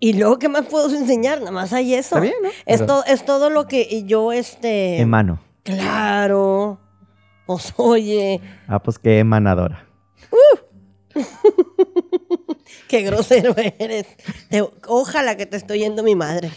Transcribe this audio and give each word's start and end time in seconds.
Y 0.00 0.18
luego, 0.18 0.38
¿qué 0.38 0.50
más 0.50 0.66
puedo 0.66 0.94
enseñar? 0.94 1.38
Nada 1.38 1.50
más 1.52 1.72
hay 1.72 1.94
eso. 1.94 2.16
Está 2.16 2.20
bien, 2.20 2.34
¿no? 2.42 2.50
Es, 2.66 2.84
to- 2.84 3.04
es 3.06 3.24
todo 3.24 3.48
lo 3.48 3.66
que 3.66 4.04
yo, 4.04 4.32
este... 4.32 5.00
Emano. 5.00 5.40
Claro. 5.62 6.78
Pues 7.46 7.72
oye, 7.78 8.42
Ah, 8.68 8.82
pues 8.82 8.98
qué 8.98 9.18
emanadora. 9.20 9.86
qué 12.88 13.02
grosero 13.02 13.54
eres. 13.78 14.06
Te- 14.48 14.68
ojalá 14.86 15.36
que 15.36 15.46
te 15.46 15.56
estoy 15.56 15.80
yendo 15.80 16.02
mi 16.02 16.14
madre. 16.14 16.50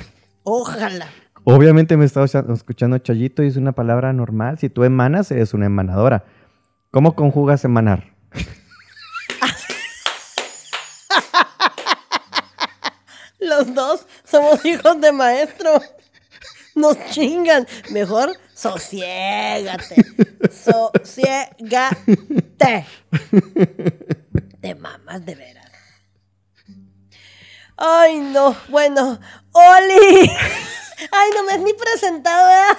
Ojalá. 0.43 1.07
Obviamente 1.45 1.97
me 1.97 2.05
estaba 2.05 2.25
escuchando 2.25 2.97
Chayito 2.99 3.43
y 3.43 3.47
es 3.47 3.57
una 3.57 3.73
palabra 3.73 4.13
normal. 4.13 4.57
Si 4.59 4.69
tú 4.69 4.83
emanas, 4.83 5.31
eres 5.31 5.53
una 5.53 5.65
emanadora. 5.65 6.25
¿Cómo 6.91 7.15
conjugas 7.15 7.65
emanar? 7.65 8.13
Los 13.39 13.73
dos 13.73 14.05
somos 14.23 14.63
hijos 14.65 14.99
de 15.01 15.11
maestro. 15.11 15.81
Nos 16.75 16.97
chingan. 17.11 17.67
Mejor 17.91 18.31
sosiégate. 18.53 19.95
Sosiégate. 20.51 21.95
Te 24.61 24.75
mamas 24.75 25.25
de 25.25 25.35
veras. 25.35 25.71
Ay, 27.77 28.19
no. 28.19 28.55
Bueno. 28.69 29.19
¡Oli! 29.51 30.29
Ay, 31.11 31.29
no 31.35 31.43
me 31.45 31.53
has 31.53 31.59
ni 31.59 31.73
presentado, 31.73 32.47
¿verdad? 32.47 32.77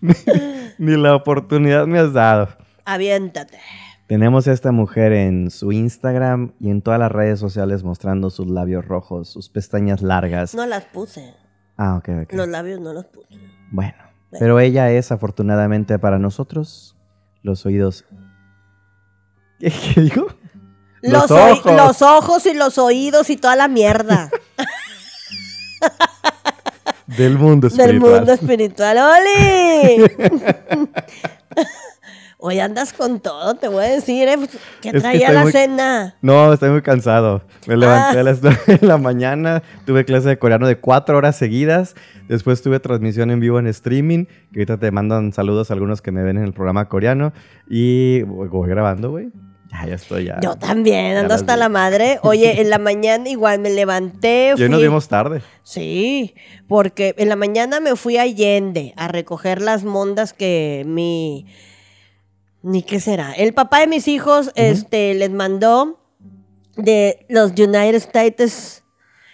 Ni 0.78 0.96
la 0.96 1.14
oportunidad 1.14 1.86
me 1.86 1.98
has 1.98 2.12
dado. 2.12 2.48
Aviéntate. 2.84 3.58
Tenemos 4.06 4.46
a 4.46 4.52
esta 4.52 4.70
mujer 4.70 5.12
en 5.12 5.50
su 5.50 5.72
Instagram 5.72 6.52
y 6.60 6.70
en 6.70 6.80
todas 6.80 7.00
las 7.00 7.10
redes 7.10 7.40
sociales 7.40 7.82
mostrando 7.82 8.30
sus 8.30 8.46
labios 8.46 8.86
rojos, 8.86 9.28
sus 9.28 9.48
pestañas 9.48 10.00
largas. 10.00 10.54
No 10.54 10.64
las 10.64 10.84
puse. 10.84 11.34
Ah, 11.76 11.96
ok, 11.96 12.08
ok. 12.22 12.32
Los 12.32 12.48
labios 12.48 12.80
no 12.80 12.92
los 12.92 13.06
puse. 13.06 13.34
Bueno, 13.72 13.96
pero 14.38 14.60
ella 14.60 14.90
es 14.92 15.10
afortunadamente 15.10 15.98
para 15.98 16.18
nosotros 16.20 16.95
los 17.46 17.64
oídos. 17.64 18.04
¿Qué, 19.60 19.72
qué 19.94 20.00
dijo? 20.02 20.26
Los, 21.00 21.30
ojos. 21.30 21.72
los 21.72 22.02
ojos 22.02 22.44
y 22.46 22.54
los 22.54 22.76
oídos 22.78 23.30
y 23.30 23.36
toda 23.36 23.54
la 23.54 23.68
mierda 23.68 24.28
Del 27.06 27.38
mundo 27.38 27.68
del 27.68 27.78
espiritual. 27.80 28.14
mundo 28.16 28.32
espiritual. 28.32 28.98
¡Oli! 28.98 30.02
Hoy 32.38 32.60
andas 32.60 32.92
con 32.92 33.20
todo, 33.20 33.54
te 33.54 33.66
voy 33.68 33.84
a 33.84 33.88
decir, 33.88 34.28
¿eh? 34.28 34.36
¿Qué 34.82 34.92
que 34.92 35.00
traía 35.00 35.20
estoy 35.28 35.34
la 35.34 35.42
muy- 35.42 35.52
cena? 35.52 36.16
No, 36.20 36.52
estoy 36.52 36.68
muy 36.70 36.82
cansado. 36.82 37.42
Me 37.66 37.78
levanté 37.78 38.18
Ah. 38.18 38.20
a 38.20 38.22
las 38.22 38.42
9 38.42 38.78
de 38.78 38.86
la 38.86 38.98
mañana, 38.98 39.62
tuve 39.86 40.04
clase 40.04 40.28
de 40.28 40.38
coreano 40.38 40.66
de 40.68 40.78
cuatro 40.78 41.16
horas 41.16 41.36
seguidas, 41.36 41.94
después 42.28 42.60
tuve 42.60 42.78
transmisión 42.78 43.30
en 43.30 43.40
vivo 43.40 43.58
en 43.58 43.66
streaming, 43.68 44.26
que 44.52 44.60
ahorita 44.60 44.78
te 44.78 44.90
mandan 44.90 45.32
saludos 45.32 45.70
a 45.70 45.74
algunos 45.74 46.02
que 46.02 46.12
me 46.12 46.22
ven 46.22 46.36
en 46.36 46.44
el 46.44 46.52
programa 46.52 46.90
coreano, 46.90 47.32
y 47.70 48.20
voy 48.22 48.68
grabando, 48.68 49.10
güey. 49.12 49.28
Ya, 49.72 49.86
ya 49.86 49.94
estoy, 49.94 50.26
ya. 50.26 50.38
Yo 50.40 50.54
también, 50.56 51.16
ando 51.16 51.34
hasta 51.34 51.54
vi. 51.54 51.60
la 51.60 51.68
madre. 51.70 52.18
Oye, 52.22 52.60
en 52.60 52.68
la 52.70 52.78
mañana 52.78 53.28
igual 53.30 53.58
me 53.60 53.70
levanté. 53.70 54.52
Y 54.56 54.62
hoy 54.62 54.68
nos 54.68 54.78
fui- 54.78 54.86
vimos 54.88 55.08
tarde. 55.08 55.40
Sí, 55.64 56.34
porque 56.68 57.14
en 57.18 57.28
la 57.30 57.36
mañana 57.36 57.80
me 57.80 57.96
fui 57.96 58.16
a 58.18 58.22
Allende 58.22 58.92
a 58.96 59.08
recoger 59.08 59.62
las 59.62 59.84
mondas 59.84 60.32
que 60.34 60.84
mi... 60.86 61.46
Ni 62.62 62.82
qué 62.82 63.00
será. 63.00 63.32
El 63.32 63.54
papá 63.54 63.80
de 63.80 63.86
mis 63.86 64.08
hijos 64.08 64.50
este, 64.54 65.14
les 65.14 65.30
mandó 65.30 66.00
de 66.76 67.24
los 67.28 67.52
United 67.52 67.94
States. 67.94 68.82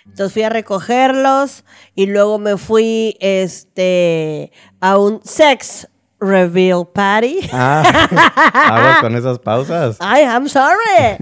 Entonces 0.04 0.32
fui 0.32 0.42
a 0.42 0.48
recogerlos 0.48 1.64
y 1.94 2.06
luego 2.06 2.38
me 2.38 2.56
fui 2.56 3.16
este, 3.20 4.52
a 4.80 4.98
un 4.98 5.20
sex 5.24 5.88
reveal 6.20 6.86
party. 6.92 7.38
Ah, 7.52 8.98
con 9.00 9.16
esas 9.16 9.38
pausas. 9.38 9.96
Ay, 10.00 10.24
I'm 10.24 10.48
sorry. 10.48 11.16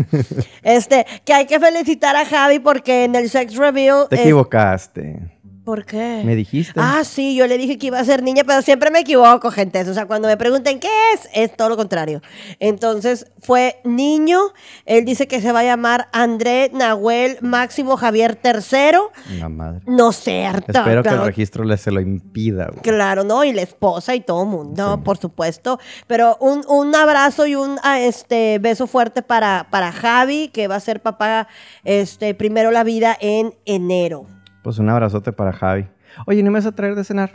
Este, 0.63 1.07
que 1.25 1.33
hay 1.33 1.47
que 1.47 1.61
felicitar 1.61 2.17
a 2.17 2.25
Javi 2.27 2.59
porque 2.59 3.05
en 3.05 3.15
el 3.15 3.31
sex 3.31 3.55
reveal... 3.57 4.07
Te 4.09 4.17
es- 4.17 4.23
equivocaste. 4.23 5.40
¿Por 5.71 5.85
qué? 5.85 6.23
Me 6.25 6.35
dijiste. 6.35 6.73
Ah, 6.75 7.05
sí, 7.05 7.37
yo 7.37 7.47
le 7.47 7.57
dije 7.57 7.79
que 7.79 7.87
iba 7.87 8.01
a 8.01 8.05
ser 8.05 8.25
niña, 8.25 8.43
pero 8.45 8.61
siempre 8.61 8.91
me 8.91 8.99
equivoco, 8.99 9.53
gente. 9.53 9.81
O 9.89 9.95
sea, 9.95 10.07
cuando 10.07 10.27
me 10.27 10.37
pregunten 10.37 10.81
qué 10.81 10.89
es, 11.15 11.29
es 11.33 11.57
todo 11.57 11.69
lo 11.69 11.77
contrario. 11.77 12.23
Entonces, 12.59 13.31
fue 13.39 13.81
niño. 13.85 14.41
Él 14.85 15.05
dice 15.05 15.29
que 15.29 15.41
se 15.41 15.53
va 15.53 15.61
a 15.61 15.63
llamar 15.63 16.09
André 16.13 16.73
Nahuel 16.75 17.39
Máximo 17.41 17.97
Javier 17.97 18.37
III. 18.43 19.39
La 19.39 19.49
madre. 19.49 19.83
No 19.87 20.11
sé, 20.11 20.45
harta, 20.45 20.81
Espero 20.81 21.05
que 21.05 21.09
el 21.11 21.25
registro 21.25 21.63
le 21.63 21.77
se 21.77 21.93
lo 21.93 22.01
impida, 22.01 22.67
güey. 22.67 22.83
Claro, 22.83 23.23
¿no? 23.23 23.45
Y 23.45 23.53
la 23.53 23.63
esposa 23.63 24.17
y 24.17 24.23
todo 24.23 24.43
el 24.43 24.49
mundo, 24.49 25.01
por 25.05 25.19
supuesto. 25.19 25.79
Pero 26.09 26.37
un, 26.41 26.65
un 26.67 26.97
abrazo 26.97 27.47
y 27.47 27.55
un 27.55 27.79
ah, 27.85 28.01
este, 28.01 28.59
beso 28.59 28.89
fuerte 28.89 29.23
para, 29.23 29.69
para 29.71 29.93
Javi, 29.93 30.49
que 30.49 30.67
va 30.67 30.75
a 30.75 30.81
ser 30.81 31.01
papá 31.01 31.47
este, 31.85 32.35
primero 32.35 32.73
la 32.73 32.83
vida 32.83 33.17
en 33.21 33.55
enero. 33.67 34.27
Pues 34.63 34.79
un 34.79 34.89
abrazote 34.89 35.33
para 35.33 35.53
Javi. 35.53 35.87
Oye, 36.27 36.43
¿no 36.43 36.51
me 36.51 36.59
vas 36.59 36.67
a 36.67 36.73
traer 36.73 36.95
de 36.95 37.05
cenar? 37.05 37.31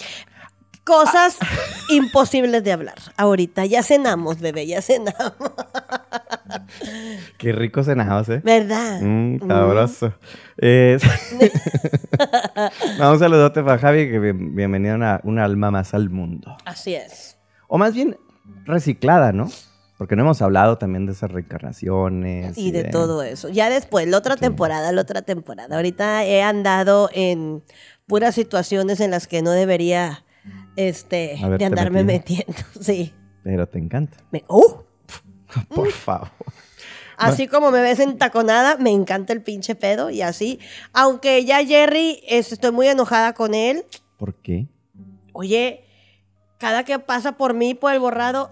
Cosas 0.84 1.38
imposibles 1.90 2.64
de 2.64 2.72
hablar. 2.72 2.96
Ahorita 3.18 3.66
ya 3.66 3.82
cenamos, 3.82 4.40
bebé, 4.40 4.68
ya 4.68 4.82
cenamos. 4.84 5.34
Qué 7.40 7.52
rico 7.54 7.84
cenabas, 7.84 8.30
¿eh? 8.30 8.42
¿Verdad? 8.44 9.00
Mmm, 9.02 9.40
sabroso. 9.48 10.14
Eh, 10.58 11.00
no, 13.00 13.12
un 13.14 13.20
saludote 13.20 13.64
para 13.64 13.80
Javi, 13.80 14.10
que 14.10 14.20
bien- 14.20 14.56
bienvenido 14.56 14.94
a 14.94 14.98
una, 14.98 15.20
una 15.24 15.44
alma 15.44 15.72
más 15.72 15.94
al 15.94 16.10
mundo. 16.12 16.56
Así 16.66 16.94
es. 16.96 17.38
O 17.68 17.78
más 17.80 17.94
bien, 17.96 18.18
reciclada, 18.66 19.32
¿no? 19.32 19.50
Porque 19.98 20.16
no 20.16 20.24
hemos 20.24 20.42
hablado 20.42 20.78
también 20.78 21.06
de 21.06 21.14
esas 21.14 21.32
reencarnaciones. 21.32 22.58
Y 22.58 22.72
de 22.72 22.84
todo 22.86 23.24
eso. 23.24 23.48
Ya 23.50 23.70
después, 23.70 24.08
la 24.08 24.18
otra 24.18 24.36
temporada, 24.36 24.92
la 24.92 25.02
otra 25.02 25.22
temporada. 25.22 25.76
Ahorita 25.78 26.26
he 26.26 26.42
andado 26.42 27.10
en 27.14 27.64
puras 28.06 28.36
situaciones 28.36 29.00
en 29.00 29.12
las 29.12 29.26
que 29.28 29.42
no 29.42 29.52
debería 29.52 30.26
este, 30.76 31.38
de 31.58 31.66
andarme 31.66 32.04
metiendo. 32.04 32.54
Sí. 32.82 33.14
Pero 33.44 33.68
te 33.68 33.80
encanta. 33.80 34.18
Me- 34.32 34.44
¡Uh! 34.50 34.82
Por 35.74 35.92
favor. 35.92 36.30
Así 37.18 37.48
como 37.48 37.72
me 37.72 37.80
ves 37.80 38.00
entaconada, 38.02 38.76
me 38.78 38.92
encanta 38.92 39.32
el 39.32 39.42
pinche 39.42 39.76
pedo 39.76 40.10
y 40.10 40.22
así. 40.22 40.60
Aunque 40.92 41.46
ya 41.46 41.64
Jerry, 41.64 42.22
es- 42.28 42.52
estoy 42.52 42.72
muy 42.72 42.88
enojada 42.88 43.34
con 43.34 43.54
él. 43.54 43.86
¿Por 44.18 44.36
qué? 44.42 44.68
Oye, 45.32 45.86
cada 46.58 46.84
que 46.84 47.00
pasa 47.00 47.34
por 47.38 47.54
mí, 47.54 47.74
por 47.74 47.94
el 47.94 48.00
borrado, 48.02 48.52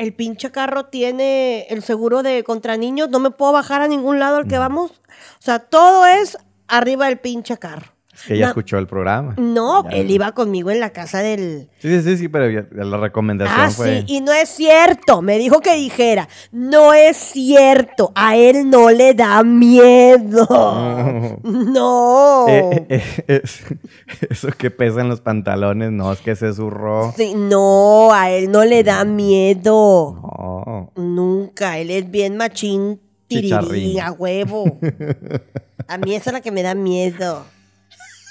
el 0.00 0.14
pinche 0.14 0.50
carro 0.50 0.86
tiene 0.86 1.66
el 1.68 1.82
seguro 1.82 2.22
de 2.22 2.42
contra 2.42 2.78
niños. 2.78 3.10
No 3.10 3.18
me 3.18 3.30
puedo 3.30 3.52
bajar 3.52 3.82
a 3.82 3.86
ningún 3.86 4.18
lado 4.18 4.38
al 4.38 4.48
que 4.48 4.56
vamos. 4.56 4.92
O 4.92 5.42
sea, 5.42 5.58
todo 5.58 6.06
es 6.06 6.38
arriba 6.68 7.04
del 7.04 7.18
pinche 7.18 7.58
carro. 7.58 7.92
Es 8.12 8.22
que 8.24 8.34
ella 8.34 8.46
No. 8.46 8.48
escuchó 8.50 8.76
el 8.78 8.86
programa. 8.86 9.34
No, 9.38 9.84
Ya. 9.84 9.96
él 9.96 10.10
iba 10.10 10.32
conmigo 10.32 10.70
en 10.70 10.80
la 10.80 10.90
casa 10.90 11.20
del... 11.20 11.68
Sí, 11.78 11.88
sí, 11.88 12.02
sí, 12.02 12.16
sí, 12.18 12.28
pero 12.28 12.50
ya- 12.50 12.66
la 12.72 12.96
recomendación 12.98 13.58
Ah, 13.60 13.70
fue. 13.70 14.00
sí, 14.00 14.04
y 14.08 14.20
no 14.20 14.32
es 14.32 14.48
cierto. 14.50 15.22
Me 15.22 15.38
dijo 15.38 15.60
que 15.60 15.74
dijera, 15.76 16.28
no 16.52 16.92
es 16.92 17.16
cierto. 17.16 18.12
A 18.14 18.36
él 18.36 18.68
no 18.68 18.90
le 18.90 19.14
da 19.14 19.42
miedo. 19.44 20.46
No. 21.44 22.46
Eh, 22.48 22.86
eh, 22.88 23.02
eh, 23.28 23.40
es- 23.44 23.62
eso 24.30 24.48
que 24.58 24.70
pesa 24.70 25.00
en 25.00 25.08
los 25.08 25.20
pantalones, 25.20 25.90
no, 25.92 26.12
es 26.12 26.20
que 26.20 26.34
se 26.36 26.52
zurró. 26.52 27.14
Sí, 27.16 27.32
no, 27.36 28.12
a 28.12 28.30
él 28.30 28.50
no 28.50 28.64
le 28.64 28.82
da 28.84 29.04
miedo. 29.04 30.18
No. 30.20 30.92
Nunca. 30.96 31.78
Él 31.78 31.90
es 31.90 32.10
bien 32.10 32.36
machín, 32.36 33.00
Chicharrín. 33.28 34.00
a 34.00 34.12
huevo. 34.12 34.78
A 35.88 35.98
mí 35.98 36.14
esa 36.14 36.30
es 36.30 36.34
la 36.34 36.40
que 36.40 36.52
me 36.52 36.62
da 36.62 36.74
miedo. 36.74 37.44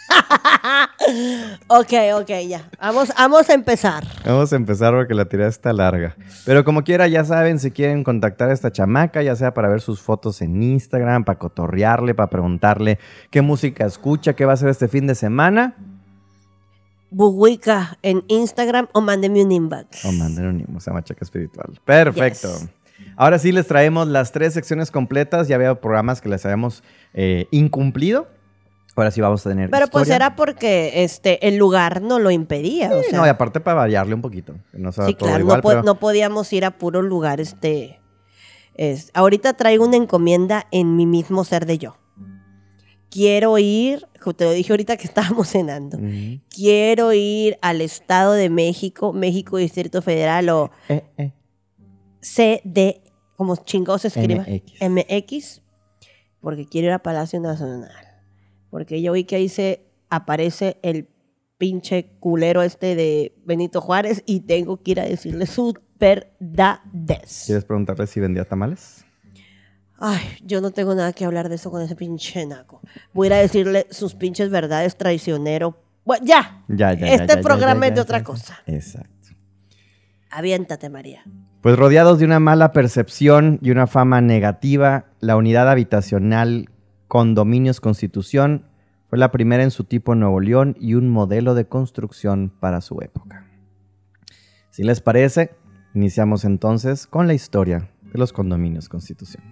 ok, 1.67 1.93
ok, 2.21 2.29
ya. 2.47 2.69
Vamos, 2.79 3.09
vamos 3.17 3.49
a 3.49 3.53
empezar. 3.53 4.03
Vamos 4.25 4.51
a 4.53 4.55
empezar 4.55 4.93
porque 4.93 5.13
la 5.13 5.25
tirada 5.25 5.49
está 5.49 5.73
larga. 5.73 6.15
Pero 6.45 6.63
como 6.63 6.83
quiera, 6.83 7.07
ya 7.07 7.23
saben, 7.23 7.59
si 7.59 7.71
quieren 7.71 8.03
contactar 8.03 8.49
a 8.49 8.53
esta 8.53 8.71
chamaca, 8.71 9.21
ya 9.21 9.35
sea 9.35 9.53
para 9.53 9.69
ver 9.69 9.81
sus 9.81 10.01
fotos 10.01 10.41
en 10.41 10.61
Instagram, 10.61 11.23
para 11.23 11.39
cotorrearle, 11.39 12.15
para 12.15 12.29
preguntarle 12.29 12.99
qué 13.29 13.41
música 13.41 13.85
escucha, 13.85 14.33
qué 14.33 14.45
va 14.45 14.51
a 14.51 14.55
hacer 14.55 14.69
este 14.69 14.87
fin 14.87 15.07
de 15.07 15.15
semana, 15.15 15.75
Buguica 17.11 17.97
en 18.03 18.23
Instagram 18.27 18.87
o 18.93 19.01
mándeme 19.01 19.43
un 19.43 19.51
inbox. 19.51 20.05
o 20.05 20.11
manden 20.11 20.45
un 20.45 20.55
email 20.61 20.77
a 20.85 20.93
Machaca 20.93 21.25
Espiritual. 21.25 21.79
Perfecto. 21.83 22.47
Yes. 22.47 22.69
Ahora 23.15 23.39
sí 23.39 23.51
les 23.51 23.67
traemos 23.67 24.07
las 24.07 24.31
tres 24.31 24.53
secciones 24.53 24.91
completas. 24.91 25.47
Ya 25.47 25.57
veo 25.57 25.79
programas 25.79 26.21
que 26.21 26.29
les 26.29 26.45
habíamos 26.45 26.83
eh, 27.13 27.47
incumplido. 27.51 28.27
Ahora 29.01 29.11
sí 29.11 29.21
vamos 29.21 29.45
a 29.45 29.49
tener. 29.49 29.69
Pero 29.69 29.87
pues 29.87 30.09
era 30.09 30.35
porque 30.35 31.03
este 31.03 31.47
el 31.47 31.57
lugar 31.57 32.01
no 32.01 32.19
lo 32.19 32.31
impedía. 32.31 32.91
o 32.93 33.01
Sí, 33.03 33.09
sea, 33.09 33.19
no, 33.19 33.25
y 33.25 33.29
aparte 33.29 33.59
para 33.59 33.75
variarle 33.75 34.13
un 34.15 34.21
poquito. 34.21 34.55
no 34.73 34.91
sí, 34.91 35.13
claro, 35.15 35.39
igual, 35.39 35.57
no, 35.57 35.61
po- 35.61 35.69
pero- 35.69 35.83
no 35.83 35.95
podíamos 35.99 36.51
ir 36.53 36.65
a 36.65 36.71
puro 36.77 37.01
lugar. 37.01 37.39
Este, 37.41 37.99
es, 38.75 39.11
ahorita 39.13 39.53
traigo 39.53 39.85
una 39.85 39.97
encomienda 39.97 40.67
en 40.71 40.95
mi 40.95 41.05
mismo 41.05 41.43
ser 41.43 41.65
de 41.65 41.77
yo. 41.77 41.95
Quiero 43.11 43.57
ir, 43.57 44.05
te 44.37 44.45
lo 44.45 44.51
dije 44.51 44.71
ahorita 44.71 44.95
que 44.97 45.05
estábamos 45.07 45.49
cenando. 45.49 45.97
Quiero 46.49 47.11
ir 47.13 47.57
al 47.61 47.81
Estado 47.81 48.33
de 48.33 48.49
México, 48.49 49.13
México 49.13 49.57
Distrito 49.57 50.01
Federal 50.03 50.49
o 50.49 50.71
Eh, 50.89 51.03
eh. 51.17 51.31
CD, 52.21 53.01
como 53.35 53.55
chingados 53.55 54.01
se 54.03 54.09
escriba. 54.09 54.45
MX. 54.47 54.81
MX, 54.89 55.61
porque 56.41 56.65
quiero 56.67 56.87
ir 56.87 56.93
a 56.93 56.99
Palacio 56.99 57.39
Nacional. 57.39 57.89
Porque 58.69 59.01
yo 59.01 59.13
vi 59.13 59.23
que 59.23 59.37
ahí 59.37 59.49
se 59.49 59.85
aparece 60.09 60.77
el 60.81 61.07
pinche 61.57 62.11
culero 62.19 62.61
este 62.61 62.95
de 62.95 63.35
Benito 63.45 63.81
Juárez 63.81 64.23
y 64.25 64.41
tengo 64.41 64.81
que 64.81 64.91
ir 64.91 64.99
a 64.99 65.03
decirle 65.03 65.45
sus 65.45 65.73
verdades. 65.99 67.43
¿Quieres 67.45 67.65
preguntarle 67.65 68.07
si 68.07 68.19
vendía 68.19 68.45
tamales? 68.45 69.05
Ay, 69.97 70.21
yo 70.45 70.61
no 70.61 70.71
tengo 70.71 70.95
nada 70.95 71.11
que 71.11 71.25
hablar 71.25 71.49
de 71.49 71.55
eso 71.55 71.69
con 71.69 71.81
ese 71.81 71.95
pinche 71.95 72.45
naco. 72.45 72.81
Voy 73.13 73.25
a 73.25 73.27
ir 73.27 73.33
a 73.33 73.37
decirle 73.37 73.87
sus 73.89 74.15
pinches 74.15 74.49
verdades 74.49 74.95
traicionero. 74.95 75.83
Bueno, 76.05 76.25
ya. 76.25 76.63
Ya, 76.69 76.93
ya, 76.93 77.07
Este 77.07 77.35
ya, 77.35 77.41
programa 77.41 77.81
ya, 77.81 77.87
es 77.89 77.95
de 77.95 78.01
otra 78.01 78.23
cosa. 78.23 78.59
Exacto. 78.65 79.09
Aviéntate, 80.31 80.89
María. 80.89 81.23
Pues 81.61 81.77
rodeados 81.77 82.19
de 82.19 82.25
una 82.25 82.39
mala 82.39 82.71
percepción 82.71 83.59
y 83.61 83.71
una 83.71 83.87
fama 83.87 84.21
negativa, 84.21 85.07
la 85.19 85.35
unidad 85.35 85.69
habitacional 85.69 86.69
Condominios 87.09 87.81
Constitución 87.81 88.67
fue 89.07 89.17
la 89.17 89.31
primera 89.31 89.63
en 89.63 89.71
su 89.71 89.83
tipo 89.83 90.13
en 90.13 90.19
Nuevo 90.19 90.39
León 90.39 90.77
y 90.79 90.93
un 90.93 91.09
modelo 91.09 91.55
de 91.55 91.67
construcción 91.67 92.53
para 92.59 92.81
su 92.81 93.01
época. 93.01 93.47
Si 94.69 94.83
les 94.83 95.01
parece, 95.01 95.55
iniciamos 95.95 96.45
entonces 96.45 97.07
con 97.07 97.25
la 97.25 97.33
historia 97.33 97.89
de 98.03 98.19
los 98.19 98.31
condominios 98.31 98.89
Constitución. 98.89 99.43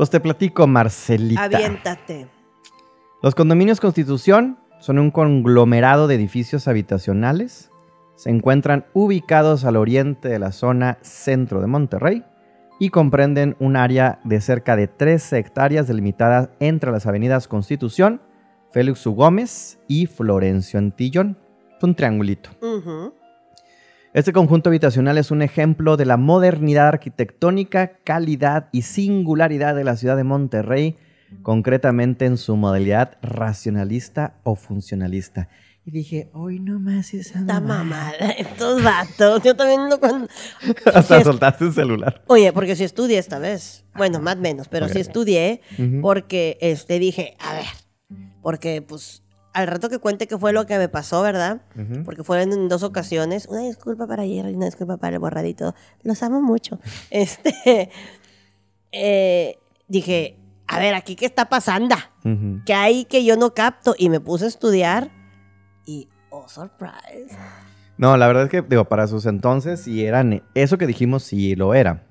Pues 0.00 0.08
te 0.08 0.18
platico, 0.18 0.66
Marcelita. 0.66 1.42
Aviéntate. 1.42 2.26
Los 3.22 3.34
condominios 3.34 3.80
Constitución 3.80 4.58
son 4.78 4.98
un 4.98 5.10
conglomerado 5.10 6.06
de 6.06 6.14
edificios 6.14 6.68
habitacionales. 6.68 7.70
Se 8.14 8.30
encuentran 8.30 8.86
ubicados 8.94 9.66
al 9.66 9.76
oriente 9.76 10.30
de 10.30 10.38
la 10.38 10.52
zona 10.52 10.96
centro 11.02 11.60
de 11.60 11.66
Monterrey 11.66 12.24
y 12.78 12.88
comprenden 12.88 13.56
un 13.60 13.76
área 13.76 14.20
de 14.24 14.40
cerca 14.40 14.74
de 14.74 14.88
13 14.88 15.36
hectáreas 15.36 15.86
delimitada 15.86 16.50
entre 16.60 16.92
las 16.92 17.06
avenidas 17.06 17.46
Constitución, 17.46 18.22
Félix 18.72 19.06
U. 19.06 19.12
Gómez 19.12 19.80
y 19.86 20.06
Florencio 20.06 20.78
Antillón. 20.78 21.36
Es 21.76 21.84
un 21.84 21.94
triangulito. 21.94 22.48
Ujú. 22.62 23.12
Este 24.12 24.32
conjunto 24.32 24.70
habitacional 24.70 25.18
es 25.18 25.30
un 25.30 25.40
ejemplo 25.42 25.96
de 25.96 26.04
la 26.04 26.16
modernidad 26.16 26.88
arquitectónica, 26.88 27.98
calidad 28.02 28.68
y 28.72 28.82
singularidad 28.82 29.76
de 29.76 29.84
la 29.84 29.96
ciudad 29.96 30.16
de 30.16 30.24
Monterrey, 30.24 30.96
concretamente 31.42 32.24
en 32.26 32.36
su 32.36 32.56
modalidad 32.56 33.18
racionalista 33.22 34.34
o 34.42 34.56
funcionalista. 34.56 35.48
Y 35.84 35.92
dije, 35.92 36.28
hoy 36.34 36.58
no 36.58 36.78
más 36.80 37.14
esa 37.14 37.38
Esta 37.40 37.60
mamada". 37.60 37.84
mamada, 37.84 38.30
estos 38.36 38.82
vatos. 38.82 39.42
Yo 39.44 39.54
también 39.54 39.88
lo 39.88 39.98
cuando. 40.00 40.26
Hasta 40.94 41.22
soltaste 41.22 41.64
un 41.66 41.72
celular. 41.72 42.22
Oye, 42.26 42.52
porque 42.52 42.74
sí 42.76 42.84
estudié 42.84 43.16
esta 43.18 43.38
vez. 43.38 43.84
Bueno, 43.96 44.20
más 44.20 44.36
o 44.36 44.40
menos, 44.40 44.68
pero 44.68 44.86
Ok. 44.86 44.92
sí 44.92 45.00
estudié 45.00 45.62
porque 46.02 46.58
este 46.60 46.98
dije, 46.98 47.36
a 47.38 47.54
ver, 47.54 47.64
porque 48.42 48.82
pues 48.82 49.22
al 49.52 49.66
rato 49.66 49.88
que 49.88 49.98
cuente 49.98 50.28
qué 50.28 50.38
fue 50.38 50.52
lo 50.52 50.66
que 50.66 50.78
me 50.78 50.88
pasó, 50.88 51.22
¿verdad? 51.22 51.62
Porque 52.04 52.22
fueron 52.22 52.52
en 52.52 52.68
dos 52.68 52.82
ocasiones. 52.82 53.46
Una 53.48 53.60
disculpa 53.60 54.06
para 54.06 54.24
Jerry, 54.24 54.54
una 54.54 54.66
disculpa 54.66 54.96
para 54.96 55.14
el 55.16 55.20
borradito. 55.20 55.74
Los 56.02 56.22
amo 56.22 56.40
mucho. 56.40 56.78
Este, 57.10 57.90
eh, 58.92 59.58
dije, 59.88 60.36
a 60.66 60.78
ver, 60.78 60.94
aquí 60.94 61.16
qué 61.16 61.26
está 61.26 61.48
pasando, 61.48 61.96
Ujú. 62.24 62.60
que 62.64 62.74
hay 62.74 63.04
que 63.06 63.24
yo 63.24 63.36
no 63.36 63.54
capto 63.54 63.94
y 63.98 64.08
me 64.08 64.20
puse 64.20 64.44
a 64.44 64.48
estudiar 64.48 65.10
y 65.84 66.08
oh 66.30 66.48
surprise. 66.48 67.36
No, 67.96 68.16
la 68.16 68.26
verdad 68.28 68.44
es 68.44 68.50
que, 68.50 68.62
digo, 68.62 68.84
para 68.86 69.06
sus 69.08 69.26
entonces, 69.26 69.80
sí 69.82 70.04
eran, 70.04 70.42
eso 70.54 70.78
que 70.78 70.86
dijimos, 70.86 71.24
sí 71.24 71.54
lo 71.54 71.74
era. 71.74 72.06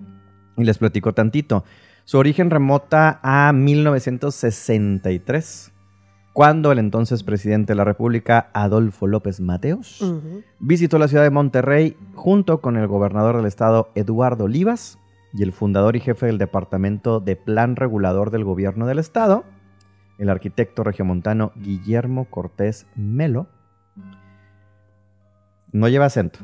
Y 0.58 0.63
les 0.65 0.77
platico 0.77 1.13
tantito. 1.13 1.63
Su 2.03 2.17
origen 2.19 2.50
remota 2.51 3.19
a 3.24 3.51
1963, 3.53 5.72
cuando 6.33 6.71
el 6.71 6.79
entonces 6.79 7.24
presidente 7.24 7.74
de 7.74 7.77
la 7.77 7.83
República, 7.83 8.50
Adolfo 8.53 9.07
López 9.07 9.41
Mateos, 9.41 10.03
visitó 10.59 10.98
la 11.00 11.07
ciudad 11.07 11.24
de 11.24 11.29
Monterrey 11.29 11.98
junto 12.13 12.62
con 12.62 12.77
el 12.77 12.88
gobernador 12.88 13.38
del 13.38 13.45
estado, 13.45 13.89
Eduardo 13.95 14.45
Olivas, 14.45 15.00
y 15.33 15.43
el 15.43 15.51
fundador 15.51 15.95
y 15.95 16.00
jefe 16.00 16.25
del 16.25 16.38
Departamento 16.38 17.19
de 17.19 17.36
Plan 17.36 17.75
Regulador 17.75 18.31
del 18.31 18.43
Gobierno 18.43 18.88
del 18.88 19.00
Estado, 19.00 19.43
el 20.17 20.29
arquitecto 20.29 20.83
regiomontano 20.83 21.51
Guillermo 21.55 22.25
Cortés 22.25 22.88
Melo. 22.95 23.48
No 25.71 25.88
lleva 25.88 26.05
acento. 26.05 26.39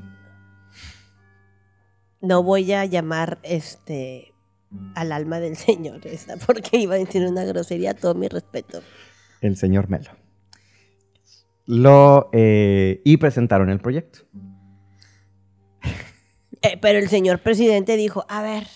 no 2.21 2.43
voy 2.43 2.71
a 2.73 2.85
llamar 2.85 3.39
este 3.43 4.33
al 4.95 5.11
alma 5.11 5.39
del 5.39 5.55
Señor 5.57 6.05
esta, 6.05 6.37
porque 6.37 6.77
iba 6.77 6.95
a 6.95 6.97
decir 6.97 7.25
una 7.25 7.43
grosería, 7.43 7.93
todo 7.93 8.15
mi 8.15 8.27
respeto. 8.27 8.81
El 9.41 9.57
señor 9.57 9.89
Melo. 9.89 10.11
Lo, 11.65 12.29
eh, 12.33 13.01
y 13.03 13.17
presentaron 13.17 13.69
el 13.69 13.79
proyecto. 13.79 14.19
Eh, 16.61 16.77
pero 16.81 16.99
el 16.99 17.09
señor 17.09 17.39
presidente 17.39 17.95
dijo, 17.95 18.25
a 18.27 18.41
ver, 18.41 18.67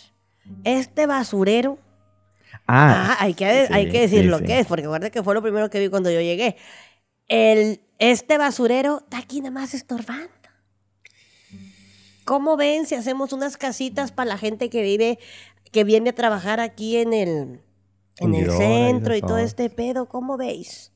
este 0.64 1.08
basurero, 1.08 1.80
Ah, 2.72 3.14
ah, 3.14 3.18
hay, 3.20 3.34
que, 3.34 3.46
hay 3.46 3.90
que 3.90 4.02
decir 4.02 4.22
sí, 4.22 4.28
lo 4.28 4.38
sí. 4.40 4.46
que 4.46 4.60
es, 4.60 4.68
porque 4.68 4.86
acuérdate 4.86 5.10
que 5.10 5.24
fue 5.24 5.34
lo 5.34 5.42
primero 5.42 5.72
que 5.72 5.80
vi 5.80 5.90
cuando 5.90 6.12
yo 6.12 6.22
llegué. 6.22 6.56
El, 7.28 7.82
este 7.98 8.38
basurero 8.38 9.00
está 9.00 9.18
aquí 9.18 9.40
nada 9.40 9.52
más 9.52 9.74
estorbando. 9.74 10.30
¿Cómo 12.26 12.58
ven 12.58 12.86
si 12.86 12.94
hacemos 12.94 13.34
unas 13.34 13.58
casitas 13.58 14.12
para 14.12 14.30
la 14.30 14.38
gente 14.38 14.70
que 14.70 14.84
vive, 14.84 15.18
que 15.72 15.84
viene 15.84 16.12
a 16.12 16.14
trabajar 16.14 16.60
aquí 16.60 16.98
en 16.98 17.14
el, 17.14 17.62
en 18.20 18.36
el 18.36 18.52
centro 18.52 19.16
y 19.16 19.22
todo 19.22 19.38
este 19.38 19.70
pedo? 19.70 20.08
¿Cómo 20.08 20.38
veis? 20.38 20.92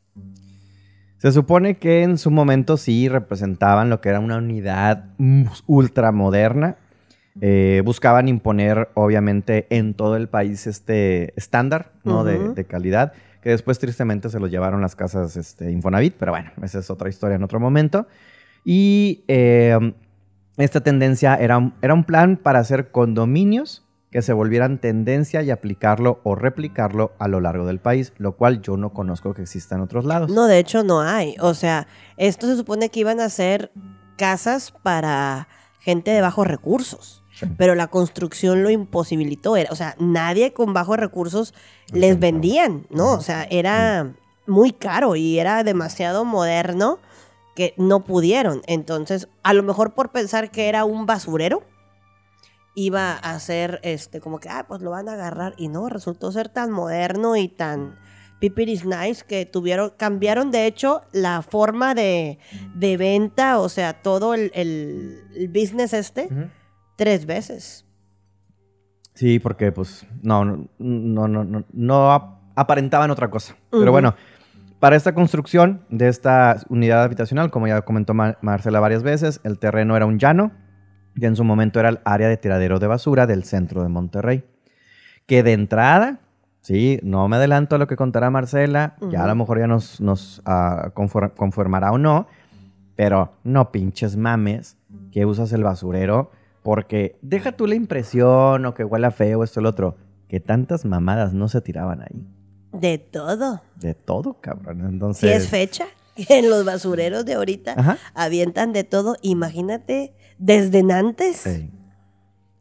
Se 1.23 1.31
supone 1.31 1.77
que 1.77 2.03
en 2.03 2.17
su 2.17 2.31
momento 2.31 2.75
sí 2.75 3.07
representaban 3.07 3.89
lo 3.89 4.01
que 4.01 4.09
era 4.09 4.19
una 4.19 4.39
unidad 4.39 5.05
ultramoderna. 5.67 6.75
Eh, 7.39 7.81
buscaban 7.85 8.27
imponer, 8.27 8.89
obviamente, 8.93 9.65
en 9.69 9.93
todo 9.93 10.17
el 10.17 10.27
país 10.27 10.67
este 10.67 11.33
estándar 11.37 11.93
¿no? 12.03 12.25
de, 12.25 12.65
calidad, 12.65 13.13
que 13.41 13.51
después 13.51 13.79
tristemente 13.79 14.29
se 14.29 14.37
los 14.37 14.51
llevaron 14.51 14.81
las 14.81 14.97
casas 14.97 15.37
este, 15.37 15.71
Infonavit, 15.71 16.15
pero 16.19 16.33
bueno, 16.33 16.51
esa 16.61 16.79
es 16.79 16.89
otra 16.89 17.07
historia 17.07 17.35
en 17.35 17.43
otro 17.43 17.59
momento. 17.59 18.05
Y 18.65 19.23
eh, 19.29 19.93
esta 20.57 20.81
tendencia 20.81 21.35
era, 21.35 21.71
era 21.81 21.93
un 21.93 22.03
plan 22.03 22.35
para 22.35 22.59
hacer 22.59 22.91
condominios 22.91 23.82
que 24.13 24.21
se 24.21 24.31
volvieran 24.31 24.77
tendencia 24.77 25.41
y 25.41 25.49
aplicarlo 25.49 26.19
o 26.21 26.35
replicarlo 26.35 27.13
a 27.17 27.27
lo 27.27 27.41
largo 27.41 27.65
del 27.65 27.79
país, 27.79 28.13
lo 28.17 28.33
cual 28.37 28.61
yo 28.61 28.77
no 28.77 28.93
conozco 28.93 29.33
que 29.33 29.41
exista 29.41 29.73
en 29.73 29.81
otros 29.81 30.05
lados. 30.05 30.29
No, 30.29 30.45
de 30.45 30.59
hecho 30.59 30.83
no 30.83 31.01
hay. 31.01 31.35
O 31.39 31.55
sea, 31.55 31.87
esto 32.15 32.45
se 32.45 32.55
supone 32.55 32.89
que 32.89 32.99
iban 32.99 33.19
a 33.19 33.29
ser 33.29 33.71
casas 34.15 34.71
para 34.83 35.47
gente 35.79 36.11
de 36.11 36.21
bajos 36.21 36.45
recursos. 36.45 37.23
Sí. 37.33 37.47
Pero 37.57 37.73
la 37.73 37.87
construcción 37.87 38.61
lo 38.61 38.69
imposibilitó. 38.69 39.57
Era, 39.57 39.71
o 39.71 39.75
sea, 39.75 39.95
nadie 39.97 40.53
con 40.53 40.73
bajos 40.73 40.97
recursos 40.97 41.55
les 41.91 42.19
vendían, 42.19 42.85
¿no? 42.91 43.13
O 43.13 43.21
sea, 43.21 43.47
era 43.49 44.13
muy 44.45 44.73
caro 44.73 45.15
y 45.15 45.39
era 45.39 45.63
demasiado 45.63 46.23
moderno 46.23 46.99
que 47.55 47.73
no 47.77 48.03
pudieron. 48.03 48.61
Entonces, 48.67 49.27
a 49.41 49.53
lo 49.53 49.63
mejor 49.63 49.95
por 49.95 50.11
pensar 50.11 50.51
que 50.51 50.69
era 50.69 50.85
un 50.85 51.07
basurero, 51.07 51.63
iba 52.75 53.13
a 53.13 53.39
ser 53.39 53.79
este, 53.83 54.19
como 54.19 54.39
que, 54.39 54.49
ah, 54.49 54.65
pues 54.67 54.81
lo 54.81 54.91
van 54.91 55.07
a 55.09 55.13
agarrar. 55.13 55.53
Y 55.57 55.67
no, 55.67 55.89
resultó 55.89 56.31
ser 56.31 56.49
tan 56.49 56.71
moderno 56.71 57.35
y 57.35 57.47
tan 57.47 57.95
pipiris 58.39 58.83
nice 58.85 59.23
que 59.25 59.45
tuvieron, 59.45 59.91
cambiaron 59.97 60.51
de 60.51 60.65
hecho 60.65 61.01
la 61.13 61.41
forma 61.43 61.93
de, 61.95 62.39
de 62.75 62.97
venta, 62.97 63.59
o 63.59 63.69
sea, 63.69 64.01
todo 64.01 64.33
el, 64.33 64.51
el- 64.53 65.21
el 65.35 65.47
business 65.47 65.93
este, 65.93 66.29
tres 66.97 67.25
veces. 67.25 67.85
Sí, 69.13 69.39
porque 69.39 69.71
pues 69.71 70.05
no, 70.21 70.43
no, 70.43 70.67
no, 70.79 71.27
no, 71.27 71.43
no, 71.43 71.63
no 71.71 72.11
ap- 72.11 72.39
aparentaban 72.55 73.11
otra 73.11 73.29
cosa. 73.29 73.55
Pero 73.69 73.91
bueno, 73.91 74.15
para 74.79 74.95
esta 74.95 75.13
construcción 75.13 75.85
de 75.89 76.07
esta 76.09 76.57
unidad 76.69 77.03
habitacional, 77.03 77.51
como 77.51 77.67
ya 77.67 77.81
comentó 77.83 78.13
Ma- 78.13 78.37
Marcela 78.41 78.79
varias 78.79 79.03
veces, 79.03 79.39
el 79.43 79.59
terreno 79.59 79.95
era 79.95 80.05
un 80.07 80.17
llano, 80.17 80.51
que 81.19 81.25
en 81.25 81.35
su 81.35 81.43
momento 81.43 81.79
era 81.79 81.89
el 81.89 81.99
área 82.05 82.27
de 82.27 82.37
tiradero 82.37 82.79
de 82.79 82.87
basura 82.87 83.27
del 83.27 83.43
centro 83.43 83.83
de 83.83 83.89
Monterrey. 83.89 84.43
Que 85.25 85.43
de 85.43 85.53
entrada, 85.53 86.19
sí, 86.61 86.99
no 87.03 87.27
me 87.27 87.37
adelanto 87.37 87.75
a 87.75 87.79
lo 87.79 87.87
que 87.87 87.95
contará 87.95 88.29
Marcela, 88.29 88.95
ya 89.11 89.23
a 89.23 89.27
lo 89.27 89.35
mejor 89.35 89.59
ya 89.59 89.67
nos, 89.67 90.01
nos 90.01 90.41
ah, 90.45 90.91
confor- 90.93 91.33
conformará 91.35 91.91
o 91.91 91.97
no, 91.97 92.27
pero 92.95 93.33
no 93.43 93.71
pinches 93.71 94.17
mames 94.17 94.75
que 95.11 95.25
usas 95.25 95.51
el 95.53 95.63
basurero 95.63 96.31
porque 96.61 97.17
deja 97.21 97.51
tú 97.51 97.67
la 97.67 97.75
impresión 97.75 98.65
o 98.65 98.73
que 98.73 98.83
huela 98.83 99.11
feo 99.11 99.43
esto 99.43 99.61
lo 99.61 99.69
otro, 99.69 99.97
que 100.27 100.39
tantas 100.39 100.85
mamadas 100.85 101.33
no 101.33 101.47
se 101.47 101.61
tiraban 101.61 102.01
ahí. 102.01 102.25
De 102.71 102.97
todo. 102.97 103.61
De 103.75 103.93
todo, 103.93 104.33
cabrón. 104.39 104.79
Si 104.79 104.85
Entonces, 104.85 105.43
es 105.43 105.49
fecha, 105.49 105.85
en 106.15 106.49
los 106.49 106.65
basureros 106.65 107.25
de 107.25 107.33
ahorita 107.35 107.73
Ajá. 107.77 107.97
avientan 108.15 108.73
de 108.73 108.83
todo. 108.83 109.15
Imagínate, 109.21 110.13
desde 110.37 110.83
antes. 110.91 111.37
Sí. 111.37 111.69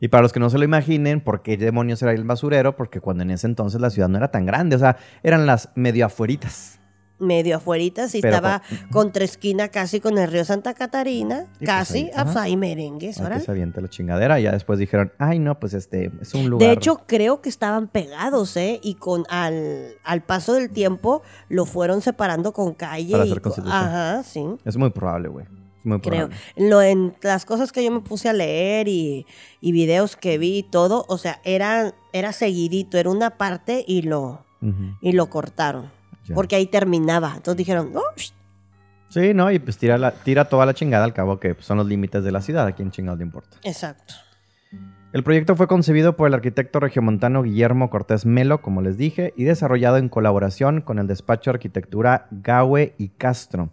Y 0.01 0.09
para 0.09 0.23
los 0.23 0.33
que 0.33 0.41
no 0.41 0.51
se 0.51 0.59
lo 0.59 0.65
imaginen, 0.65 1.21
¿por 1.21 1.43
qué 1.43 1.57
demonios 1.57 2.03
era 2.03 2.13
el 2.13 2.25
basurero? 2.25 2.75
Porque 2.75 3.01
cuando 3.01 3.23
en 3.23 3.31
ese 3.31 3.47
entonces 3.47 3.81
la 3.81 3.89
ciudad 3.89 4.09
no 4.09 4.19
era 4.19 4.33
tan 4.33 4.45
grande, 4.45 4.75
o 4.75 4.79
sea, 4.81 4.97
eran 5.23 5.47
las 5.47 5.69
medio 5.77 6.07
afueritas. 6.07 6.81
medio 7.21 7.59
afueritas 7.59 8.13
y 8.17 8.21
Pero 8.21 8.35
estaba 8.35 8.63
contra 8.91 9.23
esquina 9.23 9.69
casi 9.69 10.01
con 10.01 10.19
el 10.19 10.29
río 10.29 10.45
Santa 10.45 10.75
Catarina, 10.75 11.47
pues 11.57 11.71
casi, 11.71 11.99
ahí, 11.99 12.11
ah, 12.17 12.25
pues 12.25 12.37
ahí 12.37 12.57
merengues, 12.57 13.21
órale. 13.21 13.45
se 13.45 13.51
aviente 13.53 13.81
la 13.81 13.87
chingadera. 13.87 14.41
Y 14.41 14.43
ya 14.43 14.51
después 14.51 14.81
dijeron, 14.81 15.13
ay, 15.19 15.39
no, 15.39 15.61
pues 15.61 15.73
este, 15.73 16.11
es 16.21 16.35
un 16.35 16.51
lugar. 16.51 16.67
De 16.67 16.75
hecho, 16.75 17.03
creo 17.07 17.41
que 17.41 17.49
estaban 17.49 17.87
pegados, 17.87 18.57
¿eh? 18.57 18.81
Y 18.83 18.97
con 18.97 19.23
al, 19.31 19.95
al 20.03 20.23
paso 20.23 20.55
del 20.55 20.71
tiempo 20.71 21.23
lo 21.49 21.65
fueron 21.65 22.03
separando 22.03 22.53
con 22.53 22.75
calle. 22.75 23.13
Para 23.13 23.25
y 23.25 23.31
hacer. 23.31 23.65
Ajá, 23.67 24.25
sí. 24.25 24.45
es 24.65 24.77
muy 24.77 24.91
probable, 24.91 25.29
güey. 25.29 25.47
Muy 25.85 26.01
Creo. 26.01 26.29
Lo, 26.57 26.81
en 26.83 27.15
las 27.23 27.45
cosas 27.45 27.73
que 27.73 27.83
yo 27.85 27.91
me 27.91 28.01
puse 28.01 28.29
a 28.29 28.33
leer 28.33 28.89
y, 28.89 29.27
y 29.61 29.73
videos 29.73 30.17
que 30.17 30.39
vi 30.39 30.59
y 30.59 30.63
todo, 30.63 31.05
o 31.09 31.19
sea, 31.19 31.41
era, 31.45 31.95
era 32.13 32.33
seguidito, 32.33 32.99
era 32.99 33.11
una 33.11 33.31
parte 33.31 33.85
y 33.87 34.03
lo, 34.03 34.45
y 35.01 35.13
lo 35.13 35.29
cortaron. 35.29 35.91
ya. 36.27 36.35
Porque 36.35 36.57
ahí 36.57 36.67
terminaba. 36.67 37.33
Entonces 37.37 37.57
dijeron, 37.57 37.93
"Oh, 37.95 38.03
Sí, 39.09 39.35
¿no? 39.35 39.51
Y 39.51 39.59
pues 39.59 39.77
tira, 39.77 39.99
la, 39.99 40.13
tira 40.13 40.47
toda 40.47 40.65
la 40.65 40.73
chingada 40.73 41.05
al 41.05 41.13
cabo 41.13 41.39
que 41.39 41.55
pues, 41.55 41.67
son 41.67 41.77
los 41.77 41.87
límites 41.87 42.25
de 42.25 42.33
la 42.33 42.41
ciudad. 42.41 42.67
¿A 42.67 42.73
quién 42.73 42.91
chingado 42.91 43.19
le 43.19 43.25
importa? 43.25 43.59
exacto. 43.63 44.15
El 45.13 45.23
proyecto 45.25 45.57
fue 45.57 45.67
concebido 45.67 46.17
por 46.17 46.27
el 46.29 46.33
arquitecto 46.33 46.81
regiomontano 46.81 47.43
Guillermo 47.43 47.91
Cortés 47.91 48.25
Melo, 48.25 48.63
como 48.63 48.81
les 48.81 48.97
dije, 48.97 49.35
y 49.37 49.45
desarrollado 49.45 49.99
en 49.99 50.09
colaboración 50.09 50.81
con 50.81 50.99
el 50.99 51.07
despacho 51.07 51.51
de 51.51 51.57
arquitectura 51.57 52.29
Gaue 52.31 52.95
y 52.97 53.09
Castro. 53.09 53.69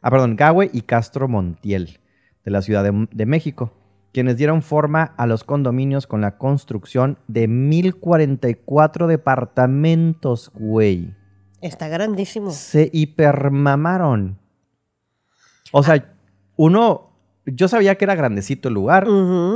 Ah, 0.00 0.10
perdón, 0.10 0.36
Gaue 0.36 0.70
y 0.72 0.82
Castro 0.82 1.28
Montiel, 1.28 1.98
de 2.44 2.50
la 2.50 2.62
Ciudad 2.62 2.84
de, 2.84 3.08
de 3.10 3.26
México, 3.26 3.72
quienes 4.12 4.36
dieron 4.36 4.62
forma 4.62 5.14
a 5.16 5.26
los 5.26 5.44
condominios 5.44 6.06
con 6.06 6.20
la 6.20 6.38
construcción 6.38 7.18
de 7.26 7.48
1044 7.48 9.06
departamentos, 9.06 10.50
güey. 10.54 11.14
Está 11.60 11.88
grandísimo. 11.88 12.50
Se 12.50 12.90
hipermamaron. 12.92 14.38
O 15.72 15.82
sea, 15.82 16.14
uno, 16.56 17.10
yo 17.46 17.68
sabía 17.68 17.96
que 17.96 18.04
era 18.04 18.14
grandecito 18.14 18.68
el 18.68 18.74
lugar. 18.74 19.06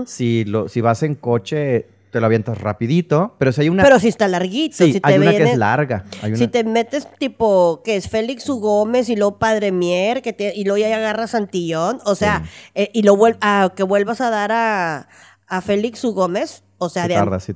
Si, 0.07 0.45
lo, 0.45 0.69
si 0.69 0.81
vas 0.81 1.03
en 1.03 1.15
coche, 1.15 1.89
te 2.13 2.21
lo 2.21 2.27
avientas 2.27 2.59
rapidito. 2.59 3.35
Pero 3.39 3.51
si 3.53 3.63
hay 3.63 3.69
una... 3.71 3.83
Pero 3.83 3.99
si 3.99 4.07
está 4.09 4.29
larguito. 4.29 4.77
sí, 4.77 4.93
si 4.93 5.01
te 5.01 5.09
hay 5.13 5.19
una 5.19 5.31
que 5.33 5.43
es 5.53 5.59
larga. 5.59 6.05
Hay 6.23 6.29
una- 6.31 6.39
Si 6.39 6.47
te 6.47 6.63
metes 6.63 7.09
tipo 7.19 7.81
que 7.83 7.97
es 7.97 8.09
Félix 8.09 8.49
U. 8.49 8.61
Gómez 8.61 9.09
y 9.09 9.17
luego 9.17 9.39
Padre 9.39 9.73
Mier, 9.73 10.23
que 10.23 10.33
te- 10.33 10.53
y 10.55 10.65
luego 10.65 10.77
ya 10.79 10.95
agarras 10.95 11.31
Santillón, 11.31 12.01
o 12.05 12.15
sea, 12.15 12.45
eh, 12.75 12.91
y 12.93 13.03
lo 13.03 13.17
vuel- 13.17 13.39
a 13.41 13.73
que 13.75 13.83
vuelvas 13.83 14.21
a 14.21 14.31
dar 14.31 14.53
a, 14.53 15.09
a 15.49 15.61
Félix 15.63 16.05
U. 16.05 16.13
Gómez, 16.13 16.63
o 16.79 16.89
sea, 16.89 17.05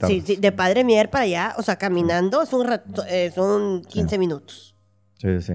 Sí 0.08 0.20
de, 0.20 0.36
sí 0.36 0.50
Padre 0.52 0.84
Mier 0.84 1.10
para 1.10 1.24
allá, 1.24 1.54
o 1.58 1.62
sea, 1.62 1.76
caminando 1.76 2.42
es 2.42 2.52
un 2.52 2.66
rato- 2.66 3.04
eh, 3.08 3.30
son 3.34 3.82
15 3.84 4.18
minutos. 4.18 4.74
Sí, 5.18 5.40
sí. 5.42 5.52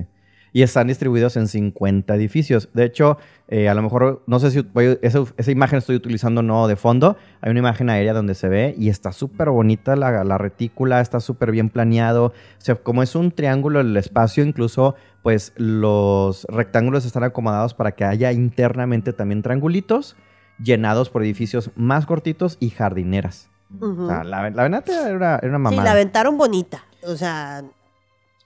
Y 0.54 0.64
están 0.64 0.88
distribuidos 0.88 1.38
en 1.38 1.48
50 1.48 2.14
edificios. 2.16 2.68
De 2.74 2.84
hecho, 2.84 3.18
eh, 3.48 3.70
a 3.70 3.74
lo 3.74 3.82
mejor, 3.82 4.22
no 4.28 4.38
sé 4.40 4.52
si 4.52 4.60
voy- 4.62 5.00
esa, 5.02 5.24
esa 5.38 5.52
imagen 5.52 5.78
estoy 5.78 5.96
utilizando 5.96 6.42
no 6.44 6.68
de 6.68 6.76
fondo. 6.76 7.16
Hay 7.40 7.52
una 7.52 7.60
imagen 7.60 7.90
aérea 7.90 8.12
donde 8.14 8.36
se 8.36 8.50
ve 8.50 8.76
y 8.78 8.90
está 8.90 9.14
súper 9.14 9.50
bonita 9.50 9.96
la, 9.96 10.26
la 10.26 10.38
retícula, 10.38 11.00
está 11.00 11.22
súper 11.22 11.52
bien 11.52 11.70
planeado. 11.70 12.26
O 12.26 12.34
sea, 12.58 12.76
como 12.76 13.02
es 13.02 13.16
un 13.16 13.32
triángulo 13.32 13.80
el 13.80 13.96
espacio, 13.96 14.44
incluso 14.44 14.96
pues 15.24 15.54
los 15.56 16.46
rectángulos 16.50 17.06
están 17.06 17.24
acomodados 17.24 17.74
para 17.74 17.94
que 17.94 18.04
haya 18.04 18.32
internamente 18.34 19.14
también 19.14 19.42
triangulitos 19.44 20.18
llenados 20.62 21.10
por 21.10 21.24
edificios 21.24 21.72
más 21.76 22.06
cortitos 22.06 22.58
y 22.60 22.72
jardineras. 22.72 23.50
Ujú. 23.80 24.04
O 24.04 24.08
sea, 24.08 24.24
la, 24.26 24.50
la 24.50 24.64
verdad 24.64 24.84
era 24.90 25.16
una, 25.16 25.36
era 25.38 25.48
una 25.48 25.58
sí, 25.58 25.76
mamada. 25.76 25.84
la 25.86 25.92
aventaron 25.92 26.38
bonita, 26.38 26.84
o 27.04 27.16
sea, 27.16 27.64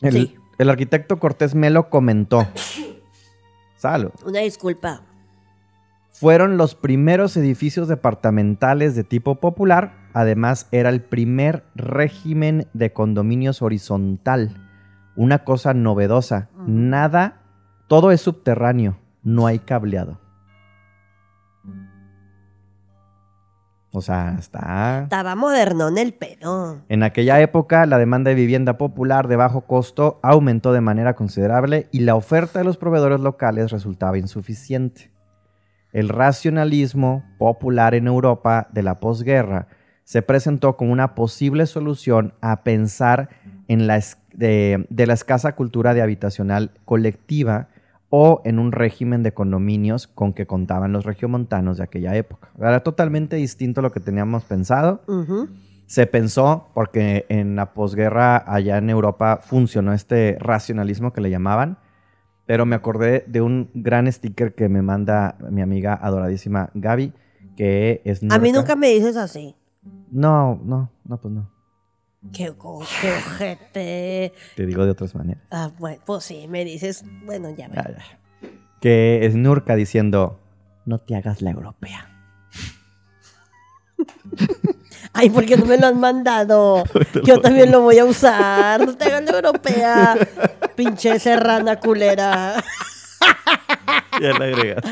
el, 0.02 0.14
sí. 0.14 0.36
El 0.58 0.70
arquitecto 0.70 1.20
Cortés 1.20 1.56
Melo 1.56 1.90
comentó. 1.90 2.48
Salud. 3.78 4.12
una 4.26 4.40
disculpa. 4.40 5.02
Fueron 6.12 6.56
los 6.56 6.76
primeros 6.76 7.36
edificios 7.36 7.90
departamentales 7.90 8.96
de 8.96 9.04
tipo 9.04 9.36
popular. 9.36 10.08
Además, 10.14 10.70
era 10.72 10.90
el 10.90 11.02
primer 11.02 11.66
régimen 11.76 12.68
de 12.74 12.94
condominios 12.94 13.62
horizontal. 13.62 14.56
Una 15.18 15.44
cosa 15.44 15.74
novedosa. 15.74 16.50
Nada, 16.66 17.42
todo 17.88 18.12
es 18.12 18.22
subterráneo. 18.22 18.98
No 19.24 19.46
hay 19.46 19.60
cableado. 19.60 20.22
O 23.96 24.02
sea, 24.02 24.36
está... 24.38 25.04
Estaba 25.04 25.36
modernón 25.36 25.98
el 25.98 26.14
pedo. 26.14 26.82
En 26.90 27.04
aquella 27.04 27.40
época, 27.40 27.86
la 27.86 27.98
demanda 27.98 28.30
de 28.30 28.36
vivienda 28.36 28.78
popular 28.78 29.28
de 29.28 29.38
bajo 29.38 29.62
costo 29.62 30.20
aumentó 30.22 30.74
de 30.74 30.82
manera 30.82 31.16
considerable 31.16 31.88
y 31.92 32.02
la 32.02 32.16
oferta 32.16 32.60
de 32.60 32.66
los 32.66 32.78
proveedores 32.78 33.22
locales 33.22 33.72
resultaba 33.72 34.18
insuficiente. 34.18 35.12
El 35.94 36.10
racionalismo 36.10 37.24
popular 37.38 37.96
en 37.96 38.08
Europa 38.08 38.68
de 38.72 38.84
la 38.84 39.00
posguerra 39.00 39.68
se 40.04 40.22
presentó 40.22 40.76
como 40.76 40.92
una 40.92 41.16
posible 41.16 41.66
solución 41.66 42.34
a 42.42 42.64
pensar 42.64 43.30
en 43.68 43.88
la, 43.88 44.02
de, 44.34 44.86
de 44.90 45.08
la 45.08 45.14
escasa 45.14 45.56
cultura 45.56 45.94
de 45.94 46.02
habitacional 46.02 46.72
colectiva 46.84 47.70
o 48.18 48.42
en 48.46 48.60
un 48.60 48.72
régimen 48.72 49.24
de 49.24 49.34
condominios 49.34 50.08
con 50.08 50.32
que 50.32 50.48
contaban 50.48 50.94
los 50.94 51.04
regiomontanos 51.04 51.76
de 51.76 51.84
aquella 51.84 52.16
época. 52.16 52.50
Era 52.58 52.80
totalmente 52.80 53.36
distinto 53.36 53.82
a 53.82 53.84
lo 53.84 53.92
que 53.92 54.00
teníamos 54.00 54.46
pensado. 54.46 55.02
Se 55.86 56.08
pensó, 56.08 56.70
porque 56.74 57.26
en 57.28 57.58
la 57.58 57.74
posguerra 57.74 58.38
allá 58.38 58.78
en 58.78 58.90
Europa 58.90 59.42
funcionó 59.44 59.92
este 59.92 60.38
racionalismo 60.40 61.12
que 61.12 61.20
le 61.20 61.30
llamaban, 61.30 61.78
pero 62.46 62.66
me 62.66 62.78
acordé 62.78 63.26
de 63.28 63.42
un 63.42 63.70
gran 63.74 64.10
sticker 64.10 64.56
que 64.56 64.70
me 64.70 64.82
manda 64.82 65.36
mi 65.52 65.62
amiga 65.62 66.00
adoradísima 66.02 66.70
Gaby, 66.74 67.12
que 67.58 68.02
es... 68.06 68.24
A 68.30 68.40
mí 68.40 68.54
nunca 68.54 68.78
me 68.78 68.92
dices 68.92 69.18
así. 69.18 69.58
No, 70.10 70.58
no, 70.64 70.90
no, 71.04 71.18
pues 71.18 71.34
no. 71.34 71.52
Qué, 72.34 72.50
go- 72.50 72.84
qué 73.02 73.12
ojete. 73.14 74.34
Te 74.56 74.66
digo 74.66 74.86
de 74.86 74.92
otras 74.92 75.14
maneras. 75.16 75.44
Ah, 75.52 75.72
bueno, 75.78 76.02
pues 76.06 76.24
sí, 76.24 76.48
me 76.48 76.66
dices, 76.66 77.04
bueno, 77.26 77.50
ya 77.56 77.68
ve. 77.68 77.78
Que 78.82 79.26
es 79.26 79.36
Nurka 79.36 79.76
diciendo, 79.76 80.40
no 80.86 81.00
te 81.00 81.16
hagas 81.16 81.42
la 81.42 81.52
europea. 81.52 82.10
Ay, 85.14 85.30
¿por 85.30 85.46
qué 85.46 85.56
no 85.56 85.66
me 85.66 85.78
lo 85.78 85.88
han 85.88 86.00
mandado? 86.00 86.84
Yo 87.24 87.40
también 87.40 87.72
lo 87.72 87.82
voy 87.82 88.00
a 88.00 88.06
usar. 88.06 88.86
No 88.86 88.96
te 88.98 89.06
hagas 89.06 89.24
la 89.24 89.32
europea. 89.32 90.16
Pinche 90.76 91.20
serrana 91.20 91.80
culera. 91.80 92.62
Ya 94.22 94.30
la 94.38 94.46
agregas. 94.46 94.84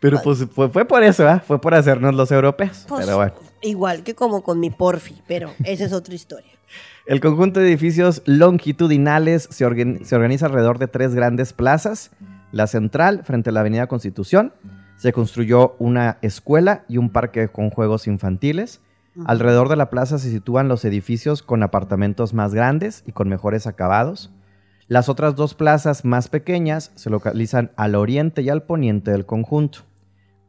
Pero 0.00 0.20
pues 0.22 0.44
fue, 0.52 0.68
fue 0.68 0.84
por 0.84 1.02
eso, 1.04 1.26
¿ah? 1.28 1.40
Fue 1.46 1.60
por 1.60 1.74
hacernos 1.74 2.14
los 2.14 2.30
europeos. 2.32 2.84
Pues, 2.88 3.04
Pero 3.04 3.16
bueno. 3.16 3.34
Igual 3.64 4.02
que 4.04 4.14
como 4.14 4.42
con 4.42 4.60
mi 4.60 4.70
porfi, 4.70 5.20
pero 5.26 5.50
esa 5.64 5.84
es 5.86 5.92
otra 5.92 6.14
historia. 6.14 6.50
El 7.06 7.20
conjunto 7.20 7.60
de 7.60 7.66
edificios 7.68 8.22
longitudinales 8.24 9.48
se, 9.50 9.66
organ- 9.66 10.04
se 10.04 10.14
organiza 10.14 10.46
alrededor 10.46 10.78
de 10.78 10.86
tres 10.88 11.14
grandes 11.14 11.52
plazas. 11.52 12.10
La 12.52 12.66
central, 12.66 13.22
frente 13.24 13.50
a 13.50 13.52
la 13.52 13.60
Avenida 13.60 13.86
Constitución, 13.88 14.52
se 14.96 15.12
construyó 15.12 15.74
una 15.78 16.18
escuela 16.22 16.84
y 16.88 16.98
un 16.98 17.10
parque 17.10 17.48
con 17.48 17.70
juegos 17.70 18.06
infantiles. 18.06 18.80
Alrededor 19.26 19.68
de 19.68 19.76
la 19.76 19.90
plaza 19.90 20.18
se 20.18 20.30
sitúan 20.30 20.68
los 20.68 20.84
edificios 20.84 21.42
con 21.42 21.62
apartamentos 21.62 22.32
más 22.34 22.54
grandes 22.54 23.02
y 23.06 23.12
con 23.12 23.28
mejores 23.28 23.66
acabados. 23.66 24.30
Las 24.88 25.08
otras 25.08 25.34
dos 25.36 25.54
plazas 25.54 26.04
más 26.04 26.28
pequeñas 26.28 26.90
se 26.94 27.10
localizan 27.10 27.70
al 27.76 27.94
oriente 27.94 28.42
y 28.42 28.48
al 28.50 28.62
poniente 28.64 29.10
del 29.12 29.24
conjunto. 29.26 29.80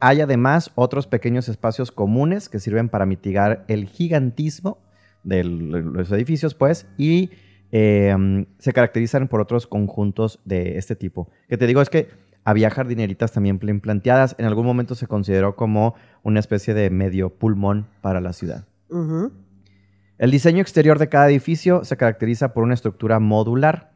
Hay 0.06 0.22
además 0.22 0.70
otros 0.76 1.08
pequeños 1.08 1.50
espacios 1.50 1.92
comunes 1.92 2.48
que 2.48 2.60
sirven 2.60 2.90
para 2.90 3.08
mitigar 3.08 3.66
el 3.68 3.88
gigantismo 3.88 4.78
de 5.24 5.44
los 5.44 6.12
edificios, 6.12 6.54
pues, 6.54 6.86
y 6.96 7.32
eh, 7.72 8.46
se 8.60 8.72
caracterizan 8.72 9.28
por 9.28 9.42
otros 9.42 9.66
conjuntos 9.66 10.40
de 10.46 10.78
este 10.78 10.96
tipo. 10.96 11.32
Que 11.50 11.58
te 11.58 11.66
digo 11.66 11.82
es 11.82 11.90
que 11.90 12.10
había 12.44 12.70
jardineritas 12.70 13.32
también 13.32 13.58
planteadas. 13.58 14.36
En 14.38 14.46
algún 14.46 14.68
momento 14.68 14.94
se 14.94 15.08
consideró 15.08 15.56
como 15.56 15.96
una 16.22 16.40
especie 16.40 16.76
de 16.76 16.92
medio 16.92 17.32
pulmón 17.32 17.88
para 18.02 18.22
la 18.22 18.34
ciudad. 18.34 18.68
El 20.20 20.30
diseño 20.30 20.62
exterior 20.62 21.00
de 21.00 21.10
cada 21.10 21.32
edificio 21.32 21.84
se 21.84 21.98
caracteriza 21.98 22.54
por 22.54 22.64
una 22.64 22.76
estructura 22.76 23.20
modular. 23.20 23.92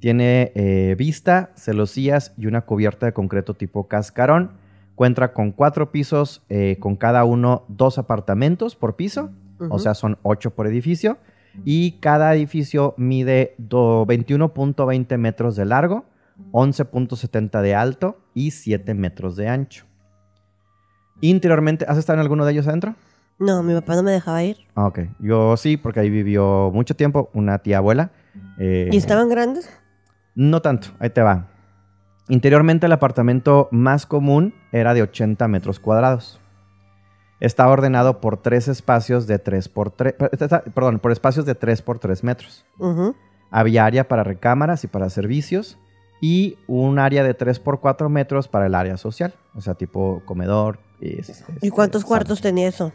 Tiene 0.00 0.52
eh, 0.54 0.96
vista, 0.98 1.52
celosías 1.56 2.34
y 2.36 2.44
una 2.44 2.60
cubierta 2.60 3.06
de 3.06 3.14
concreto 3.14 3.54
tipo 3.54 3.88
cascarón. 3.88 4.65
Cuenta 4.96 5.32
con 5.32 5.52
cuatro 5.52 5.92
pisos, 5.92 6.42
eh, 6.48 6.78
con 6.80 6.96
cada 6.96 7.24
uno 7.24 7.64
dos 7.68 7.98
apartamentos 7.98 8.74
por 8.74 8.96
piso, 8.96 9.30
o 9.70 9.78
sea, 9.78 9.94
son 9.94 10.18
ocho 10.22 10.50
por 10.50 10.66
edificio. 10.66 11.18
Y 11.64 11.92
cada 12.00 12.34
edificio 12.34 12.94
mide 12.98 13.54
do- 13.58 14.04
21.20 14.06 15.16
metros 15.16 15.54
de 15.56 15.64
largo, 15.64 16.04
11.70 16.52 17.62
de 17.62 17.74
alto 17.74 18.18
y 18.34 18.50
7 18.50 18.92
metros 18.94 19.36
de 19.36 19.48
ancho. 19.48 19.84
Interiormente, 21.20 21.86
¿has 21.88 21.96
estado 21.98 22.16
en 22.18 22.20
alguno 22.20 22.44
de 22.44 22.52
ellos 22.52 22.66
adentro? 22.68 22.94
No, 23.38 23.62
mi 23.62 23.74
papá 23.74 23.96
no 23.96 24.02
me 24.02 24.10
dejaba 24.12 24.42
ir. 24.44 24.58
Ah, 24.74 24.86
ok. 24.86 25.00
Yo 25.18 25.56
sí, 25.56 25.76
porque 25.76 26.00
ahí 26.00 26.10
vivió 26.10 26.70
mucho 26.72 26.94
tiempo 26.94 27.30
una 27.32 27.58
tía 27.58 27.78
abuela. 27.78 28.10
Eh, 28.58 28.90
¿Y 28.92 28.96
estaban 28.96 29.28
grandes? 29.28 29.70
No 30.34 30.60
tanto, 30.60 30.88
ahí 30.98 31.10
te 31.10 31.22
va. 31.22 31.48
Interiormente 32.28 32.86
el 32.86 32.92
apartamento 32.92 33.68
más 33.70 34.06
común 34.06 34.54
era 34.72 34.94
de 34.94 35.02
80 35.02 35.46
metros 35.48 35.78
cuadrados. 35.78 36.40
Estaba 37.38 37.72
ordenado 37.72 38.20
por 38.20 38.38
tres 38.38 38.66
espacios 38.66 39.26
de 39.26 39.38
3 39.38 39.68
por 39.68 39.90
3, 39.90 40.14
perdón, 40.74 40.98
por 40.98 41.12
espacios 41.12 41.44
de 41.44 41.54
3 41.54 41.82
por 41.82 41.98
3 41.98 42.24
metros. 42.24 42.64
Ujú. 42.78 43.14
Había 43.50 43.84
área 43.84 44.08
para 44.08 44.24
recámaras 44.24 44.82
y 44.84 44.86
para 44.86 45.10
servicios 45.10 45.78
y 46.20 46.58
un 46.66 46.98
área 46.98 47.22
de 47.22 47.34
3 47.34 47.60
por 47.60 47.80
4 47.80 48.08
metros 48.08 48.48
para 48.48 48.66
el 48.66 48.74
área 48.74 48.96
social, 48.96 49.34
o 49.54 49.60
sea, 49.60 49.74
tipo 49.74 50.22
comedor. 50.24 50.78
Y, 51.00 51.08
¿Y 51.08 51.20
este, 51.20 51.70
cuántos 51.70 52.02
sala. 52.02 52.08
cuartos 52.08 52.40
tenía 52.40 52.68
eso? 52.68 52.92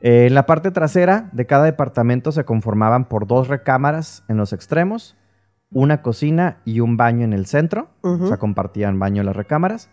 Eh, 0.00 0.26
en 0.26 0.34
la 0.34 0.46
parte 0.46 0.70
trasera 0.70 1.28
de 1.32 1.46
cada 1.46 1.64
departamento 1.64 2.32
se 2.32 2.44
conformaban 2.44 3.06
por 3.06 3.26
dos 3.26 3.48
recámaras 3.48 4.22
en 4.28 4.36
los 4.36 4.52
extremos, 4.52 5.16
una 5.72 6.02
cocina 6.02 6.58
y 6.64 6.80
un 6.80 6.96
baño 6.96 7.24
en 7.24 7.32
el 7.32 7.46
centro. 7.46 7.88
Ujú. 8.02 8.24
O 8.24 8.26
sea, 8.28 8.38
compartían 8.38 8.98
baño 8.98 9.22
las 9.22 9.36
recámaras. 9.36 9.90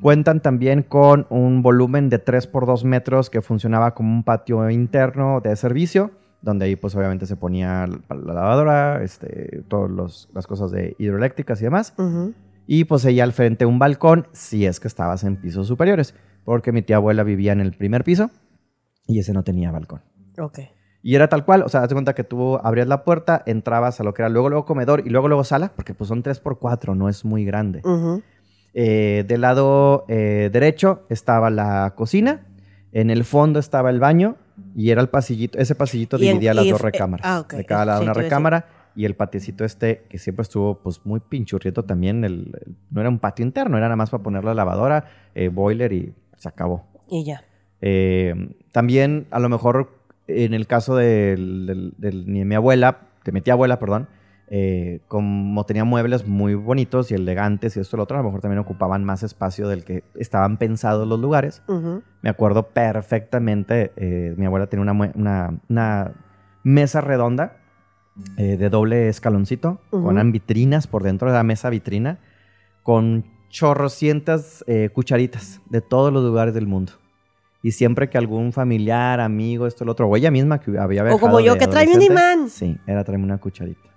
Cuentan 0.00 0.40
también 0.40 0.82
con 0.82 1.26
un 1.28 1.62
volumen 1.62 2.08
de 2.08 2.18
3 2.18 2.46
por 2.46 2.66
2 2.66 2.84
metros 2.84 3.28
que 3.28 3.42
funcionaba 3.42 3.94
como 3.94 4.12
un 4.12 4.24
patio 4.24 4.70
interno 4.70 5.40
de 5.42 5.54
servicio, 5.56 6.10
donde 6.40 6.64
ahí 6.64 6.76
pues 6.76 6.94
obviamente 6.94 7.26
se 7.26 7.36
ponía 7.36 7.86
la, 7.86 8.16
la 8.16 8.34
lavadora, 8.34 9.02
este, 9.02 9.62
todas 9.68 10.28
las 10.32 10.46
cosas 10.46 10.70
de 10.70 10.96
hidroeléctricas 10.98 11.60
y 11.60 11.64
demás. 11.64 11.94
Y 12.66 12.84
poseía 12.84 13.24
al 13.24 13.32
frente 13.32 13.66
un 13.66 13.78
balcón 13.78 14.28
si 14.32 14.64
es 14.64 14.80
que 14.80 14.88
estabas 14.88 15.22
en 15.24 15.36
pisos 15.36 15.66
superiores, 15.66 16.14
porque 16.44 16.72
mi 16.72 16.80
tía 16.80 16.96
abuela 16.96 17.22
vivía 17.22 17.52
en 17.52 17.60
el 17.60 17.72
primer 17.72 18.04
piso 18.04 18.30
y 19.06 19.18
ese 19.18 19.34
no 19.34 19.42
tenía 19.42 19.70
balcón. 19.70 20.00
Ok. 20.38 20.60
Y 21.02 21.14
era 21.14 21.28
tal 21.28 21.44
cual, 21.46 21.62
o 21.62 21.68
sea, 21.68 21.82
haz 21.82 21.88
de 21.88 21.94
cuenta 21.94 22.14
que 22.14 22.24
tú 22.24 22.56
abrías 22.62 22.86
la 22.86 23.04
puerta, 23.04 23.42
entrabas 23.46 24.00
a 24.00 24.04
lo 24.04 24.12
que 24.12 24.22
era 24.22 24.28
luego, 24.28 24.50
luego 24.50 24.64
comedor 24.66 25.02
y 25.06 25.10
luego, 25.10 25.28
luego 25.28 25.44
sala, 25.44 25.72
porque 25.74 25.94
pues 25.94 26.08
son 26.08 26.22
3 26.22 26.40
por 26.40 26.58
4 26.58 26.94
no 26.94 27.08
es 27.08 27.24
muy 27.24 27.44
grande. 27.44 27.80
Eh, 28.72 29.24
del 29.26 29.40
lado 29.40 30.04
eh, 30.08 30.48
derecho 30.52 31.02
estaba 31.08 31.50
la 31.50 31.94
cocina, 31.96 32.46
en 32.92 33.10
el 33.10 33.24
fondo 33.24 33.58
estaba 33.58 33.90
el 33.90 33.98
baño 33.98 34.36
y 34.76 34.90
era 34.90 35.00
el 35.00 35.08
pasillito, 35.08 35.58
ese 35.58 35.74
pasillito 35.74 36.16
en- 36.16 36.22
dividía 36.22 36.54
las 36.54 36.68
dos 36.68 36.80
eh, 36.80 36.84
recámaras. 36.84 37.26
ah, 37.26 37.40
ok, 37.40 37.54
De 37.54 37.64
cada 37.64 37.84
lado 37.86 37.98
sí, 38.00 38.04
una 38.04 38.12
recámara 38.14 38.66
y 38.94 39.06
el 39.06 39.14
patiecito 39.16 39.64
este 39.64 40.02
que 40.08 40.18
siempre 40.18 40.42
estuvo 40.42 40.78
pues 40.82 41.00
muy 41.04 41.20
pinchurrieto 41.20 41.84
también, 41.84 42.24
el, 42.24 42.52
el- 42.66 42.76
no 42.90 43.00
era 43.00 43.08
un 43.10 43.18
patio 43.18 43.44
interno, 43.44 43.76
era 43.78 43.86
nada 43.86 43.96
más 43.96 44.10
para 44.10 44.22
poner 44.22 44.44
la 44.44 44.54
lavadora, 44.54 45.04
boiler 45.52 45.92
y 45.92 46.14
se 46.36 46.48
acabó. 46.48 46.84
Y 47.08 47.24
ya. 47.24 47.42
También, 48.72 49.26
a 49.30 49.40
lo 49.40 49.48
mejor, 49.48 49.90
en 50.44 50.54
el 50.54 50.66
caso 50.66 50.96
de 50.96 51.36
mi 52.26 52.54
abuela, 52.54 52.98
de 53.24 53.32
mi 53.32 53.40
tía 53.40 53.54
abuela, 53.54 53.78
perdón, 53.78 54.08
eh, 54.52 55.00
como 55.06 55.64
tenía 55.64 55.84
muebles 55.84 56.26
muy 56.26 56.54
bonitos 56.54 57.10
y 57.10 57.14
elegantes 57.14 57.76
y 57.76 57.80
esto 57.80 57.96
y 57.96 57.98
lo 57.98 58.02
otro, 58.02 58.16
a 58.16 58.20
lo 58.20 58.24
mejor 58.26 58.40
también 58.40 58.58
ocupaban 58.58 59.04
más 59.04 59.22
espacio 59.22 59.68
del 59.68 59.84
que 59.84 60.02
estaban 60.16 60.56
pensados 60.56 61.06
los 61.06 61.20
lugares. 61.20 61.62
Me 62.22 62.30
acuerdo 62.30 62.68
perfectamente, 62.68 63.92
eh, 63.96 64.34
mi 64.36 64.46
abuela 64.46 64.66
tenía 64.66 64.82
una, 64.82 64.92
mue- 64.94 65.12
una- 65.14 65.60
una 65.68 66.12
mesa 66.64 67.00
redonda 67.00 67.56
eh, 68.36 68.56
de 68.56 68.68
doble 68.70 69.08
escaloncito, 69.08 69.80
Ujú. 69.92 70.04
con 70.04 70.32
vitrinas 70.32 70.86
por 70.88 71.04
dentro 71.04 71.28
de 71.28 71.34
la 71.34 71.44
mesa 71.44 71.70
vitrina, 71.70 72.18
con 72.82 73.24
chorrocientas 73.50 74.64
cucharitas 74.92 75.60
de 75.70 75.80
todos 75.80 76.12
los 76.12 76.24
lugares 76.24 76.54
del 76.54 76.66
mundo. 76.66 76.92
Y 77.62 77.72
siempre 77.72 78.08
que 78.08 78.16
algún 78.16 78.52
familiar, 78.52 79.20
amigo, 79.20 79.66
esto, 79.66 79.84
lo 79.84 79.92
otro, 79.92 80.08
o 80.08 80.16
ella 80.16 80.30
misma 80.30 80.60
que 80.60 80.78
había 80.78 81.02
viajado 81.02 81.20
como 81.20 81.40
yo, 81.40 81.52
de 81.54 81.58
que 81.60 81.66
tráeme 81.66 81.94
un 81.94 82.02
imán. 82.02 82.48
Sí, 82.48 82.78
era 82.86 83.04
tráeme 83.04 83.24
una 83.24 83.38
cucharita. 83.38 83.88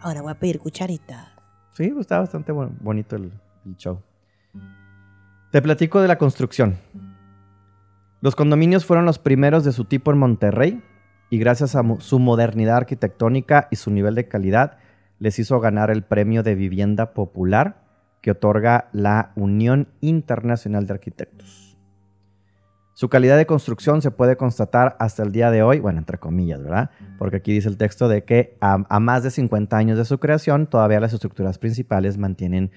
Ahora 0.00 0.22
voy 0.22 0.32
a 0.32 0.34
pedir 0.38 0.58
cucharita. 0.58 1.32
Sí, 1.72 1.88
pues, 1.88 2.00
está 2.02 2.18
bastante 2.18 2.52
bon- 2.52 2.76
bonito 2.80 3.16
el, 3.16 3.32
el 3.66 3.76
show. 3.76 4.00
Te 5.52 5.62
platico 5.62 6.00
de 6.00 6.08
la 6.08 6.18
construcción. 6.18 6.76
Los 8.20 8.34
condominios 8.34 8.84
fueron 8.84 9.04
los 9.04 9.18
primeros 9.18 9.64
de 9.64 9.72
su 9.72 9.84
tipo 9.84 10.10
en 10.10 10.18
Monterrey 10.18 10.82
y 11.30 11.38
gracias 11.38 11.76
a 11.76 11.82
su 11.98 12.18
modernidad 12.18 12.76
arquitectónica 12.78 13.68
y 13.70 13.76
su 13.76 13.90
nivel 13.90 14.14
de 14.14 14.26
calidad 14.28 14.78
les 15.20 15.38
hizo 15.38 15.60
ganar 15.60 15.90
el 15.90 16.02
premio 16.02 16.42
de 16.42 16.54
vivienda 16.54 17.12
popular 17.12 17.82
que 18.20 18.32
otorga 18.32 18.88
la 18.92 19.30
Unión 19.36 19.88
Internacional 20.00 20.86
de 20.86 20.94
Arquitectos. 20.94 21.73
Su 22.94 23.08
calidad 23.08 23.36
de 23.36 23.44
construcción 23.44 24.02
se 24.02 24.12
puede 24.12 24.36
constatar 24.36 24.96
hasta 25.00 25.24
el 25.24 25.32
día 25.32 25.50
de 25.50 25.64
hoy, 25.64 25.80
bueno, 25.80 25.98
entre 25.98 26.18
comillas, 26.18 26.62
¿verdad? 26.62 26.90
Porque 27.18 27.38
aquí 27.38 27.52
dice 27.52 27.68
el 27.68 27.76
texto 27.76 28.08
de 28.08 28.22
que 28.22 28.56
a, 28.60 28.84
a 28.88 29.00
más 29.00 29.24
de 29.24 29.32
50 29.32 29.76
años 29.76 29.98
de 29.98 30.04
su 30.04 30.18
creación, 30.18 30.68
todavía 30.68 31.00
las 31.00 31.12
estructuras 31.12 31.58
principales 31.58 32.18
mantienen 32.18 32.70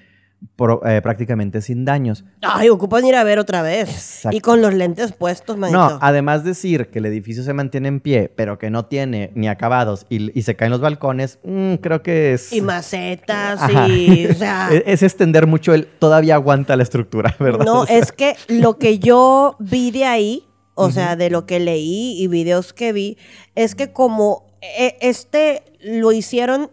pro- 0.56 0.84
eh, 0.86 1.00
prácticamente 1.02 1.60
sin 1.60 1.84
daños. 1.84 2.24
Ay, 2.42 2.68
ocupan 2.68 3.04
ir 3.04 3.14
a 3.16 3.24
ver 3.24 3.38
otra 3.38 3.62
vez. 3.62 3.88
Exacto. 3.90 4.36
Y 4.36 4.40
con 4.40 4.60
los 4.62 4.72
lentes 4.74 5.12
puestos, 5.12 5.56
manito. 5.56 5.78
No, 5.78 5.98
además 6.00 6.44
decir 6.44 6.88
que 6.88 6.98
el 7.00 7.06
edificio 7.06 7.42
se 7.42 7.52
mantiene 7.54 7.88
en 7.88 8.00
pie, 8.00 8.32
pero 8.34 8.58
que 8.58 8.70
no 8.70 8.84
tiene 8.86 9.30
ni 9.34 9.48
acabados 9.48 10.06
y, 10.08 10.36
y 10.38 10.42
se 10.42 10.56
caen 10.56 10.70
los 10.70 10.80
balcones, 10.80 11.38
mm, 11.44 11.74
creo 11.74 12.02
que 12.02 12.34
es... 12.34 12.52
Y 12.52 12.60
macetas 12.60 13.60
Ajá. 13.60 13.88
y, 13.88 14.26
o 14.26 14.34
sea... 14.34 14.68
es, 14.72 14.82
es 14.86 15.02
extender 15.02 15.46
mucho 15.46 15.74
el 15.74 15.86
todavía 15.86 16.34
aguanta 16.34 16.76
la 16.76 16.82
estructura, 16.82 17.34
¿verdad? 17.40 17.64
No, 17.64 17.80
O 17.82 17.86
sea, 17.86 17.98
es 17.98 18.12
que 18.12 18.36
lo 18.48 18.78
que 18.78 18.98
yo 18.98 19.56
vi 19.60 19.90
de 19.90 20.04
ahí, 20.04 20.44
o 20.74 20.90
sea, 20.90 21.16
de 21.16 21.28
lo 21.30 21.44
que 21.46 21.58
leí 21.58 22.22
y 22.22 22.28
videos 22.28 22.72
que 22.72 22.92
vi, 22.92 23.18
es 23.56 23.74
que 23.74 23.92
como 23.92 24.46
eh, 24.60 24.96
este 25.00 25.62
lo 25.80 26.12
hicieron 26.12 26.70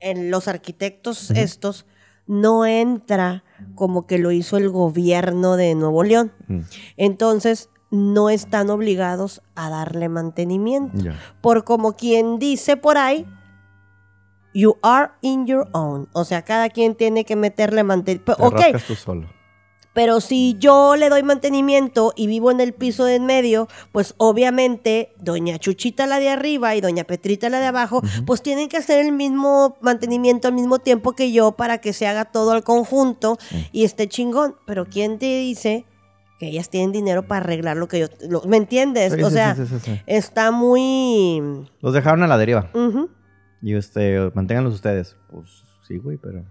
en 0.00 0.30
los 0.30 0.48
arquitectos 0.48 1.30
estos, 1.30 1.86
no 2.28 2.66
entra 2.66 3.42
como 3.74 4.06
que 4.06 4.18
lo 4.18 4.30
hizo 4.30 4.56
el 4.56 4.70
gobierno 4.70 5.56
de 5.56 5.74
Nuevo 5.74 6.04
León. 6.04 6.32
Mm, 6.46 6.60
Entonces, 6.96 7.70
no 7.90 8.28
están 8.30 8.70
obligados 8.70 9.42
a 9.54 9.70
darle 9.70 10.08
mantenimiento. 10.08 11.10
Por 11.40 11.64
como 11.64 11.94
quien 11.94 12.38
dice 12.38 12.76
por 12.76 12.98
ahí, 12.98 13.26
you 14.54 14.76
are 14.82 15.12
in 15.22 15.46
your 15.46 15.68
own. 15.72 16.08
O 16.12 16.24
sea, 16.24 16.42
cada 16.42 16.68
quien 16.68 16.94
tiene 16.94 17.24
que 17.24 17.34
meterle 17.34 17.82
mantenimiento. 17.82 18.36
Te 18.36 18.42
Ok, 18.44 18.82
tú 18.86 18.94
solo. 18.94 19.37
Pero 19.98 20.20
si 20.20 20.54
yo 20.60 20.94
le 20.94 21.08
doy 21.08 21.24
mantenimiento 21.24 22.12
y 22.14 22.28
vivo 22.28 22.52
en 22.52 22.60
el 22.60 22.72
piso 22.72 23.04
de 23.04 23.16
en 23.16 23.26
medio, 23.26 23.66
pues 23.90 24.14
obviamente 24.16 25.12
doña 25.18 25.58
Chuchita 25.58 26.06
la 26.06 26.20
de 26.20 26.28
arriba 26.28 26.76
y 26.76 26.80
doña 26.80 27.02
Petrita 27.02 27.48
la 27.48 27.58
de 27.58 27.66
abajo, 27.66 28.00
pues 28.24 28.40
tienen 28.40 28.68
que 28.68 28.76
hacer 28.76 29.04
el 29.04 29.10
mismo 29.10 29.76
mantenimiento 29.80 30.46
al 30.46 30.54
mismo 30.54 30.78
tiempo 30.78 31.14
que 31.14 31.32
yo 31.32 31.50
para 31.56 31.78
que 31.78 31.92
se 31.92 32.06
haga 32.06 32.26
todo 32.26 32.52
al 32.52 32.62
conjunto 32.62 33.38
y 33.72 33.82
esté 33.82 34.08
chingón. 34.08 34.54
Pero 34.68 34.86
¿quién 34.86 35.18
te 35.18 35.26
dice 35.26 35.84
que 36.38 36.46
ellas 36.46 36.70
tienen 36.70 36.92
dinero 36.92 37.26
para 37.26 37.40
arreglar 37.40 37.76
lo 37.76 37.88
que 37.88 37.98
yo... 37.98 38.06
lo- 38.28 38.42
¿Me 38.44 38.56
entiendes? 38.56 39.14
Sí, 39.14 39.20
o 39.24 39.28
sí, 39.30 39.34
sea, 39.34 39.56
sí, 39.56 40.00
está 40.06 40.52
muy... 40.52 41.42
Los 41.80 41.92
dejaron 41.92 42.22
a 42.22 42.28
la 42.28 42.38
deriva. 42.38 42.70
Y 43.62 43.74
este, 43.74 44.30
manténganlos 44.32 44.74
ustedes. 44.74 45.16
Pues 45.28 45.64
sí, 45.88 45.98
güey, 45.98 46.18
pero... 46.18 46.44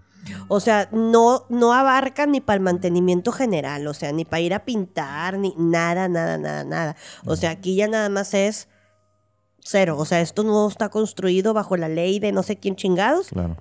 O 0.48 0.60
sea, 0.60 0.88
no, 0.92 1.46
no 1.48 1.72
abarca 1.72 2.26
ni 2.26 2.40
para 2.40 2.56
el 2.56 2.62
mantenimiento 2.62 3.32
general, 3.32 3.86
o 3.86 3.94
sea, 3.94 4.12
ni 4.12 4.24
para 4.24 4.40
ir 4.40 4.54
a 4.54 4.64
pintar, 4.64 5.38
ni 5.38 5.54
nada, 5.56 6.08
nada, 6.08 6.38
nada, 6.38 6.64
nada. 6.64 6.96
O 7.24 7.36
sea, 7.36 7.50
aquí 7.50 7.76
ya 7.76 7.88
nada 7.88 8.08
más 8.08 8.34
es 8.34 8.68
cero. 9.60 9.96
O 9.98 10.04
sea, 10.04 10.20
esto 10.20 10.42
no 10.42 10.66
está 10.68 10.88
construido 10.88 11.54
bajo 11.54 11.76
la 11.76 11.88
ley 11.88 12.18
de 12.18 12.32
no 12.32 12.42
sé 12.42 12.56
quién 12.56 12.76
chingados. 12.76 13.28
Claro. 13.28 13.56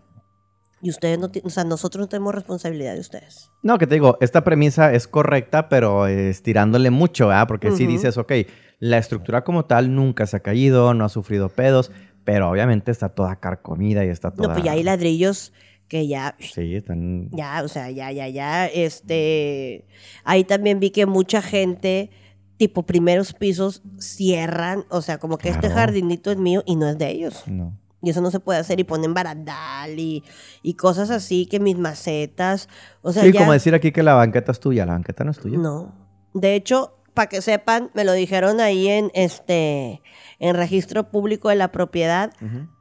Y 0.81 0.89
ustedes 0.91 1.17
no 1.17 1.29
tienen, 1.29 1.47
o 1.47 1.49
sea, 1.49 1.63
nosotros 1.63 2.01
no 2.01 2.07
tenemos 2.07 2.35
responsabilidad 2.35 2.93
de 2.93 2.99
ustedes. 2.99 3.49
No, 3.63 3.77
que 3.79 3.87
te 3.87 3.95
digo, 3.95 4.17
esta 4.21 4.43
premisa 4.43 4.93
es 4.93 5.07
correcta, 5.07 5.69
pero 5.69 6.05
estirándole 6.05 6.91
mucho, 6.91 7.31
¿ah? 7.31 7.47
Porque 7.47 7.71
si 7.71 7.83
Ujú. 7.83 7.93
dices, 7.93 8.17
ok, 8.17 8.31
la 8.79 8.99
estructura 8.99 9.43
como 9.43 9.65
tal 9.65 9.95
nunca 9.95 10.27
se 10.27 10.37
ha 10.37 10.41
caído, 10.41 10.93
no 10.93 11.05
ha 11.05 11.09
sufrido 11.09 11.49
pedos, 11.49 11.91
pero 12.23 12.49
obviamente 12.49 12.91
está 12.91 13.09
toda 13.09 13.37
carcomida 13.37 14.05
y 14.05 14.09
está 14.09 14.31
toda... 14.31 14.49
No, 14.49 14.53
pues 14.53 14.65
ya 14.65 14.73
hay 14.73 14.83
ladrillos 14.83 15.51
que 15.87 16.07
ya, 16.07 16.35
Sí, 16.39 16.75
están... 16.75 17.29
ya, 17.31 17.61
o 17.63 17.67
sea, 17.67 17.89
ya, 17.91 18.11
ya, 18.11 18.27
ya, 18.27 18.65
este, 18.67 19.85
ahí 20.23 20.43
también 20.43 20.79
vi 20.79 20.89
que 20.89 21.05
mucha 21.05 21.41
gente, 21.41 22.09
tipo 22.57 22.83
primeros 22.83 23.33
pisos, 23.33 23.81
cierran, 23.99 24.85
o 24.89 25.01
sea, 25.01 25.17
como 25.17 25.37
que 25.37 25.49
este 25.49 25.69
jardinito 25.69 26.31
es 26.31 26.37
mío 26.37 26.63
y 26.65 26.75
no 26.75 26.89
es 26.89 26.97
de 26.97 27.09
ellos. 27.09 27.43
No. 27.47 27.77
Y 28.01 28.11
eso 28.11 28.21
no 28.21 28.29
se 28.29 28.39
puede 28.39 28.59
hacer 28.59 28.79
y 28.79 28.83
ponen 28.83 29.13
barandal 29.13 29.97
y, 29.97 30.23
y 30.61 30.73
cosas 30.75 31.09
así 31.09 31.45
que 31.47 31.59
mis 31.59 31.77
macetas, 31.77 32.69
o 33.01 33.11
sea, 33.11 33.23
sí, 33.23 33.31
ya 33.31 33.39
como 33.39 33.53
decir 33.53 33.73
aquí 33.73 33.91
que 33.91 34.03
la 34.03 34.13
banqueta 34.13 34.51
es 34.51 34.59
tuya, 34.59 34.85
la 34.85 34.93
banqueta 34.93 35.23
no 35.23 35.31
es 35.31 35.39
tuya. 35.39 35.57
no. 35.57 35.95
De 36.33 36.53
hecho, 36.53 36.96
para 37.17 37.27
que 37.29 37.41
sepan, 37.41 37.89
me 37.93 38.05
lo 38.05 38.13
dijeron 38.13 38.61
ahí 38.61 38.87
en 38.87 39.11
este 39.13 40.01
en 40.39 40.55
registro 40.55 41.09
público 41.09 41.49
de 41.49 41.55
la 41.55 41.71
propiedad. 41.71 42.31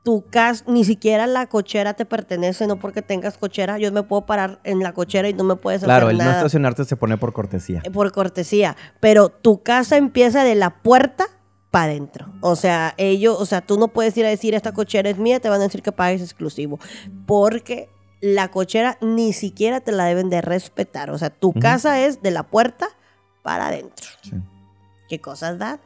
Tu 0.04 0.26
casa, 0.28 0.62
ni 0.68 0.84
siquiera 0.84 1.26
la 1.26 1.46
cochera 1.46 1.94
te 1.94 2.04
pertenece, 2.04 2.66
no 2.66 2.78
porque 2.78 3.00
tengas 3.02 3.38
cochera, 3.38 3.78
yo 3.78 3.90
me 3.92 4.02
puedo 4.02 4.26
parar 4.26 4.60
en 4.62 4.80
la 4.80 4.92
cochera 4.92 5.28
y 5.28 5.32
no 5.32 5.42
me 5.42 5.56
puedes 5.56 5.82
Claro, 5.82 6.06
hacer 6.06 6.12
el 6.12 6.18
no 6.18 6.24
nada 6.24 6.36
estacionarte 6.36 6.84
se 6.84 6.96
pone 6.96 7.16
por 7.16 7.32
cortesía. 7.32 7.80
eh, 7.84 7.90
por 7.90 8.12
cortesía, 8.12 8.76
pero 9.00 9.30
tu 9.30 9.62
casa 9.62 9.96
empieza 9.96 10.44
de 10.44 10.54
la 10.54 10.82
puerta 10.82 11.24
para 11.70 11.86
adentro. 11.92 12.30
O 12.42 12.56
sea, 12.56 12.94
ellos, 12.98 13.36
o 13.40 13.46
sea, 13.46 13.62
tú 13.62 13.78
no 13.78 13.88
puedes 13.88 14.16
ir 14.18 14.26
a 14.26 14.28
decir 14.28 14.54
esta 14.54 14.72
cochera 14.72 15.08
es 15.10 15.16
mía, 15.18 15.40
te 15.40 15.48
van 15.48 15.60
a 15.60 15.64
decir 15.64 15.82
que 15.82 15.92
pagues 15.92 16.20
exclusivo, 16.22 16.78
porque 17.26 17.88
la 18.20 18.48
cochera 18.50 18.98
ni 19.00 19.32
siquiera 19.32 19.80
te 19.80 19.92
la 19.92 20.04
deben 20.04 20.30
de 20.30 20.40
respetar. 20.42 21.10
O 21.10 21.18
sea, 21.18 21.30
tu 21.30 21.52
casa 21.54 22.00
es 22.00 22.22
de 22.22 22.30
la 22.30 22.42
puerta 22.44 22.86
para 23.46 23.68
adentro. 23.68 24.06
Sí. 24.22 24.32
¿Qué 25.08 25.20
cosas 25.20 25.56
da? 25.56 25.78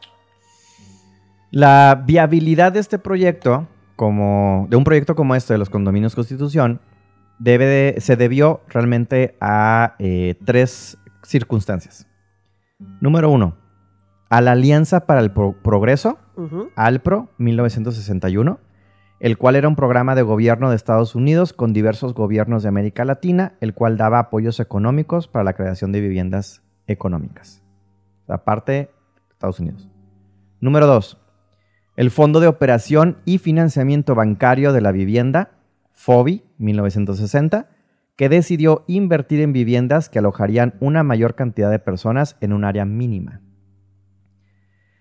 La 1.51 2.03
viabilidad 2.07 2.73
de 2.73 2.81
este 2.81 2.99
proyecto, 2.99 3.69
como 3.97 4.67
de 4.71 4.77
un 4.77 4.85
proyecto 4.85 5.15
como 5.15 5.35
este 5.35 5.53
de 5.53 5.59
los 5.59 5.69
condominios 5.69 6.15
Constitución, 6.15 6.81
debe 7.39 7.67
de- 7.67 8.01
se 8.01 8.17
debió 8.17 8.63
realmente 8.69 9.37
a 9.43 9.95
eh, 9.99 10.37
tres 10.47 10.97
circunstancias. 11.23 12.07
Número 13.01 13.31
uno, 13.31 13.57
a 14.31 14.41
la 14.41 14.53
Alianza 14.53 15.01
para 15.07 15.21
el 15.21 15.31
Pro- 15.33 15.55
Progreso, 15.63 16.19
Ujú. 16.37 16.71
ALPRO 16.77 17.29
1961, 17.37 18.59
el 19.19 19.37
cual 19.37 19.57
era 19.57 19.69
un 19.69 19.77
programa 19.77 20.15
de 20.15 20.23
gobierno 20.23 20.71
de 20.71 20.77
Estados 20.77 21.15
Unidos 21.15 21.53
con 21.53 21.75
diversos 21.75 22.15
gobiernos 22.15 22.63
de 22.63 22.71
América 22.71 23.05
Latina, 23.05 23.53
el 23.61 23.75
cual 23.75 23.99
daba 23.99 24.19
apoyos 24.19 24.61
económicos 24.61 25.29
para 25.29 25.45
la 25.45 25.53
creación 25.53 25.93
de 25.93 26.01
viviendas 26.01 26.63
económicas. 26.93 27.63
Aparte, 28.29 28.91
Estados 29.31 29.61
Unidos. 29.61 29.89
Número 30.61 30.87
2. 30.87 31.17
El 31.97 32.11
Fondo 32.11 32.41
de 32.41 32.47
Operación 32.47 33.19
y 33.25 33.39
Financiamiento 33.39 34.15
Bancario 34.15 34.73
de 34.73 34.81
la 34.81 34.93
Vivienda, 34.93 35.51
FOBI 35.93 36.45
1960, 36.59 37.69
que 38.17 38.29
decidió 38.29 38.85
invertir 38.87 39.41
en 39.41 39.53
viviendas 39.53 40.09
que 40.09 40.19
alojarían 40.19 40.75
una 40.81 41.03
mayor 41.03 41.35
cantidad 41.35 41.71
de 41.71 41.79
personas 41.79 42.37
en 42.41 42.53
un 42.53 42.65
área 42.65 42.85
mínima. 42.85 43.41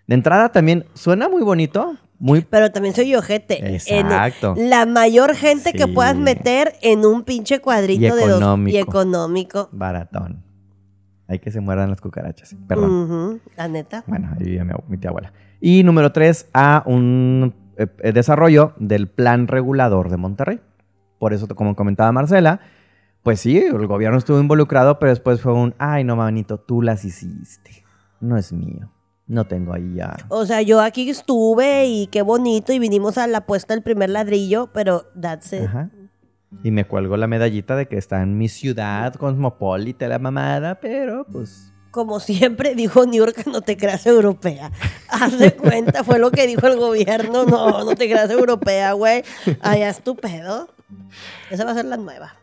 De 0.08 0.16
entrada 0.16 0.52
también 0.52 0.86
suena 0.94 1.30
muy 1.30 1.42
bonito, 1.44 1.96
muy 2.18 2.42
Pero 2.42 2.72
también 2.72 2.96
soy 2.96 3.14
ojete. 3.16 3.60
En- 3.66 3.76
Exacto. 3.76 4.56
la 4.58 4.86
mayor 4.86 5.36
gente 5.36 5.74
que 5.74 5.88
puedas 5.88 6.16
meter 6.18 6.74
en 6.82 7.06
un 7.06 7.24
pinche 7.24 7.60
cuadrito 7.60 8.06
Y 8.06 8.10
de 8.20 8.28
dos 8.28 8.60
y 8.68 8.78
económico. 8.78 9.70
baratón. 9.72 10.44
Hay 11.30 11.40
que 11.40 11.52
se 11.52 11.62
mueran 11.62 11.92
las 11.92 12.02
cucarachas. 12.02 12.56
Perdón. 12.68 12.92
Ujú, 12.92 13.40
La 13.56 13.68
neta. 13.68 14.04
Bueno, 14.08 14.30
ahí 14.32 14.44
vivía 14.46 14.64
mi, 14.66 14.74
mi 14.88 14.98
tía 14.98 15.12
abuela. 15.12 15.32
Y 15.62 15.84
número 15.84 16.12
tres, 16.12 16.50
a 16.54 16.82
un 16.88 17.54
eh, 17.78 17.88
eh, 18.00 18.12
desarrollo 18.12 18.74
del 18.80 19.08
plan 19.08 19.48
regulador 19.48 20.10
de 20.10 20.18
Monterrey. 20.18 20.60
Por 21.20 21.34
eso, 21.34 21.48
como 21.48 21.76
comentaba 21.76 22.12
Marcela, 22.12 22.62
pues 23.22 23.42
sí, 23.42 23.58
el 23.58 23.86
gobierno 23.86 24.18
estuvo 24.18 24.40
involucrado, 24.40 24.98
pero 24.98 25.12
después 25.12 25.40
fue 25.40 25.54
un, 25.54 25.76
ay, 25.78 26.04
no, 26.04 26.16
manito, 26.16 26.60
tú 26.60 26.82
las 26.82 27.06
hiciste. 27.06 27.84
No 28.20 28.36
es 28.36 28.52
mío. 28.52 28.92
No 29.28 29.46
tengo 29.46 29.74
ahí 29.74 29.94
ya. 29.94 30.18
O 30.30 30.48
sea, 30.48 30.64
yo 30.64 30.82
aquí 30.82 31.08
estuve 31.08 31.86
y 31.86 32.08
qué 32.08 32.24
bonito 32.24 32.74
y 32.74 32.80
vinimos 32.80 33.20
a 33.20 33.28
la 33.28 33.46
puesta 33.46 33.76
del 33.76 33.84
primer 33.84 34.10
ladrillo, 34.10 34.72
pero 34.74 35.04
that's 35.22 35.54
it. 35.54 35.66
Ajá. 35.66 35.92
Y 36.64 36.72
me 36.72 36.86
cuelgo 36.86 37.16
la 37.18 37.28
medallita 37.28 37.76
de 37.76 37.88
que 37.88 37.98
está 37.98 38.22
en 38.22 38.38
mi 38.38 38.50
ciudad, 38.50 39.14
cosmopolita, 39.16 40.08
la 40.08 40.20
mamada, 40.20 40.80
pero 40.80 41.26
pues 41.32 41.74
Como 41.92 42.20
siempre 42.20 42.76
dijo 42.76 43.06
New 43.06 43.26
York, 43.26 43.46
no 43.46 43.62
te 43.62 43.78
creas 43.78 44.06
europea. 44.06 44.72
Haz 45.10 45.38
de 45.40 45.54
cuenta, 45.56 46.04
fue 46.04 46.20
lo 46.20 46.32
que 46.32 46.48
dijo 46.48 46.68
el 46.68 46.78
gobierno. 46.78 47.46
No, 47.46 47.84
no 47.84 47.96
te 47.96 48.10
creas 48.10 48.30
europea, 48.30 48.94
güey. 48.94 49.24
Allá 49.62 49.90
es 49.90 50.04
tu 50.04 50.16
pedo. 50.16 50.70
Esa 51.50 51.66
va 51.66 51.72
a 51.72 51.76
ser 51.76 51.86
la 51.86 51.98
nueva. 51.98 52.36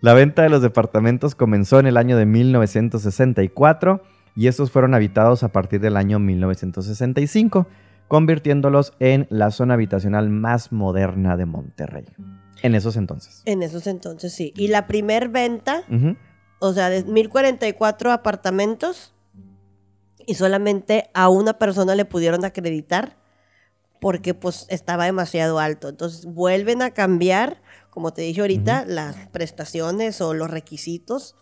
La 0.00 0.14
venta 0.14 0.42
de 0.42 0.50
los 0.50 0.62
departamentos 0.62 1.34
comenzó 1.34 1.78
en 1.80 1.86
el 1.86 1.96
año 1.96 2.16
de 2.16 2.26
1964 2.26 4.02
y 4.34 4.48
estos 4.48 4.70
fueron 4.70 4.94
habitados 4.94 5.42
a 5.42 5.48
partir 5.48 5.80
del 5.80 5.96
año 5.96 6.18
1965, 6.18 7.66
convirtiéndolos 8.06 8.92
en 9.00 9.26
la 9.30 9.50
zona 9.50 9.74
habitacional 9.74 10.28
más 10.28 10.70
moderna 10.72 11.36
de 11.38 11.46
Monterrey. 11.46 12.04
En 12.66 12.74
esos 12.74 12.96
entonces. 12.96 13.42
En 13.44 13.62
esos 13.62 13.86
entonces 13.86 14.32
sí. 14.32 14.52
Y 14.56 14.68
la 14.68 14.86
primer 14.86 15.28
venta, 15.28 15.84
Ujú. 15.90 16.16
o 16.58 16.72
sea, 16.72 16.90
de 16.90 17.04
1044 17.04 18.12
apartamentos 18.12 19.14
y 20.26 20.34
solamente 20.34 21.10
a 21.14 21.28
una 21.28 21.58
persona 21.58 21.94
le 21.94 22.04
pudieron 22.04 22.44
acreditar 22.44 23.16
porque 24.00 24.34
pues 24.34 24.66
estaba 24.68 25.04
demasiado 25.06 25.58
alto. 25.58 25.88
Entonces 25.88 26.26
vuelven 26.26 26.82
a 26.82 26.90
cambiar, 26.90 27.62
como 27.90 28.12
te 28.12 28.22
dije 28.22 28.40
ahorita, 28.40 28.84
las 28.86 29.16
prestaciones 29.28 30.20
o 30.20 30.34
los 30.34 30.50
requisitos 30.50 31.34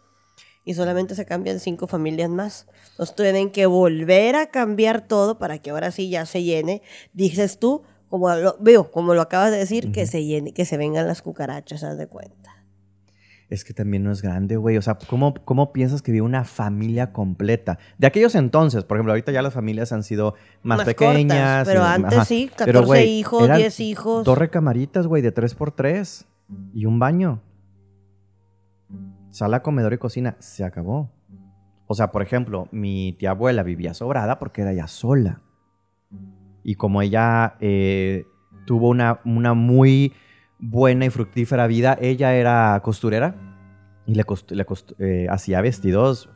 y 0.66 0.74
solamente 0.74 1.14
se 1.14 1.26
cambian 1.26 1.60
cinco 1.60 1.86
familias 1.86 2.30
más. 2.30 2.66
Entonces 2.92 3.16
tienen 3.16 3.50
que 3.50 3.66
volver 3.66 4.36
a 4.36 4.46
cambiar 4.46 5.06
todo 5.06 5.38
para 5.38 5.58
que 5.58 5.70
ahora 5.70 5.90
sí 5.90 6.08
ya 6.10 6.26
se 6.26 6.42
llene. 6.42 6.82
Dices 7.12 7.58
tú, 7.58 7.82
como 8.14 8.32
lo, 8.32 8.56
veo, 8.60 8.92
como 8.92 9.12
lo 9.12 9.22
acabas 9.22 9.50
de 9.50 9.56
decir, 9.58 9.90
que 9.90 10.06
se 10.06 10.24
llene, 10.24 10.54
que 10.54 10.64
se 10.64 10.76
vengan 10.76 11.08
las 11.08 11.20
cucarachas, 11.20 11.82
haz 11.82 11.98
de 11.98 12.06
cuenta. 12.06 12.52
Es 13.50 13.64
que 13.64 13.74
también 13.74 14.04
no 14.04 14.12
es 14.12 14.22
grande, 14.22 14.56
güey. 14.56 14.76
O 14.76 14.82
sea, 14.82 14.96
¿cómo, 15.10 15.34
¿cómo 15.44 15.72
piensas 15.72 16.00
que 16.00 16.12
vive 16.12 16.22
una 16.24 16.44
familia 16.44 17.12
completa? 17.12 17.80
De 17.98 18.06
aquellos 18.06 18.36
entonces, 18.36 18.84
por 18.84 18.96
ejemplo, 18.96 19.10
ahorita 19.14 19.32
ya 19.32 19.42
las 19.42 19.52
familias 19.52 19.90
han 19.90 20.04
sido 20.04 20.34
más, 20.62 20.78
Más 20.78 20.86
pequeñas. 20.86 21.64
cortas, 21.64 21.66
pero 21.66 21.80
y- 21.80 21.86
antes 21.86 22.12
ajá. 22.18 22.24
sí, 22.24 22.50
Pero, 22.56 22.80
14 22.82 22.86
güey, 22.86 23.08
hijos, 23.18 23.42
eran 23.42 23.56
10 23.58 23.80
hijos. 23.80 24.24
Dos 24.24 24.38
recamaritas, 24.38 25.08
güey, 25.08 25.20
de 25.20 25.32
3 25.32 25.56
por 25.56 25.72
3 25.72 26.24
y 26.72 26.86
un 26.86 27.00
baño. 27.00 27.42
Sala, 29.30 29.60
comedor 29.64 29.92
y 29.92 29.98
cocina. 29.98 30.36
Se 30.38 30.62
acabó. 30.62 31.10
O 31.88 31.94
sea, 31.96 32.12
por 32.12 32.22
ejemplo, 32.22 32.68
mi 32.70 33.14
tía 33.18 33.30
abuela 33.30 33.64
vivía 33.64 33.92
sobrada 33.92 34.38
porque 34.38 34.62
era 34.62 34.70
ella 34.70 34.86
sola. 34.86 35.40
Y 36.64 36.74
como 36.76 37.02
ella 37.02 37.56
eh, 37.60 38.26
tuvo 38.66 38.88
una, 38.88 39.20
una 39.24 39.54
muy 39.54 40.12
buena 40.58 41.04
y 41.04 41.10
fructífera 41.10 41.66
vida, 41.66 41.96
ella 42.00 42.34
era 42.34 42.80
costurera 42.82 43.34
y 44.06 44.14
le, 44.14 44.24
cost- 44.24 44.50
le 44.50 44.64
cost- 44.66 44.94
eh, 44.98 45.26
hacía 45.30 45.60
vestidos 45.60 46.30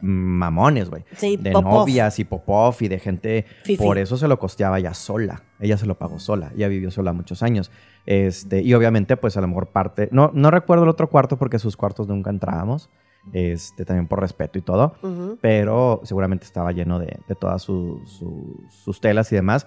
mamones, 0.00 0.90
güey. 0.90 1.04
Sí, 1.16 1.36
De 1.36 1.52
Popov. 1.52 1.72
novias 1.72 2.18
y 2.18 2.24
popov 2.24 2.76
y 2.80 2.88
de 2.88 2.98
gente. 2.98 3.46
Fifi. 3.64 3.82
Por 3.82 3.98
eso 3.98 4.16
se 4.16 4.28
lo 4.28 4.38
costeaba 4.38 4.78
ella 4.78 4.94
sola. 4.94 5.42
Ella 5.58 5.78
se 5.78 5.86
lo 5.86 5.96
pagó 5.98 6.18
sola. 6.18 6.52
Ella 6.54 6.68
vivió 6.68 6.90
sola 6.90 7.12
muchos 7.12 7.42
años. 7.42 7.70
Este, 8.04 8.60
y 8.62 8.74
obviamente, 8.74 9.16
pues 9.16 9.36
a 9.36 9.40
lo 9.40 9.48
mejor 9.48 9.68
parte. 9.68 10.08
No, 10.12 10.30
no 10.34 10.50
recuerdo 10.50 10.84
el 10.84 10.90
otro 10.90 11.08
cuarto 11.08 11.38
porque 11.38 11.58
sus 11.58 11.76
cuartos 11.76 12.08
nunca 12.08 12.30
entrábamos. 12.30 12.90
Este, 13.32 13.84
también 13.84 14.06
por 14.06 14.20
respeto 14.20 14.58
y 14.58 14.62
todo. 14.62 14.94
Pero 15.40 16.00
seguramente 16.04 16.44
estaba 16.44 16.72
lleno 16.72 16.98
de, 16.98 17.18
de 17.28 17.34
todas 17.34 17.62
su- 17.62 18.02
su- 18.06 18.64
sus 18.70 19.00
telas 19.00 19.30
y 19.32 19.36
demás. 19.36 19.66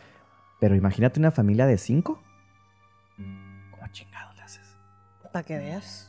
Pero 0.59 0.75
imagínate 0.75 1.19
una 1.19 1.31
familia 1.31 1.65
de 1.67 1.77
cinco. 1.77 2.21
¿Cómo 3.71 3.87
chingado 3.91 4.33
le 4.33 4.41
haces? 4.41 4.77
Para 5.31 5.43
que 5.43 5.57
veas. 5.57 6.05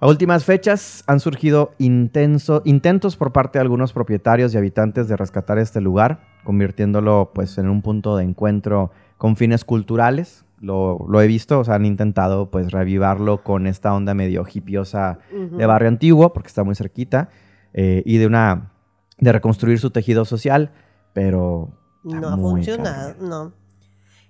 A 0.00 0.06
últimas 0.06 0.44
fechas 0.44 1.02
han 1.08 1.18
surgido 1.18 1.72
intenso- 1.78 2.62
intentos 2.64 3.16
por 3.16 3.32
parte 3.32 3.58
de 3.58 3.62
algunos 3.62 3.92
propietarios 3.92 4.54
y 4.54 4.56
habitantes 4.58 5.08
de 5.08 5.16
rescatar 5.16 5.58
este 5.58 5.80
lugar, 5.80 6.20
convirtiéndolo 6.44 7.32
pues 7.34 7.58
en 7.58 7.68
un 7.68 7.82
punto 7.82 8.16
de 8.16 8.22
encuentro 8.22 8.92
con 9.16 9.34
fines 9.34 9.64
culturales. 9.64 10.44
Lo, 10.60 11.06
lo 11.08 11.20
he 11.20 11.26
visto, 11.26 11.60
o 11.60 11.64
sea, 11.64 11.74
han 11.74 11.86
intentado 11.86 12.50
pues 12.50 12.72
reavivarlo 12.72 13.42
con 13.42 13.66
esta 13.66 13.94
onda 13.94 14.14
medio 14.14 14.44
hipiosa 14.52 15.18
de 15.30 15.66
barrio 15.66 15.88
antiguo, 15.88 16.32
porque 16.32 16.48
está 16.48 16.64
muy 16.64 16.74
cerquita, 16.74 17.28
eh, 17.72 18.02
y 18.04 18.18
de 18.18 18.26
una 18.26 18.72
de 19.18 19.32
reconstruir 19.32 19.78
su 19.78 19.90
tejido 19.90 20.24
social, 20.24 20.72
pero 21.12 21.70
No 22.02 22.28
ha 22.28 22.36
funcionado, 22.36 23.14
no. 23.20 23.52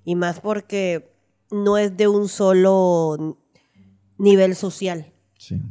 Y 0.04 0.16
más 0.16 0.40
porque 0.40 1.14
no 1.50 1.76
es 1.78 1.96
de 1.96 2.08
un 2.08 2.28
solo 2.28 3.38
nivel 4.18 4.54
social, 4.54 5.12
Sí. 5.38 5.62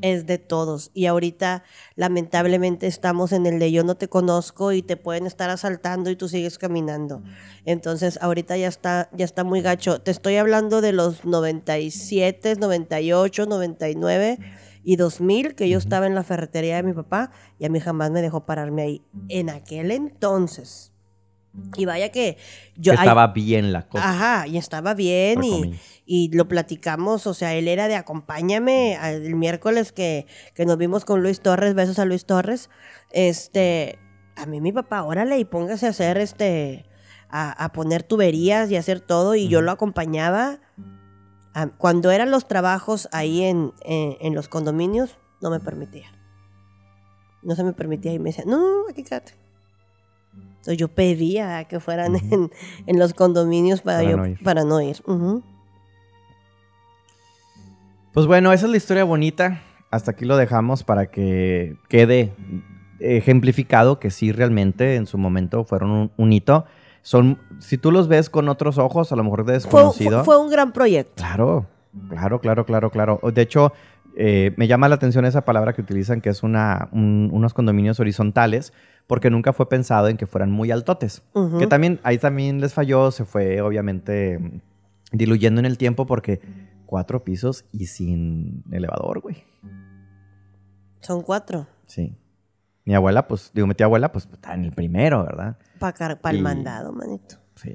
Es 0.00 0.26
de 0.26 0.38
todos. 0.38 0.90
Y 0.94 1.06
ahorita, 1.06 1.64
lamentablemente, 1.94 2.86
estamos 2.86 3.32
en 3.32 3.46
el 3.46 3.58
de 3.58 3.72
yo 3.72 3.84
no 3.84 3.96
te 3.96 4.08
conozco 4.08 4.72
y 4.72 4.82
te 4.82 4.96
pueden 4.96 5.26
estar 5.26 5.50
asaltando 5.50 6.10
y 6.10 6.16
tú 6.16 6.28
sigues 6.28 6.58
caminando. 6.58 7.22
Entonces, 7.64 8.18
ahorita 8.20 8.56
ya 8.56 8.68
está, 8.68 9.08
ya 9.12 9.24
está 9.24 9.44
muy 9.44 9.60
gacho. 9.60 10.00
Te 10.00 10.10
estoy 10.10 10.36
hablando 10.36 10.80
de 10.80 10.92
los 10.92 11.24
97, 11.24 12.56
98, 12.56 13.46
99 13.46 14.38
y 14.84 14.96
2000, 14.96 15.54
que 15.54 15.68
yo 15.68 15.78
estaba 15.78 16.06
en 16.06 16.14
la 16.14 16.22
ferretería 16.22 16.76
de 16.76 16.82
mi 16.82 16.92
papá 16.92 17.32
y 17.58 17.64
a 17.64 17.68
mí 17.68 17.80
jamás 17.80 18.10
me 18.10 18.22
dejó 18.22 18.46
pararme 18.46 18.82
ahí. 18.82 19.02
En 19.28 19.50
aquel 19.50 19.90
entonces. 19.90 20.92
Y 21.76 21.84
vaya 21.86 22.10
que 22.12 22.36
yo... 22.76 22.92
ay, 22.92 22.98
Estaba 22.98 23.28
bien 23.28 23.72
la 23.72 23.88
cosa. 23.88 24.08
Ajá, 24.10 24.46
y 24.46 24.56
estaba 24.58 24.94
bien 24.94 25.40
y, 25.44 25.48
y 26.06 26.28
lo 26.36 26.48
platicamos, 26.48 27.26
o 27.26 27.34
sea, 27.34 27.54
él 27.54 27.66
era 27.68 27.88
de 27.88 27.96
acompáñame 27.96 28.94
el 29.14 29.34
miércoles 29.34 29.92
que, 29.92 30.26
que 30.54 30.66
nos 30.66 30.76
vimos 30.78 31.04
con 31.04 31.22
Luis 31.22 31.40
Torres, 31.40 31.74
besos 31.74 31.98
a 31.98 32.04
Luis 32.04 32.26
Torres, 32.26 32.68
este, 33.10 33.98
a 34.36 34.46
mí 34.46 34.60
mi 34.60 34.72
papá, 34.72 35.02
órale 35.02 35.38
y 35.38 35.44
póngase 35.44 35.86
a 35.86 35.90
hacer 35.90 36.18
este, 36.18 36.84
a, 37.30 37.50
a 37.64 37.72
poner 37.72 38.02
tuberías 38.02 38.70
y 38.70 38.76
hacer 38.76 39.00
todo 39.00 39.34
y 39.34 39.48
yo 39.48 39.62
lo 39.62 39.70
acompañaba. 39.70 40.60
A- 41.54 41.68
cuando 41.68 42.10
eran 42.10 42.30
los 42.30 42.46
trabajos 42.46 43.08
ahí 43.12 43.42
en, 43.42 43.72
en, 43.84 44.16
en 44.20 44.34
los 44.34 44.48
condominios, 44.48 45.16
no 45.40 45.48
me 45.50 45.58
permitía. 45.60 46.12
No 47.42 47.54
se 47.56 47.64
me 47.64 47.72
permitía 47.72 48.12
y 48.12 48.18
me 48.18 48.30
decía, 48.30 48.44
no, 48.46 48.58
no, 48.58 48.88
aquí 48.90 49.02
quédate. 49.02 49.32
Entonces 50.66 50.78
yo 50.78 50.88
pedía 50.88 51.62
que 51.66 51.78
fueran 51.78 52.16
en, 52.16 52.50
en 52.86 52.98
los 52.98 53.14
condominios 53.14 53.82
para, 53.82 53.98
Para 53.98 54.10
yo, 54.10 54.16
no 54.16 54.26
ir. 54.26 54.42
para 54.42 54.64
no 54.64 54.80
ir. 54.80 54.96
Ujú. 55.06 55.44
Pues 58.12 58.26
bueno, 58.26 58.52
esa 58.52 58.66
es 58.66 58.70
la 58.72 58.76
historia 58.76 59.04
bonita. 59.04 59.62
Hasta 59.92 60.10
aquí 60.10 60.24
lo 60.24 60.36
dejamos 60.36 60.82
para 60.82 61.06
que 61.06 61.76
quede 61.88 62.32
ejemplificado 62.98 64.00
que 64.00 64.10
sí 64.10 64.32
realmente 64.32 64.96
en 64.96 65.06
su 65.06 65.18
momento 65.18 65.64
fueron 65.64 65.90
un, 65.90 66.10
un 66.16 66.32
hito. 66.32 66.64
Son, 67.02 67.38
si 67.60 67.78
tú 67.78 67.92
los 67.92 68.08
ves 68.08 68.28
con 68.28 68.48
otros 68.48 68.78
ojos, 68.78 69.12
a 69.12 69.16
lo 69.16 69.22
mejor 69.22 69.40
de 69.44 69.60
Fue, 69.60 69.70
desconocido. 69.80 70.24
fue- 70.24 70.34
fue 70.34 70.44
un 70.44 70.50
gran 70.50 70.72
proyecto. 70.72 71.14
Claro, 71.22 71.66
claro, 72.08 72.40
claro, 72.40 72.66
claro, 72.66 72.90
claro. 72.90 73.20
De 73.32 73.42
hecho, 73.42 73.72
eh, 74.16 74.52
me 74.56 74.66
llama 74.66 74.88
la 74.88 74.96
atención 74.96 75.24
esa 75.26 75.44
palabra 75.44 75.74
que 75.74 75.82
utilizan, 75.82 76.20
que 76.20 76.30
es 76.30 76.42
una, 76.42 76.88
un- 76.90 77.28
unos 77.32 77.54
condominios 77.54 78.00
horizontales, 78.00 78.72
porque 79.06 79.30
nunca 79.30 79.52
fue 79.52 79.68
pensado 79.68 80.08
en 80.08 80.16
que 80.16 80.26
fueran 80.26 80.50
muy 80.50 80.70
altotes. 80.70 81.22
Que 81.58 81.66
también, 81.66 82.00
ahí 82.02 82.18
también 82.18 82.60
les 82.60 82.74
falló, 82.74 83.10
se 83.10 83.24
fue 83.24 83.60
obviamente 83.60 84.60
diluyendo 85.12 85.60
en 85.60 85.66
el 85.66 85.78
tiempo 85.78 86.06
porque 86.06 86.40
cuatro 86.86 87.22
pisos 87.24 87.64
y 87.72 87.86
sin 87.86 88.64
elevador, 88.70 89.20
güey. 89.20 89.44
Son 91.00 91.22
cuatro. 91.22 91.66
Sí. 91.86 92.16
Mi 92.84 92.94
abuela, 92.94 93.26
pues, 93.26 93.50
digo, 93.54 93.66
mi 93.66 93.74
tía 93.74 93.86
abuela, 93.86 94.12
pues, 94.12 94.28
está 94.32 94.54
en 94.54 94.64
el 94.64 94.72
primero, 94.72 95.24
¿verdad? 95.24 95.56
Para 96.20 96.34
el 96.34 96.40
Y- 96.40 96.42
mandado, 96.42 96.92
manito. 96.92 97.36
Sí. 97.56 97.74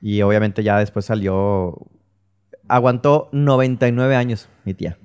Y 0.00 0.22
obviamente 0.22 0.62
ya 0.62 0.78
después 0.78 1.04
salió. 1.04 1.76
Aguantó 2.68 3.28
99 3.32 4.16
años, 4.16 4.48
mi 4.64 4.74
tía. 4.74 4.98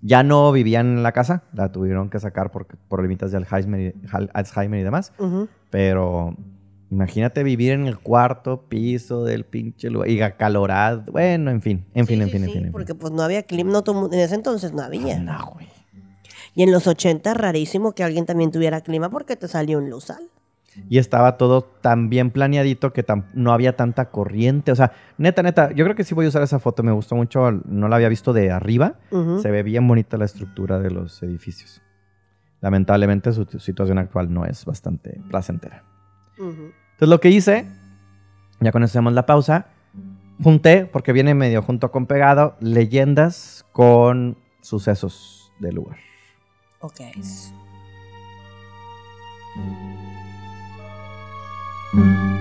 Ya 0.00 0.22
no 0.22 0.52
vivía 0.52 0.80
en 0.80 1.02
la 1.02 1.12
casa, 1.12 1.42
la 1.52 1.72
tuvieron 1.72 2.08
que 2.10 2.20
sacar 2.20 2.50
por, 2.52 2.66
límites 3.02 3.30
de 3.32 3.38
Alzheimer 3.38 3.80
y, 3.80 4.06
Al- 4.12 4.30
Alzheimer 4.32 4.80
y 4.80 4.82
demás. 4.84 5.12
Pero 5.70 6.36
imagínate 6.90 7.42
vivir 7.42 7.72
en 7.72 7.86
el 7.86 7.98
cuarto 7.98 8.62
piso 8.68 9.24
del 9.24 9.44
pinche 9.44 9.90
lugar 9.90 10.08
y 10.08 10.20
acalorado. 10.22 11.04
Bueno, 11.10 11.50
en 11.50 11.60
fin, 11.60 11.84
en 11.94 12.06
fin, 12.06 12.18
Sí, 12.18 12.22
en 12.22 12.28
sí, 12.28 12.32
fin, 12.32 12.42
en 12.44 12.46
sí, 12.48 12.52
fin. 12.52 12.58
en 12.58 12.64
fin. 12.66 12.72
Porque 12.72 12.94
pues 12.94 13.12
no 13.12 13.22
había 13.22 13.42
clima, 13.42 13.72
no 13.72 14.06
en 14.12 14.18
ese 14.20 14.34
entonces 14.36 14.72
no 14.72 14.82
había. 14.82 15.18
No, 15.18 15.50
güey. 15.54 15.68
Y 16.54 16.62
en 16.62 16.72
los 16.72 16.86
80 16.86 17.34
rarísimo 17.34 17.92
que 17.92 18.02
alguien 18.04 18.24
también 18.26 18.50
tuviera 18.50 18.80
clima 18.80 19.10
porque 19.10 19.36
te 19.36 19.46
salió 19.48 19.78
un 19.78 19.90
luzal. 19.90 20.22
Y 20.88 20.98
estaba 20.98 21.36
todo 21.36 21.62
tan 21.62 22.08
bien 22.08 22.30
planeadito 22.30 22.92
que 22.92 23.04
no 23.34 23.52
había 23.52 23.76
tanta 23.76 24.10
corriente. 24.10 24.72
O 24.72 24.76
sea, 24.76 24.92
neta, 25.18 25.42
neta, 25.42 25.70
yo 25.72 25.84
creo 25.84 25.94
que 25.96 26.04
sí 26.04 26.14
voy 26.14 26.26
a 26.26 26.28
usar 26.28 26.42
esa 26.42 26.58
foto. 26.58 26.82
Me 26.82 26.92
gustó 26.92 27.14
mucho. 27.14 27.50
No 27.66 27.88
la 27.88 27.96
había 27.96 28.08
visto 28.08 28.32
de 28.32 28.50
arriba. 28.50 28.94
Se 29.42 29.50
ve 29.50 29.62
bien 29.62 29.86
bonita 29.86 30.16
la 30.16 30.24
estructura 30.24 30.78
de 30.78 30.90
los 30.90 31.22
edificios. 31.22 31.82
Lamentablemente 32.60 33.32
su 33.32 33.44
tu- 33.46 33.58
situación 33.60 33.98
actual 33.98 34.32
no 34.32 34.44
es 34.44 34.64
bastante 34.64 35.20
placentera. 35.28 35.84
Entonces 36.38 37.08
lo 37.08 37.20
que 37.20 37.30
hice, 37.30 37.66
ya 38.60 38.72
conocemos 38.72 39.12
la 39.12 39.26
pausa, 39.26 39.66
junté, 40.42 40.86
porque 40.86 41.12
viene 41.12 41.34
medio 41.34 41.62
junto 41.62 41.90
con 41.92 42.06
pegado, 42.06 42.56
leyendas 42.60 43.64
con 43.72 44.38
sucesos 44.60 45.52
del 45.60 45.74
lugar. 45.76 45.98
Ok. 46.80 47.00
Música 51.92 52.37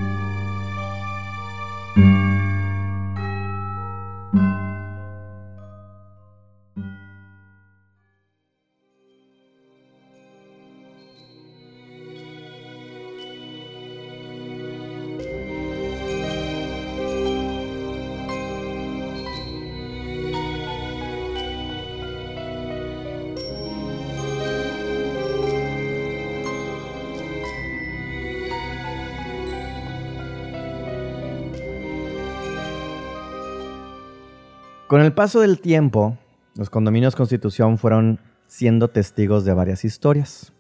Con 34.97 35.05
el 35.05 35.13
paso 35.13 35.41
del 35.41 35.59
tiempo, 35.59 36.17
los 36.55 36.71
condominios 36.71 37.15
Constitución 37.15 37.77
fueron 37.77 38.19
siendo 38.47 38.87
testigos 38.87 39.45
de 39.45 39.53
varias 39.53 39.85
historias, 39.85 40.53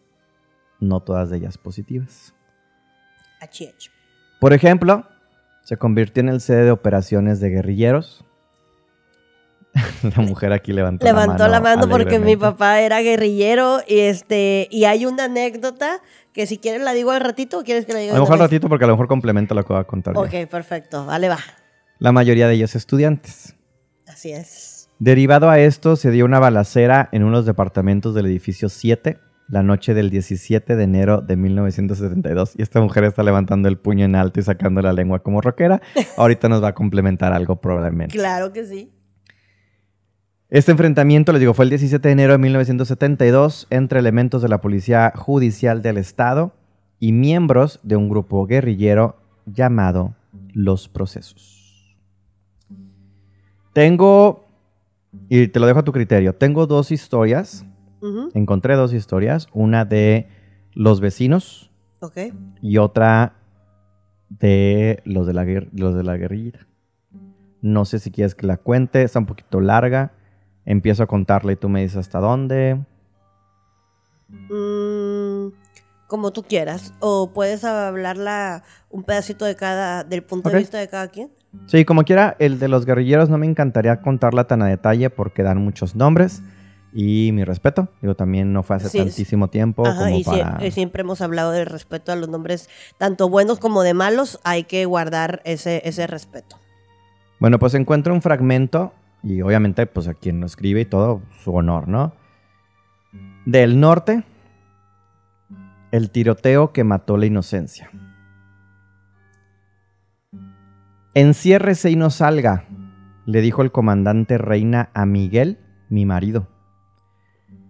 no 0.79 0.99
todas 0.99 1.31
de 1.31 1.37
ellas 1.37 1.57
positivas. 1.57 2.35
Por 4.39 4.53
ejemplo, 4.53 5.07
se 5.63 5.77
convirtió 5.77 6.21
en 6.21 6.29
el 6.29 6.39
sede 6.39 6.65
de 6.65 6.69
operaciones 6.69 7.39
de 7.39 7.49
guerrilleros. 7.49 8.25
la 10.03 10.21
mujer 10.21 10.53
aquí 10.53 10.71
levantó, 10.71 11.03
Levantó 11.03 11.47
la 11.47 11.59
mano, 11.59 11.89
porque 11.89 12.19
mi 12.19 12.37
papá 12.37 12.79
era 12.81 13.01
guerrillero 13.01 13.79
y 13.87 14.01
este 14.01 14.67
y 14.69 14.85
hay 14.85 15.07
una 15.07 15.23
anécdota 15.23 16.03
que 16.31 16.45
si 16.45 16.59
quieres 16.59 16.83
la 16.83 16.93
digo 16.93 17.09
al 17.09 17.21
ratito 17.21 17.57
o 17.57 17.63
quieres 17.63 17.87
que 17.87 17.93
la 17.93 17.99
diga 18.01 18.13
A 18.13 18.17
lo 18.17 18.21
mejor 18.21 18.35
al 18.35 18.41
ratito 18.41 18.69
porque 18.69 18.83
a 18.85 18.87
lo 18.87 18.93
mejor 18.93 19.07
complementa 19.07 19.55
lo 19.55 19.65
que 19.65 19.73
voy 19.73 19.81
a 19.81 19.85
contar. 19.85 20.15
Ok, 20.15 20.47
perfecto. 20.47 21.07
Vale, 21.07 21.27
va. 21.27 21.39
La 21.97 22.11
mayoría 22.11 22.47
de 22.47 22.53
ellos 22.53 22.75
estudiantes. 22.75 23.56
Así 24.07 24.31
es. 24.31 24.89
Derivado 24.99 25.49
a 25.49 25.59
esto, 25.59 25.95
se 25.95 26.11
dio 26.11 26.25
una 26.25 26.39
balacera 26.39 27.09
en 27.11 27.23
unos 27.23 27.45
departamentos 27.45 28.15
del 28.15 28.25
edificio 28.25 28.69
7 28.69 29.19
la 29.49 29.63
noche 29.63 29.93
del 29.93 30.09
17 30.09 30.75
de 30.75 30.83
enero 30.83 31.21
de 31.21 31.35
1972. 31.37 32.53
Y 32.57 32.61
esta 32.61 32.81
mujer 32.81 33.05
está 33.05 33.23
levantando 33.23 33.67
el 33.67 33.77
puño 33.77 34.05
en 34.05 34.15
alto 34.15 34.39
y 34.39 34.43
sacando 34.43 34.81
la 34.81 34.93
lengua 34.93 35.19
como 35.19 35.41
rockera. 35.41 35.81
Ahorita 36.17 36.49
nos 36.49 36.63
va 36.63 36.69
a 36.69 36.73
complementar 36.73 37.33
algo 37.33 37.55
probablemente. 37.57 38.17
Claro 38.17 38.51
que 38.51 38.65
sí. 38.65 38.91
Este 40.49 40.71
enfrentamiento, 40.71 41.33
les 41.33 41.41
digo, 41.41 41.53
fue 41.53 41.65
el 41.65 41.69
17 41.69 42.07
de 42.07 42.11
enero 42.11 42.33
de 42.33 42.39
1972 42.39 43.67
entre 43.69 43.99
elementos 43.99 44.41
de 44.41 44.47
la 44.47 44.61
Policía 44.61 45.11
Judicial 45.15 45.81
del 45.81 45.97
Estado 45.97 46.53
y 46.99 47.11
miembros 47.11 47.79
de 47.83 47.97
un 47.97 48.07
grupo 48.09 48.45
guerrillero 48.47 49.17
llamado 49.45 50.15
Los 50.53 50.87
Procesos. 50.87 51.56
Tengo, 53.77 54.47
y 55.29 55.49
te 55.49 55.59
lo 55.59 55.67
dejo 55.67 55.77
a 55.77 55.83
tu 55.83 55.91
criterio, 55.91 56.33
tengo 56.33 56.65
dos 56.65 56.89
historias, 56.89 57.63
encontré 58.33 58.75
dos 58.75 58.91
historias, 58.91 59.47
una 59.53 59.85
de 59.85 60.27
los 60.73 60.99
vecinos 60.99 61.69
Ok. 61.99 62.17
y 62.63 62.79
otra 62.79 63.35
de 64.29 65.03
los 65.05 65.27
de 65.27 65.33
la, 65.35 65.45
los 65.73 65.93
de 65.93 66.03
la 66.03 66.17
guerrilla. 66.17 66.65
No 67.61 67.85
sé 67.85 67.99
si 67.99 68.09
quieres 68.09 68.33
que 68.33 68.47
la 68.47 68.57
cuente, 68.57 69.03
está 69.03 69.19
un 69.19 69.27
poquito 69.27 69.61
larga. 69.61 70.11
Empiezo 70.65 71.03
a 71.03 71.07
contarla 71.07 71.51
y 71.51 71.55
tú 71.55 71.69
me 71.69 71.83
dices 71.83 71.97
hasta 71.97 72.19
dónde. 72.19 72.83
Mm, 74.49 75.49
como 76.07 76.33
tú 76.33 76.41
quieras. 76.41 76.95
O 76.99 77.31
puedes 77.31 77.63
hablarla 77.63 78.63
un 78.89 79.03
pedacito 79.03 79.45
de 79.45 79.55
cada, 79.55 80.03
del 80.03 80.23
punto 80.23 80.49
de 80.49 80.57
vista 80.57 80.79
de 80.79 80.87
cada 80.87 81.09
quien. 81.09 81.36
Sí, 81.65 81.83
como 81.83 82.03
quiera, 82.03 82.35
el 82.39 82.59
de 82.59 82.67
los 82.69 82.85
guerrilleros 82.85 83.29
no 83.29 83.37
me 83.37 83.45
encantaría 83.45 84.01
contarla 84.01 84.45
tan 84.45 84.61
a 84.61 84.67
detalle 84.67 85.09
porque 85.09 85.43
dan 85.43 85.57
muchos 85.57 85.95
nombres. 85.95 86.41
Y 86.93 87.31
mi 87.33 87.43
respeto, 87.43 87.89
digo, 88.01 88.15
también 88.15 88.53
no 88.53 88.63
fue 88.63 88.77
hace 88.77 88.87
Sí, 88.89 88.97
tantísimo 88.99 89.49
tiempo 89.49 89.85
Ajá, 89.85 90.05
como 90.05 90.17
y 90.17 90.23
sie- 90.23 90.43
para... 90.53 90.65
y 90.65 90.71
siempre 90.71 91.01
hemos 91.01 91.19
hablado 91.21 91.51
del 91.51 91.65
respeto 91.65 92.11
a 92.11 92.15
los 92.15 92.29
nombres, 92.29 92.69
tanto 92.97 93.27
buenos 93.29 93.59
como 93.59 93.83
de 93.83 93.93
malos. 93.93 94.39
Hay 94.45 94.63
que 94.63 94.85
guardar 94.85 95.41
ese, 95.43 95.81
ese 95.83 96.07
respeto. 96.07 96.55
Bueno, 97.39 97.59
pues 97.59 97.73
encuentro 97.73 98.13
un 98.13 98.21
fragmento 98.21 98.93
y 99.21 99.41
obviamente 99.41 99.85
pues 99.85 100.07
a 100.07 100.13
quien 100.13 100.39
lo 100.39 100.45
escribe 100.45 100.81
y 100.81 100.85
todo, 100.85 101.21
su 101.43 101.53
honor, 101.53 101.87
¿no? 101.89 102.13
Del 103.45 103.79
norte, 103.79 104.23
el 105.91 106.09
tiroteo 106.09 106.71
que 106.71 106.83
mató 106.83 107.17
la 107.17 107.25
inocencia. 107.25 107.89
Enciérrese 111.17 111.89
y 111.89 111.95
no 111.95 112.11
salga, 112.11 112.65
le 113.25 113.41
dijo 113.41 113.63
el 113.63 113.71
comandante 113.71 114.37
Reina 114.37 114.91
a 114.93 115.07
Miguel, 115.07 115.57
mi 115.89 116.05
marido. 116.05 116.47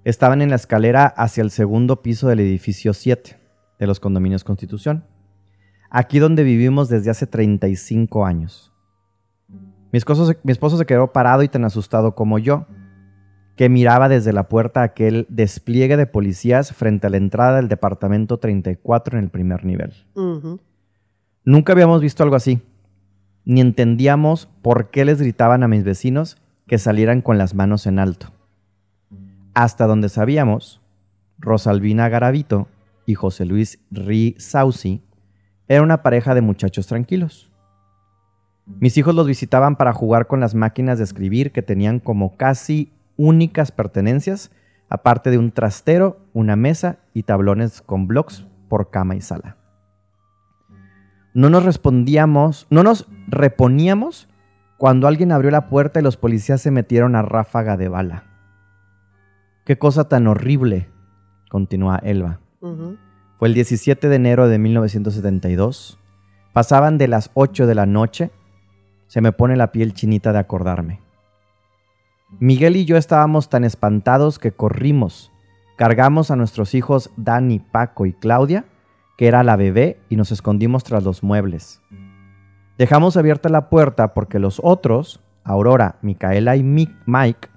Estaban 0.04 0.42
en 0.42 0.50
la 0.50 0.58
escalera 0.58 1.06
hacia 1.06 1.44
el 1.44 1.52
segundo 1.52 2.02
piso 2.02 2.28
del 2.28 2.42
edificio 2.42 2.94
7 2.94 3.40
de 3.80 3.88
los 3.88 4.02
condominios 4.02 4.44
Constitución, 4.44 5.06
aquí 5.90 6.20
donde 6.20 6.44
vivimos 6.44 6.90
desde 6.90 7.10
hace 7.10 7.26
35 7.26 8.26
años. 8.26 8.74
Mi 9.94 9.98
esposo, 9.98 10.26
se, 10.26 10.38
mi 10.44 10.52
esposo 10.52 10.78
se 10.78 10.86
quedó 10.86 11.14
parado 11.14 11.42
y 11.42 11.48
tan 11.48 11.64
asustado 11.64 12.16
como 12.16 12.40
yo, 12.40 12.66
que 13.56 13.70
miraba 13.70 14.10
desde 14.10 14.34
la 14.34 14.50
puerta 14.50 14.82
aquel 14.82 15.26
despliegue 15.30 15.96
de 15.96 16.06
policías 16.06 16.74
frente 16.74 17.08
a 17.08 17.10
la 17.10 17.16
entrada 17.16 17.56
del 17.56 17.70
departamento 17.70 18.40
34 18.40 19.18
en 19.18 19.24
el 19.24 19.30
primer 19.30 19.64
nivel. 19.64 19.94
Nunca 21.46 21.72
habíamos 21.72 22.02
visto 22.02 22.24
algo 22.24 22.36
así, 22.36 22.62
ni 23.48 23.62
entendíamos 23.62 24.50
por 24.62 24.90
qué 24.90 25.06
les 25.06 25.22
gritaban 25.22 25.64
a 25.64 25.70
mis 25.70 25.86
vecinos 25.86 26.36
que 26.68 26.78
salieran 26.78 27.22
con 27.22 27.38
las 27.38 27.56
manos 27.56 27.88
en 27.88 27.98
alto. 27.98 28.34
Hasta 29.54 29.88
donde 29.88 30.10
sabíamos, 30.10 30.82
Rosalvina 31.40 32.10
Garavito 32.10 32.68
y 33.06 33.16
José 33.16 33.46
Luis 33.46 33.80
Ri 33.90 34.36
Sauci 34.38 35.02
era 35.70 35.82
una 35.82 36.04
pareja 36.04 36.36
de 36.36 36.42
muchachos 36.42 36.88
tranquilos. 36.88 37.50
Mis 38.66 38.98
hijos 38.98 39.16
los 39.16 39.26
visitaban 39.26 39.78
para 39.78 39.94
jugar 39.94 40.28
con 40.28 40.42
las 40.42 40.54
máquinas 40.54 40.98
de 40.98 41.06
escribir 41.06 41.54
que 41.54 41.62
tenían 41.62 42.00
como 42.02 42.36
casi 42.36 42.92
únicas 43.16 43.72
pertenencias, 43.72 44.52
aparte 44.90 45.32
de 45.32 45.38
un 45.38 45.54
trastero, 45.54 46.20
una 46.34 46.58
mesa 46.58 46.98
y 47.14 47.24
tablones 47.24 47.82
con 47.82 48.08
blocks 48.08 48.46
por 48.68 48.90
cama 48.90 49.16
y 49.16 49.22
sala. 49.22 49.56
No 51.38 51.52
nos 51.52 51.64
respondíamos, 51.64 52.66
no 52.72 52.82
nos 52.82 53.06
reponíamos 53.28 54.28
cuando 54.80 55.08
alguien 55.08 55.32
abrió 55.32 55.52
la 55.52 55.70
puerta 55.70 56.00
y 56.00 56.04
los 56.04 56.18
policías 56.18 56.62
se 56.62 56.72
metieron 56.72 57.16
a 57.16 57.22
ráfaga 57.22 57.78
de 57.78 57.90
bala. 57.90 58.24
Qué 59.64 59.78
cosa 59.78 60.10
tan 60.10 60.26
horrible, 60.26 60.90
continúa 61.52 61.98
Elba. 61.98 62.40
Fue 63.38 63.50
el 63.50 63.54
17 63.54 64.10
de 64.10 64.16
enero 64.16 64.48
de 64.48 64.58
1972. 64.58 66.00
Pasaban 66.54 66.98
de 66.98 67.08
las 67.08 67.30
8 67.36 67.68
de 67.68 67.76
la 67.76 67.86
noche. 67.86 68.32
Se 69.06 69.22
me 69.22 69.32
pone 69.32 69.56
la 69.56 69.72
piel 69.72 69.94
chinita 69.94 70.34
de 70.34 70.40
acordarme. 70.40 71.02
Miguel 72.40 72.78
y 72.78 72.86
yo 72.86 72.98
estábamos 72.98 73.48
tan 73.48 73.64
espantados 73.64 74.40
que 74.40 74.54
corrimos. 74.54 75.32
Cargamos 75.76 76.32
a 76.32 76.36
nuestros 76.36 76.74
hijos 76.74 77.12
Dani, 77.16 77.60
Paco 77.60 78.08
y 78.08 78.14
Claudia, 78.14 78.66
que 79.18 79.28
era 79.28 79.44
la 79.44 79.56
bebé, 79.56 80.00
y 80.10 80.16
nos 80.16 80.32
escondimos 80.32 80.84
tras 80.84 81.04
los 81.04 81.24
muebles. 81.24 81.82
Dejamos 82.78 83.18
abierta 83.18 83.50
la 83.50 83.70
puerta 83.70 84.14
porque 84.14 84.40
los 84.40 84.62
otros, 84.64 85.22
Aurora, 85.44 85.98
Micaela 86.02 86.56
y 86.56 86.64
Mi- 86.64 86.96
Mike, 87.06 87.50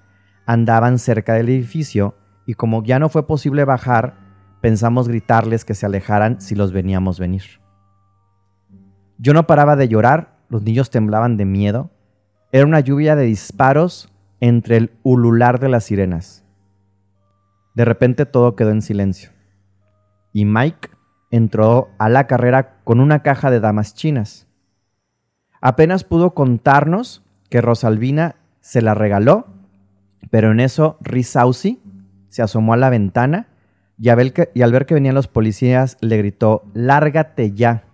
andaban 0.46 0.98
cerca 0.98 1.34
del 1.34 1.48
edificio 1.50 2.14
y 2.46 2.54
como 2.54 2.82
ya 2.82 2.98
no 2.98 3.08
fue 3.08 3.26
posible 3.26 3.64
bajar, 3.64 4.16
pensamos 4.60 5.08
gritarles 5.08 5.64
que 5.64 5.74
se 5.74 5.86
alejaran 5.86 6.40
si 6.40 6.54
los 6.54 6.72
veníamos 6.72 7.20
venir. 7.20 7.42
Yo 9.18 9.34
no 9.34 9.46
paraba 9.46 9.76
de 9.76 9.88
llorar, 9.88 10.38
los 10.48 10.62
niños 10.62 10.90
temblaban 10.90 11.36
de 11.36 11.44
miedo. 11.44 11.90
Era 12.52 12.64
una 12.66 12.80
lluvia 12.80 13.14
de 13.16 13.24
disparos 13.24 14.10
entre 14.40 14.76
el 14.78 14.92
ulular 15.02 15.60
de 15.60 15.68
las 15.68 15.84
sirenas. 15.84 16.44
De 17.74 17.84
repente 17.84 18.24
todo 18.26 18.56
quedó 18.56 18.70
en 18.70 18.82
silencio. 18.82 19.30
Y 20.32 20.44
Mike 20.44 20.89
entró 21.31 21.89
a 21.99 22.09
la 22.09 22.26
carrera 22.26 22.78
con 22.85 23.01
una 23.01 23.22
caja 23.22 23.51
de 23.51 23.61
damas 23.61 23.95
chinas. 23.95 24.47
Apenas 25.61 26.05
pudo 26.05 26.35
contarnos 26.35 27.22
que 27.49 27.61
Rosalvina 27.61 28.37
se 28.61 28.83
la 28.83 28.95
regaló, 28.95 29.47
pero 30.31 30.51
en 30.53 30.61
eso 30.61 30.97
Rizausi 31.01 31.81
se 32.28 32.43
asomó 32.43 32.72
a 32.72 32.76
la 32.76 32.91
ventana 32.91 33.49
y, 33.99 34.09
a 34.09 34.14
ver 34.14 34.33
que- 34.33 34.51
y 34.55 34.62
al 34.62 34.72
ver 34.72 34.87
que 34.87 34.95
venían 34.95 35.14
los 35.14 35.28
policías 35.28 35.97
le 36.01 36.16
gritó, 36.16 36.62
lárgate 36.74 37.53
ya. 37.53 37.85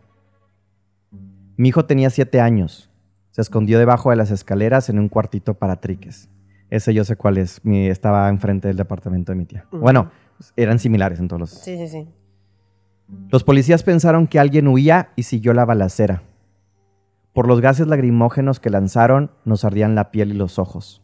Mi 1.57 1.69
hijo 1.69 1.87
tenía 1.87 2.11
siete 2.11 2.41
años. 2.41 2.91
Se 3.31 3.41
escondió 3.41 3.79
debajo 3.79 4.11
de 4.11 4.17
las 4.17 4.31
escaleras 4.31 4.89
en 4.89 4.99
un 4.99 5.09
cuartito 5.09 5.55
para 5.55 5.77
triques. 5.81 6.29
Ese 6.71 6.95
yo 6.95 7.05
sé 7.05 7.17
cuál 7.17 7.39
es. 7.39 7.65
Mi, 7.65 7.87
estaba 7.89 8.29
enfrente 8.29 8.69
del 8.69 8.77
departamento 8.77 9.33
de 9.33 9.37
mi 9.37 9.45
tía. 9.47 9.67
Bueno, 9.71 10.11
eran 10.57 10.79
similares 10.79 11.19
en 11.21 11.29
todos 11.29 11.41
los... 11.41 11.51
Sí, 11.51 11.77
sí, 11.77 11.89
sí. 11.89 12.09
Los 13.31 13.45
policías 13.45 13.83
pensaron 13.83 14.27
que 14.27 14.41
alguien 14.41 14.67
huía 14.67 15.11
y 15.17 15.25
siguió 15.25 15.53
la 15.53 15.65
balacera. 15.65 16.23
Por 17.33 17.47
los 17.47 17.61
gases 17.61 17.87
lagrimógenos 17.87 18.61
que 18.61 18.71
lanzaron, 18.71 19.31
nos 19.45 19.65
ardían 19.65 19.95
la 19.95 20.11
piel 20.11 20.33
y 20.33 20.35
los 20.35 20.59
ojos. 20.59 21.03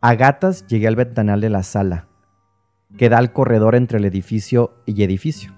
A 0.00 0.14
gatas 0.14 0.66
llegué 0.66 0.86
al 0.86 0.96
ventanal 0.96 1.40
de 1.40 1.50
la 1.50 1.62
sala, 1.62 2.06
que 2.96 3.08
da 3.08 3.18
al 3.18 3.32
corredor 3.32 3.74
entre 3.74 3.98
el 3.98 4.04
edificio 4.04 4.76
y 4.86 5.02
edificio. 5.02 5.52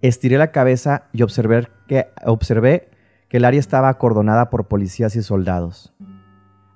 Estiré 0.00 0.38
la 0.38 0.50
cabeza 0.50 1.04
y 1.12 1.22
observé 1.22 1.68
que, 1.86 2.08
observé 2.24 2.90
que 3.28 3.36
el 3.36 3.44
área 3.44 3.60
estaba 3.60 3.88
acordonada 3.88 4.50
por 4.50 4.66
policías 4.66 5.14
y 5.14 5.22
soldados. 5.22 5.94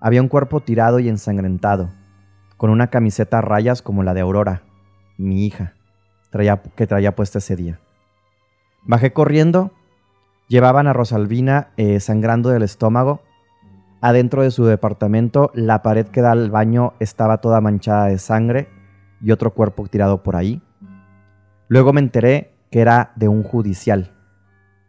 Había 0.01 0.23
un 0.23 0.29
cuerpo 0.29 0.61
tirado 0.61 0.99
y 0.99 1.09
ensangrentado, 1.09 1.91
con 2.57 2.71
una 2.71 2.89
camiseta 2.89 3.39
a 3.39 3.43
rayas 3.43 3.83
como 3.83 4.03
la 4.03 4.15
de 4.15 4.21
Aurora, 4.21 4.63
mi 5.17 5.45
hija 5.45 5.75
que 6.31 6.87
traía 6.87 7.15
puesta 7.15 7.39
ese 7.39 7.57
día. 7.57 7.81
Bajé 8.85 9.13
corriendo, 9.13 9.73
llevaban 10.49 10.87
a 10.87 10.93
Rosalvina 10.93 11.69
eh, 11.77 12.01
sangrando 12.01 12.51
del 12.51 12.63
estómago. 12.63 13.23
Adentro 14.01 14.43
de 14.43 14.51
su 14.51 14.65
departamento, 14.65 15.51
la 15.55 15.83
pared 15.83 16.07
que 16.07 16.23
da 16.23 16.33
al 16.33 16.51
baño 16.51 16.95
estaba 17.01 17.39
toda 17.39 17.61
manchada 17.61 18.07
de 18.07 18.19
sangre 18.19 18.69
y 19.21 19.33
otro 19.33 19.53
cuerpo 19.53 19.87
tirado 19.89 20.23
por 20.23 20.37
ahí. 20.37 20.63
Luego 21.69 21.93
me 21.93 22.01
enteré 22.01 22.55
que 22.71 22.81
era 22.81 23.13
de 23.17 23.29
un 23.29 23.43
judicial, 23.43 24.13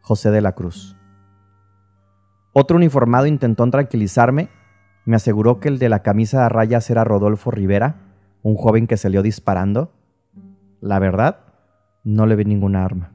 José 0.01 0.31
de 0.31 0.41
la 0.41 0.53
Cruz. 0.53 0.95
Otro 2.53 2.77
uniformado 2.77 3.25
intentó 3.25 3.69
tranquilizarme, 3.69 4.49
me 5.05 5.15
aseguró 5.15 5.59
que 5.59 5.69
el 5.69 5.79
de 5.79 5.89
la 5.89 6.03
camisa 6.03 6.43
de 6.43 6.49
rayas 6.49 6.89
era 6.89 7.03
Rodolfo 7.03 7.51
Rivera, 7.51 7.95
un 8.43 8.55
joven 8.55 8.87
que 8.87 8.97
salió 8.97 9.21
disparando. 9.21 9.91
La 10.81 10.99
verdad, 10.99 11.41
no 12.03 12.25
le 12.25 12.35
vi 12.35 12.45
ninguna 12.45 12.85
arma. 12.85 13.11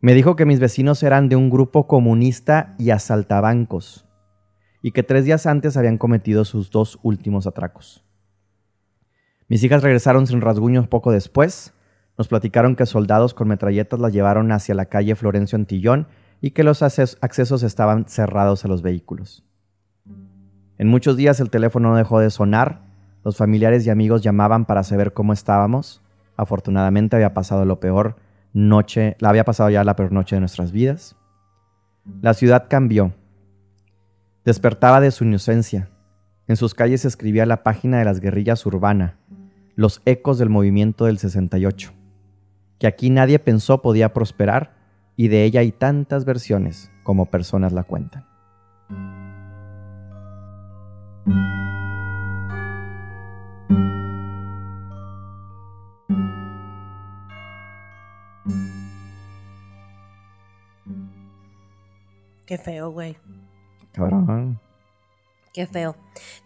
Me 0.00 0.14
dijo 0.14 0.36
que 0.36 0.44
mis 0.44 0.60
vecinos 0.60 1.02
eran 1.02 1.28
de 1.28 1.36
un 1.36 1.50
grupo 1.50 1.86
comunista 1.86 2.74
y 2.78 2.90
asaltabancos, 2.90 4.06
y 4.82 4.92
que 4.92 5.02
tres 5.02 5.24
días 5.24 5.46
antes 5.46 5.76
habían 5.76 5.98
cometido 5.98 6.44
sus 6.44 6.70
dos 6.70 6.98
últimos 7.02 7.46
atracos. 7.46 8.04
Mis 9.48 9.64
hijas 9.64 9.82
regresaron 9.82 10.26
sin 10.26 10.40
rasguños 10.40 10.88
poco 10.88 11.10
después. 11.10 11.74
Nos 12.16 12.28
platicaron 12.28 12.76
que 12.76 12.86
soldados 12.86 13.34
con 13.34 13.48
metralletas 13.48 13.98
las 13.98 14.12
llevaron 14.12 14.52
hacia 14.52 14.74
la 14.74 14.86
calle 14.86 15.16
Florencio 15.16 15.56
Antillón 15.56 16.06
y 16.40 16.52
que 16.52 16.64
los 16.64 16.82
accesos 16.82 17.62
estaban 17.62 18.06
cerrados 18.06 18.64
a 18.64 18.68
los 18.68 18.82
vehículos. 18.82 19.44
En 20.78 20.88
muchos 20.88 21.16
días 21.16 21.40
el 21.40 21.50
teléfono 21.50 21.90
no 21.90 21.96
dejó 21.96 22.20
de 22.20 22.30
sonar, 22.30 22.82
los 23.24 23.36
familiares 23.36 23.86
y 23.86 23.90
amigos 23.90 24.22
llamaban 24.22 24.66
para 24.66 24.84
saber 24.84 25.14
cómo 25.14 25.32
estábamos. 25.32 26.02
Afortunadamente 26.36 27.16
había 27.16 27.32
pasado 27.32 27.64
lo 27.64 27.80
peor 27.80 28.16
noche, 28.52 29.16
la 29.18 29.30
había 29.30 29.44
pasado 29.44 29.70
ya 29.70 29.82
la 29.82 29.96
peor 29.96 30.12
noche 30.12 30.36
de 30.36 30.40
nuestras 30.40 30.72
vidas. 30.72 31.16
La 32.20 32.34
ciudad 32.34 32.66
cambió. 32.68 33.14
Despertaba 34.44 35.00
de 35.00 35.10
su 35.10 35.24
inocencia. 35.24 35.88
En 36.46 36.56
sus 36.56 36.74
calles 36.74 37.06
escribía 37.06 37.46
la 37.46 37.62
página 37.62 37.98
de 37.98 38.04
las 38.04 38.20
guerrillas 38.20 38.66
urbana, 38.66 39.16
los 39.74 40.02
ecos 40.04 40.36
del 40.36 40.50
movimiento 40.50 41.06
del 41.06 41.18
68, 41.18 41.92
que 42.78 42.86
aquí 42.86 43.08
nadie 43.08 43.38
pensó 43.38 43.80
podía 43.80 44.12
prosperar 44.12 44.74
y 45.16 45.28
de 45.28 45.44
ella 45.44 45.60
hay 45.60 45.72
tantas 45.72 46.26
versiones 46.26 46.90
como 47.02 47.30
personas 47.30 47.72
la 47.72 47.84
cuentan. 47.84 48.26
Qué 62.46 62.58
feo, 62.58 62.90
güey. 62.90 63.16
Cabrón. 63.92 64.60
Qué 65.54 65.68
feo. 65.68 65.94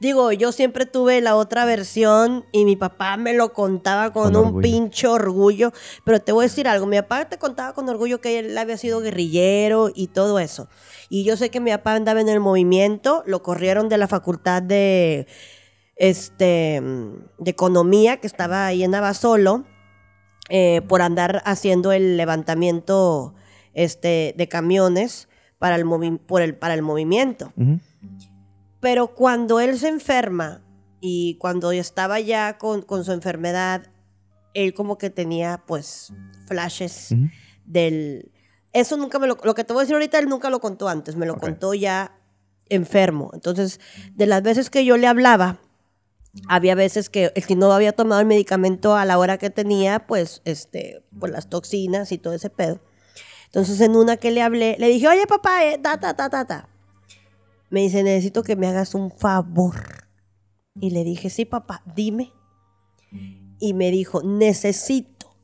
Digo, 0.01 0.33
yo 0.33 0.53
siempre 0.53 0.85
tuve 0.85 1.23
la 1.23 1.35
otra 1.35 1.65
versión 1.65 2.45
y 2.53 2.67
mi 2.67 2.77
papá 2.77 3.17
me 3.17 3.33
lo 3.33 3.55
contaba 3.55 4.13
con, 4.13 4.37
un 4.37 4.61
pinche 4.61 5.07
orgullo. 5.07 5.73
Pero 6.05 6.21
te 6.21 6.33
voy 6.33 6.45
a 6.45 6.49
decir 6.49 6.69
algo, 6.69 6.85
mi 6.85 6.99
papá 6.99 7.25
te 7.25 7.39
contaba 7.39 7.73
con 7.73 7.89
orgullo 7.89 8.21
que 8.21 8.39
él 8.39 8.59
había 8.59 8.77
sido 8.77 9.01
guerrillero 9.01 9.91
y 9.95 10.09
todo 10.09 10.39
eso. 10.39 10.69
Y 11.09 11.25
yo 11.25 11.39
sé 11.39 11.49
que 11.49 11.59
mi 11.59 11.71
papá 11.71 11.95
andaba 11.95 12.21
en 12.21 12.29
el 12.29 12.39
movimiento, 12.39 13.23
lo 13.25 13.43
corrieron 13.43 13.89
de 13.89 13.97
la 13.97 14.09
facultad 14.09 14.63
de, 14.63 15.27
este, 15.97 16.83
de 17.39 17.51
economía 17.51 18.19
que 18.19 18.27
estaba 18.27 18.67
ahí 18.67 18.85
en 18.85 18.95
Abasolo 18.95 19.65
eh, 20.51 20.83
por 20.87 21.01
andar 21.01 21.43
haciendo 21.47 21.93
el 21.93 22.19
levantamiento 22.19 23.35
este, 23.73 24.35
de 24.37 24.49
camiones 24.49 25.29
para 25.59 25.77
el, 25.77 26.19
por 26.27 26.43
el, 26.43 26.57
para 26.57 26.75
el 26.75 26.83
movimiento. 26.83 27.53
Pero 28.81 29.15
cuando 29.15 29.61
él 29.61 29.79
se 29.79 29.89
enferma 29.89 30.63
y 31.01 31.37
cuando 31.39 31.73
estaba 31.73 32.21
ya 32.21 32.59
con, 32.59 32.85
su 33.05 33.13
enfermedad, 33.13 33.87
él 34.55 34.75
como 34.75 34.99
que 34.99 35.11
tenía 35.11 35.63
pues 35.67 36.13
flashes 36.47 37.15
del... 37.65 38.31
Eso 38.73 38.97
nunca 38.97 39.19
me 39.19 39.27
lo... 39.27 39.37
Lo 39.43 39.55
que 39.55 39.65
te 39.65 39.73
voy 39.73 39.81
a 39.81 39.85
decir 39.85 39.95
ahorita, 39.95 40.19
él 40.19 40.29
nunca 40.29 40.51
lo 40.51 40.61
contó 40.61 40.89
antes, 40.89 41.17
me 41.17 41.27
lo 41.27 41.37
contó 41.37 41.75
ya 41.75 42.15
enfermo. 42.69 43.31
Entonces, 43.33 43.81
de 44.15 44.27
las 44.27 44.43
veces 44.43 44.71
que 44.71 44.85
yo 44.85 44.97
le 44.97 45.07
hablaba, 45.07 45.59
había 46.49 46.75
veces 46.75 47.11
que 47.11 47.33
si 47.47 47.55
no 47.57 47.73
había 47.73 47.93
tomado 47.93 48.21
el 48.21 48.27
medicamento 48.27 48.95
a 48.95 49.05
la 49.05 49.19
hora 49.19 49.39
que 49.39 49.51
tenía, 49.51 50.07
pues, 50.07 50.43
este, 50.45 51.03
pues 51.19 51.33
las 51.33 51.49
toxinas 51.49 52.13
y 52.13 52.19
todo 52.19 52.35
ese 52.35 52.51
pedo. 52.51 52.81
Entonces, 53.49 53.81
en 53.81 53.97
una 53.97 54.17
que 54.17 54.31
le 54.31 54.43
hablé, 54.43 54.77
le 54.79 54.89
dije, 54.89 55.09
oye, 55.09 55.27
papá, 55.27 55.65
eh, 55.65 55.79
ta, 55.79 55.99
ta, 55.99 56.15
ta, 56.15 56.31
ta, 56.31 56.47
ta 56.47 56.69
me 57.71 57.81
dice, 57.81 58.03
necesito 58.03 58.43
que 58.43 58.57
me 58.57 58.67
hagas 58.67 58.95
un 58.95 59.11
favor. 59.11 60.07
Y 60.81 60.91
le 60.91 61.05
dije, 61.05 61.31
sí, 61.31 61.45
papá, 61.45 61.83
dime. 61.95 62.33
Y 63.59 63.75
me 63.75 63.91
dijo, 63.91 64.23
necesito 64.23 65.37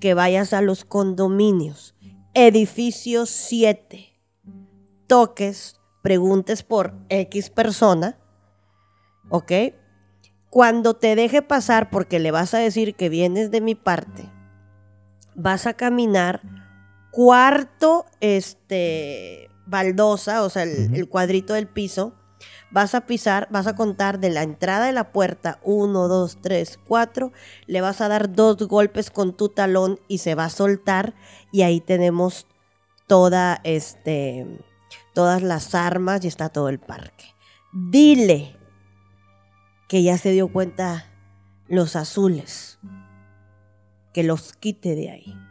que 0.00 0.14
vayas 0.14 0.52
a 0.52 0.62
los 0.62 0.84
condominios, 0.84 1.94
edificio 2.34 3.26
7, 3.26 4.08
toques, 5.06 5.76
preguntes 6.02 6.62
por 6.62 6.94
X 7.08 7.50
persona, 7.50 8.18
¿ok? 9.28 9.52
Cuando 10.48 10.94
te 10.94 11.14
deje 11.14 11.42
pasar, 11.42 11.90
porque 11.90 12.18
le 12.18 12.30
vas 12.30 12.54
a 12.54 12.58
decir 12.58 12.94
que 12.94 13.08
vienes 13.08 13.50
de 13.50 13.60
mi 13.60 13.74
parte, 13.74 14.30
vas 15.34 15.66
a 15.66 15.74
caminar 15.74 16.40
cuarto, 17.18 18.06
este, 18.20 19.50
baldosa, 19.66 20.44
o 20.44 20.50
sea, 20.50 20.62
el, 20.62 21.08
cuadrito 21.08 21.54
del 21.54 21.66
piso, 21.66 22.14
vas 22.70 22.94
a 22.94 23.06
pisar, 23.06 23.48
vas 23.50 23.66
a 23.66 23.74
contar 23.74 24.20
de 24.20 24.30
la 24.30 24.44
entrada 24.44 24.86
de 24.86 24.92
la 24.92 25.10
puerta, 25.10 25.58
uno, 25.64 26.06
dos, 26.06 26.38
tres, 26.40 26.78
cuatro, 26.86 27.32
le 27.66 27.80
vas 27.80 28.00
a 28.00 28.06
dar 28.06 28.30
dos 28.30 28.58
golpes 28.68 29.10
con 29.10 29.36
tu 29.36 29.48
talón 29.48 29.98
y 30.06 30.18
se 30.18 30.36
va 30.36 30.44
a 30.44 30.50
soltar 30.50 31.16
y 31.50 31.62
ahí 31.62 31.80
tenemos 31.80 32.46
toda 33.08 33.60
este, 33.64 34.46
todas 35.12 35.42
las 35.42 35.74
armas 35.74 36.24
y 36.24 36.28
está 36.28 36.50
todo 36.50 36.68
el 36.68 36.78
parque. 36.78 37.34
Dile 37.72 38.56
que 39.88 40.04
ya 40.04 40.18
se 40.18 40.30
dio 40.30 40.52
cuenta 40.52 41.10
los 41.66 41.96
azules, 41.96 42.78
que 44.12 44.22
los 44.22 44.52
quite 44.52 44.94
de 44.94 45.10
ahí. 45.10 45.47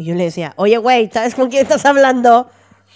Y 0.00 0.04
yo 0.04 0.14
le 0.14 0.24
decía, 0.24 0.54
oye, 0.56 0.78
güey, 0.78 1.10
¿sabes 1.12 1.34
con 1.34 1.50
quién 1.50 1.60
estás 1.60 1.84
hablando? 1.84 2.48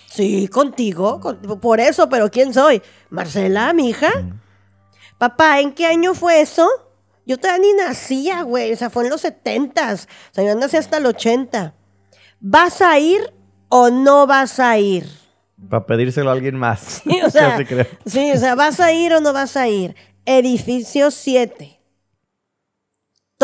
Sí, 0.06 0.48
contigo, 0.48 1.20
por 1.60 1.78
eso, 1.78 2.08
pero 2.08 2.30
¿quién 2.30 2.54
soy? 2.54 2.80
Marcela, 3.10 3.74
mi 3.74 3.90
hija. 3.90 4.10
Papá, 5.18 5.60
¿en 5.60 5.72
qué 5.72 5.84
año 5.84 6.14
fue 6.14 6.40
eso? 6.40 6.66
Yo 7.26 7.36
todavía 7.36 7.60
ni 7.60 7.72
nacía, 7.74 8.40
güey. 8.40 8.72
O 8.72 8.76
sea, 8.76 8.88
fue 8.88 9.04
en 9.04 9.10
los 9.10 9.20
setentas. 9.20 10.08
O 10.30 10.34
sea, 10.34 10.44
yo 10.44 10.54
nací 10.54 10.78
hasta 10.78 10.96
el 10.96 11.04
80. 11.04 11.74
¿Vas 12.40 12.80
a 12.80 12.98
ir 12.98 13.34
o 13.68 13.90
no 13.90 14.26
vas 14.26 14.58
a 14.58 14.78
ir? 14.78 15.06
Para 15.68 15.84
pedírselo 15.84 16.30
a 16.30 16.32
alguien 16.32 16.56
más. 16.56 17.02
Sí, 17.04 17.20
o 17.22 17.28
sea, 17.30 17.58
sí, 18.06 18.32
o 18.32 18.38
sea, 18.38 18.54
¿vas 18.54 18.80
a 18.80 18.92
ir 18.92 19.12
o 19.12 19.20
no 19.20 19.34
vas 19.34 19.58
a 19.58 19.68
ir? 19.68 19.94
Edificio 20.24 21.10
7 21.10 21.83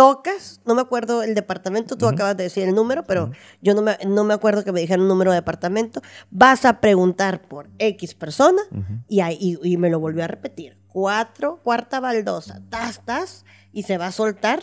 tocas, 0.01 0.63
no 0.65 0.75
me 0.75 0.81
acuerdo 0.81 1.23
el 1.23 1.35
departamento, 1.35 1.95
tú 1.95 2.07
acabas 2.07 2.35
de 2.35 2.45
decir 2.45 2.67
el 2.67 2.75
número, 2.75 3.05
pero 3.05 3.33
yo 3.61 3.75
no 3.75 3.83
me, 3.83 3.99
no 4.07 4.25
me 4.25 4.33
acuerdo 4.33 4.65
que 4.65 4.73
me 4.73 4.81
dijeran 4.81 5.03
un 5.03 5.09
número 5.09 5.31
de 5.31 5.35
departamento, 5.35 6.01
vas 6.31 6.65
a 6.65 6.81
preguntar 6.81 7.43
por 7.43 7.69
X 7.79 8.15
persona 8.15 8.63
y, 9.09 9.21
ahí, 9.21 9.59
y, 9.63 9.77
me 9.77 9.91
lo 9.91 10.01
volvió 10.01 10.25
a 10.25 10.27
repetir. 10.27 10.79
Cuatro, 10.89 11.61
cuarta 11.63 12.01
baldosa, 12.01 12.63
tas, 12.71 13.05
tas, 13.05 13.45
y 13.75 13.83
se 13.83 13.99
va 13.99 14.07
a 14.07 14.13
soltar. 14.13 14.63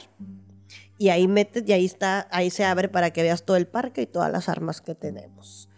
Y 0.98 1.10
ahí 1.10 1.28
metes, 1.28 1.62
y 1.68 1.74
ahí 1.74 1.86
está, 1.86 2.28
ahí 2.32 2.50
se 2.50 2.66
abre 2.66 2.90
para 2.90 3.12
que 3.12 3.22
veas 3.22 3.44
todo 3.44 3.58
el 3.58 3.68
parque 3.68 4.02
y 4.02 4.06
todas 4.08 4.32
las 4.32 4.50
armas 4.50 4.82
que 4.82 4.96
tenemos. 4.96 5.70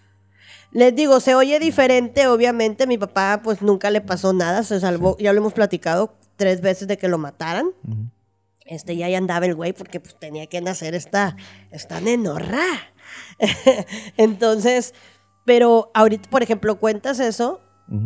Les 0.71 0.95
digo, 0.95 1.19
se 1.19 1.35
oye 1.35 1.59
diferente, 1.59 2.27
obviamente. 2.27 2.87
Mi 2.87 2.97
papá, 2.97 3.41
pues 3.43 3.61
nunca 3.61 3.91
le 3.91 3.99
pasó 3.99 4.31
nada, 4.31 4.63
se 4.63 4.79
salvó, 4.79 5.17
ya 5.17 5.33
lo 5.33 5.39
hemos 5.39 5.51
platicado 5.51 6.15
tres 6.37 6.61
veces 6.61 6.87
de 6.87 6.97
que 6.97 7.09
lo 7.09 7.17
mataran 7.17 7.73
este 8.69 8.95
ya 8.95 9.05
andaba 9.17 9.45
el 9.45 9.55
güey 9.55 9.73
porque 9.73 9.99
pues 9.99 10.17
tenía 10.17 10.47
que 10.47 10.61
nacer 10.61 10.95
esta, 10.95 11.35
esta 11.71 11.99
nenorra. 12.01 12.63
Entonces, 14.17 14.93
pero 15.45 15.91
ahorita, 15.93 16.29
por 16.29 16.43
ejemplo, 16.43 16.79
cuentas 16.79 17.19
eso 17.19 17.61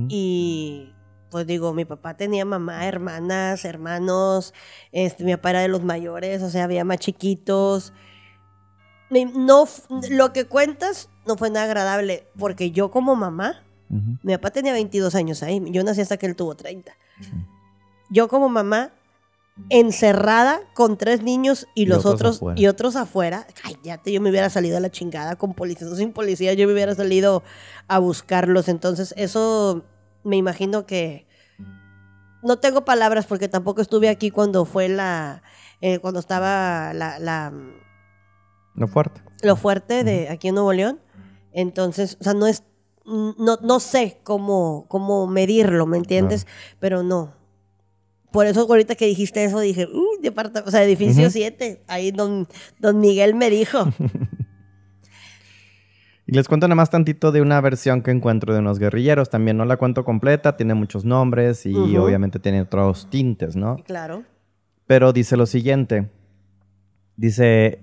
y 0.07 0.93
pues 1.29 1.45
digo, 1.45 1.73
mi 1.73 1.83
papá 1.83 2.15
tenía 2.15 2.45
mamá, 2.45 2.87
hermanas, 2.87 3.65
hermanos, 3.65 4.53
este, 4.93 5.25
mi 5.25 5.35
papá 5.35 5.49
era 5.49 5.61
de 5.61 5.67
los 5.67 5.83
mayores, 5.83 6.41
o 6.41 6.49
sea, 6.49 6.63
había 6.63 6.85
más 6.85 6.99
chiquitos. 6.99 7.91
No, 9.09 9.67
lo 10.09 10.31
que 10.31 10.45
cuentas 10.45 11.09
no 11.25 11.35
fue 11.35 11.49
nada 11.49 11.65
agradable 11.65 12.27
porque 12.37 12.71
yo 12.71 12.91
como 12.91 13.15
mamá, 13.15 13.63
mi 13.89 14.33
papá 14.33 14.51
tenía 14.51 14.73
22 14.73 15.13
años 15.15 15.43
ahí, 15.43 15.61
yo 15.71 15.83
nací 15.83 16.01
hasta 16.01 16.17
que 16.17 16.27
él 16.27 16.35
tuvo 16.35 16.55
30. 16.55 16.93
Yo 18.09 18.27
como 18.27 18.47
mamá 18.47 18.93
encerrada 19.69 20.61
con 20.73 20.97
tres 20.97 21.21
niños 21.23 21.67
y, 21.75 21.85
los 21.85 22.05
otros, 22.05 22.41
y 22.55 22.67
otros 22.67 22.95
afuera. 22.95 23.45
Ay, 23.63 23.77
ya 23.83 23.97
te, 23.97 24.11
yo 24.11 24.19
me 24.21 24.29
hubiera 24.29 24.49
salido 24.49 24.77
a 24.77 24.79
la 24.79 24.89
chingada 24.89 25.35
con 25.35 25.53
policía, 25.53 25.87
sin 25.95 26.11
policía, 26.13 26.53
yo 26.53 26.67
me 26.67 26.73
hubiera 26.73 26.95
salido 26.95 27.43
a 27.87 27.99
buscarlos. 27.99 28.67
Entonces, 28.67 29.13
eso 29.17 29.83
me 30.23 30.37
imagino 30.37 30.85
que 30.85 31.27
no 32.41 32.57
tengo 32.59 32.83
palabras 32.83 33.25
porque 33.25 33.47
tampoco 33.47 33.81
estuve 33.81 34.09
aquí 34.09 34.31
cuando 34.31 34.65
fue 34.65 34.89
la 34.89 35.43
eh, 35.81 35.99
cuando 35.99 36.19
estaba 36.19 36.93
la, 36.93 37.19
la- 37.19 37.53
Lo 38.75 38.87
fuerte. 38.87 39.21
lo 39.43 39.55
fuerte 39.55 40.03
de 40.03 40.29
aquí 40.29 40.47
en 40.49 40.55
Nuevo 40.55 40.73
León. 40.73 40.99
Entonces, 41.51 42.17
o 42.19 42.23
sea, 42.23 42.33
no 42.33 42.47
es, 42.47 42.63
no, 43.05 43.57
no 43.61 43.79
sé 43.79 44.19
cómo, 44.23 44.85
cómo 44.87 45.27
medirlo, 45.27 45.85
¿me 45.85 45.97
entiendes? 45.97 46.47
Pero 46.79 47.03
no. 47.03 47.35
Por 48.33 48.47
eso 48.47 48.61
ahorita 48.61 48.95
que 48.95 49.05
dijiste 49.05 49.43
eso 49.45 49.59
dije, 49.61 49.85
uh, 49.85 50.21
departa- 50.21 50.63
o 50.65 50.71
sea, 50.71 50.83
edificio 50.83 51.23
Ujú. 51.23 51.31
7, 51.31 51.83
ahí 51.87 52.11
don, 52.11 52.47
don 52.79 52.99
Miguel 52.99 53.35
me 53.35 53.49
dijo. 53.49 53.87
Y 56.25 56.31
les 56.31 56.47
cuento 56.47 56.67
nada 56.69 56.75
más 56.77 56.89
tantito 56.89 57.33
de 57.33 57.41
una 57.41 57.59
versión 57.59 58.01
que 58.01 58.09
encuentro 58.11 58.53
de 58.53 58.59
unos 58.59 58.79
guerrilleros. 58.79 59.29
También 59.29 59.57
no 59.57 59.65
la 59.65 59.75
cuento 59.75 60.05
completa, 60.05 60.55
tiene 60.55 60.73
muchos 60.73 61.03
nombres 61.03 61.65
y 61.65 61.75
obviamente 61.97 62.39
tiene 62.39 62.61
otros 62.61 63.09
tintes, 63.09 63.57
¿no? 63.57 63.75
claro. 63.85 64.23
Pero 64.87 65.11
dice 65.11 65.35
lo 65.35 65.45
siguiente. 65.45 66.09
Dice, 67.17 67.79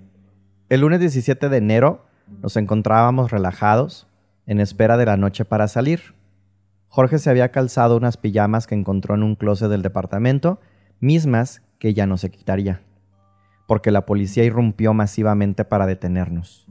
el 0.71 0.81
lunes 0.81 1.01
17 1.01 1.51
de 1.51 1.57
enero 1.59 2.07
nos 2.43 2.57
encontrábamos 2.57 3.31
relajados 3.31 4.07
en 4.47 4.59
espera 4.61 4.97
de 4.97 5.05
la 5.07 5.17
noche 5.19 5.45
para 5.45 5.69
salir. 5.69 6.15
Jorge 6.91 7.21
se 7.21 7.31
había 7.31 7.53
calzado 7.53 7.97
unas 7.97 8.17
pijamas 8.17 8.67
que 8.67 8.75
encontró 8.75 9.15
en 9.15 9.23
un 9.23 9.37
closet 9.37 9.71
del 9.71 9.81
departamento, 9.81 10.61
mismas 10.99 11.63
que 11.79 11.95
ya 11.95 12.05
no 12.05 12.17
se 12.17 12.33
quitaría, 12.33 12.83
porque 13.69 13.93
la 13.93 14.07
policía 14.07 14.43
irrumpió 14.43 14.93
masivamente 14.93 15.65
para 15.65 15.87
detenernos. 15.87 16.67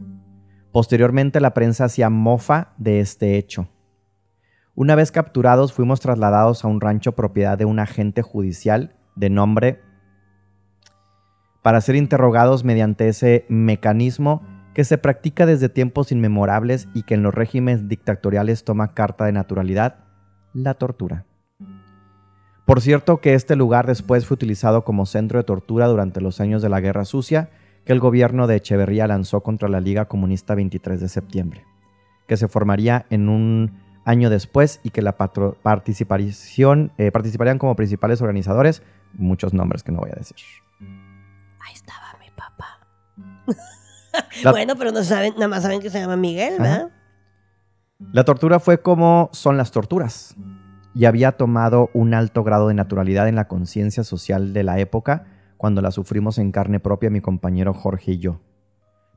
Posteriormente 0.74 1.40
la 1.40 1.54
prensa 1.54 1.86
hacía 1.86 2.10
mofa 2.10 2.74
de 2.78 3.00
este 3.00 3.38
hecho. 3.38 3.70
Una 4.76 4.96
vez 4.96 5.14
capturados 5.14 5.72
fuimos 5.72 6.02
trasladados 6.02 6.66
a 6.66 6.68
un 6.68 6.82
rancho 6.82 7.14
propiedad 7.14 7.58
de 7.58 7.64
un 7.64 7.80
agente 7.80 8.22
judicial 8.22 8.98
de 9.16 9.30
nombre 9.30 9.82
para 11.62 11.80
ser 11.80 11.96
interrogados 11.96 12.66
mediante 12.66 13.08
ese 13.08 13.46
mecanismo 13.48 14.44
que 14.74 14.84
se 14.84 14.98
practica 14.98 15.46
desde 15.46 15.70
tiempos 15.70 16.12
inmemorables 16.12 16.90
y 16.94 17.04
que 17.04 17.14
en 17.14 17.24
los 17.24 17.34
regímenes 17.34 17.88
dictatoriales 17.88 18.66
toma 18.66 18.94
carta 18.94 19.26
de 19.26 19.32
naturalidad, 19.32 20.09
la 20.54 20.74
tortura. 20.76 21.26
Por 22.66 22.82
cierto 22.82 23.20
que 23.20 23.34
este 23.34 23.56
lugar 23.56 23.88
después 23.88 24.26
fue 24.28 24.36
utilizado 24.36 24.84
como 24.84 25.06
centro 25.06 25.40
de 25.40 25.44
tortura 25.44 25.88
durante 25.88 26.22
los 26.22 26.40
años 26.40 26.62
de 26.62 26.70
la 26.70 26.80
Guerra 26.82 27.04
Sucia 27.06 27.50
que 27.86 27.94
el 27.94 28.00
gobierno 28.00 28.46
de 28.46 28.58
Echeverría 28.58 29.08
lanzó 29.08 29.42
contra 29.42 29.70
la 29.70 29.80
Liga 29.80 30.06
Comunista 30.06 30.54
23 30.54 31.02
de 31.02 31.10
septiembre, 31.10 31.66
que 32.28 32.38
se 32.38 32.48
formaría 32.48 33.06
en 33.10 33.28
un 33.30 33.80
año 34.06 34.30
después 34.30 34.80
y 34.84 34.92
que 34.92 35.02
la 35.02 35.18
participación, 35.18 36.92
eh, 36.98 37.12
participarían 37.12 37.58
como 37.58 37.76
principales 37.76 38.22
organizadores, 38.22 38.84
muchos 39.14 39.54
nombres 39.54 39.82
que 39.82 39.92
no 39.92 40.00
voy 40.00 40.12
a 40.12 40.16
decir. 40.16 40.38
Ahí 41.60 41.74
estaba 41.74 42.16
mi 42.20 42.30
papá. 42.36 42.80
La- 44.44 44.52
Bueno, 44.52 44.76
pero 44.76 44.92
no 44.92 45.04
saben, 45.04 45.34
nada 45.34 45.48
más 45.48 45.64
saben 45.64 45.80
que 45.82 45.90
se 45.90 46.00
llama 46.00 46.16
Miguel, 46.18 46.54
¿verdad? 46.60 46.90
La 48.00 48.24
tortura 48.24 48.60
fue 48.62 48.82
como 48.82 49.30
son 49.34 49.58
las 49.58 49.72
torturas 49.72 50.38
y 50.96 51.04
había 51.04 51.34
tomado 51.34 51.90
un 51.94 52.14
alto 52.14 52.46
grado 52.46 52.70
de 52.70 52.74
naturalidad 52.74 53.28
en 53.28 53.36
la 53.36 53.50
conciencia 53.50 54.06
social 54.06 54.54
de 54.54 54.64
la 54.64 54.80
época 54.80 55.26
cuando 55.58 55.82
la 55.82 55.92
sufrimos 55.92 56.38
en 56.38 56.54
carne 56.54 56.80
propia 56.80 57.10
mi 57.10 57.20
compañero 57.20 57.74
Jorge 57.74 58.14
y 58.14 58.20
yo. 58.20 58.40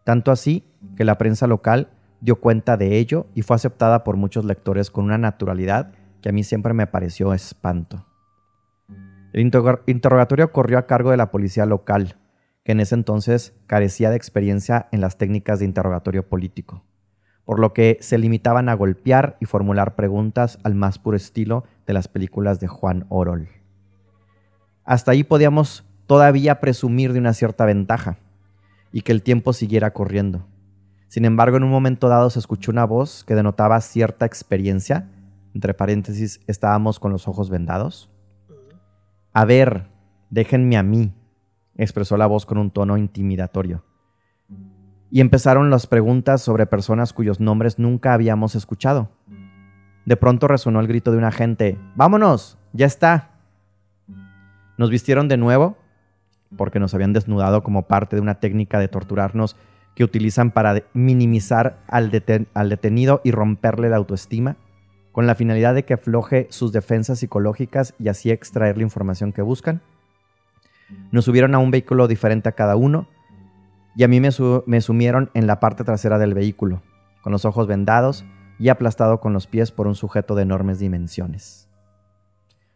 Tanto 0.02 0.32
así 0.32 0.68
que 0.96 1.04
la 1.04 1.16
prensa 1.16 1.46
local 1.46 1.90
dio 2.20 2.40
cuenta 2.40 2.76
de 2.76 2.98
ello 2.98 3.28
y 3.34 3.42
fue 3.42 3.54
aceptada 3.54 4.02
por 4.02 4.16
muchos 4.16 4.44
lectores 4.44 4.90
con 4.90 5.04
una 5.04 5.16
naturalidad 5.16 5.92
que 6.20 6.30
a 6.30 6.32
mí 6.32 6.42
siempre 6.42 6.74
me 6.74 6.88
pareció 6.88 7.32
espanto. 7.34 8.04
El 9.32 9.42
interroga- 9.42 9.82
interrogatorio 9.86 10.50
corrió 10.50 10.76
a 10.76 10.86
cargo 10.86 11.12
de 11.12 11.16
la 11.16 11.30
policía 11.30 11.66
local, 11.66 12.16
que 12.64 12.72
en 12.72 12.80
ese 12.80 12.96
entonces 12.96 13.54
carecía 13.68 14.10
de 14.10 14.16
experiencia 14.16 14.88
en 14.90 15.00
las 15.00 15.18
técnicas 15.18 15.60
de 15.60 15.66
interrogatorio 15.66 16.28
político 16.28 16.84
por 17.44 17.58
lo 17.58 17.72
que 17.72 17.98
se 18.00 18.18
limitaban 18.18 18.68
a 18.68 18.74
golpear 18.74 19.36
y 19.40 19.46
formular 19.46 19.94
preguntas 19.94 20.58
al 20.62 20.74
más 20.74 20.98
puro 20.98 21.16
estilo 21.16 21.64
de 21.86 21.92
las 21.92 22.08
películas 22.08 22.60
de 22.60 22.68
Juan 22.68 23.06
Orol. 23.08 23.48
Hasta 24.84 25.12
ahí 25.12 25.24
podíamos 25.24 25.84
todavía 26.06 26.60
presumir 26.60 27.12
de 27.12 27.18
una 27.18 27.32
cierta 27.32 27.64
ventaja 27.64 28.18
y 28.92 29.02
que 29.02 29.12
el 29.12 29.22
tiempo 29.22 29.52
siguiera 29.52 29.92
corriendo. 29.92 30.46
Sin 31.08 31.24
embargo, 31.24 31.56
en 31.56 31.64
un 31.64 31.70
momento 31.70 32.08
dado 32.08 32.30
se 32.30 32.38
escuchó 32.38 32.70
una 32.70 32.84
voz 32.84 33.24
que 33.24 33.34
denotaba 33.34 33.80
cierta 33.80 34.24
experiencia, 34.24 35.08
entre 35.54 35.74
paréntesis, 35.74 36.40
estábamos 36.46 36.98
con 36.98 37.12
los 37.12 37.28
ojos 37.28 37.50
vendados. 37.50 38.10
A 39.32 39.44
ver, 39.44 39.88
déjenme 40.30 40.76
a 40.76 40.82
mí, 40.82 41.12
expresó 41.76 42.16
la 42.16 42.26
voz 42.26 42.46
con 42.46 42.58
un 42.58 42.70
tono 42.70 42.96
intimidatorio 42.96 43.84
y 45.12 45.20
empezaron 45.20 45.68
las 45.68 45.86
preguntas 45.86 46.40
sobre 46.40 46.64
personas 46.64 47.12
cuyos 47.12 47.38
nombres 47.38 47.78
nunca 47.78 48.14
habíamos 48.14 48.54
escuchado. 48.54 49.10
De 50.06 50.16
pronto 50.16 50.48
resonó 50.48 50.80
el 50.80 50.88
grito 50.88 51.12
de 51.12 51.18
un 51.18 51.24
agente, 51.24 51.78
¡Vámonos! 51.94 52.58
¡Ya 52.72 52.86
está! 52.86 53.32
Nos 54.78 54.88
vistieron 54.88 55.28
de 55.28 55.36
nuevo, 55.36 55.76
porque 56.56 56.80
nos 56.80 56.94
habían 56.94 57.12
desnudado 57.12 57.62
como 57.62 57.82
parte 57.82 58.16
de 58.16 58.22
una 58.22 58.40
técnica 58.40 58.78
de 58.78 58.88
torturarnos 58.88 59.54
que 59.94 60.02
utilizan 60.02 60.50
para 60.50 60.82
minimizar 60.94 61.78
al 61.88 62.10
detenido 62.10 63.20
y 63.22 63.32
romperle 63.32 63.90
la 63.90 63.96
autoestima, 63.96 64.56
con 65.12 65.26
la 65.26 65.34
finalidad 65.34 65.74
de 65.74 65.84
que 65.84 65.92
afloje 65.92 66.46
sus 66.48 66.72
defensas 66.72 67.18
psicológicas 67.18 67.94
y 67.98 68.08
así 68.08 68.30
extraer 68.30 68.78
la 68.78 68.84
información 68.84 69.34
que 69.34 69.42
buscan. 69.42 69.82
Nos 71.10 71.26
subieron 71.26 71.54
a 71.54 71.58
un 71.58 71.70
vehículo 71.70 72.08
diferente 72.08 72.48
a 72.48 72.52
cada 72.52 72.76
uno, 72.76 73.08
y 73.94 74.04
a 74.04 74.08
mí 74.08 74.20
me, 74.20 74.30
su- 74.32 74.62
me 74.66 74.80
sumieron 74.80 75.30
en 75.34 75.46
la 75.46 75.60
parte 75.60 75.84
trasera 75.84 76.18
del 76.18 76.34
vehículo, 76.34 76.82
con 77.22 77.32
los 77.32 77.44
ojos 77.44 77.66
vendados 77.66 78.24
y 78.58 78.68
aplastado 78.68 79.20
con 79.20 79.32
los 79.32 79.46
pies 79.46 79.70
por 79.72 79.86
un 79.86 79.94
sujeto 79.94 80.34
de 80.34 80.42
enormes 80.42 80.78
dimensiones. 80.78 81.68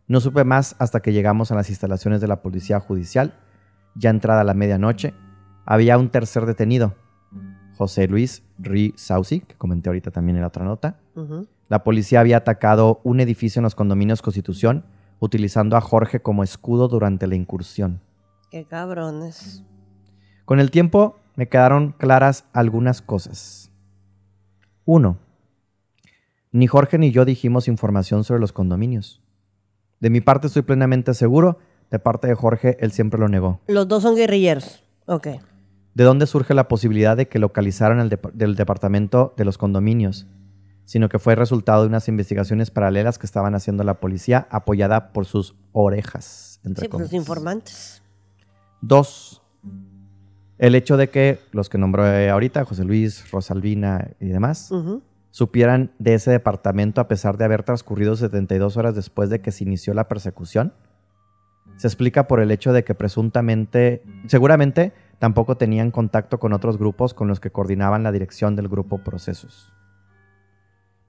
No 0.09 0.21
supe 0.21 0.45
más 0.45 0.77
hasta 0.79 1.01
que 1.01 1.13
llegamos 1.13 1.51
a 1.51 1.55
las 1.57 1.69
instalaciones 1.69 2.21
de 2.21 2.29
la 2.29 2.41
policía 2.43 2.79
judicial. 2.81 3.35
Ya 3.97 4.11
entrada 4.11 4.45
la 4.45 4.55
medianoche, 4.55 5.15
había 5.65 5.99
un 5.99 6.11
tercer 6.11 6.47
detenido, 6.47 6.95
José 7.77 8.07
Luis 8.09 8.43
Ri 8.59 8.95
Sauci, 8.97 9.41
que 9.41 9.55
comenté 9.57 9.89
ahorita 9.89 10.11
también 10.11 10.37
en 10.37 10.43
la 10.43 10.49
otra 10.49 10.65
nota. 10.65 11.01
La 11.69 11.83
policía 11.83 12.21
había 12.21 12.37
atacado 12.39 13.01
un 13.05 13.21
edificio 13.21 13.59
en 13.59 13.65
los 13.65 13.75
condominios 13.75 14.23
Constitución, 14.23 14.85
utilizando 15.19 15.77
a 15.77 15.81
Jorge 15.81 16.21
como 16.21 16.43
escudo 16.45 16.89
durante 16.89 17.27
la 17.27 17.35
incursión. 17.35 18.01
Qué 18.51 18.65
cabrones. 18.67 19.65
Con 20.47 20.61
el 20.61 20.71
tiempo 20.71 21.19
me 21.35 21.49
quedaron 21.49 21.91
claras 21.91 22.45
algunas 22.53 23.03
cosas. 23.03 23.73
1. 24.85 25.19
Ni 26.53 26.69
Jorge 26.69 26.99
ni 26.99 27.11
yo 27.11 27.25
dijimos 27.25 27.67
información 27.67 28.23
sobre 28.23 28.41
los 28.41 28.53
condominios. 28.53 29.21
De 29.99 30.09
mi 30.09 30.21
parte 30.21 30.47
estoy 30.47 30.63
plenamente 30.63 31.15
seguro, 31.15 31.59
de 31.91 31.99
parte 31.99 32.29
de 32.29 32.35
Jorge 32.37 32.77
él 32.79 32.93
siempre 32.93 33.19
lo 33.19 33.29
negó. 33.29 33.61
Los 33.67 33.89
dos 33.89 34.05
son 34.05 34.15
guerrilleros. 34.15 34.85
Ok. 35.07 35.27
¿De 35.95 36.05
dónde 36.05 36.27
surge 36.29 36.55
la 36.55 36.69
posibilidad 36.69 37.17
de 37.17 37.27
que 37.27 37.41
localizaran 37.41 37.99
el 37.99 38.17
del 38.33 38.55
departamento 38.55 39.35
de 39.37 39.45
los 39.45 39.59
condominios? 39.59 40.29
Sino 40.85 41.09
que 41.09 41.19
fue 41.19 41.35
resultado 41.35 41.83
de 41.83 41.89
unas 41.89 42.07
investigaciones 42.07 42.71
paralelas 42.71 43.19
que 43.19 43.27
estaban 43.27 43.57
haciendo 43.57 43.83
la 43.83 43.99
policía 43.99 44.47
apoyada 44.51 45.13
por 45.13 45.27
sus 45.27 45.57
orejas. 45.73 46.61
entre 46.63 46.83
Sí, 46.83 46.89
pues 46.89 47.03
los 47.03 47.13
informantes. 47.15 48.01
Dos, 48.81 49.43
el 50.59 50.75
hecho 50.75 50.97
de 50.97 51.11
que 51.11 51.39
los 51.53 51.69
que 51.69 51.79
nombró 51.79 52.07
eh, 52.07 52.31
ahorita, 52.31 52.65
José 52.65 52.85
Luis, 52.85 53.31
Rosalvina 53.31 54.09
y 54.21 54.29
demás, 54.29 54.71
supieran 55.31 55.91
de 55.99 56.15
ese 56.15 56.31
departamento 56.31 57.01
a 57.01 57.09
pesar 57.09 57.37
de 57.37 57.45
haber 57.45 57.63
transcurrido 57.63 58.17
72 58.17 58.77
horas 58.79 58.95
después 58.95 59.29
de 59.29 59.41
que 59.41 59.53
se 59.53 59.65
inició 59.65 59.93
la 59.93 60.09
persecución, 60.09 60.73
se 61.77 61.87
explica 61.89 62.27
por 62.27 62.41
el 62.41 62.51
hecho 62.51 62.73
de 62.73 62.85
que 62.85 62.95
presuntamente, 62.95 64.03
seguramente, 64.29 64.93
tampoco 65.19 65.57
tenían 65.59 65.91
contacto 65.91 66.39
con 66.39 66.55
otros 66.55 66.79
grupos 66.79 67.13
con 67.13 67.29
los 67.29 67.39
que 67.39 67.51
coordinaban 67.51 68.03
la 68.03 68.13
dirección 68.13 68.57
del 68.57 68.69
grupo 68.69 68.99
Procesos. 68.99 69.73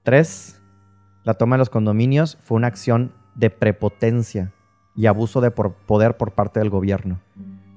Tres, 0.02 0.60
la 1.24 1.34
toma 1.34 1.56
de 1.56 1.58
los 1.58 1.70
condominios 1.70 2.38
fue 2.42 2.56
una 2.56 2.66
acción 2.66 3.12
de 3.34 3.50
prepotencia 3.50 4.52
y 4.96 5.06
abuso 5.06 5.40
de 5.40 5.50
por- 5.50 5.72
poder 5.74 6.16
por 6.16 6.32
parte 6.32 6.60
del 6.60 6.70
gobierno, 6.70 7.20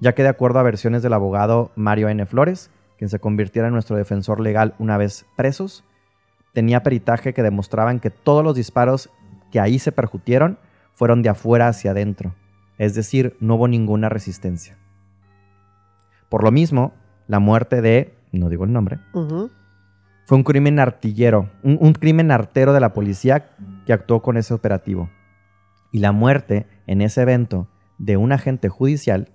ya 0.02 0.14
que 0.14 0.24
de 0.24 0.30
acuerdo 0.30 0.60
a 0.60 0.64
versiones 0.64 1.04
del 1.04 1.14
abogado 1.14 1.72
Mario 1.76 2.10
N. 2.10 2.26
Flores, 2.26 2.72
quien 2.98 3.08
se 3.10 3.20
convirtiera 3.20 3.68
en 3.68 3.74
nuestro 3.74 3.96
defensor 3.96 4.42
legal 4.42 4.74
una 4.80 4.98
vez 4.98 5.26
presos, 5.38 5.86
tenía 6.54 6.84
peritaje 6.84 7.34
que 7.34 7.44
demostraban 7.44 8.00
que 8.00 8.10
todos 8.10 8.44
los 8.44 8.56
disparos 8.56 9.10
que 9.52 9.60
ahí 9.60 9.80
se 9.80 9.92
percutieron 9.92 10.58
fueron 10.96 11.22
de 11.22 11.30
afuera 11.30 11.68
hacia 11.68 11.92
adentro, 11.92 12.34
es 12.78 12.96
decir, 12.96 13.38
no 13.40 13.56
hubo 13.56 13.68
ninguna 13.68 14.10
resistencia. 14.10 14.76
Por 16.30 16.44
lo 16.44 16.52
mismo, 16.52 16.94
la 17.28 17.40
muerte 17.40 17.82
de, 17.82 18.16
no 18.32 18.50
digo 18.50 18.66
el 18.66 18.74
nombre, 18.74 19.00
fue 20.26 20.38
un 20.38 20.44
crimen 20.44 20.80
artillero, 20.80 21.50
un, 21.62 21.78
un 21.80 21.94
crimen 21.94 22.32
artero 22.32 22.74
de 22.74 22.80
la 22.80 22.94
policía 22.94 23.52
que 23.86 23.94
actuó 23.94 24.22
con 24.22 24.38
ese 24.38 24.54
operativo. 24.54 25.10
Y 25.92 26.00
la 26.00 26.12
muerte 26.12 26.68
en 26.88 27.02
ese 27.02 27.22
evento 27.22 27.68
de 27.98 28.18
un 28.18 28.32
agente 28.32 28.70
judicial 28.70 29.30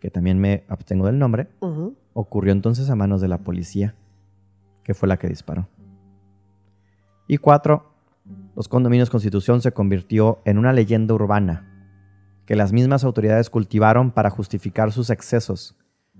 que 0.00 0.10
también 0.10 0.38
me 0.38 0.64
abstengo 0.68 1.06
del 1.06 1.18
nombre, 1.18 1.48
ocurrió 2.12 2.52
entonces 2.52 2.90
a 2.90 2.96
manos 2.96 3.20
de 3.20 3.28
la 3.28 3.38
policía, 3.38 3.94
que 4.84 4.94
fue 4.94 5.08
la 5.08 5.18
que 5.18 5.28
disparó. 5.28 5.68
Y 7.26 7.38
cuatro, 7.38 7.92
los 8.56 8.68
condominios 8.68 9.10
Constitución 9.10 9.60
se 9.60 9.72
convirtió 9.72 10.40
en 10.44 10.58
una 10.58 10.72
leyenda 10.72 11.14
urbana 11.14 11.74
que 12.46 12.56
las 12.56 12.72
mismas 12.72 13.04
autoridades 13.04 13.50
cultivaron 13.50 14.10
para 14.10 14.30
justificar 14.30 14.90
sus 14.92 15.10
excesos, 15.10 15.76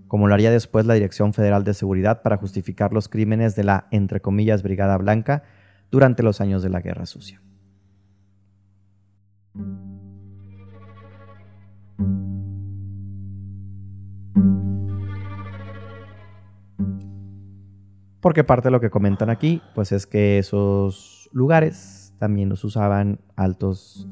como 0.08 0.28
lo 0.28 0.34
haría 0.34 0.50
después 0.50 0.84
la 0.84 0.94
Dirección 0.94 1.32
Federal 1.32 1.64
de 1.64 1.74
Seguridad 1.74 2.22
para 2.22 2.36
justificar 2.36 2.92
los 2.92 3.08
crímenes 3.08 3.56
de 3.56 3.64
la, 3.64 3.86
entre 3.90 4.20
comillas, 4.20 4.62
Brigada 4.62 4.98
Blanca 4.98 5.44
durante 5.90 6.22
los 6.22 6.40
años 6.40 6.62
de 6.62 6.68
la 6.68 6.80
Guerra 6.80 7.06
Sucia. 7.06 7.40
Porque 18.28 18.44
parte 18.44 18.66
de 18.66 18.72
lo 18.72 18.80
que 18.80 18.90
comentan 18.90 19.30
aquí, 19.30 19.62
pues 19.74 19.90
es 19.90 20.06
que 20.06 20.38
esos 20.38 21.30
lugares 21.32 22.12
también 22.18 22.50
los 22.50 22.62
usaban 22.62 23.20
altos 23.36 24.06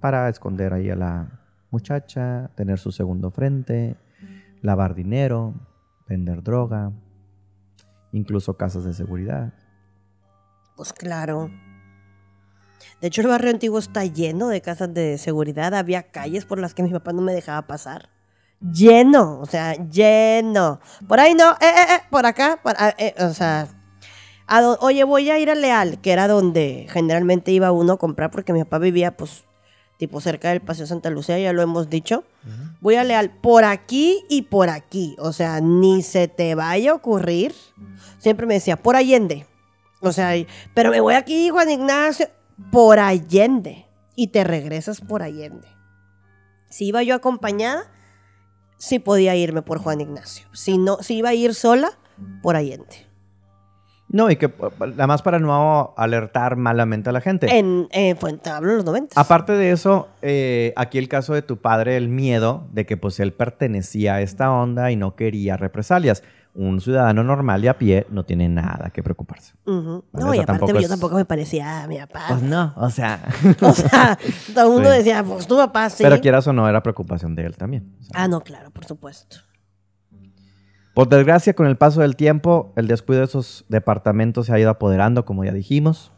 para 0.00 0.28
esconder 0.28 0.72
ahí 0.72 0.90
a 0.90 0.96
la 0.96 1.40
muchacha, 1.70 2.50
tener 2.56 2.80
su 2.80 2.90
segundo 2.90 3.30
frente, 3.30 3.96
lavar 4.60 4.96
dinero, 4.96 5.54
vender 6.08 6.42
droga, 6.42 6.90
incluso 8.10 8.56
casas 8.56 8.82
de 8.82 8.92
seguridad. 8.92 9.54
Pues 10.76 10.92
claro. 10.92 11.48
De 13.00 13.06
hecho, 13.06 13.20
el 13.20 13.28
barrio 13.28 13.52
antiguo 13.52 13.78
está 13.78 14.04
lleno 14.04 14.48
de 14.48 14.62
casas 14.62 14.92
de 14.92 15.16
seguridad. 15.16 15.76
Había 15.76 16.10
calles 16.10 16.44
por 16.44 16.58
las 16.58 16.74
que 16.74 16.82
mi 16.82 16.90
papá 16.90 17.12
no 17.12 17.22
me 17.22 17.32
dejaba 17.32 17.68
pasar. 17.68 18.08
Lleno, 18.60 19.40
o 19.40 19.46
sea, 19.46 19.74
lleno. 19.88 20.80
Por 21.08 21.18
ahí 21.18 21.34
no, 21.34 21.52
eh, 21.52 21.56
eh, 21.62 21.94
eh, 21.96 22.00
por 22.10 22.26
acá, 22.26 22.60
por- 22.62 22.76
ah, 22.78 22.94
eh, 22.98 23.14
o 23.18 23.32
sea. 23.32 23.68
a 24.46 24.60
do- 24.60 24.78
oye, 24.80 25.04
voy 25.04 25.30
a 25.30 25.38
ir 25.38 25.48
a 25.50 25.54
Leal, 25.54 26.00
que 26.00 26.10
era 26.12 26.26
donde 26.28 26.86
generalmente 26.90 27.52
iba 27.52 27.70
uno 27.72 27.92
a 27.94 27.98
comprar, 27.98 28.30
porque 28.30 28.52
mi 28.52 28.64
papá 28.64 28.78
vivía, 28.78 29.16
pues, 29.16 29.44
tipo 29.96 30.20
cerca 30.20 30.48
del 30.50 30.60
Paseo 30.60 30.86
Santa 30.86 31.08
Lucía, 31.08 31.38
ya 31.38 31.52
lo 31.52 31.62
hemos 31.62 31.88
dicho. 31.88 32.24
Voy 32.80 32.96
a 32.96 33.04
Leal 33.04 33.30
por 33.30 33.64
aquí 33.64 34.24
y 34.28 34.42
por 34.42 34.68
aquí. 34.68 35.14
O 35.20 35.32
sea, 35.32 35.60
ni 35.60 36.02
se 36.02 36.26
te 36.28 36.54
vaya 36.54 36.90
a 36.90 36.94
ocurrir. 36.94 37.54
Siempre 38.18 38.46
me 38.46 38.54
decía, 38.54 38.76
por 38.76 38.96
Allende. 38.96 39.46
O 40.00 40.10
sea, 40.12 40.32
pero 40.74 40.90
me 40.90 41.00
voy 41.00 41.14
aquí, 41.14 41.48
Juan 41.50 41.70
Ignacio, 41.70 42.28
por 42.72 42.98
Allende. 42.98 43.86
Y 44.16 44.28
te 44.28 44.42
regresas 44.44 45.00
por 45.00 45.22
Allende. 45.22 45.68
Si 46.70 46.86
iba 46.86 47.02
yo 47.02 47.14
acompañada, 47.14 47.84
sí 48.80 48.98
podía 48.98 49.36
irme 49.36 49.62
por 49.62 49.78
Juan 49.78 50.00
Ignacio. 50.00 50.48
Si 50.52 50.78
no, 50.78 50.98
si 51.02 51.18
iba 51.18 51.28
a 51.28 51.34
ir 51.34 51.54
sola, 51.54 51.92
por 52.42 52.56
Allende. 52.56 53.06
No, 54.08 54.28
y 54.28 54.34
que 54.34 54.52
nada 54.80 55.06
más 55.06 55.22
para 55.22 55.38
no 55.38 55.94
alertar 55.96 56.56
malamente 56.56 57.10
a 57.10 57.12
la 57.12 57.20
gente. 57.20 57.46
En, 57.56 57.86
en 57.92 58.16
Fuente, 58.16 58.50
hablo 58.50 58.70
en 58.70 58.76
los 58.78 58.84
90. 58.84 59.20
Aparte 59.20 59.52
de 59.52 59.70
eso, 59.70 60.08
eh, 60.20 60.72
aquí 60.74 60.98
el 60.98 61.08
caso 61.08 61.32
de 61.32 61.42
tu 61.42 61.58
padre, 61.58 61.96
el 61.96 62.08
miedo 62.08 62.66
de 62.72 62.86
que 62.86 62.96
pues 62.96 63.20
él 63.20 63.32
pertenecía 63.32 64.14
a 64.14 64.20
esta 64.22 64.50
onda 64.50 64.90
y 64.90 64.96
no 64.96 65.14
quería 65.14 65.56
represalias. 65.56 66.24
Un 66.62 66.78
ciudadano 66.80 67.24
normal 67.24 67.64
y 67.64 67.68
a 67.68 67.78
pie 67.78 68.06
no 68.10 68.24
tiene 68.26 68.46
nada 68.46 68.90
que 68.90 69.02
preocuparse. 69.02 69.54
No, 69.64 70.02
y 70.12 70.18
aparte 70.40 70.44
tampoco 70.46 70.72
yo 70.74 70.78
es- 70.80 70.88
tampoco 70.90 71.14
me 71.16 71.24
parecía 71.24 71.84
a 71.84 71.86
mi 71.86 71.96
papá. 71.96 72.24
Pues 72.28 72.42
no, 72.42 72.74
o 72.76 72.90
sea. 72.90 73.18
O 73.62 73.72
sea, 73.72 74.18
todo 74.54 74.66
el 74.66 74.72
mundo 74.74 74.90
Sí. 74.90 74.98
decía, 74.98 75.24
pues 75.24 75.46
tu 75.46 75.56
papá 75.56 75.88
sí. 75.88 76.02
Pero 76.02 76.20
quieras 76.20 76.46
o 76.48 76.52
no, 76.52 76.68
era 76.68 76.82
preocupación 76.82 77.34
de 77.34 77.46
él 77.46 77.56
también. 77.56 77.96
O 78.00 78.02
sea, 78.04 78.12
Ah, 78.24 78.28
no, 78.28 78.42
claro, 78.42 78.70
por 78.72 78.84
supuesto. 78.84 79.38
Por 80.92 81.08
desgracia, 81.08 81.54
con 81.54 81.66
el 81.66 81.76
paso 81.78 82.02
del 82.02 82.14
tiempo, 82.16 82.74
el 82.76 82.88
descuido 82.88 83.20
de 83.20 83.26
esos 83.26 83.64
departamentos 83.70 84.46
se 84.46 84.52
ha 84.52 84.58
ido 84.58 84.68
apoderando, 84.68 85.24
como 85.24 85.44
ya 85.44 85.52
dijimos. 85.52 86.12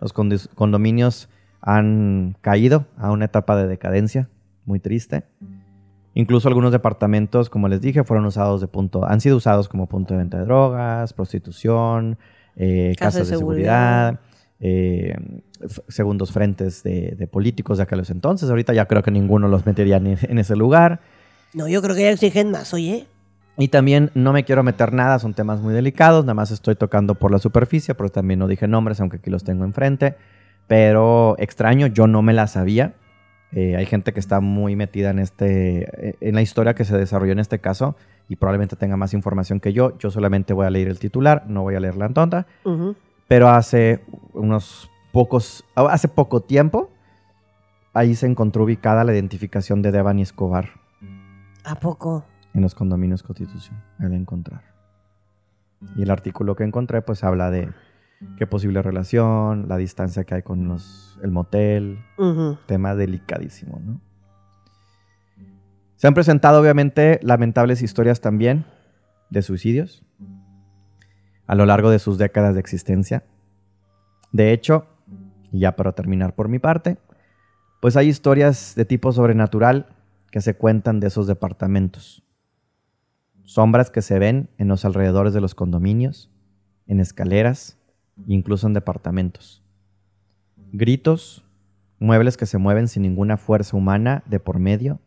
Los 0.00 0.12
condominios 0.12 1.28
han 1.62 2.36
caído 2.42 2.86
a 2.98 3.10
una 3.10 3.24
etapa 3.24 3.56
de 3.56 3.66
decadencia 3.68 4.28
muy 4.66 4.80
triste. 4.80 5.24
Incluso 6.18 6.48
algunos 6.48 6.72
departamentos, 6.72 7.48
como 7.48 7.68
les 7.68 7.80
dije, 7.80 8.02
fueron 8.02 8.26
usados 8.26 8.60
de 8.60 8.66
punto, 8.66 9.04
han 9.06 9.20
sido 9.20 9.36
usados 9.36 9.68
como 9.68 9.86
punto 9.86 10.14
de 10.14 10.18
venta 10.18 10.36
de 10.38 10.44
drogas, 10.46 11.12
prostitución, 11.12 12.18
eh, 12.56 12.94
Casa 12.98 13.18
de 13.20 13.20
casas 13.20 13.28
de 13.28 13.36
seguridad, 13.36 14.20
eh, 14.58 15.14
f- 15.62 15.80
segundos 15.86 16.32
frentes 16.32 16.82
de, 16.82 17.14
de 17.16 17.26
políticos 17.28 17.78
de 17.78 17.84
aquellos 17.84 18.10
entonces. 18.10 18.50
Ahorita 18.50 18.72
ya 18.74 18.86
creo 18.86 19.04
que 19.04 19.12
ninguno 19.12 19.46
los 19.46 19.64
metería 19.64 20.00
ni 20.00 20.16
en 20.22 20.38
ese 20.40 20.56
lugar. 20.56 21.00
No, 21.54 21.68
yo 21.68 21.80
creo 21.82 21.94
que 21.94 22.02
ya 22.02 22.10
exigen 22.10 22.50
más, 22.50 22.74
oye. 22.74 23.06
Y 23.56 23.68
también 23.68 24.10
no 24.14 24.32
me 24.32 24.42
quiero 24.44 24.64
meter 24.64 24.92
nada, 24.92 25.20
son 25.20 25.34
temas 25.34 25.60
muy 25.60 25.72
delicados, 25.72 26.24
nada 26.24 26.34
más 26.34 26.50
estoy 26.50 26.74
tocando 26.74 27.14
por 27.14 27.30
la 27.30 27.38
superficie, 27.38 27.94
pero 27.94 28.08
también 28.08 28.40
no 28.40 28.48
dije 28.48 28.66
nombres, 28.66 29.00
aunque 29.00 29.18
aquí 29.18 29.30
los 29.30 29.44
tengo 29.44 29.64
enfrente. 29.64 30.16
Pero 30.66 31.36
extraño, 31.38 31.86
yo 31.86 32.08
no 32.08 32.22
me 32.22 32.32
la 32.32 32.46
sabía. 32.48 32.94
Eh, 33.52 33.76
hay 33.76 33.86
gente 33.86 34.12
que 34.12 34.20
está 34.20 34.40
muy 34.40 34.76
metida 34.76 35.10
en, 35.10 35.18
este, 35.18 36.08
eh, 36.08 36.16
en 36.20 36.34
la 36.34 36.42
historia 36.42 36.74
que 36.74 36.84
se 36.84 36.96
desarrolló 36.96 37.32
en 37.32 37.38
este 37.38 37.60
caso 37.60 37.96
y 38.28 38.36
probablemente 38.36 38.76
tenga 38.76 38.96
más 38.96 39.14
información 39.14 39.58
que 39.58 39.72
yo. 39.72 39.96
Yo 39.98 40.10
solamente 40.10 40.52
voy 40.52 40.66
a 40.66 40.70
leer 40.70 40.88
el 40.88 40.98
titular, 40.98 41.44
no 41.48 41.62
voy 41.62 41.74
a 41.74 41.80
leer 41.80 41.96
la 41.96 42.08
tonta. 42.10 42.46
Ujú. 42.64 42.94
Pero 43.26 43.48
hace 43.48 44.04
unos 44.34 44.90
pocos, 45.12 45.64
hace 45.74 46.08
poco 46.08 46.42
tiempo, 46.42 46.90
ahí 47.94 48.14
se 48.14 48.26
encontró 48.26 48.64
ubicada 48.64 49.04
la 49.04 49.12
identificación 49.14 49.82
de 49.82 49.92
Devani 49.92 50.22
Escobar 50.22 50.68
¿A 51.64 51.74
poco? 51.76 52.24
en 52.54 52.62
los 52.62 52.74
condominios 52.74 53.22
Constitución, 53.22 53.82
al 53.98 54.12
encontrar. 54.12 54.62
Y 55.96 56.02
el 56.02 56.10
artículo 56.10 56.56
que 56.56 56.64
encontré 56.64 57.02
pues 57.02 57.22
habla 57.24 57.50
de 57.50 57.68
qué 58.36 58.46
posible 58.46 58.82
relación, 58.82 59.68
la 59.68 59.76
distancia 59.76 60.24
que 60.24 60.34
hay 60.36 60.42
con 60.42 60.68
los, 60.68 61.18
el 61.22 61.30
motel, 61.30 61.98
tema 62.66 62.94
delicadísimo, 62.94 63.80
¿no? 63.84 64.00
Se 65.96 66.06
han 66.06 66.14
presentado 66.14 66.60
obviamente 66.60 67.18
lamentables 67.22 67.82
historias 67.82 68.20
también 68.20 68.64
de 69.30 69.42
suicidios 69.42 70.04
a 71.48 71.54
lo 71.54 71.66
largo 71.66 71.90
de 71.90 71.98
sus 71.98 72.18
décadas 72.18 72.54
de 72.54 72.60
existencia. 72.60 73.24
De 74.30 74.52
hecho, 74.52 74.86
y 75.50 75.60
ya 75.60 75.74
para 75.74 75.92
terminar 75.92 76.34
por 76.34 76.48
mi 76.48 76.58
parte, 76.58 76.98
pues 77.80 77.96
hay 77.96 78.08
historias 78.08 78.74
de 78.76 78.84
tipo 78.84 79.12
sobrenatural 79.12 79.86
que 80.30 80.40
se 80.40 80.54
cuentan 80.54 81.00
de 81.00 81.08
esos 81.08 81.26
departamentos. 81.26 82.22
Sombras 83.44 83.90
que 83.90 84.02
se 84.02 84.18
ven 84.18 84.50
en 84.58 84.68
los 84.68 84.84
alrededores 84.84 85.32
de 85.32 85.40
los 85.40 85.54
condominios, 85.54 86.30
en 86.86 87.00
escaleras, 87.00 87.77
incluso 88.26 88.66
en 88.66 88.74
departamentos. 88.74 89.62
Gritos, 90.72 91.44
muebles 91.98 92.36
que 92.36 92.46
se 92.46 92.58
mueven 92.58 92.88
sin 92.88 93.02
ninguna 93.02 93.36
fuerza 93.36 93.76
humana 93.76 94.22
de 94.26 94.40
por 94.40 94.58
medio, 94.58 95.00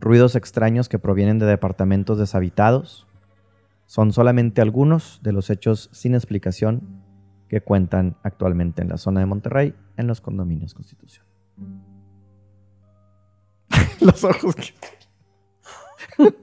ruidos 0.00 0.34
extraños 0.36 0.88
que 0.88 0.98
provienen 0.98 1.38
de 1.38 1.46
departamentos 1.46 2.18
deshabitados, 2.18 3.06
son 3.86 4.12
solamente 4.12 4.60
algunos 4.60 5.20
de 5.22 5.32
los 5.32 5.50
hechos 5.50 5.90
sin 5.92 6.14
explicación 6.14 7.02
que 7.48 7.60
cuentan 7.60 8.16
actualmente 8.22 8.82
en 8.82 8.88
la 8.88 8.96
zona 8.96 9.20
de 9.20 9.26
Monterrey 9.26 9.74
en 9.96 10.06
los 10.06 10.20
condominios 10.20 10.74
Constitución. 10.74 11.26
los 14.00 14.24
ojos 14.24 14.54
que... 14.54 14.72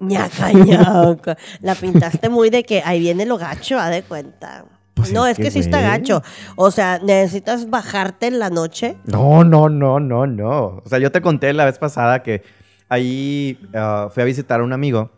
Ñaca, 0.00 0.50
ñaca. 0.52 1.36
La 1.60 1.74
pintaste 1.74 2.30
muy 2.30 2.48
de 2.48 2.64
que 2.64 2.82
ahí 2.82 3.00
viene 3.00 3.26
lo 3.26 3.36
gacho, 3.36 3.78
a 3.78 3.90
de 3.90 4.02
cuenta. 4.02 4.64
Pues 5.00 5.12
no, 5.12 5.26
es 5.26 5.36
que, 5.36 5.44
que, 5.44 5.50
sí 5.50 5.60
está 5.60 5.80
gacho. 5.80 6.22
O 6.56 6.70
sea, 6.70 6.98
necesitas 6.98 7.68
bajarte 7.68 8.26
en 8.26 8.38
la 8.38 8.50
noche. 8.50 8.96
No, 9.04 9.44
no, 9.44 9.68
no, 9.68 10.00
no, 10.00 10.26
no. 10.26 10.80
O 10.84 10.84
sea, 10.86 10.98
yo 10.98 11.10
te 11.12 11.20
conté 11.20 11.52
la 11.52 11.64
vez 11.64 11.78
pasada 11.78 12.22
que 12.22 12.42
ahí 12.88 13.58
ah, 13.74 14.08
fui 14.12 14.22
a 14.22 14.26
visitar 14.26 14.60
a 14.60 14.64
un 14.64 14.72
amigo. 14.72 15.10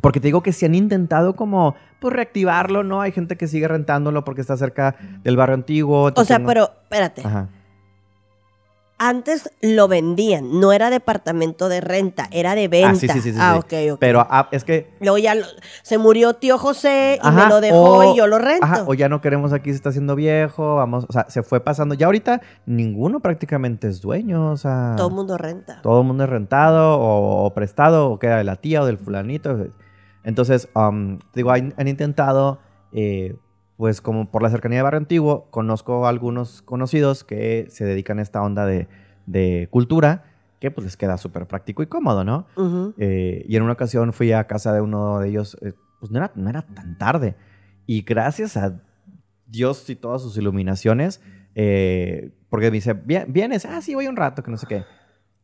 Porque 0.00 0.20
te 0.20 0.28
digo 0.28 0.42
que 0.42 0.52
si 0.52 0.64
han 0.64 0.74
intentado 0.74 1.36
como 1.36 1.74
pues 2.00 2.14
reactivarlo, 2.14 2.82
¿no? 2.82 3.00
Hay 3.00 3.12
gente 3.12 3.36
que 3.36 3.46
sigue 3.46 3.68
rentándolo 3.68 4.24
porque 4.24 4.40
está 4.40 4.56
cerca 4.56 4.96
del 5.22 5.36
barrio 5.36 5.54
antiguo. 5.54 6.10
O 6.14 6.24
sea, 6.24 6.38
no- 6.38 6.46
pero 6.46 6.70
espérate. 6.82 7.22
Ajá. 7.24 7.48
Antes 9.04 9.50
lo 9.60 9.88
vendían, 9.88 10.60
no 10.60 10.72
era 10.72 10.88
departamento 10.88 11.68
de 11.68 11.80
renta, 11.80 12.28
era 12.30 12.54
de 12.54 12.68
venta. 12.68 12.90
Ah, 12.90 12.94
sí, 12.94 13.08
sí, 13.08 13.20
sí, 13.20 13.32
sí, 13.32 13.38
Ah, 13.40 13.54
sí. 13.54 13.58
ok, 13.88 13.94
ok. 13.94 13.98
Pero 14.00 14.24
ah, 14.30 14.48
es 14.52 14.62
que... 14.62 14.94
Luego 15.00 15.18
ya 15.18 15.34
lo- 15.34 15.44
se 15.82 15.98
murió 15.98 16.34
tío 16.34 16.56
José 16.56 17.18
y 17.20 17.26
ajá, 17.26 17.42
me 17.44 17.48
lo 17.48 17.60
dejó 17.60 17.98
o- 17.98 18.12
y 18.14 18.16
yo 18.16 18.28
lo 18.28 18.38
rento. 18.38 18.64
Ajá, 18.64 18.84
o 18.86 18.94
ya 18.94 19.08
no 19.08 19.20
queremos 19.20 19.52
aquí, 19.52 19.70
se 19.70 19.76
está 19.76 19.88
haciendo 19.88 20.14
viejo, 20.14 20.76
vamos... 20.76 21.04
O 21.08 21.12
sea, 21.12 21.26
se 21.28 21.42
fue 21.42 21.58
pasando. 21.60 21.96
Ya 21.96 22.06
ahorita 22.06 22.42
ninguno 22.64 23.18
prácticamente 23.18 23.88
es 23.88 24.00
dueño, 24.00 24.52
o 24.52 24.56
sea... 24.56 24.94
Todo 24.96 25.08
el 25.08 25.14
mundo 25.14 25.36
renta. 25.36 25.82
Todo 25.82 26.00
el 26.02 26.06
mundo 26.06 26.22
es 26.22 26.30
rentado 26.30 26.98
o, 27.00 27.44
o 27.46 27.54
prestado 27.54 28.08
o 28.08 28.18
queda 28.20 28.36
de 28.36 28.44
la 28.44 28.54
tía 28.54 28.82
o 28.82 28.86
del 28.86 28.98
fulanito. 28.98 29.66
Entonces, 30.22 30.68
um, 30.76 31.18
digo, 31.34 31.50
han, 31.50 31.74
han 31.76 31.88
intentado, 31.88 32.60
eh, 32.92 33.34
pues 33.82 34.00
como 34.00 34.30
por 34.30 34.44
la 34.44 34.48
cercanía 34.50 34.78
de 34.78 34.82
Barrio 34.84 34.98
Antiguo, 34.98 35.48
conozco 35.50 36.06
a 36.06 36.08
algunos 36.08 36.62
conocidos 36.62 37.24
que 37.24 37.66
se 37.68 37.84
dedican 37.84 38.20
a 38.20 38.22
esta 38.22 38.40
onda 38.40 38.64
de, 38.64 38.86
de 39.26 39.66
cultura 39.72 40.22
que 40.60 40.70
pues 40.70 40.84
les 40.84 40.96
queda 40.96 41.16
súper 41.18 41.48
práctico 41.48 41.82
y 41.82 41.88
cómodo, 41.88 42.22
¿no? 42.22 42.46
Eh, 42.98 43.44
y 43.48 43.56
en 43.56 43.64
una 43.64 43.72
ocasión 43.72 44.12
fui 44.12 44.30
a 44.30 44.46
casa 44.46 44.72
de 44.72 44.80
uno 44.82 45.18
de 45.18 45.30
ellos, 45.30 45.58
eh, 45.62 45.72
pues 45.98 46.12
no 46.12 46.18
era, 46.18 46.30
no 46.36 46.48
era 46.48 46.62
tan 46.62 46.96
tarde. 46.96 47.34
Y 47.84 48.02
gracias 48.02 48.56
a 48.56 48.80
Dios 49.48 49.90
y 49.90 49.96
todas 49.96 50.22
sus 50.22 50.36
iluminaciones, 50.36 51.20
eh, 51.56 52.30
porque 52.50 52.66
me 52.66 52.74
dice, 52.76 52.92
"Bien- 52.92 53.32
¿vienes? 53.32 53.64
Ah, 53.66 53.82
sí, 53.82 53.96
voy 53.96 54.06
un 54.06 54.14
rato, 54.14 54.44
que 54.44 54.50
no 54.52 54.58
sé 54.58 54.68
qué. 54.68 54.84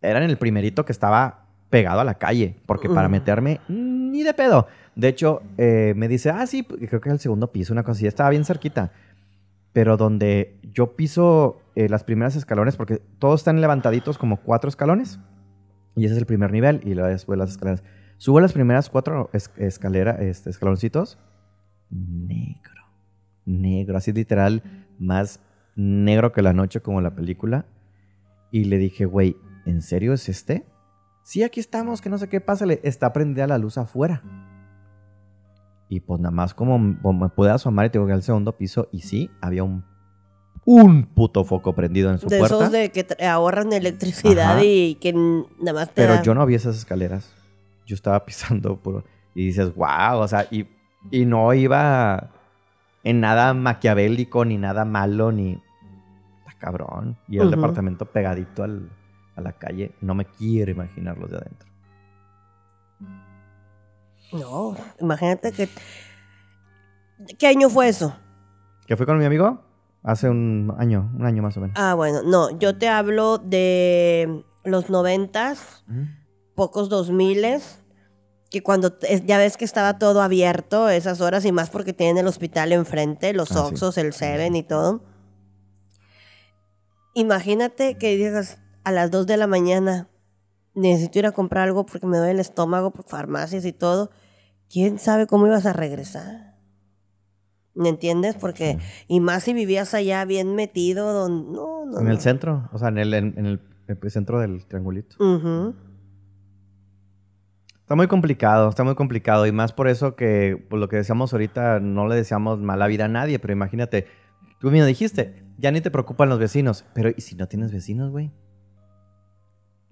Era 0.01 0.23
en 0.23 0.31
el 0.31 0.39
primerito 0.39 0.85
que 0.85 0.93
estaba 0.93 1.47
pegado 1.71 1.99
a 1.99 2.05
la 2.05 2.15
calle, 2.15 2.55
porque 2.67 2.89
para 2.89 3.09
meterme, 3.09 3.61
ni 3.67 4.23
de 4.23 4.33
pedo. 4.33 4.69
De 4.99 5.07
hecho, 5.07 5.43
eh, 5.59 5.93
me 5.97 6.09
dice, 6.09 6.31
ah, 6.31 6.45
sí, 6.47 6.65
creo 6.65 7.01
que 7.01 7.09
era 7.09 7.13
el 7.15 7.21
segundo 7.21 7.53
piso, 7.53 7.73
una 7.73 7.85
cosa 7.85 7.99
así, 7.99 8.07
estaba 8.09 8.31
bien 8.31 8.45
cerquita. 8.45 8.91
Pero 9.73 9.97
donde 9.97 10.59
yo 10.73 10.97
piso 10.97 11.61
eh, 11.77 11.89
las 11.89 12.03
primeras 12.03 12.35
escalones, 12.35 12.77
porque 12.77 12.97
todos 13.21 13.41
están 13.41 13.61
levantaditos 13.61 14.19
como 14.19 14.39
cuatro 14.39 14.69
escalones. 14.69 15.21
Y 15.95 16.05
ese 16.05 16.15
es 16.15 16.19
el 16.19 16.27
primer 16.27 16.51
nivel. 16.51 16.81
Y 16.85 16.95
luego 16.95 17.09
después 17.11 17.39
las 17.39 17.51
escaleras. 17.51 17.85
Subo 18.17 18.41
las 18.41 18.53
primeras 18.53 18.91
cuatro 18.91 19.31
es- 19.33 19.53
escalera, 19.57 20.13
este, 20.21 20.51
escaloncitos. 20.51 21.17
Negro. 21.91 22.83
Negro. 23.45 23.97
Así 23.99 24.13
literal. 24.13 24.65
Más 24.99 25.39
negro 25.77 26.33
que 26.33 26.43
la 26.43 26.53
noche, 26.53 26.81
como 26.81 27.01
la 27.01 27.15
película. 27.15 27.67
Y 28.51 28.65
le 28.65 28.79
dije, 28.79 29.05
güey, 29.05 29.37
¿en 29.65 29.81
serio 29.81 30.13
es 30.13 30.29
este? 30.29 30.65
Sí, 31.23 31.45
aquí 31.45 31.61
estamos, 31.61 32.01
que 32.01 32.11
no 32.11 32.19
sé 32.19 32.29
qué, 32.29 32.41
pásale. 32.41 32.81
Está 32.83 33.13
prendida 33.13 33.47
la 33.47 33.59
luz 33.59 33.79
afuera. 33.79 34.23
Y 35.89 36.01
pues 36.01 36.21
nada 36.21 36.31
más 36.33 36.53
como, 36.55 37.01
como 37.01 37.25
me 37.25 37.29
pude 37.31 37.51
asomar 37.51 37.87
y 37.87 37.91
tengo 37.91 38.05
que 38.07 38.11
ir 38.11 38.17
al 38.17 38.23
segundo 38.23 38.53
piso. 38.57 38.89
Y 38.93 39.01
sí, 39.01 39.31
había 39.41 39.65
un, 39.65 39.85
un 40.67 41.05
puto 41.07 41.45
foco 41.45 41.75
prendido 41.75 42.11
en 42.11 42.19
su 42.19 42.29
De 42.29 42.39
puerta. 42.39 42.57
esos 42.57 42.73
de 42.73 42.91
que 42.91 43.07
ahorran 43.27 43.73
electricidad 43.73 44.57
Ajá. 44.57 44.65
y 44.65 44.97
que 44.97 45.13
nada 45.15 45.73
más 45.73 45.89
te 45.89 45.95
Pero 46.03 46.15
da- 46.17 46.23
yo 46.23 46.35
no 46.35 46.45
vi 46.45 46.55
esas 46.55 46.77
escaleras. 46.77 47.33
Yo 47.87 47.95
estaba 47.95 48.25
pisando 48.27 48.77
por... 48.77 49.05
Y 49.35 49.47
dices, 49.47 49.75
wow, 49.75 50.19
o 50.19 50.29
sea, 50.29 50.47
y, 50.51 50.67
y 51.11 51.25
no 51.25 51.55
iba 51.55 52.31
en 53.05 53.21
nada 53.21 53.55
maquiavélico, 53.55 54.45
ni 54.45 54.59
nada 54.59 54.85
malo, 54.85 55.33
ni... 55.33 55.53
Está 56.41 56.59
cabrón. 56.59 57.17
Y 57.29 57.39
el 57.39 57.51
departamento 57.51 58.05
pegadito 58.05 58.63
al- 58.65 58.91
a 59.37 59.41
la 59.41 59.53
calle. 59.53 59.93
No 60.03 60.15
me 60.15 60.25
quiero 60.27 60.71
imaginar 60.73 61.17
los 61.17 61.31
de 61.31 61.37
adentro. 61.39 61.68
No, 64.33 64.77
imagínate 65.01 65.53
que... 65.53 65.69
¿Qué 67.39 67.47
año 67.47 67.69
fue 67.71 67.89
eso? 67.89 68.15
¿Qué 68.87 68.97
fue 68.97 69.07
con 69.07 69.19
mi 69.19 69.25
amigo? 69.25 69.63
Hace 70.03 70.29
un 70.31 70.73
año, 70.79 71.11
un 71.17 71.27
año 71.27 71.43
más 71.43 71.57
o 71.57 71.61
menos. 71.61 71.77
Ah, 71.79 71.95
bueno, 71.95 72.23
no, 72.23 72.57
yo 72.59 72.79
te 72.79 72.89
hablo 72.89 73.39
de 73.39 74.45
los 74.65 74.89
noventas, 74.91 75.85
pocos 76.55 76.89
dos 76.89 77.11
miles, 77.11 77.81
que 78.51 78.63
cuando 78.63 78.97
ya 79.27 79.39
ves 79.39 79.57
que 79.57 79.65
estaba 79.65 79.99
todo 79.99 80.23
abierto 80.23 80.89
esas 80.89 81.21
horas 81.21 81.45
y 81.45 81.53
más 81.53 81.69
porque 81.71 81.93
tienen 81.93 82.19
el 82.19 82.27
hospital 82.27 82.73
enfrente, 82.73 83.33
los 83.35 83.51
Ah, 83.53 83.55
sí. 83.55 83.75
Oxos, 83.75 83.99
el 83.99 84.13
Seven 84.13 84.55
y 84.57 84.63
todo. 84.63 85.03
Imagínate 87.15 87.99
que 87.99 88.17
digas 88.17 88.59
a 88.85 88.93
las 88.93 89.11
2 89.11 89.27
de 89.27 89.37
la 89.37 89.47
mañana, 89.47 90.09
necesito 90.79 91.19
ir 91.19 91.27
a 91.27 91.33
comprar 91.33 91.65
algo 91.65 91.85
porque 91.87 92.07
me 92.07 92.17
duele 92.19 92.33
el 92.33 92.41
estómago 92.41 92.91
por 92.91 93.05
farmacias 93.05 93.65
y 93.65 93.73
todo. 93.73 94.11
¿Quién 94.71 94.99
sabe 94.99 95.27
cómo 95.27 95.47
ibas 95.47 95.67
a 95.67 95.73
regresar? 95.73 96.57
¿Me 97.75 97.89
entiendes? 97.89 98.35
Porque, 98.35 98.79
y 99.07 99.21
más 99.21 99.45
si 99.45 99.53
vivías 99.53 99.95
allá 99.95 100.25
bien 100.25 100.55
metido, 100.57 101.13
don- 101.13 101.53
no, 101.53 101.87
no. 101.87 101.99
En 102.01 102.07
no. 102.07 102.11
el 102.11 102.19
centro, 102.19 102.69
o 102.73 102.79
sea, 102.79 102.89
en 102.89 102.99
el, 102.99 103.15
en, 103.15 103.35
en 103.39 103.47
el 103.47 103.61
epicentro 103.87 104.41
del 104.41 104.67
triangulito. 104.67 105.17
Está 107.81 107.95
muy 107.95 108.09
complicado, 108.09 108.69
está 108.69 108.85
muy 108.85 108.95
complicado. 108.97 109.47
Y 109.47 109.53
más 109.53 109.73
por 109.73 109.89
eso 109.89 110.17
que, 110.17 110.63
por 110.69 110.79
lo 110.79 110.89
que 110.89 110.97
decíamos 110.97 111.33
ahorita, 111.33 111.81
no 111.81 112.07
le 112.09 112.17
deseamos 112.17 112.59
mala 112.59 112.87
vida 112.89 113.05
a 113.07 113.09
nadie. 113.09 113.39
Pero 113.39 113.53
imagínate, 113.53 114.07
tú 114.61 114.71
mismo 114.71 114.85
dijiste, 114.87 115.45
ya 115.57 115.71
ni 115.71 115.81
te 115.81 115.91
preocupan 115.91 116.29
los 116.29 116.39
vecinos. 116.39 116.85
Pero, 116.95 117.11
¿y 117.17 117.21
si 117.21 117.37
no 117.37 117.47
tienes 117.49 117.73
vecinos, 117.73 118.11
güey? 118.11 118.33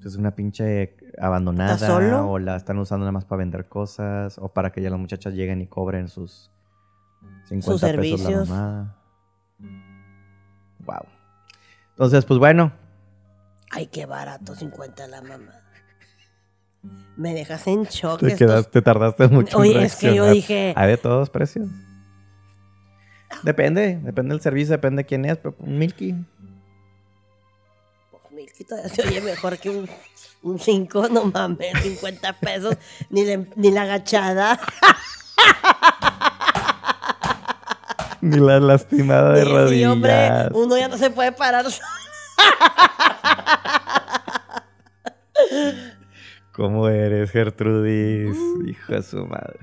Es 0.04 0.16
una 0.16 0.34
pinche 0.34 0.96
abandonada. 1.18 1.74
¿Estás 1.74 1.88
solo? 1.88 2.28
O 2.30 2.38
la 2.38 2.56
están 2.56 2.78
usando 2.78 3.04
nada 3.04 3.12
más 3.12 3.24
para 3.24 3.38
vender 3.38 3.68
cosas. 3.68 4.38
O 4.38 4.48
para 4.52 4.70
que 4.72 4.80
ya 4.82 4.90
las 4.90 4.98
muchachas 5.00 5.34
lleguen 5.34 5.60
y 5.62 5.66
cobren 5.66 6.08
sus 6.08 6.50
50 7.48 7.64
Sus 7.64 7.80
pesos 7.80 7.82
la 7.82 7.88
servicios. 7.88 8.48
mamada. 8.48 8.96
Wow. 10.84 11.06
Entonces, 11.90 12.24
pues 12.24 12.38
bueno, 12.38 12.72
Ay, 13.70 13.86
qué 13.88 14.06
barato, 14.06 14.54
50 14.54 15.06
la 15.08 15.22
mamá. 15.22 15.52
Me 17.16 17.34
dejas 17.34 17.66
en 17.66 17.82
shock. 17.84 18.20
te, 18.20 18.26
estos- 18.28 18.38
quedaste, 18.38 18.80
tardaste 18.82 19.26
mucho. 19.28 19.56
en 19.56 19.60
Oye, 19.62 19.82
es 19.84 19.96
que 19.96 20.14
yo 20.14 20.30
dije, 20.30 20.72
Hay 20.76 20.88
de 20.88 20.96
todos 20.98 21.30
precios. 21.30 21.66
Depende, 23.42 23.98
depende 24.02 24.34
del 24.34 24.40
servicio, 24.40 24.72
depende 24.72 25.02
de 25.02 25.06
quién 25.06 25.24
es, 25.24 25.36
pero 25.38 25.56
Milky. 25.60 26.14
Pues, 28.46 28.58
Milky 28.58 28.64
todavía 28.64 28.88
se 28.94 29.02
oye 29.02 29.20
mejor 29.20 29.58
que 29.58 29.70
un, 29.70 29.88
un 30.42 30.58
5, 30.58 31.08
no 31.10 31.24
mames, 31.24 31.72
50 31.82 32.32
pesos, 32.34 32.76
ni, 33.10 33.24
la- 33.24 33.44
ni 33.56 33.70
la 33.70 33.82
agachada. 33.82 34.58
Ni 38.22 38.38
la 38.38 38.58
lastimada 38.60 39.32
de 39.34 39.42
Sí, 39.44 39.48
rodillas. 39.48 39.70
sí, 39.78 39.84
hombre, 39.84 40.48
uno 40.52 40.76
ya 40.76 40.88
no 40.88 40.96
se 40.96 41.10
puede 41.10 41.32
parar. 41.32 41.66
¿Cómo 46.52 46.88
eres, 46.88 47.30
Gertrudis? 47.30 48.34
Mm. 48.36 48.68
Hijo 48.68 48.92
de 48.94 49.02
su 49.02 49.24
madre. 49.26 49.60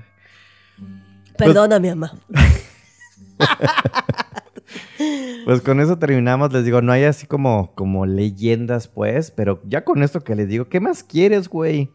Perdona, 1.36 1.78
mi 1.80 1.88
mamá. 1.90 2.12
Pues 5.44 5.60
con 5.60 5.80
eso 5.80 5.98
terminamos. 5.98 6.52
Les 6.52 6.64
digo, 6.64 6.80
no 6.80 6.92
hay 6.92 7.04
así 7.04 7.26
como, 7.26 7.74
como 7.74 8.06
leyendas, 8.06 8.88
pues. 8.88 9.30
Pero 9.30 9.60
ya 9.66 9.84
con 9.84 10.02
esto 10.02 10.20
que 10.20 10.34
les 10.34 10.48
digo, 10.48 10.68
¿qué 10.68 10.80
más 10.80 11.04
quieres, 11.04 11.48
güey? 11.48 11.90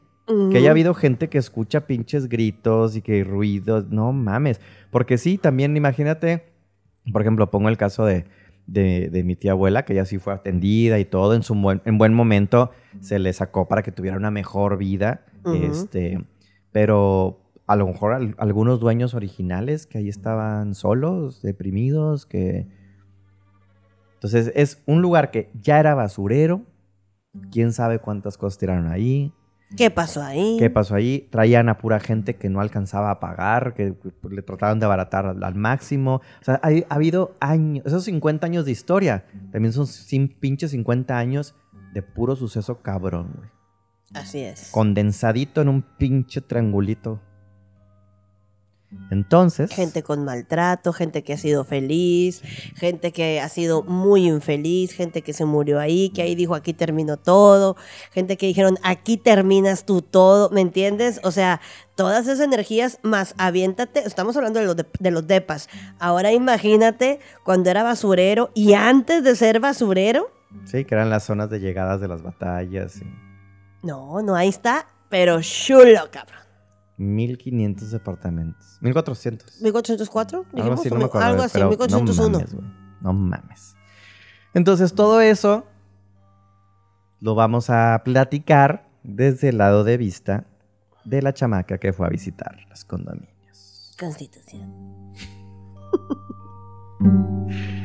Que 0.51 0.59
haya 0.59 0.69
habido 0.69 0.93
gente 0.93 1.27
que 1.27 1.39
escucha 1.39 1.87
pinches 1.87 2.29
gritos 2.29 2.95
y 2.95 3.01
que 3.01 3.23
ruidos. 3.23 3.89
No 3.89 4.13
mames. 4.13 4.61
Porque 4.91 5.17
sí, 5.17 5.39
también 5.39 5.75
imagínate. 5.75 6.53
Por 7.11 7.23
ejemplo, 7.23 7.49
pongo 7.49 7.67
el 7.69 7.77
caso 7.77 8.05
de, 8.05 8.25
de, 8.67 9.09
de 9.09 9.23
mi 9.23 9.35
tía 9.35 9.53
abuela, 9.53 9.85
que 9.85 9.93
ella 9.93 10.05
sí 10.05 10.19
fue 10.19 10.33
atendida 10.33 10.99
y 10.99 11.05
todo. 11.05 11.33
En 11.33 11.41
su 11.41 11.55
buen, 11.55 11.81
en 11.85 11.97
buen 11.97 12.13
momento 12.13 12.69
se 12.99 13.17
le 13.17 13.33
sacó 13.33 13.67
para 13.67 13.81
que 13.81 13.91
tuviera 13.91 14.17
una 14.17 14.29
mejor 14.29 14.77
vida. 14.77 15.25
Este. 15.45 16.23
Pero 16.71 17.48
a 17.69 17.75
lo 17.75 17.85
mejor 17.87 18.13
al- 18.13 18.35
algunos 18.39 18.79
dueños 18.79 19.13
originales 19.13 19.85
que 19.85 19.99
ahí 19.99 20.09
estaban 20.09 20.73
solos, 20.73 21.41
deprimidos, 21.43 22.25
que. 22.25 22.67
Entonces 24.15 24.51
es 24.55 24.81
un 24.85 25.01
lugar 25.01 25.31
que 25.31 25.51
ya 25.61 25.79
era 25.79 25.95
basurero. 25.95 26.63
Quién 27.51 27.71
sabe 27.71 27.99
cuántas 27.99 28.37
cosas 28.37 28.57
tiraron 28.57 28.87
ahí. 28.87 29.31
¿Qué 29.77 29.91
pasó 29.91 30.23
ahí? 30.23 30.55
¿Qué 30.57 30.71
pasó 30.71 30.95
ahí? 30.95 31.27
Traían 31.29 31.69
a 31.69 31.77
pura 31.77 31.99
gente 31.99 32.35
que 32.37 32.49
no 32.49 32.59
alcanzaba 32.59 33.11
a 33.11 33.19
pagar, 33.19 33.75
que 33.75 33.93
le 34.31 34.41
trataban 34.41 34.79
de 34.79 34.85
abaratar 34.87 35.27
al, 35.27 35.55
máximo. 35.55 36.15
O 36.41 36.43
sea, 36.43 36.59
hay- 36.63 36.85
ha 36.89 36.95
habido 36.95 37.35
años, 37.39 37.85
esos 37.85 38.03
50 38.05 38.47
años 38.47 38.65
de 38.65 38.71
historia, 38.71 39.25
también 39.51 39.71
son 39.73 39.85
sin 39.85 40.27
pinches 40.27 40.71
50 40.71 41.15
años 41.19 41.53
de 41.93 42.01
puro 42.01 42.35
suceso 42.35 42.81
cabrón, 42.81 43.31
güey. 43.37 43.49
Así 44.15 44.39
es. 44.39 44.71
Condensadito 44.71 45.61
en 45.61 45.69
un 45.69 45.83
pinche 45.83 46.41
triangulito. 46.41 47.21
Entonces, 49.11 49.71
Gente 49.71 50.01
con 50.01 50.23
maltrato, 50.23 50.93
gente 50.93 51.23
que 51.23 51.33
ha 51.33 51.37
sido 51.37 51.63
feliz, 51.63 52.41
gente 52.75 53.11
que 53.11 53.39
ha 53.39 53.47
sido 53.47 53.83
muy 53.83 54.27
infeliz, 54.27 54.93
gente 54.93 55.21
que 55.21 55.31
se 55.33 55.45
murió 55.45 55.79
ahí, 55.79 56.09
que 56.09 56.23
ahí 56.23 56.33
dijo 56.33 56.55
aquí 56.55 56.73
terminó 56.73 57.17
todo, 57.17 57.75
gente 58.11 58.35
que 58.35 58.47
dijeron 58.47 58.77
aquí 58.81 59.17
terminas 59.17 59.85
tú 59.85 60.01
todo, 60.01 60.49
¿me 60.49 60.61
entiendes? 60.61 61.19
O 61.23 61.31
sea, 61.31 61.61
todas 61.93 62.27
esas 62.27 62.39
energías 62.39 62.97
más 63.03 63.35
aviéntate, 63.37 63.99
estamos 63.99 64.35
hablando 64.37 64.59
de 64.59 64.65
los, 64.65 64.75
de, 64.75 64.85
de 64.99 65.11
los 65.11 65.27
depas, 65.27 65.69
ahora 65.99 66.31
imagínate 66.31 67.19
cuando 67.43 67.69
era 67.69 67.83
basurero 67.83 68.49
y 68.55 68.73
antes 68.73 69.23
de 69.23 69.35
ser 69.35 69.59
basurero, 69.59 70.31
sí, 70.65 70.83
que 70.85 70.95
eran 70.95 71.11
las 71.11 71.23
zonas 71.25 71.51
de 71.51 71.59
llegadas 71.59 72.01
de 72.01 72.07
las 72.07 72.23
batallas. 72.23 73.01
no, 73.83 74.23
no, 74.23 74.35
ahí 74.35 74.49
está, 74.49 74.87
pero 75.09 75.41
chulo, 75.41 76.09
cabrón. 76.11 76.38
1500 76.99 77.91
departamentos. 77.91 78.77
1400. 78.81 79.61
1404, 79.61 80.37
Algo 80.39 80.49
dijimos, 80.53 80.79
así, 80.81 80.89
no 80.89 80.95
me 80.97 81.05
acuerdo. 81.05 81.27
algo 81.27 81.41
así, 81.43 81.53
pero 81.53 81.69
1401. 81.69 82.39
No 82.39 82.45
mames. 82.45 82.53
No 83.01 83.13
mames. 83.13 83.75
Entonces, 84.53 84.93
todo 84.93 85.21
eso 85.21 85.65
lo 87.21 87.35
vamos 87.35 87.69
a 87.69 88.01
platicar 88.03 88.89
desde 89.03 89.49
el 89.49 89.59
lado 89.59 89.83
de 89.83 89.97
vista 89.97 90.45
de 91.05 91.21
la 91.21 91.33
chamaca 91.33 91.77
que 91.77 91.93
fue 91.93 92.05
a 92.07 92.09
visitar 92.09 92.57
los 92.69 92.83
condominios. 92.83 93.95
Constitución. 93.97 95.13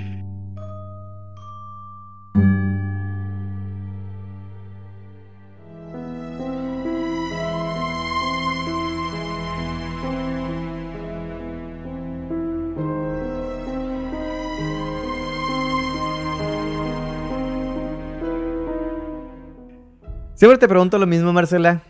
Siempre 20.35 20.59
te 20.59 20.69
pregunto 20.69 20.99
lo 20.99 21.07
mismo, 21.07 21.33
Marcela. 21.33 21.83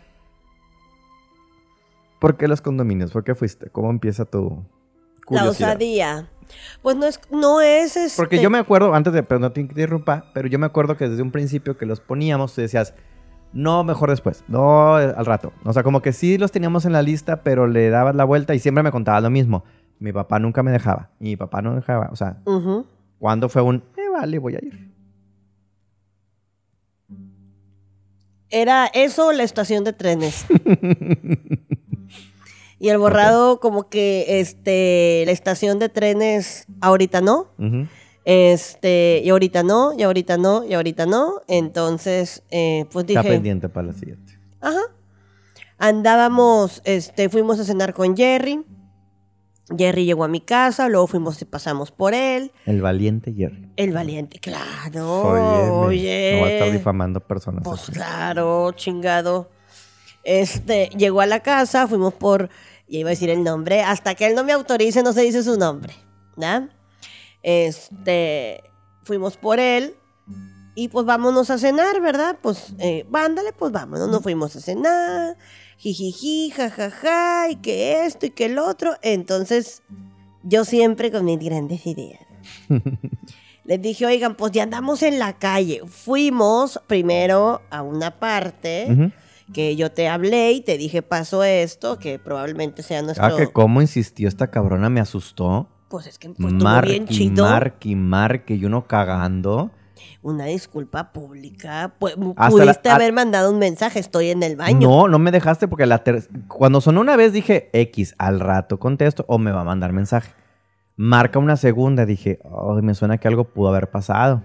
¿Por 2.19 2.37
qué 2.37 2.47
los 2.47 2.61
condominios? 2.61 3.11
¿Por 3.11 3.23
qué 3.23 3.35
fuiste? 3.35 3.69
¿Cómo 3.69 3.89
empieza 3.89 4.25
tu 4.25 4.63
La 5.29 5.49
osadía. 5.49 6.29
Pues 6.81 6.95
no 6.95 7.07
es, 7.07 7.19
no 7.31 7.59
es 7.59 7.97
este. 7.97 8.21
Porque 8.21 8.41
yo 8.41 8.49
me 8.51 8.59
acuerdo, 8.59 8.93
antes 8.93 9.13
de, 9.13 9.23
pero 9.23 9.39
no 9.39 9.51
te 9.51 9.61
interrumpa, 9.61 10.25
pero 10.33 10.47
yo 10.47 10.59
me 10.59 10.67
acuerdo 10.67 10.95
que 10.95 11.09
desde 11.09 11.23
un 11.23 11.31
principio 11.31 11.75
que 11.75 11.87
los 11.87 11.99
poníamos, 11.99 12.53
tú 12.53 12.61
decías, 12.61 12.93
no, 13.51 13.83
mejor 13.83 14.11
después, 14.11 14.43
no, 14.47 14.95
al 14.95 15.25
rato. 15.25 15.51
O 15.63 15.73
sea, 15.73 15.81
como 15.81 16.01
que 16.01 16.13
sí 16.13 16.37
los 16.37 16.51
teníamos 16.51 16.85
en 16.85 16.93
la 16.93 17.01
lista, 17.01 17.41
pero 17.41 17.67
le 17.67 17.89
dabas 17.89 18.15
la 18.15 18.25
vuelta 18.25 18.53
y 18.53 18.59
siempre 18.59 18.83
me 18.83 18.91
contaba 18.91 19.19
lo 19.21 19.31
mismo. 19.31 19.63
Mi 19.97 20.13
papá 20.13 20.37
nunca 20.39 20.61
me 20.61 20.71
dejaba. 20.71 21.09
Y 21.19 21.25
mi 21.25 21.37
papá 21.37 21.61
no 21.61 21.73
dejaba. 21.73 22.09
O 22.11 22.15
sea, 22.15 22.37
Ujú. 22.45 22.85
¿cuándo 23.17 23.49
fue 23.49 23.61
un, 23.63 23.77
eh, 23.97 24.09
vale, 24.11 24.37
voy 24.37 24.55
a 24.55 24.59
ir? 24.63 24.84
Era 28.55 28.89
eso 28.93 29.33
la 29.33 29.43
estación 29.43 29.83
de 29.83 29.91
trenes. 29.91 30.45
y 32.79 32.87
el 32.87 32.97
borrado, 32.97 33.59
como 33.59 33.89
que 33.89 34.39
este, 34.39 35.23
la 35.25 35.33
estación 35.33 35.77
de 35.77 35.89
trenes, 35.89 36.65
ahorita 36.79 37.19
no. 37.19 37.49
Este, 38.23 39.21
y 39.25 39.29
ahorita 39.29 39.63
no, 39.63 39.91
y 39.97 40.03
ahorita 40.03 40.37
no, 40.37 40.63
y 40.63 40.73
ahorita 40.73 41.05
no. 41.05 41.41
Entonces, 41.49 42.43
eh, 42.49 42.85
pues 42.93 43.05
Está 43.09 43.23
dije. 43.23 43.33
pendiente 43.33 43.67
para 43.67 43.87
la 43.87 43.93
siguiente. 43.93 44.39
Ajá. 44.61 44.79
Andábamos, 45.77 46.81
este, 46.85 47.27
fuimos 47.27 47.59
a 47.59 47.65
cenar 47.65 47.93
con 47.93 48.15
Jerry. 48.15 48.63
Jerry 49.75 50.05
llegó 50.05 50.23
a 50.23 50.27
mi 50.27 50.41
casa, 50.41 50.89
luego 50.89 51.07
fuimos 51.07 51.41
y 51.41 51.45
pasamos 51.45 51.91
por 51.91 52.13
él. 52.13 52.51
El 52.65 52.81
valiente 52.81 53.33
Jerry. 53.33 53.71
El 53.75 53.93
valiente, 53.93 54.39
claro. 54.39 55.23
Óyeme, 55.23 55.69
oye. 55.71 56.31
No 56.35 56.41
va 56.41 56.47
a 56.47 56.51
estar 56.51 56.71
difamando 56.71 57.19
personas. 57.19 57.63
Pues 57.63 57.81
así. 57.83 57.91
claro, 57.93 58.71
chingado. 58.73 59.49
Este, 60.23 60.89
llegó 60.97 61.21
a 61.21 61.25
la 61.25 61.41
casa, 61.41 61.87
fuimos 61.87 62.13
por, 62.13 62.49
ya 62.87 62.99
iba 62.99 63.09
a 63.09 63.11
decir 63.11 63.29
el 63.29 63.43
nombre, 63.43 63.81
hasta 63.81 64.15
que 64.15 64.25
él 64.25 64.35
no 64.35 64.43
me 64.43 64.53
autorice 64.53 65.03
no 65.03 65.13
se 65.13 65.21
dice 65.21 65.43
su 65.43 65.57
nombre, 65.57 65.93
¿ya? 66.35 66.69
Este, 67.43 68.63
fuimos 69.03 69.37
por 69.37 69.59
él 69.59 69.95
y 70.73 70.89
pues 70.89 71.05
vámonos 71.05 71.51
a 71.51 71.59
cenar, 71.59 72.01
¿verdad? 72.01 72.37
Pues, 72.41 72.73
eh, 72.79 73.07
ándale, 73.13 73.53
pues 73.53 73.71
vámonos, 73.71 74.09
nos 74.09 74.23
fuimos 74.23 74.55
a 74.55 74.61
cenar, 74.61 75.37
jijiji, 75.77 76.51
jajaja, 76.51 77.49
y 77.49 77.55
que 77.57 78.05
esto 78.05 78.25
y 78.25 78.31
que 78.31 78.45
el 78.45 78.57
otro. 78.57 78.95
Entonces, 79.01 79.83
yo 80.43 80.65
siempre 80.65 81.11
con 81.11 81.25
mis 81.25 81.39
grandes 81.39 81.85
ideas. 81.85 82.21
Les 83.65 83.81
dije, 83.81 84.05
oigan, 84.05 84.35
pues 84.35 84.51
ya 84.51 84.63
andamos 84.63 85.01
en 85.01 85.17
la 85.17 85.33
calle. 85.33 85.81
Fuimos 85.87 86.79
primero 86.85 87.63
a 87.71 87.81
una 87.81 88.19
parte 88.19 89.11
que 89.53 89.75
yo 89.75 89.91
te 89.91 90.07
hablé 90.07 90.51
y 90.51 90.61
te 90.61 90.77
dije, 90.77 91.01
pasó 91.01 91.43
esto, 91.43 91.97
que 91.97 92.19
probablemente 92.19 92.83
sea 92.83 93.01
nuestro... 93.01 93.25
Ah, 93.25 93.35
que 93.35 93.47
cómo 93.47 93.81
insistió 93.81 94.27
esta 94.27 94.51
cabrona, 94.51 94.91
me 94.91 94.99
asustó. 94.99 95.67
Pues 95.87 96.05
es 96.05 96.19
que 96.19 96.29
pues, 96.29 96.53
Marque, 96.53 96.91
bien 96.91 97.07
chido. 97.07 97.45
marque, 97.45 97.95
marque, 97.95 98.55
y 98.55 98.65
uno 98.65 98.85
cagando. 98.85 99.71
Una 100.25 100.45
disculpa 100.45 101.11
pública. 101.11 101.93
Pudiste 101.99 102.89
la- 102.89 102.95
haber 102.95 103.13
mandado 103.13 103.51
un 103.51 103.59
mensaje, 103.59 103.99
estoy 103.99 104.31
en 104.31 104.41
el 104.41 104.55
baño. 104.55 104.79
No, 104.89 105.07
no 105.07 105.19
me 105.19 105.31
dejaste 105.31 105.67
porque 105.67 105.85
la 105.85 105.99
ter- 106.03 106.27
cuando 106.47 106.81
sonó 106.81 107.01
una 107.01 107.15
vez 107.15 107.31
dije 107.31 107.69
X, 107.73 108.15
al 108.17 108.39
rato 108.39 108.79
contesto 108.79 109.23
o 109.27 109.37
me 109.37 109.51
va 109.51 109.61
a 109.61 109.65
mandar 109.65 109.93
mensaje. 109.93 110.33
Marca 110.95 111.37
una 111.37 111.57
segunda, 111.57 112.07
dije, 112.07 112.39
oh, 112.43 112.73
me 112.81 112.95
suena 112.95 113.19
que 113.19 113.27
algo 113.27 113.43
pudo 113.53 113.69
haber 113.69 113.91
pasado. 113.91 114.41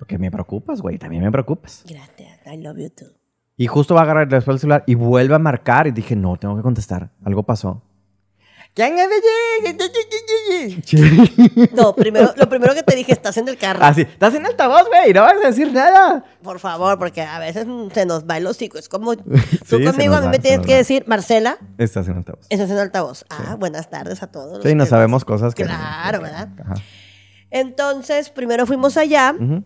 Porque 0.00 0.18
me 0.18 0.28
preocupas, 0.32 0.80
güey, 0.82 0.98
también 0.98 1.22
me 1.22 1.30
preocupas. 1.30 1.84
Gracias, 1.88 2.40
I 2.44 2.56
love 2.56 2.78
you 2.78 2.90
too. 2.90 3.06
Y 3.56 3.68
justo 3.68 3.94
va 3.94 4.00
a 4.00 4.02
agarrar 4.02 4.28
después 4.28 4.56
el 4.56 4.58
celular 4.60 4.82
y 4.88 4.96
vuelve 4.96 5.36
a 5.36 5.38
marcar 5.38 5.86
y 5.86 5.92
dije, 5.92 6.16
no, 6.16 6.36
tengo 6.36 6.56
que 6.56 6.62
contestar, 6.62 7.10
algo 7.22 7.44
pasó. 7.44 7.80
¿Quién 8.74 8.98
es 8.98 9.08
de 9.10 9.16
No, 11.76 11.94
primero, 11.94 12.32
lo 12.36 12.48
primero 12.48 12.74
que 12.74 12.82
te 12.82 12.96
dije, 12.96 13.12
estás 13.12 13.36
en 13.36 13.46
el 13.48 13.58
carro. 13.58 13.84
Así, 13.84 14.00
estás 14.02 14.34
en 14.34 14.46
altavoz, 14.46 14.88
güey, 14.88 15.12
no 15.12 15.20
vas 15.22 15.34
a 15.42 15.46
decir 15.48 15.70
nada. 15.72 16.24
Por 16.42 16.58
favor, 16.58 16.98
porque 16.98 17.20
a 17.20 17.38
veces 17.38 17.66
se 17.92 18.06
nos 18.06 18.24
va 18.26 18.38
el 18.38 18.46
hocico. 18.46 18.78
Es 18.78 18.88
como 18.88 19.14
tú 19.16 19.24
conmigo, 19.84 20.14
a 20.14 20.20
mí 20.20 20.26
va, 20.26 20.30
me 20.30 20.38
tienes 20.38 20.64
que 20.66 20.72
va. 20.72 20.78
decir, 20.78 21.04
Marcela, 21.06 21.58
Estás 21.76 22.08
en 22.08 22.16
altavoz. 22.16 22.46
estás 22.48 22.70
en 22.70 22.78
altavoz. 22.78 23.24
Ah, 23.28 23.56
buenas 23.58 23.90
tardes 23.90 24.22
a 24.22 24.28
todos. 24.28 24.62
Sí, 24.62 24.74
no 24.74 24.86
sabemos 24.86 25.24
cosas 25.26 25.54
que... 25.54 25.64
Claro, 25.64 26.22
¿verdad? 26.22 26.48
Ajá. 26.64 26.74
Entonces, 27.50 28.30
primero 28.30 28.64
fuimos 28.66 28.96
allá. 28.96 29.34
Ujú, 29.38 29.62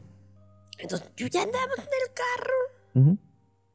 Entonces, 0.78 1.08
yo 1.16 1.28
ya 1.28 1.42
andaba 1.42 1.64
en 1.76 1.82
el 1.82 2.12
carro. 2.14 2.54
ujú. 2.94 3.18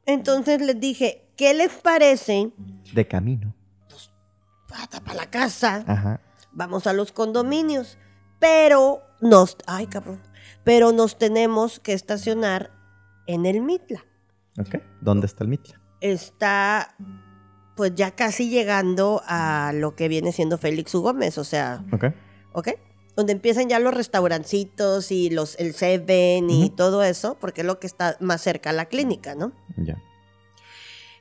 Entonces 0.05 0.59
les 0.61 0.77
dije, 0.79 1.29
¿qué 1.37 1.53
les 1.53 1.71
parece? 1.71 2.49
De 2.91 3.07
camino. 3.07 3.53
Para 4.71 5.13
la 5.15 5.29
casa, 5.29 5.83
Ajá. 5.87 6.21
vamos 6.51 6.87
a 6.87 6.93
los 6.93 7.11
condominios. 7.11 7.97
Pero 8.39 9.01
nos, 9.21 9.57
ay 9.67 9.87
cabrón, 9.87 10.19
pero 10.63 10.91
nos 10.91 11.17
tenemos 11.17 11.79
que 11.79 11.93
estacionar 11.93 12.71
en 13.27 13.45
el 13.45 13.61
Mitla. 13.61 14.03
Ok. 14.59 14.75
¿Dónde 15.01 15.27
está 15.27 15.43
el 15.43 15.49
Mitla? 15.49 15.79
Está, 16.01 16.95
pues 17.75 17.93
ya 17.95 18.11
casi 18.15 18.49
llegando 18.49 19.21
a 19.27 19.71
lo 19.75 19.95
que 19.95 20.07
viene 20.07 20.31
siendo 20.31 20.57
Félix 20.57 20.95
U. 20.95 21.01
Gómez, 21.01 21.37
o 21.37 21.43
sea, 21.43 21.83
Ok. 21.93 22.05
¿ok? 22.53 22.69
Donde 23.15 23.33
empiezan 23.33 23.69
ya 23.69 23.77
los 23.79 23.93
restaurancitos 23.93 25.11
y 25.11 25.29
los, 25.29 25.55
el 25.59 25.73
Seven 25.75 26.49
y 26.49 26.69
todo 26.71 27.03
eso, 27.03 27.37
porque 27.39 27.61
es 27.61 27.67
lo 27.67 27.79
que 27.79 27.85
está 27.87 28.17
más 28.19 28.41
cerca 28.41 28.71
a 28.71 28.73
la 28.73 28.85
clínica, 28.85 29.35
¿no? 29.35 29.51
Ya. 29.77 30.01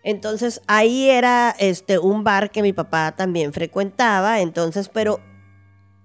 Entonces 0.03 0.63
ahí 0.67 1.11
era 1.11 1.55
este 1.59 1.99
un 1.99 2.25
bar 2.25 2.51
que 2.51 2.63
mi 2.63 2.73
papá 2.73 3.13
también 3.17 3.53
frecuentaba, 3.53 4.41
entonces, 4.41 4.89
pero 4.89 5.21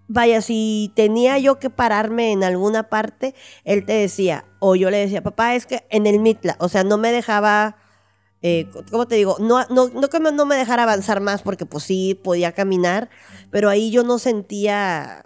vaya, 0.07 0.41
si 0.41 0.91
tenía 0.95 1.37
yo 1.39 1.59
que 1.59 1.69
pararme 1.69 2.31
en 2.31 2.43
alguna 2.43 2.89
parte, 2.89 3.33
él 3.63 3.85
te 3.85 3.93
decía, 3.93 4.45
o 4.59 4.75
yo 4.75 4.89
le 4.89 4.97
decía, 4.97 5.23
papá, 5.23 5.55
es 5.55 5.65
que 5.65 5.85
en 5.89 6.07
el 6.07 6.19
Mitla, 6.19 6.55
o 6.59 6.69
sea, 6.69 6.83
no 6.83 6.97
me 6.97 7.11
dejaba, 7.11 7.77
eh, 8.41 8.69
¿cómo 8.91 9.07
te 9.07 9.15
digo? 9.15 9.37
No, 9.39 9.65
no, 9.69 9.87
no 9.87 10.09
que 10.09 10.19
me- 10.19 10.31
no 10.31 10.45
me 10.45 10.55
dejara 10.57 10.83
avanzar 10.83 11.21
más 11.21 11.41
porque 11.41 11.65
pues 11.65 11.85
sí 11.85 12.19
podía 12.21 12.51
caminar, 12.51 13.09
pero 13.49 13.69
ahí 13.69 13.91
yo 13.91 14.03
no 14.03 14.19
sentía, 14.19 15.25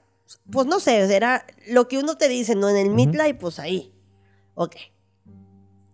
pues 0.52 0.68
no 0.68 0.80
sé, 0.80 1.14
era 1.14 1.46
lo 1.68 1.88
que 1.88 1.98
uno 1.98 2.16
te 2.18 2.30
dice, 2.30 2.56
¿no? 2.56 2.70
En 2.70 2.78
el 2.78 2.88
Ujú. 2.88 2.96
Mitla 2.96 3.28
y 3.28 3.34
pues 3.34 3.60
ahí. 3.60 3.92
Ok. 4.54 4.76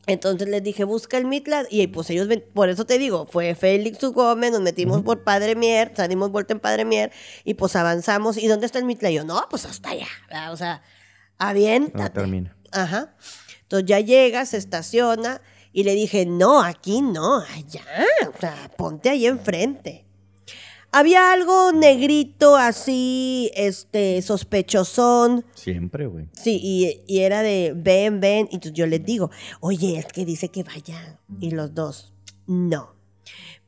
Entonces 0.08 0.48
les 0.48 0.62
dije, 0.64 0.84
busca 0.84 1.18
el 1.18 1.26
Mitla. 1.26 1.66
Y 1.70 1.88
pues 1.88 2.10
ellos, 2.10 2.28
ven- 2.28 2.46
por 2.54 2.70
eso 2.70 2.86
te 2.86 2.98
digo, 3.00 3.26
fue 3.26 3.56
Félix. 3.56 4.00
Gómez, 4.04 4.52
nos 4.52 4.62
metimos 4.62 5.02
por 5.02 5.24
Padre 5.24 5.56
Mier, 5.56 5.92
salimos 5.96 6.32
vuelta 6.32 6.54
en 6.54 6.60
Padre 6.60 6.86
Mier 6.86 7.12
y 7.44 7.56
pues 7.56 7.76
avanzamos. 7.76 8.38
¿Y 8.38 8.48
dónde 8.48 8.66
está 8.68 8.78
el 8.80 8.86
Mitla? 8.86 9.10
Y 9.10 9.16
yo, 9.16 9.24
no, 9.24 9.44
pues 9.50 9.66
hasta 9.66 9.90
allá. 9.90 10.08
¿verdad? 10.30 10.54
O 10.54 10.58
sea, 10.58 10.78
No 11.40 11.46
aviéntate. 11.48 12.10
termina. 12.12 12.56
Ajá. 12.72 13.16
Entonces 13.64 13.88
ya 13.88 14.00
llega, 14.00 14.46
se 14.46 14.58
estaciona 14.58 15.42
y 15.74 15.84
le 15.84 15.94
dije, 15.96 16.26
no, 16.26 16.62
aquí 16.62 17.02
no, 17.02 17.38
allá. 17.40 17.84
O 18.36 18.40
sea, 18.40 18.72
ponte 18.78 19.10
ahí 19.10 19.26
enfrente. 19.26 20.06
Había 20.98 21.34
algo 21.34 21.74
negrito 21.74 22.56
así, 22.56 23.52
este, 23.56 24.22
sospechosón. 24.22 25.46
Siempre, 25.54 26.08
güey. 26.08 26.28
Sí, 26.32 26.60
y, 26.64 27.02
y 27.06 27.20
era 27.22 27.42
de 27.42 27.74
ven, 27.76 28.20
ven. 28.22 28.48
Y 28.50 28.56
entonces 28.56 28.74
yo 28.74 28.88
les 28.88 29.04
digo, 29.04 29.30
oye, 29.60 29.98
es 29.98 30.06
que 30.06 30.24
dice 30.24 30.50
que 30.50 30.64
vayan. 30.64 31.20
Y 31.42 31.52
los 31.52 31.74
dos, 31.76 32.14
no. 32.48 32.96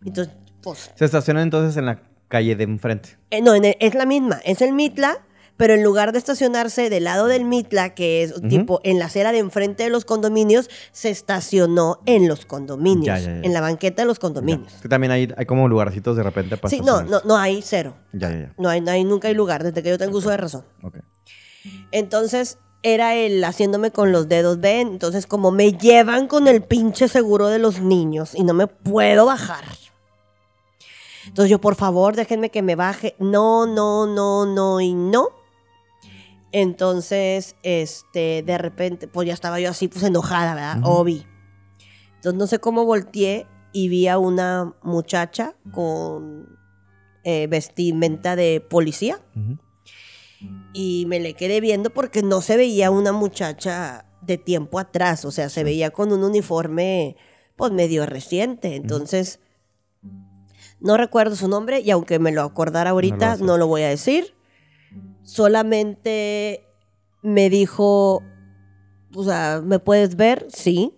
Entonces, 0.05 0.33
pues, 0.61 0.91
Se 0.95 1.03
estaciona 1.05 1.41
entonces 1.41 1.75
en 1.77 1.85
la 1.87 2.01
calle 2.29 2.55
de 2.55 2.63
enfrente. 2.63 3.17
eh, 3.31 3.41
no, 3.41 3.55
en 3.55 3.65
el- 3.65 3.77
es 3.79 3.93
la 3.93 4.05
misma, 4.05 4.39
es 4.45 4.61
el 4.61 4.71
Mitla, 4.73 5.25
pero 5.57 5.73
en 5.73 5.83
lugar 5.83 6.11
de 6.11 6.19
estacionarse 6.19 6.89
del 6.89 7.03
lado 7.05 7.25
del 7.27 7.43
Mitla, 7.43 7.93
que 7.95 8.23
es 8.23 8.33
tipo 8.47 8.79
en 8.83 8.99
la 8.99 9.05
acera 9.05 9.31
de 9.31 9.39
enfrente 9.39 9.83
de 9.83 9.89
los 9.89 10.05
condominios, 10.05 10.69
se 10.91 11.09
estacionó 11.09 11.99
en 12.05 12.27
los 12.27 12.45
condominios, 12.45 13.05
Ya, 13.05 13.19
ya, 13.19 13.25
ya. 13.41 13.41
en 13.41 13.53
la 13.53 13.61
banqueta 13.61 14.03
de 14.03 14.07
los 14.07 14.19
condominios. 14.19 14.73
Es 14.75 14.81
que 14.81 14.89
también 14.89 15.11
hay, 15.11 15.33
hay 15.35 15.45
como 15.45 15.67
lugarcitos 15.67 16.15
de 16.15 16.23
repente 16.23 16.57
para 16.57 16.69
Sí, 16.69 16.79
no, 16.81 17.01
no, 17.01 17.21
no 17.25 17.37
hay 17.37 17.61
cero. 17.61 17.95
Ya, 18.13 18.29
ya, 18.29 18.39
ya. 18.39 18.53
No 18.57 18.69
hay, 18.69 18.81
no 18.81 18.91
hay, 18.91 19.03
nunca 19.03 19.27
hay 19.27 19.33
lugar, 19.33 19.63
desde 19.63 19.81
que 19.83 19.89
yo 19.89 19.97
tengo 19.97 20.17
uso 20.19 20.29
de 20.29 20.37
razón. 20.37 20.63
Ok. 20.83 20.97
Entonces 21.91 22.57
era 22.83 23.15
el 23.15 23.43
haciéndome 23.43 23.91
con 23.91 24.11
los 24.11 24.29
dedos, 24.29 24.59
ven. 24.59 24.87
Entonces, 24.89 25.25
como 25.25 25.51
me 25.51 25.73
llevan 25.73 26.27
con 26.27 26.47
el 26.47 26.61
pinche 26.61 27.07
seguro 27.07 27.47
de 27.47 27.59
los 27.59 27.81
niños 27.81 28.35
y 28.35 28.43
no 28.43 28.53
me 28.53 28.67
puedo 28.67 29.25
bajar. 29.25 29.63
Entonces 31.25 31.49
yo, 31.49 31.59
por 31.59 31.75
favor, 31.75 32.15
déjenme 32.15 32.49
que 32.51 32.61
me 32.61 32.75
baje. 32.75 33.15
No, 33.19 33.65
no, 33.65 34.05
no, 34.07 34.45
no 34.45 34.79
y 34.79 34.93
no. 34.93 35.29
Entonces, 36.51 37.55
este, 37.63 38.43
de 38.43 38.57
repente, 38.57 39.07
pues 39.07 39.27
ya 39.27 39.33
estaba 39.33 39.59
yo 39.59 39.69
así, 39.69 39.87
pues 39.87 40.03
enojada, 40.03 40.55
¿verdad? 40.55 40.79
Obi. 40.83 41.25
Entonces 42.15 42.39
no 42.39 42.47
sé 42.47 42.59
cómo 42.59 42.85
volteé 42.85 43.47
y 43.73 43.89
vi 43.89 44.07
a 44.07 44.17
una 44.17 44.73
muchacha 44.81 45.55
con 45.71 46.57
eh, 47.23 47.47
vestimenta 47.47 48.35
de 48.35 48.65
policía 48.67 49.19
y 50.73 51.05
me 51.07 51.19
le 51.19 51.33
quedé 51.33 51.61
viendo 51.61 51.89
porque 51.89 52.21
no 52.23 52.41
se 52.41 52.57
veía 52.57 52.91
una 52.91 53.11
muchacha 53.11 54.05
de 54.21 54.37
tiempo 54.37 54.79
atrás, 54.79 55.25
o 55.25 55.31
sea, 55.31 55.49
se 55.49 55.63
veía 55.63 55.91
con 55.91 56.11
un 56.11 56.23
uniforme 56.23 57.17
pues 57.55 57.71
medio 57.71 58.05
reciente. 58.05 58.75
Entonces, 58.75 59.39
no 60.79 60.95
recuerdo 60.95 61.35
su 61.35 61.47
nombre 61.47 61.81
y 61.81 61.91
aunque 61.91 62.19
me 62.19 62.31
lo 62.31 62.43
acordara 62.43 62.91
ahorita, 62.91 63.37
no 63.37 63.57
lo 63.57 63.67
voy 63.67 63.81
a 63.81 63.89
decir. 63.89 64.36
Solamente 65.27 66.63
me 67.21 67.49
dijo, 67.49 68.23
o 69.15 69.23
sea, 69.23 69.61
¿me 69.63 69.79
puedes 69.79 70.15
ver? 70.15 70.47
Sí. 70.49 70.93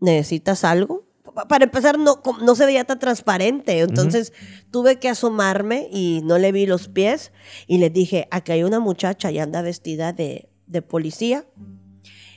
¿Necesitas 0.00 0.64
algo? 0.64 1.06
Pa- 1.34 1.46
Para 1.46 1.64
empezar, 1.64 1.98
no, 1.98 2.20
no 2.42 2.54
se 2.54 2.66
veía 2.66 2.84
tan 2.84 2.98
transparente. 2.98 3.80
Entonces 3.80 4.32
tuve 4.70 4.98
que 4.98 5.08
asomarme 5.08 5.88
y 5.92 6.20
no 6.24 6.38
le 6.38 6.52
vi 6.52 6.66
los 6.66 6.88
pies. 6.88 7.32
Y 7.66 7.78
le 7.78 7.90
dije, 7.90 8.26
aquí 8.30 8.52
hay 8.52 8.62
una 8.64 8.80
muchacha 8.80 9.30
y 9.30 9.38
anda 9.38 9.62
vestida 9.62 10.12
de, 10.12 10.48
de 10.66 10.82
policía. 10.82 11.44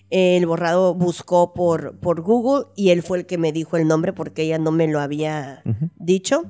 El 0.10 0.46
borrado 0.46 0.94
buscó 0.94 1.54
por, 1.54 1.98
por 2.00 2.22
Google 2.22 2.68
y 2.76 2.90
él 2.90 3.02
fue 3.02 3.18
el 3.20 3.26
que 3.26 3.38
me 3.40 3.52
dijo 3.52 3.78
el 3.78 3.88
nombre 3.88 4.14
porque 4.14 4.44
ella 4.44 4.60
no 4.60 4.72
me 4.72 4.88
lo 4.88 5.00
había 5.00 5.64
dicho. 5.98 6.44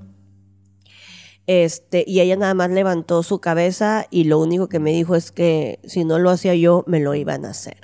Este, 1.45 2.03
y 2.07 2.21
ella 2.21 2.37
nada 2.37 2.53
más 2.53 2.69
levantó 2.69 3.21
su 3.23 3.39
cabeza 3.39 4.05
y 4.09 4.23
lo 4.25 4.39
único 4.39 4.69
que 4.69 4.79
me 4.79 4.91
dijo 4.91 5.15
es 5.15 5.31
que 5.31 5.79
si 5.83 6.05
no 6.05 6.17
lo 6.19 6.29
hacía 6.29 6.55
yo, 6.55 6.83
me 6.87 6.99
lo 7.01 7.13
iban 7.15 7.45
a 7.45 7.49
hacer. 7.49 7.77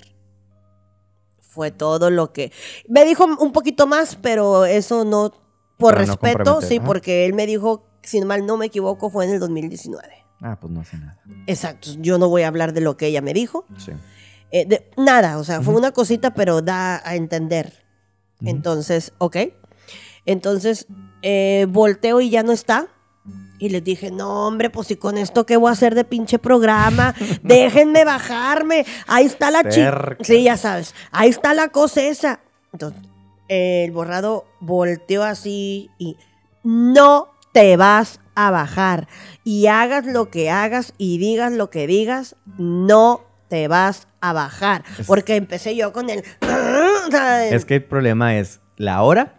Fue 1.42 1.72
todo 1.72 2.10
lo 2.10 2.32
que... 2.32 2.52
Me 2.88 3.04
dijo 3.06 3.26
un 3.26 3.52
poquito 3.52 3.88
más, 3.88 4.16
pero 4.16 4.66
eso 4.66 5.04
no... 5.04 5.34
Por 5.78 5.96
respeto, 5.98 6.62
sí, 6.62 6.80
Ah. 6.82 6.86
porque 6.86 7.26
él 7.26 7.34
me 7.34 7.46
dijo, 7.46 7.86
si 8.04 8.22
mal 8.22 8.46
no 8.46 8.58
me 8.58 8.66
equivoco, 8.68 9.10
fue 9.10 9.26
en 9.26 9.32
el 9.32 9.40
2019. 9.40 10.08
Ah, 10.42 10.58
pues 10.60 10.72
no 10.72 10.82
hace 10.82 10.98
nada. 10.98 11.20
Exacto, 11.48 11.90
yo 12.00 12.18
no 12.18 12.28
voy 12.30 12.44
a 12.44 12.50
hablar 12.50 12.74
de 12.74 12.82
lo 12.82 12.98
que 12.98 13.08
ella 13.08 13.22
me 13.22 13.34
dijo. 13.34 13.66
Sí. 13.78 13.92
Eh, 14.52 14.66
de- 14.66 14.90
nada, 14.98 15.38
o 15.38 15.44
sea, 15.44 15.62
fue 15.62 15.74
una 15.76 15.92
cosita, 15.92 16.34
pero 16.34 16.62
da 16.62 17.02
a 17.08 17.16
entender. 17.16 17.86
Entonces, 18.42 19.14
ok. 19.20 19.38
Entonces, 20.26 20.88
eh, 21.22 21.66
volteo 21.70 22.20
y 22.22 22.30
ya 22.30 22.44
no 22.44 22.52
está. 22.52 22.88
Y 23.60 23.70
les 23.70 23.84
dije, 23.84 24.10
no, 24.10 24.48
hombre, 24.48 24.70
pues 24.70 24.88
si 24.88 24.96
con 24.96 25.18
esto, 25.18 25.46
¿qué 25.46 25.58
voy 25.58 25.70
a 25.70 25.74
hacer 25.74 25.94
de 25.94 26.06
pinche 26.06 26.40
programa? 26.40 27.14
Déjenme 27.44 28.06
bajarme. 28.06 28.86
Ahí 29.06 29.26
está 29.26 29.52
la 29.52 29.68
chica. 29.68 30.18
Sí, 30.22 30.44
ya 30.44 30.58
sabes. 30.58 30.96
Ahí 31.12 31.30
está 31.30 31.54
la 31.54 31.68
cosa 31.68 32.02
esa. 32.02 32.40
Entonces, 32.72 33.02
el 33.50 33.92
borrado 33.92 34.46
volteó 34.62 35.24
así 35.24 35.90
y 35.98 36.16
no 36.64 37.30
te 37.52 37.76
vas 37.78 38.22
a 38.36 38.52
bajar. 38.52 39.08
Y 39.44 39.68
hagas 39.68 40.06
lo 40.06 40.30
que 40.30 40.50
hagas 40.50 40.94
y 40.98 41.18
digas 41.18 41.52
lo 41.52 41.70
que 41.70 41.88
digas, 41.88 42.38
no 42.58 43.26
te 43.50 43.68
vas 43.68 44.08
a 44.22 44.32
bajar. 44.34 44.84
Porque 45.06 45.36
empecé 45.36 45.76
yo 45.76 45.92
con 45.92 46.10
el... 46.10 46.24
Es 47.52 47.66
que 47.66 47.76
el 47.76 47.84
problema 47.84 48.38
es 48.38 48.62
la 48.78 49.02
hora, 49.02 49.39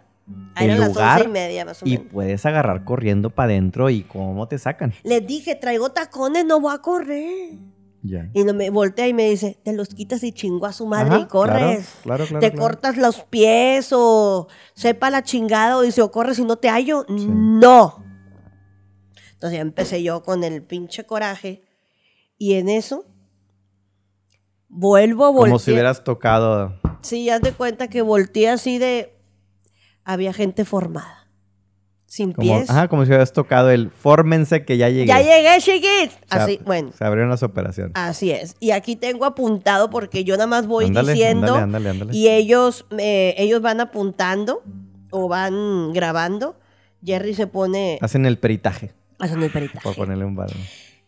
eran 0.55 0.75
el 0.75 0.79
las 0.79 0.89
lugar 0.89 1.23
y 1.25 1.27
media 1.27 1.65
más 1.65 1.81
o 1.81 1.85
y 1.85 1.97
menos. 1.97 2.07
puedes 2.11 2.45
agarrar 2.45 2.83
corriendo 2.83 3.29
para 3.29 3.51
adentro 3.51 3.89
y 3.89 4.03
cómo 4.03 4.47
te 4.47 4.57
sacan. 4.57 4.93
Les 5.03 5.25
dije, 5.25 5.55
traigo 5.55 5.91
tacones, 5.91 6.45
no 6.45 6.59
voy 6.59 6.73
a 6.73 6.79
correr. 6.79 7.57
Ya. 8.03 8.29
Y 8.33 8.43
no 8.43 8.53
me 8.53 8.71
voltea 8.71 9.07
y 9.07 9.13
me 9.13 9.29
dice, 9.29 9.59
te 9.63 9.73
los 9.73 9.89
quitas 9.89 10.23
y 10.23 10.31
chingo 10.31 10.65
a 10.65 10.73
su 10.73 10.87
madre 10.87 11.15
Ajá, 11.15 11.19
y 11.19 11.25
corres. 11.27 11.89
Claro, 12.01 12.25
claro, 12.25 12.25
claro, 12.25 12.39
te 12.39 12.57
cortas 12.57 12.97
los 12.97 13.21
pies 13.25 13.89
o 13.91 14.47
sepa 14.73 15.11
la 15.11 15.21
chingada 15.21 15.77
o 15.77 15.81
dice, 15.81 16.01
o 16.01 16.11
corres 16.11 16.39
y 16.39 16.45
no 16.45 16.55
te 16.55 16.69
hallo. 16.69 17.05
No. 17.07 18.03
Entonces 19.33 19.57
ya 19.57 19.61
empecé 19.61 20.01
yo 20.01 20.23
con 20.23 20.43
el 20.43 20.63
pinche 20.63 21.05
coraje. 21.05 21.61
Y 22.39 22.55
en 22.55 22.69
eso, 22.69 23.05
vuelvo 24.67 25.25
a 25.25 25.29
voltear. 25.29 25.49
Como 25.49 25.59
si 25.59 25.71
hubieras 25.71 26.03
tocado. 26.03 26.79
Sí, 27.01 27.29
haz 27.29 27.41
de 27.41 27.51
cuenta 27.51 27.87
que 27.87 28.01
volteé 28.01 28.49
así 28.49 28.79
de... 28.79 29.15
Había 30.13 30.33
gente 30.33 30.65
formada. 30.65 31.27
Sin 32.05 32.33
Como, 32.33 32.57
pies. 32.57 32.69
ajá, 32.69 32.89
como 32.89 33.03
si 33.05 33.09
hubieras 33.09 33.31
tocado 33.31 33.69
el 33.71 33.89
fórmense 33.89 34.65
que 34.65 34.75
ya 34.77 34.89
llegué. 34.89 35.05
Ya 35.05 35.19
llegué, 35.21 35.57
chiquit. 35.59 36.11
Se 36.11 36.19
Así, 36.29 36.59
bueno. 36.65 36.91
Se 36.97 37.05
abrieron 37.05 37.29
las 37.29 37.41
operaciones. 37.41 37.93
Así 37.95 38.31
es. 38.31 38.57
Y 38.59 38.71
aquí 38.71 38.97
tengo 38.97 39.23
apuntado 39.23 39.89
porque 39.89 40.25
yo 40.25 40.35
nada 40.35 40.47
más 40.47 40.67
voy 40.67 40.85
Ándale, 40.87 41.13
diciendo 41.13 41.55
ándale, 41.55 41.61
ándale, 41.63 41.89
ándale. 41.89 42.17
y 42.17 42.27
ellos, 42.27 42.85
eh, 42.99 43.33
ellos 43.37 43.61
van 43.61 43.79
apuntando 43.79 44.61
o 45.09 45.29
van 45.29 45.93
grabando. 45.93 46.59
Jerry 47.03 47.33
se 47.33 47.47
pone 47.47 47.97
Hacen 48.01 48.25
el 48.25 48.37
peritaje, 48.37 48.91
haciendo 49.17 49.45
el 49.45 49.51
peritaje. 49.53 49.79
por 49.81 49.95
ponerle 49.95 50.25
un 50.25 50.35
balón. 50.35 50.57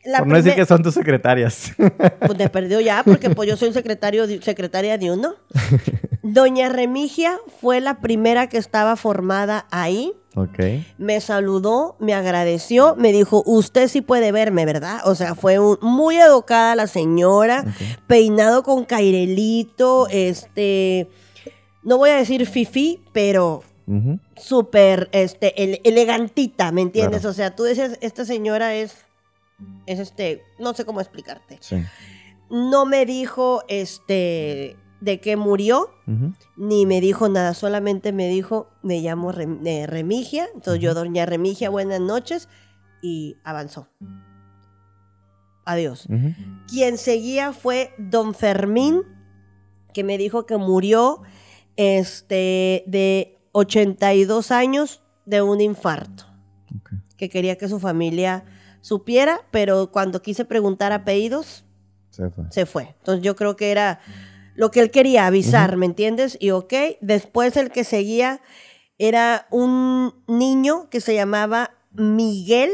La 0.05 0.19
por 0.19 0.27
no 0.27 0.35
decir 0.35 0.53
que 0.55 0.65
son 0.65 0.81
tus 0.83 0.93
secretarias. 0.93 1.71
Pues 2.19 2.37
te 2.37 2.49
perdió 2.49 2.79
ya 2.81 3.03
porque 3.03 3.29
pues 3.29 3.47
yo 3.49 3.57
soy 3.57 3.71
secretario 3.73 4.27
de- 4.27 4.41
secretaria 4.41 4.97
de 4.97 5.11
uno. 5.11 5.35
Doña 6.23 6.69
Remigia 6.69 7.37
fue 7.61 7.81
la 7.81 7.99
primera 7.99 8.47
que 8.47 8.57
estaba 8.57 8.95
formada 8.95 9.65
ahí. 9.71 10.13
ok. 10.35 10.59
Me 10.97 11.19
saludó, 11.21 11.95
me 11.99 12.13
agradeció, 12.13 12.95
me 12.97 13.11
dijo, 13.11 13.43
usted 13.45 13.87
sí 13.89 14.01
puede 14.01 14.31
verme, 14.31 14.65
¿verdad? 14.65 15.01
O 15.05 15.15
sea, 15.15 15.35
fue 15.35 15.59
un- 15.59 15.77
muy 15.81 16.15
educada 16.17 16.75
la 16.75 16.87
señora, 16.87 17.65
peinado 18.07 18.63
con 18.63 18.85
cairelito, 18.85 20.07
este, 20.09 21.09
no 21.83 21.97
voy 21.97 22.11
a 22.11 22.15
decir 22.15 22.45
fifi, 22.45 23.01
pero 23.11 23.63
Ujú. 23.87 24.19
súper, 24.37 25.09
este, 25.11 25.61
ele- 25.61 25.81
elegantita, 25.83 26.71
¿me 26.71 26.81
entiendes? 26.81 27.21
Claro. 27.21 27.31
O 27.31 27.33
sea, 27.33 27.55
tú 27.55 27.65
dices, 27.65 27.97
esta 28.01 28.23
señora 28.25 28.75
es, 28.75 28.95
es 29.85 29.99
este, 29.99 30.43
no 30.59 30.73
sé 30.73 30.85
cómo 30.85 30.99
explicarte. 31.01 31.57
Sí. 31.61 31.83
No 32.49 32.85
me 32.85 33.05
dijo, 33.05 33.63
este, 33.67 34.77
de 35.01 35.19
qué 35.19 35.35
murió, 35.37 35.89
ni 36.55 36.85
me 36.85 37.01
dijo 37.01 37.27
nada, 37.29 37.53
solamente 37.53 38.11
me 38.13 38.27
dijo, 38.29 38.69
me 38.83 39.01
llamo 39.01 39.31
Rem- 39.31 39.65
eh, 39.65 39.87
Remigia, 39.87 40.47
entonces 40.53 40.81
yo, 40.81 40.93
doña 40.93 41.25
Remigia, 41.25 41.69
buenas 41.69 41.99
noches, 41.99 42.47
y 43.01 43.37
avanzó. 43.43 43.87
Adiós. 45.65 46.07
Quien 46.67 46.97
seguía 46.97 47.53
fue 47.53 47.93
don 47.97 48.33
Fermín, 48.33 49.01
que 49.93 50.03
me 50.03 50.17
dijo 50.17 50.45
que 50.45 50.57
murió 50.57 51.21
este, 51.77 52.83
de 52.87 53.39
82 53.53 54.51
años 54.51 55.01
de 55.25 55.41
un 55.41 55.61
infarto, 55.61 56.25
que 57.17 57.29
quería 57.29 57.57
que 57.57 57.69
su 57.69 57.79
familia 57.79 58.43
supiera, 58.83 59.39
pero 59.49 59.91
cuando 59.91 60.21
quise 60.21 60.43
preguntar 60.43 60.91
apellidos, 60.91 61.63
Se 62.09 62.29
fue. 62.29 62.43
se 62.51 62.65
fue. 62.65 62.95
Entonces 62.99 63.23
yo 63.23 63.35
creo 63.37 63.55
que 63.55 63.71
era 63.71 64.01
lo 64.55 64.71
que 64.71 64.81
él 64.81 64.91
quería 64.91 65.25
avisar, 65.25 65.77
¿me 65.77 65.85
entiendes? 65.85 66.37
Y 66.39 66.51
ok, 66.51 66.73
después 67.01 67.55
el 67.55 67.71
que 67.71 67.85
seguía 67.85 68.41
era 68.97 69.47
un 69.51 70.13
niño 70.27 70.89
que 70.89 70.99
se 71.01 71.15
llamaba 71.15 71.71
Miguel. 71.93 72.71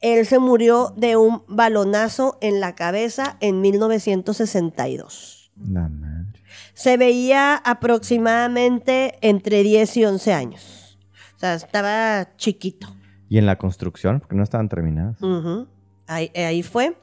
Él 0.00 0.26
se 0.26 0.38
murió 0.38 0.92
de 0.96 1.16
un 1.16 1.44
balonazo 1.46 2.36
en 2.40 2.58
la 2.60 2.74
cabeza 2.74 3.36
en 3.40 3.60
1962. 3.60 5.52
La 5.70 5.88
madre. 5.88 6.40
Se 6.74 6.96
veía 6.96 7.54
aproximadamente 7.56 9.18
entre 9.20 9.62
10 9.62 9.96
y 9.98 10.04
11 10.06 10.32
años. 10.32 10.98
O 11.36 11.38
sea, 11.38 11.54
estaba 11.54 12.36
chiquito. 12.36 12.88
Y 13.30 13.38
en 13.38 13.46
la 13.46 13.56
construcción, 13.56 14.20
porque 14.20 14.34
no 14.36 14.42
estaban 14.42 14.68
terminadas. 14.68 15.22
Ujú. 15.22 15.66
ahí, 16.06 16.30
ahí 16.34 16.62
fue. 16.62 16.94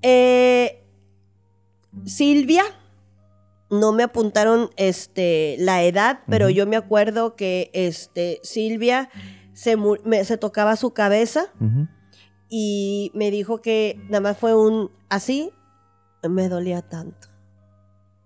Eh, 0.00 0.82
Silvia, 2.04 2.62
no 3.70 3.92
me 3.92 4.02
apuntaron 4.04 4.70
este, 4.76 5.56
la 5.58 5.82
edad, 5.82 6.20
pero 6.28 6.48
yo 6.48 6.66
me 6.66 6.76
acuerdo 6.76 7.34
que 7.36 7.70
este, 7.74 8.38
Silvia 8.42 9.08
se, 9.52 9.76
me- 9.76 10.24
se 10.24 10.36
tocaba 10.38 10.76
su 10.76 10.92
cabeza 10.92 11.46
y 12.48 13.10
me 13.14 13.30
dijo 13.30 13.60
que 13.60 13.98
nada 14.04 14.20
más 14.20 14.38
fue 14.38 14.54
un 14.54 14.90
así, 15.08 15.50
me 16.28 16.48
dolía 16.48 16.82
tanto. 16.82 17.28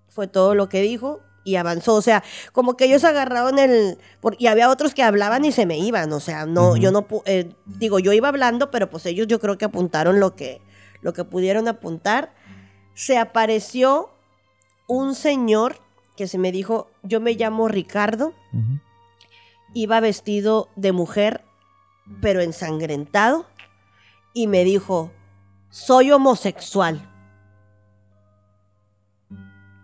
Fue 0.09 0.27
todo 0.27 0.55
lo 0.55 0.69
que 0.69 0.83
dijo 0.83 1.21
y 1.45 1.57
avanzó. 1.57 1.95
O 1.95 2.03
sea, 2.03 2.23
como 2.53 2.77
que 2.77 2.85
ellos 2.85 3.05
agarraron 3.05 3.59
el... 3.59 3.99
por- 4.21 4.37
y 4.39 4.47
había 4.47 4.69
otros 4.71 4.95
que 4.95 5.03
hablaban 5.03 5.45
y 5.45 5.53
se 5.53 5.67
me 5.67 5.79
iban. 5.79 6.13
O 6.13 6.21
sea, 6.21 6.47
no, 6.47 6.77
yo 6.77 6.91
no... 6.93 7.07
eh, 7.25 7.55
digo, 7.67 7.99
yo 7.99 8.13
iba 8.13 8.29
hablando, 8.29 8.71
pero 8.71 8.91
pues 8.91 9.07
ellos 9.07 9.27
yo 9.27 9.41
creo 9.41 9.57
que 9.59 9.65
apuntaron 9.65 10.21
lo 10.21 10.35
que, 10.37 10.61
lo 11.03 11.13
que 11.13 11.25
pudieron 11.25 11.69
apuntar. 11.69 12.33
Se 12.95 13.17
apareció 13.19 14.11
un 14.87 15.15
señor 15.15 15.77
que 16.17 16.27
se 16.29 16.37
me 16.37 16.53
dijo, 16.53 16.91
yo 17.03 17.21
me 17.21 17.33
llamo 17.35 17.69
Ricardo, 17.69 18.35
iba 19.73 20.01
vestido 20.01 20.69
de 20.77 20.93
mujer, 20.93 21.45
pero 22.21 22.41
ensangrentado, 22.43 23.47
y 24.35 24.47
me 24.49 24.65
dijo, 24.65 25.11
soy 25.71 26.11
homosexual. 26.11 27.01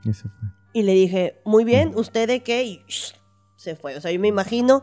Se 0.04 0.12
fue. 0.12 0.30
Y 0.76 0.82
le 0.82 0.92
dije, 0.92 1.40
muy 1.46 1.64
bien, 1.64 1.92
¿usted 1.94 2.28
de 2.28 2.42
qué? 2.42 2.64
Y 2.64 2.82
shh, 2.86 3.14
se 3.56 3.76
fue. 3.76 3.96
O 3.96 4.00
sea, 4.02 4.10
yo 4.12 4.20
me 4.20 4.28
imagino 4.28 4.82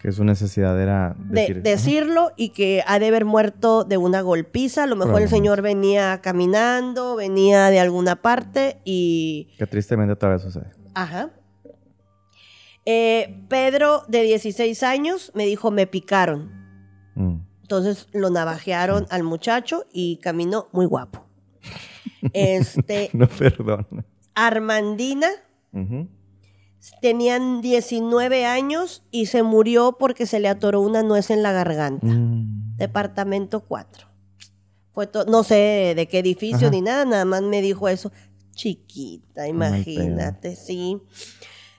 Que 0.00 0.10
su 0.10 0.24
necesidad 0.24 0.80
era 0.80 1.14
de- 1.18 1.40
decir. 1.42 1.62
decirlo 1.62 2.30
y 2.36 2.48
que 2.50 2.82
ha 2.86 2.98
de 2.98 3.08
haber 3.08 3.26
muerto 3.26 3.84
de 3.84 3.98
una 3.98 4.22
golpiza. 4.22 4.84
A 4.84 4.86
lo 4.86 4.96
mejor 4.96 5.20
el 5.20 5.28
señor 5.28 5.60
venía 5.60 6.20
caminando, 6.22 7.14
venía 7.16 7.68
de 7.68 7.78
alguna 7.78 8.22
parte 8.22 8.78
y 8.86 9.50
Que 9.58 9.66
tristemente 9.66 10.16
todavía 10.16 10.38
sucede. 10.42 10.70
Ajá. 10.94 11.30
Eh, 12.86 13.44
Pedro, 13.48 14.04
de 14.08 14.22
16 14.22 14.82
años, 14.82 15.30
me 15.34 15.44
dijo, 15.44 15.70
me 15.70 15.86
picaron. 15.86 16.50
Mm. 17.16 17.40
Entonces 17.62 18.08
lo 18.14 18.30
navajearon 18.30 19.06
al 19.10 19.24
muchacho 19.24 19.84
y 19.92 20.20
caminó 20.22 20.68
muy 20.72 20.86
guapo. 20.86 21.26
Este, 22.32 23.10
No, 23.12 23.28
perdón. 23.28 23.86
Armandina 24.46 25.28
tenían 27.00 27.60
19 27.60 28.46
años 28.46 29.02
y 29.10 29.26
se 29.26 29.42
murió 29.42 29.96
porque 29.98 30.26
se 30.26 30.40
le 30.40 30.48
atoró 30.48 30.80
una 30.80 31.02
nuez 31.02 31.30
en 31.30 31.42
la 31.42 31.52
garganta. 31.52 32.06
Mm. 32.06 32.76
Departamento 32.76 33.60
4. 33.60 34.08
Fue 34.92 35.08
no 35.28 35.42
sé 35.44 35.94
de 35.96 36.08
qué 36.08 36.18
edificio 36.20 36.68
Ajá. 36.68 36.70
ni 36.70 36.80
nada, 36.80 37.04
nada 37.04 37.24
más 37.24 37.42
me 37.42 37.62
dijo 37.62 37.88
eso. 37.88 38.10
Chiquita, 38.52 39.46
imagínate, 39.46 40.56
sí. 40.56 41.00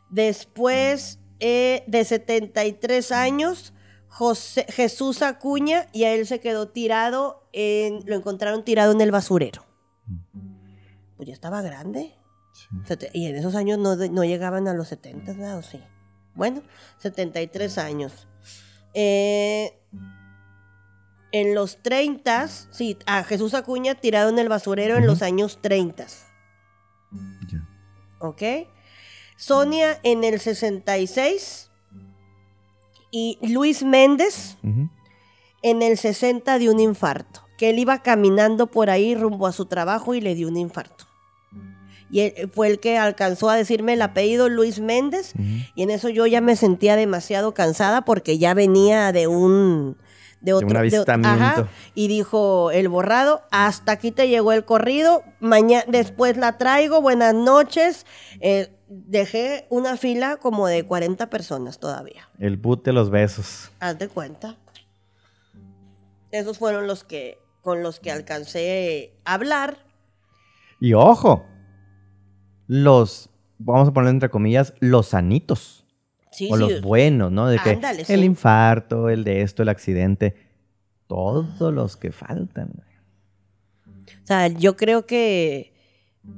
Después 0.09 1.19
eh, 1.39 1.83
de 1.87 2.05
73 2.05 3.11
años, 3.11 3.73
José, 4.07 4.65
Jesús 4.69 5.21
Acuña 5.21 5.87
y 5.91 6.05
a 6.05 6.13
él 6.13 6.25
se 6.25 6.39
quedó 6.39 6.69
tirado, 6.69 7.47
en, 7.51 8.01
lo 8.05 8.15
encontraron 8.15 8.63
tirado 8.63 8.91
en 8.93 9.01
el 9.01 9.11
basurero. 9.11 9.63
Pues 11.17 11.27
ya 11.27 11.33
estaba 11.33 11.61
grande. 11.61 12.18
Sí. 12.53 12.67
Y 13.13 13.25
en 13.27 13.35
esos 13.35 13.55
años 13.55 13.77
no, 13.79 13.95
no 13.95 14.23
llegaban 14.23 14.67
a 14.67 14.73
los 14.73 14.87
70, 14.89 15.33
¿verdad? 15.33 15.57
¿O 15.57 15.61
sí? 15.61 15.79
Bueno, 16.35 16.61
73 16.99 17.77
años. 17.77 18.27
Eh, 18.93 19.73
en 21.31 21.53
los 21.55 21.81
30, 21.83 22.47
sí, 22.47 22.97
a 23.05 23.23
Jesús 23.23 23.53
Acuña 23.53 23.95
tirado 23.95 24.29
en 24.29 24.39
el 24.39 24.49
basurero 24.49 24.97
en 24.97 25.05
los 25.05 25.21
años 25.21 25.59
30, 25.61 26.05
Ya. 27.47 27.67
¿ok? 28.19 28.41
Sonia 29.37 29.99
en 30.03 30.23
el 30.23 30.39
66 30.39 31.69
y 33.11 33.37
Luis 33.41 33.83
Méndez 33.83 34.57
Ujú. 34.63 34.89
en 35.61 35.81
el 35.81 35.97
60 35.97 36.57
de 36.59 36.69
un 36.69 36.79
infarto, 36.79 37.41
que 37.57 37.69
él 37.69 37.79
iba 37.79 38.01
caminando 38.01 38.67
por 38.67 38.89
ahí 38.89 39.13
rumbo 39.15 39.45
a 39.47 39.51
su 39.51 39.65
trabajo 39.65 40.13
y 40.15 40.21
le 40.21 40.35
dio 40.35 40.47
un 40.47 40.57
infarto. 40.57 41.05
Y 42.11 42.21
él- 42.21 42.49
fue 42.53 42.67
el 42.67 42.79
que 42.79 42.97
alcanzó 42.97 43.49
a 43.49 43.55
decirme 43.55 43.93
el 43.93 44.01
apellido 44.01 44.49
Luis 44.49 44.79
Méndez 44.79 45.33
y 45.75 45.83
en 45.83 45.89
eso 45.91 46.09
yo 46.09 46.25
ya 46.25 46.41
me 46.41 46.55
sentía 46.55 46.95
demasiado 46.95 47.53
cansada 47.53 48.03
porque 48.05 48.37
ya 48.37 48.53
venía 48.53 49.11
de 49.11 49.27
un 49.27 49.97
de 50.41 50.53
otro 50.53 50.69
un 50.69 50.77
avistamiento. 50.77 51.67
y 51.95 52.07
dijo 52.07 52.71
el 52.71 52.87
borrado, 52.87 53.41
hasta 53.51 53.91
aquí 53.91 54.11
te 54.11 54.29
llegó 54.29 54.53
el 54.53 54.63
corrido, 54.63 55.21
mañana 55.41 55.83
después 55.89 56.37
la 56.37 56.57
traigo, 56.57 57.01
buenas 57.01 57.33
noches. 57.35 58.05
Eh, 58.39 58.69
dejé 58.87 59.67
una 59.69 59.97
fila 59.97 60.37
como 60.37 60.67
de 60.67 60.83
40 60.85 61.29
personas 61.29 61.77
todavía. 61.77 62.29
El 62.39 62.55
boot 62.55 62.85
de 62.85 62.93
los 62.93 63.09
besos. 63.09 63.69
Haz 63.81 63.99
de 63.99 64.07
cuenta. 64.07 64.55
Esos 66.31 66.57
fueron 66.57 66.87
los 66.87 67.03
que 67.03 67.37
con 67.61 67.83
los 67.83 67.99
que 67.99 68.09
alcancé 68.11 69.11
a 69.25 69.33
hablar. 69.33 69.77
Y 70.79 70.93
ojo, 70.93 71.45
los, 72.69 73.31
vamos 73.57 73.89
a 73.89 73.93
poner 73.93 74.11
entre 74.11 74.29
comillas, 74.29 74.75
los 74.79 75.07
sanitos. 75.07 75.87
Sí, 76.31 76.49
o 76.51 76.55
sí. 76.55 76.61
los 76.61 76.81
buenos, 76.81 77.31
¿no? 77.31 77.47
De 77.47 77.57
que 77.57 77.71
Ándale, 77.71 78.01
el 78.01 78.19
sí. 78.19 78.25
infarto, 78.25 79.09
el 79.09 79.23
de 79.23 79.41
esto, 79.41 79.63
el 79.63 79.69
accidente. 79.69 80.35
Todos 81.07 81.73
los 81.73 81.97
que 81.97 82.11
faltan. 82.11 82.71
O 84.05 84.27
sea, 84.27 84.47
yo 84.47 84.77
creo 84.77 85.07
que 85.07 85.73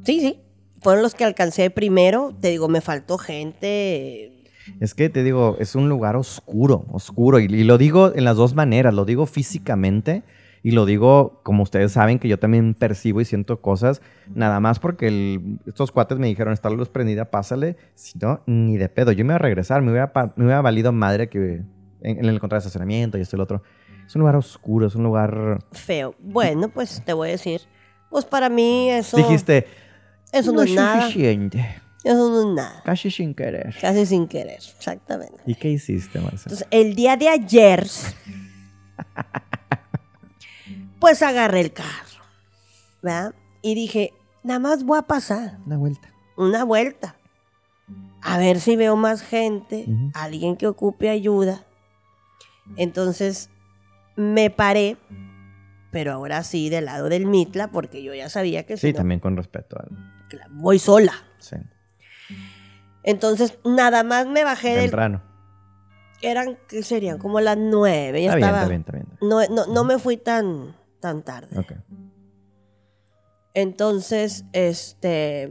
sí, 0.06 0.22
sí. 0.22 0.40
Fueron 0.80 1.04
los 1.04 1.14
que 1.14 1.26
alcancé 1.26 1.70
primero. 1.70 2.34
Te 2.40 2.48
digo, 2.48 2.70
me 2.70 2.80
faltó 2.80 3.18
gente. 3.18 4.46
Es 4.80 4.94
que 4.94 5.10
te 5.10 5.24
digo, 5.24 5.58
es 5.60 5.76
un 5.76 5.90
lugar 5.90 6.16
oscuro, 6.16 6.86
oscuro. 6.94 7.42
Y, 7.42 7.44
y 7.44 7.66
lo 7.66 7.78
digo 7.78 8.14
en 8.16 8.24
las 8.24 8.38
dos 8.38 8.56
maneras. 8.56 8.94
Lo 8.94 9.04
digo 9.04 9.26
físicamente 9.26 10.24
y 10.64 10.72
lo 10.72 10.86
digo, 10.86 11.40
como 11.44 11.64
ustedes 11.64 11.92
saben, 11.92 12.20
que 12.20 12.28
yo 12.28 12.38
también 12.40 12.74
percibo 12.76 13.20
y 13.22 13.26
siento 13.26 13.62
cosas. 13.62 14.02
Nada 14.34 14.60
más 14.60 14.80
porque 14.80 15.08
el- 15.08 15.60
estos 15.66 15.92
cuates 15.92 16.18
me 16.20 16.28
dijeron, 16.28 16.54
está 16.54 16.70
la 16.70 16.76
luz 16.76 16.90
prendida, 16.90 17.32
pásale. 17.32 17.78
Si 17.96 18.18
no, 18.20 18.42
ni 18.46 18.78
de 18.78 18.88
pedo. 18.90 19.12
Yo 19.12 19.24
me 19.26 19.30
iba 19.30 19.36
a 19.36 19.40
regresar. 19.40 19.82
Me 19.82 19.92
hubiera, 19.92 20.12
me 20.36 20.46
hubiera 20.46 20.62
valido 20.62 20.92
madre 20.92 21.30
que 21.30 21.64
en, 22.02 22.20
en 22.20 22.26
el 22.26 22.40
control 22.40 22.58
de 22.62 22.68
estacionamiento 22.68 23.18
y 23.18 23.22
esto 23.22 23.36
y 23.36 23.38
lo 23.38 23.44
otro. 23.44 23.64
Es 24.06 24.16
un 24.16 24.20
lugar 24.22 24.36
oscuro, 24.36 24.88
es 24.88 24.96
un 24.96 25.04
lugar... 25.04 25.60
Feo. 25.72 26.16
Bueno, 26.20 26.70
pues 26.70 27.02
te 27.06 27.14
voy 27.14 27.30
a 27.30 27.32
decir. 27.32 27.62
Pues 28.10 28.26
para 28.26 28.50
mí 28.50 28.90
eso. 28.90 29.16
Dijiste, 29.18 29.66
eso 30.34 30.52
no, 30.52 30.64
es 30.64 30.74
nada. 30.76 31.02
suficiente. 31.04 31.66
Eso 32.04 32.30
no 32.30 32.50
es 32.50 32.56
nada. 32.56 32.82
Casi 32.84 33.10
sin 33.10 33.34
querer. 33.34 33.74
Casi 33.80 34.06
sin 34.06 34.28
querer. 34.28 34.58
Exactamente. 34.58 35.38
¿Y 35.46 35.56
qué 35.56 35.70
hiciste, 35.70 36.20
Marcelo? 36.20 36.56
Entonces, 36.56 36.68
el 36.72 36.94
día 36.96 37.16
de 37.16 37.30
ayer, 37.30 37.88
pues 41.02 41.22
agarré 41.24 41.60
el 41.60 41.74
carro, 41.74 42.22
¿verdad? 43.02 43.36
Y 43.62 43.76
dije, 43.76 44.14
nada 44.44 44.60
más 44.60 44.84
voy 44.86 45.00
a 45.00 45.02
pasar 45.02 45.58
Una 45.66 45.76
vuelta. 45.78 46.10
una 46.38 46.64
vuelta. 46.64 47.16
A 48.22 48.38
ver 48.38 48.62
si 48.62 48.76
veo 48.78 48.96
más 48.96 49.22
gente, 49.24 49.86
alguien 50.14 50.56
que 50.56 50.68
ocupe 50.68 51.10
ayuda. 51.10 51.66
Entonces 52.78 53.50
me 54.16 54.50
paré, 54.52 54.96
pero 55.92 56.14
ahora 56.14 56.44
sí 56.44 56.70
del 56.70 56.86
lado 56.86 57.10
del 57.10 57.26
Mitla, 57.26 57.70
porque 57.72 58.04
yo 58.04 58.14
ya 58.14 58.30
sabía 58.30 58.66
que 58.66 58.78
si 58.78 58.88
Sí, 58.88 58.94
no, 58.94 58.98
también 58.98 59.20
con 59.20 59.36
respeto 59.36 59.78
al... 59.80 59.90
voy 60.52 60.78
sola. 60.80 61.14
Sí. 61.40 61.56
Entonces 63.04 63.58
nada 63.66 64.04
más 64.04 64.28
me 64.28 64.44
bajé 64.44 64.70
del... 64.76 64.82
Temprano. 64.92 65.24
Eran, 66.22 66.60
¿qué 66.68 66.84
serían? 66.84 67.18
Como 67.18 67.40
las 67.40 67.58
nueve. 67.58 68.22
Ya 68.22 68.36
Está 68.36 68.38
bien, 68.38 68.46
estaba... 68.50 68.58
está 68.60 68.70
bien, 68.70 68.82
está 68.82 68.92
bien. 68.94 69.08
No, 69.22 69.56
no, 69.66 69.74
no 69.74 69.84
me 69.84 69.98
fui 69.98 70.18
tan, 70.18 70.76
tan 71.02 71.24
tarde. 71.24 71.56
Entonces, 73.54 74.46
este. 74.54 75.50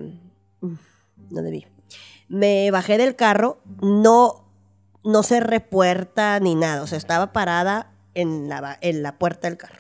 mm, 0.60 0.74
No 1.30 1.42
debí. 1.42 1.66
Me 2.28 2.70
bajé 2.70 2.96
del 2.96 3.16
carro, 3.16 3.60
no, 3.82 4.48
no 5.04 5.22
cerré 5.22 5.60
puerta 5.60 6.38
ni 6.40 6.54
nada. 6.54 6.82
O 6.82 6.86
sea, 6.86 6.96
estaba 6.98 7.32
parada 7.32 7.92
en 8.14 8.48
la, 8.48 8.78
en 8.80 9.02
la 9.02 9.18
puerta 9.18 9.48
del 9.48 9.58
carro. 9.58 9.78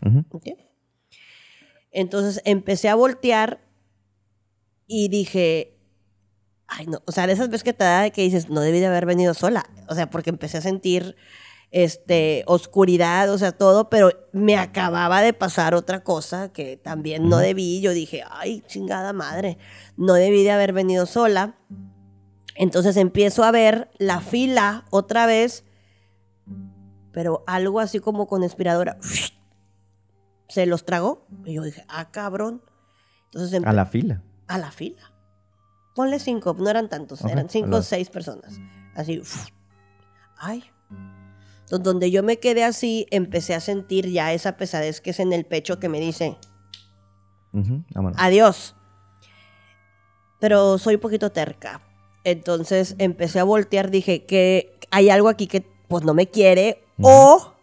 Entonces 1.92 2.42
empecé 2.44 2.88
a 2.88 2.94
voltear 2.94 3.60
y 4.86 5.08
dije. 5.08 5.76
Ay, 6.72 6.86
no. 6.86 7.02
O 7.06 7.12
sea, 7.12 7.26
de 7.26 7.32
esas 7.32 7.48
veces 7.48 7.64
que 7.64 7.72
te 7.72 7.82
da 7.84 8.10
que 8.10 8.22
dices, 8.22 8.48
no 8.48 8.60
debí 8.60 8.78
de 8.78 8.86
haber 8.86 9.04
venido 9.06 9.34
sola. 9.34 9.64
O 9.88 9.94
sea, 9.94 10.08
porque 10.10 10.30
empecé 10.30 10.58
a 10.58 10.60
sentir 10.60 11.16
este, 11.70 12.42
oscuridad, 12.46 13.30
o 13.32 13.38
sea, 13.38 13.52
todo, 13.52 13.88
pero 13.90 14.10
me 14.32 14.56
acababa 14.56 15.20
de 15.22 15.32
pasar 15.32 15.74
otra 15.74 16.02
cosa 16.02 16.52
que 16.52 16.76
también 16.76 17.28
no 17.28 17.38
debí. 17.38 17.80
Yo 17.80 17.92
dije, 17.92 18.24
ay, 18.30 18.62
chingada 18.66 19.12
madre, 19.12 19.58
no 19.96 20.14
debí 20.14 20.42
de 20.42 20.50
haber 20.50 20.72
venido 20.72 21.06
sola. 21.06 21.56
Entonces 22.56 22.96
empiezo 22.96 23.44
a 23.44 23.52
ver 23.52 23.90
la 23.98 24.20
fila 24.20 24.84
otra 24.90 25.26
vez, 25.26 25.64
pero 27.12 27.44
algo 27.46 27.80
así 27.80 28.00
como 28.00 28.26
con 28.26 28.42
aspiradora. 28.42 28.98
Se 30.48 30.66
los 30.66 30.84
tragó. 30.84 31.26
Y 31.44 31.54
yo 31.54 31.62
dije, 31.62 31.84
ah, 31.88 32.10
cabrón. 32.10 32.62
Entonces 33.26 33.62
A 33.64 33.72
la 33.72 33.86
fila. 33.86 34.22
a 34.48 34.58
la 34.58 34.72
fila. 34.72 35.12
Ponle 35.94 36.18
cinco, 36.18 36.56
no 36.58 36.68
eran 36.68 36.88
tantos, 36.88 37.24
eran 37.24 37.48
cinco 37.48 37.76
o 37.76 37.82
seis 37.82 38.10
personas. 38.10 38.58
Así, 38.94 39.22
ay. 40.38 40.64
Entonces, 41.70 41.84
donde 41.84 42.10
yo 42.10 42.24
me 42.24 42.40
quedé 42.40 42.64
así, 42.64 43.06
empecé 43.12 43.54
a 43.54 43.60
sentir 43.60 44.08
ya 44.10 44.32
esa 44.32 44.56
pesadez 44.56 45.00
que 45.00 45.10
es 45.10 45.20
en 45.20 45.32
el 45.32 45.44
pecho 45.44 45.78
que 45.78 45.88
me 45.88 46.00
dice, 46.00 46.36
adiós. 48.16 48.74
Pero 50.40 50.78
soy 50.78 50.96
un 50.96 51.00
poquito 51.00 51.30
terca. 51.30 51.80
Entonces 52.24 52.96
empecé 52.98 53.38
a 53.38 53.44
voltear, 53.44 53.88
dije 53.92 54.24
que 54.26 54.76
hay 54.90 55.10
algo 55.10 55.28
aquí 55.28 55.46
que 55.46 55.64
pues 55.86 56.02
no 56.02 56.12
me 56.12 56.26
quiere 56.26 56.82
o 57.02 57.54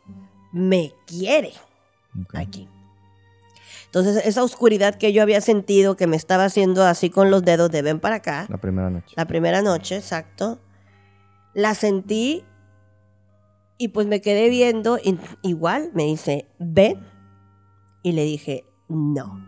me 0.53 0.93
quiere 1.05 1.51
aquí. 2.33 2.69
Entonces 3.87 4.25
esa 4.25 4.41
oscuridad 4.41 4.95
que 4.95 5.11
yo 5.11 5.21
había 5.21 5.41
sentido 5.41 5.97
que 5.97 6.07
me 6.07 6.15
estaba 6.15 6.45
haciendo 6.45 6.85
así 6.85 7.09
con 7.09 7.29
los 7.29 7.43
dedos 7.43 7.71
de 7.71 7.81
ven 7.81 7.99
para 7.99 8.15
acá, 8.15 8.45
La 8.47 8.57
primera 8.57 8.89
noche. 8.89 9.13
la 9.17 9.25
primera 9.27 9.61
noche, 9.61 9.97
exacto, 9.97 10.59
la 11.53 11.75
sentí 11.75 12.45
y 13.77 13.89
pues 13.89 14.07
me 14.07 14.21
quedé 14.21 14.49
viendo, 14.49 14.97
y 14.97 15.17
igual 15.43 15.91
me 15.93 16.05
dice, 16.05 16.47
ven, 16.59 17.05
y 18.03 18.11
le 18.13 18.23
dije, 18.23 18.65
no. 18.89 19.45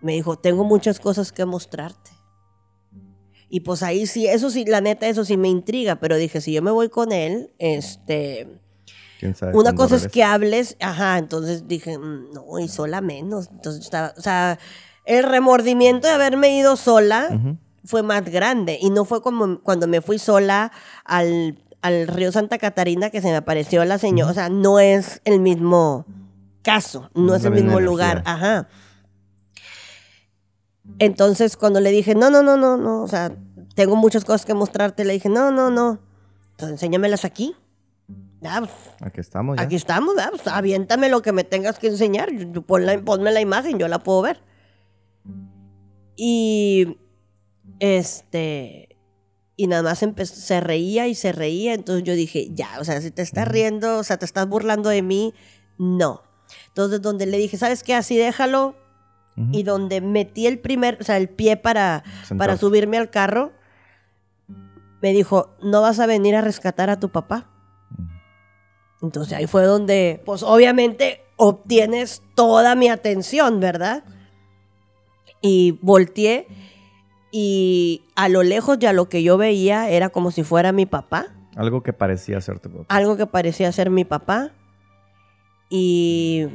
Me 0.00 0.12
dijo, 0.12 0.36
tengo 0.36 0.64
muchas 0.64 1.00
cosas 1.00 1.32
que 1.32 1.44
mostrarte. 1.44 2.10
Y 3.48 3.60
pues 3.60 3.82
ahí 3.82 4.06
sí, 4.06 4.26
eso 4.26 4.50
sí, 4.50 4.64
la 4.64 4.80
neta, 4.80 5.06
eso 5.06 5.24
sí 5.24 5.36
me 5.36 5.48
intriga, 5.48 5.96
pero 5.96 6.16
dije, 6.16 6.40
si 6.40 6.52
yo 6.52 6.62
me 6.62 6.70
voy 6.70 6.88
con 6.88 7.12
él, 7.12 7.52
este, 7.58 8.60
¿Quién 9.20 9.34
sabe 9.34 9.56
una 9.56 9.74
cosa 9.74 9.96
es 9.96 10.08
que 10.08 10.24
hables, 10.24 10.76
ajá, 10.80 11.18
entonces 11.18 11.68
dije, 11.68 11.96
"Mm, 11.96 12.32
no, 12.32 12.58
y 12.58 12.68
sola 12.68 13.00
menos. 13.00 13.48
Entonces 13.50 13.84
estaba, 13.84 14.12
o 14.16 14.20
sea, 14.20 14.58
el 15.04 15.22
remordimiento 15.22 16.08
de 16.08 16.14
haberme 16.14 16.56
ido 16.56 16.76
sola, 16.76 17.40
fue 17.84 18.02
más 18.02 18.24
grande 18.24 18.78
y 18.80 18.90
no 18.90 19.04
fue 19.04 19.22
como 19.22 19.60
cuando 19.62 19.86
me 19.86 20.00
fui 20.00 20.18
sola 20.18 20.72
al, 21.04 21.56
al 21.82 22.08
río 22.08 22.32
Santa 22.32 22.58
Catarina 22.58 23.10
que 23.10 23.20
se 23.20 23.28
me 23.28 23.36
apareció 23.36 23.84
la 23.84 23.98
señora, 23.98 24.30
o 24.30 24.34
sea, 24.34 24.48
no 24.48 24.78
es 24.80 25.20
el 25.24 25.40
mismo 25.40 26.04
caso, 26.62 27.10
no, 27.14 27.22
No 27.22 27.34
es 27.36 27.44
el 27.44 27.52
mismo 27.52 27.78
lugar, 27.80 28.22
ajá. 28.26 28.68
Entonces 30.98 31.56
cuando 31.56 31.80
le 31.80 31.90
dije, 31.90 32.14
no, 32.14 32.30
no, 32.30 32.42
no, 32.42 32.56
no, 32.56 32.76
no, 32.76 33.02
o 33.02 33.08
sea, 33.08 33.32
tengo 33.74 33.96
muchas 33.96 34.24
cosas 34.24 34.46
que 34.46 34.54
mostrarte, 34.54 35.04
le 35.04 35.12
dije, 35.14 35.28
no, 35.28 35.50
no, 35.50 35.70
no, 35.70 36.00
entonces 36.52 36.72
enséñamelas 36.72 37.24
aquí. 37.24 37.54
Ya, 38.40 38.60
pues, 38.60 38.70
Aquí 39.00 39.20
estamos 39.20 39.56
ya. 39.56 39.62
Aquí 39.62 39.76
estamos, 39.76 40.14
¿verdad? 40.14 40.30
Pues, 40.30 40.46
aviéntame 40.46 41.08
lo 41.08 41.22
que 41.22 41.32
me 41.32 41.42
tengas 41.42 41.78
que 41.78 41.88
enseñar. 41.88 42.30
Yo- 42.32 42.52
yo- 42.52 42.62
ponla- 42.62 43.02
ponme 43.02 43.32
la 43.32 43.40
imagen, 43.40 43.78
yo 43.78 43.88
la 43.88 43.98
puedo 43.98 44.22
ver. 44.22 44.40
Y 46.16 46.98
este. 47.80 48.85
Y 49.56 49.68
nada 49.68 49.82
más 49.82 49.98
se 49.98 50.60
reía 50.60 51.08
y 51.08 51.14
se 51.14 51.32
reía. 51.32 51.74
Entonces 51.74 52.04
yo 52.04 52.14
dije, 52.14 52.48
ya, 52.52 52.78
o 52.78 52.84
sea, 52.84 53.00
si 53.00 53.10
te 53.10 53.22
estás 53.22 53.48
riendo, 53.48 53.98
o 53.98 54.04
sea, 54.04 54.18
te 54.18 54.26
estás 54.26 54.46
burlando 54.46 54.90
de 54.90 55.02
mí, 55.02 55.34
no. 55.78 56.22
Entonces, 56.68 57.00
donde 57.02 57.26
le 57.26 57.38
dije, 57.38 57.56
¿sabes 57.56 57.82
qué? 57.82 57.94
Así 57.94 58.16
déjalo. 58.16 58.76
Y 59.52 59.64
donde 59.64 60.00
metí 60.00 60.46
el 60.46 60.58
primer, 60.58 60.96
o 60.98 61.04
sea, 61.04 61.18
el 61.18 61.28
pie 61.28 61.58
para, 61.58 62.04
para 62.38 62.56
subirme 62.56 62.96
al 62.96 63.10
carro, 63.10 63.52
me 65.02 65.12
dijo, 65.12 65.54
¿no 65.62 65.82
vas 65.82 66.00
a 66.00 66.06
venir 66.06 66.34
a 66.36 66.40
rescatar 66.40 66.88
a 66.88 66.98
tu 66.98 67.10
papá? 67.10 67.50
Entonces 69.02 69.34
ahí 69.34 69.46
fue 69.46 69.64
donde, 69.64 70.22
pues 70.24 70.42
obviamente 70.42 71.20
obtienes 71.36 72.22
toda 72.34 72.74
mi 72.74 72.88
atención, 72.88 73.60
¿verdad? 73.60 74.04
Y 75.42 75.78
volteé 75.82 76.48
y 77.38 78.00
a 78.14 78.30
lo 78.30 78.42
lejos 78.42 78.78
ya 78.78 78.94
lo 78.94 79.10
que 79.10 79.22
yo 79.22 79.36
veía 79.36 79.90
era 79.90 80.08
como 80.08 80.30
si 80.30 80.42
fuera 80.42 80.72
mi 80.72 80.86
papá, 80.86 81.26
Algo 81.54 81.82
que 81.82 81.92
parecía 81.92 82.40
ser 82.40 82.60
tu 82.60 82.70
papá. 82.70 82.86
algo 82.88 83.18
que 83.18 83.26
parecía 83.26 83.70
ser 83.72 83.90
mi 83.90 84.06
papá. 84.06 84.52
Y 85.68 86.46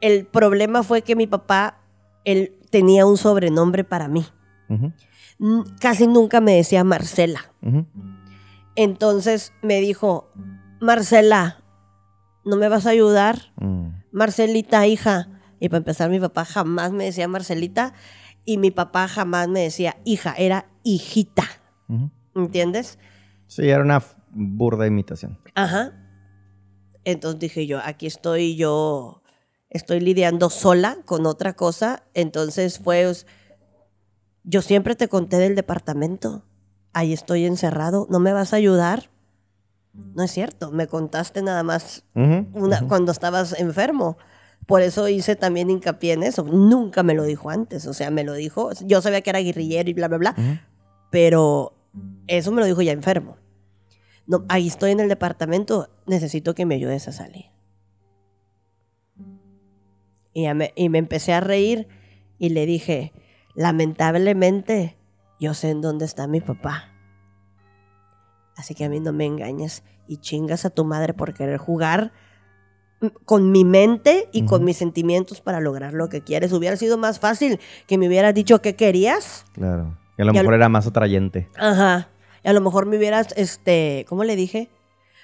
el 0.00 0.24
problema 0.24 0.84
fue 0.84 1.02
que 1.02 1.16
mi 1.16 1.26
papá, 1.26 1.78
él 2.24 2.54
tenía 2.70 3.06
un 3.06 3.16
sobrenombre 3.16 3.82
para 3.82 4.06
mí. 4.06 4.24
Casi 5.80 6.06
nunca 6.06 6.40
me 6.40 6.54
decía 6.54 6.84
Marcela. 6.84 7.50
Entonces 8.76 9.52
me 9.62 9.80
dijo, 9.80 10.30
Marcela, 10.80 11.64
¿no 12.44 12.54
me 12.56 12.68
vas 12.68 12.86
a 12.86 12.90
ayudar? 12.90 13.52
Mm. 13.56 13.88
Marcelita, 14.12 14.86
hija. 14.86 15.28
Y 15.58 15.70
para 15.70 15.78
empezar, 15.78 16.08
mi 16.08 16.20
papá 16.20 16.44
jamás 16.44 16.92
me 16.92 17.02
decía 17.02 17.26
Marcelita 17.26 17.94
y 18.46 18.56
mi 18.56 18.70
papá 18.70 19.08
jamás 19.08 19.48
me 19.48 19.60
decía 19.60 19.96
hija, 20.04 20.34
era 20.38 20.70
hijita. 20.84 21.42
Ujú. 21.88 22.10
¿Entiendes? 22.34 22.98
Sí, 23.48 23.68
era 23.68 23.82
una 23.82 24.02
burda 24.30 24.86
imitación. 24.86 25.38
Ajá. 25.54 25.92
Entonces 27.04 27.38
dije 27.40 27.66
yo, 27.66 27.80
aquí 27.84 28.06
estoy 28.06 28.56
yo, 28.56 29.22
estoy 29.68 30.00
lidiando 30.00 30.48
sola 30.48 30.98
con 31.04 31.26
otra 31.26 31.52
cosa. 31.54 32.04
Entonces 32.14 32.78
fue, 32.78 33.12
yo 34.44 34.62
siempre 34.62 34.94
te 34.96 35.08
conté 35.08 35.36
del 35.38 35.54
departamento. 35.54 36.44
Ahí 36.92 37.12
estoy 37.12 37.44
encerrado, 37.44 38.06
¿no 38.10 38.20
me 38.20 38.32
vas 38.32 38.52
a 38.52 38.56
ayudar? 38.56 39.10
No 39.92 40.22
es 40.22 40.30
cierto, 40.30 40.70
me 40.72 40.86
contaste 40.86 41.42
nada 41.42 41.62
más 41.62 42.04
Ujú, 42.14 42.46
una- 42.52 42.78
ujú. 42.78 42.88
cuando 42.88 43.12
estabas 43.12 43.58
enfermo. 43.58 44.18
Por 44.66 44.82
eso 44.82 45.08
hice 45.08 45.36
también 45.36 45.70
hincapié 45.70 46.14
en 46.14 46.24
eso. 46.24 46.42
Nunca 46.42 47.04
me 47.04 47.14
lo 47.14 47.22
dijo 47.22 47.50
antes. 47.50 47.86
O 47.86 47.94
sea, 47.94 48.10
me 48.10 48.24
lo 48.24 48.34
dijo. 48.34 48.70
Yo 48.84 49.00
sabía 49.00 49.20
que 49.20 49.30
era 49.30 49.40
guerrillero 49.40 49.88
y 49.88 49.94
bla, 49.94 50.08
bla, 50.08 50.18
bla. 50.18 50.34
Pero 51.10 51.76
eso 52.26 52.50
me 52.50 52.60
lo 52.60 52.66
dijo 52.66 52.82
ya 52.82 52.92
enfermo. 52.92 53.36
No, 54.26 54.44
ahí 54.48 54.66
estoy 54.66 54.90
en 54.90 55.00
el 55.00 55.08
departamento. 55.08 55.88
Necesito 56.06 56.54
que 56.54 56.66
me 56.66 56.74
ayudes 56.74 57.06
a 57.06 57.12
salir. 57.12 57.46
Y, 60.32 60.42
ya 60.42 60.54
me, 60.54 60.72
y 60.74 60.88
me 60.88 60.98
empecé 60.98 61.32
a 61.32 61.40
reír 61.40 61.86
y 62.38 62.50
le 62.50 62.66
dije, 62.66 63.12
lamentablemente, 63.54 64.96
yo 65.38 65.54
sé 65.54 65.70
en 65.70 65.80
dónde 65.80 66.04
está 66.04 66.26
mi 66.26 66.40
papá. 66.40 66.92
Así 68.56 68.74
que 68.74 68.84
a 68.84 68.88
mí 68.88 69.00
no 69.00 69.12
me 69.12 69.26
engañes 69.26 69.84
y 70.08 70.16
chingas 70.18 70.64
a 70.64 70.70
tu 70.70 70.84
madre 70.84 71.14
por 71.14 71.34
querer 71.34 71.58
jugar 71.58 72.12
con 73.24 73.50
mi 73.52 73.64
mente 73.64 74.28
y 74.32 74.44
con 74.46 74.64
mis 74.64 74.76
sentimientos 74.78 75.40
para 75.40 75.60
lograr 75.60 75.92
lo 75.92 76.08
que 76.08 76.22
quieres. 76.22 76.52
Hubiera 76.52 76.76
sido 76.76 76.96
más 76.98 77.20
fácil 77.20 77.60
que 77.86 77.98
me 77.98 78.08
hubieras 78.08 78.34
dicho 78.34 78.60
qué 78.62 78.74
querías. 78.74 79.44
Claro. 79.52 79.98
Que 80.16 80.22
a 80.22 80.24
lo 80.26 80.32
Y 80.32 80.36
mejor 80.38 80.54
era 80.54 80.68
más 80.68 80.86
atrayente. 80.86 81.48
Ajá. 81.58 82.08
Y 82.42 82.48
a 82.48 82.52
lo 82.52 82.60
mejor 82.60 82.86
me 82.86 82.96
hubieras, 82.96 83.28
este, 83.36 84.06
¿cómo 84.08 84.24
le 84.24 84.34
dije? 84.36 84.70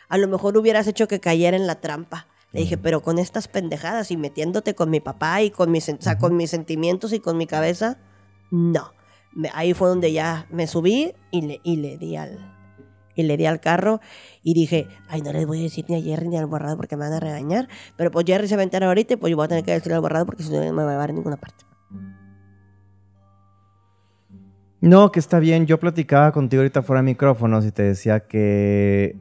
A 0.08 0.18
lo 0.18 0.28
mejor 0.28 0.56
hubieras 0.58 0.86
hecho 0.86 1.08
que 1.08 1.20
cayera 1.20 1.56
en 1.56 1.66
la 1.66 1.80
trampa. 1.80 2.26
Le 2.52 2.60
dije, 2.60 2.76
pero 2.76 3.00
con 3.02 3.18
estas 3.18 3.48
pendejadas 3.48 4.10
y 4.10 4.18
metiéndote 4.18 4.74
con 4.74 4.90
mi 4.90 5.00
papá 5.00 5.40
y 5.40 5.50
con 5.50 5.70
mis, 5.70 5.88
o 5.88 5.96
sea, 5.98 6.18
con 6.18 6.36
mis 6.36 6.50
sentimientos 6.50 7.14
y 7.14 7.20
con 7.20 7.38
mi 7.38 7.46
cabeza, 7.46 7.96
no. 8.50 8.92
Me- 9.32 9.50
ahí 9.54 9.72
fue 9.72 9.88
donde 9.88 10.12
ya 10.12 10.46
me 10.50 10.66
subí 10.66 11.14
y 11.30 11.40
le, 11.40 11.60
y 11.64 11.76
le 11.76 11.96
di 11.96 12.16
al 12.16 12.51
y 13.14 13.22
le 13.22 13.36
di 13.36 13.46
al 13.46 13.60
carro 13.60 14.00
y 14.42 14.54
dije, 14.54 14.88
ay, 15.08 15.22
no 15.22 15.32
les 15.32 15.46
voy 15.46 15.60
a 15.60 15.62
decir 15.62 15.84
ni 15.88 15.96
a 15.96 16.02
Jerry 16.02 16.28
ni 16.28 16.36
al 16.36 16.46
borrado 16.46 16.76
porque 16.76 16.96
me 16.96 17.04
van 17.04 17.12
a 17.14 17.20
regañar, 17.20 17.68
pero 17.96 18.10
pues 18.10 18.26
Jerry 18.26 18.48
se 18.48 18.56
va 18.56 18.60
a 18.60 18.64
enterar 18.64 18.88
ahorita 18.88 19.14
y 19.14 19.16
pues 19.16 19.30
yo 19.30 19.36
voy 19.36 19.44
a 19.44 19.48
tener 19.48 19.64
que 19.64 19.72
decirle 19.72 19.94
al 19.94 20.00
borrado 20.00 20.26
porque 20.26 20.42
si 20.42 20.50
no 20.50 20.60
me 20.60 20.82
va 20.82 20.90
a 20.90 20.92
llevar 20.92 21.10
a 21.10 21.12
ninguna 21.12 21.36
parte. 21.36 21.64
No, 24.80 25.12
que 25.12 25.20
está 25.20 25.38
bien. 25.38 25.66
Yo 25.66 25.78
platicaba 25.78 26.32
contigo 26.32 26.60
ahorita 26.60 26.82
fuera 26.82 27.02
de 27.02 27.04
micrófonos 27.04 27.64
y 27.64 27.70
te 27.70 27.84
decía 27.84 28.26
que 28.26 29.16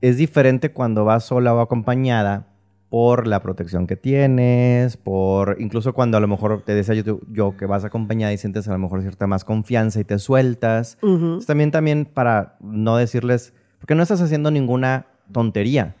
es 0.00 0.16
diferente 0.16 0.72
cuando 0.72 1.04
vas 1.04 1.24
sola 1.24 1.54
o 1.54 1.60
acompañada 1.60 2.53
por 2.94 3.26
la 3.26 3.40
protección 3.42 3.88
que 3.88 3.96
tienes, 3.96 4.96
por 4.96 5.56
incluso 5.58 5.94
cuando 5.94 6.16
a 6.16 6.20
lo 6.20 6.28
mejor 6.28 6.62
te 6.62 6.76
decía 6.76 6.94
yo, 6.94 7.18
yo 7.28 7.56
que 7.56 7.66
vas 7.66 7.84
acompañada 7.84 8.32
y 8.32 8.38
sientes 8.38 8.68
a 8.68 8.72
lo 8.72 8.78
mejor 8.78 9.00
cierta 9.02 9.26
más 9.26 9.44
confianza 9.44 9.98
y 9.98 10.04
te 10.04 10.16
sueltas. 10.20 10.96
Ujú. 11.02 11.38
Es 11.40 11.46
también, 11.46 11.72
también 11.72 12.04
para 12.04 12.56
no 12.60 12.96
decirles, 12.96 13.52
porque 13.80 13.96
no 13.96 14.04
estás 14.04 14.20
haciendo 14.20 14.52
ninguna 14.52 15.06
tontería, 15.32 15.96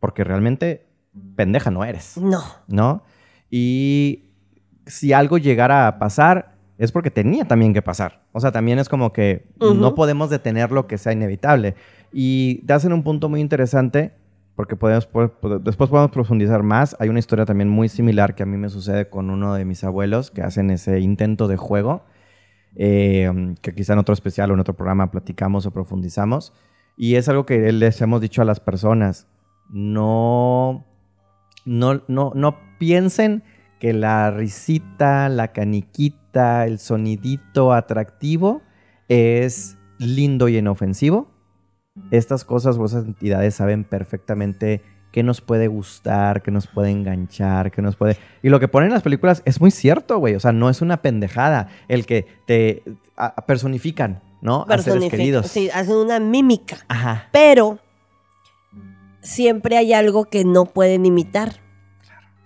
porque 0.00 0.24
realmente 0.24 0.88
pendeja 1.36 1.70
no 1.70 1.84
eres. 1.84 2.16
No. 2.16 2.42
¿no? 2.66 3.04
Y 3.48 4.24
si 4.84 5.12
algo 5.12 5.38
llegara 5.38 5.86
a 5.86 6.00
pasar, 6.00 6.56
es 6.76 6.90
porque 6.90 7.12
tenía 7.12 7.44
también 7.44 7.72
que 7.72 7.82
pasar. 7.82 8.24
O 8.32 8.40
sea, 8.40 8.50
también 8.50 8.80
es 8.80 8.88
como 8.88 9.12
que 9.12 9.46
Ujú. 9.60 9.74
no 9.74 9.94
podemos 9.94 10.28
detener 10.28 10.72
lo 10.72 10.88
que 10.88 10.98
sea 10.98 11.12
inevitable. 11.12 11.76
Y 12.12 12.62
te 12.66 12.72
hacen 12.72 12.92
un 12.92 13.04
punto 13.04 13.28
muy 13.28 13.40
interesante, 13.40 14.20
porque 14.56 14.76
podemos, 14.76 15.06
po- 15.06 15.28
po- 15.28 15.58
después 15.58 15.88
podemos 15.90 16.10
profundizar 16.10 16.62
más. 16.62 16.96
Hay 17.00 17.08
una 17.08 17.18
historia 17.18 17.44
también 17.44 17.68
muy 17.68 17.88
similar 17.88 18.34
que 18.34 18.42
a 18.42 18.46
mí 18.46 18.56
me 18.56 18.68
sucede 18.68 19.08
con 19.08 19.30
uno 19.30 19.54
de 19.54 19.64
mis 19.64 19.82
abuelos 19.84 20.30
que 20.30 20.42
hacen 20.42 20.70
ese 20.70 21.00
intento 21.00 21.48
de 21.48 21.56
juego, 21.56 22.04
eh, 22.76 23.54
que 23.62 23.74
quizá 23.74 23.94
en 23.94 23.98
otro 23.98 24.12
especial 24.12 24.50
o 24.50 24.54
en 24.54 24.60
otro 24.60 24.74
programa 24.74 25.10
platicamos 25.10 25.66
o 25.66 25.70
profundizamos. 25.70 26.52
Y 26.96 27.14
es 27.16 27.28
algo 27.28 27.46
que 27.46 27.72
les 27.72 28.00
hemos 28.02 28.20
dicho 28.20 28.42
a 28.42 28.44
las 28.44 28.60
personas. 28.60 29.26
No, 29.70 30.84
no, 31.64 32.02
no, 32.06 32.32
no 32.34 32.56
piensen 32.78 33.42
que 33.80 33.92
la 33.92 34.30
risita, 34.30 35.28
la 35.28 35.48
caniquita, 35.48 36.66
el 36.66 36.78
sonidito 36.78 37.72
atractivo 37.72 38.62
es 39.08 39.76
lindo 39.98 40.48
y 40.48 40.58
inofensivo. 40.58 41.31
Estas 42.10 42.44
cosas 42.44 42.76
o 42.78 42.84
esas 42.86 43.04
entidades 43.04 43.54
saben 43.54 43.84
perfectamente 43.84 44.82
qué 45.12 45.22
nos 45.22 45.42
puede 45.42 45.68
gustar, 45.68 46.42
qué 46.42 46.50
nos 46.50 46.66
puede 46.66 46.90
enganchar, 46.90 47.70
qué 47.70 47.82
nos 47.82 47.96
puede... 47.96 48.16
Y 48.42 48.48
lo 48.48 48.58
que 48.60 48.68
ponen 48.68 48.86
en 48.88 48.94
las 48.94 49.02
películas 49.02 49.42
es 49.44 49.60
muy 49.60 49.70
cierto, 49.70 50.18
güey. 50.18 50.34
O 50.34 50.40
sea, 50.40 50.52
no 50.52 50.70
es 50.70 50.80
una 50.80 51.02
pendejada 51.02 51.68
el 51.88 52.06
que 52.06 52.26
te 52.46 52.82
a- 53.16 53.34
personifican, 53.44 54.22
¿no? 54.40 54.62
A 54.62 54.78
seres 54.78 54.86
Personifica- 54.86 55.10
queridos. 55.10 55.46
Sí, 55.48 55.68
hacen 55.74 55.96
una 55.96 56.18
mímica. 56.18 56.78
Ajá. 56.88 57.28
Pero 57.30 57.78
siempre 59.20 59.76
hay 59.76 59.92
algo 59.92 60.24
que 60.24 60.44
no 60.46 60.64
pueden 60.64 61.04
imitar, 61.04 61.60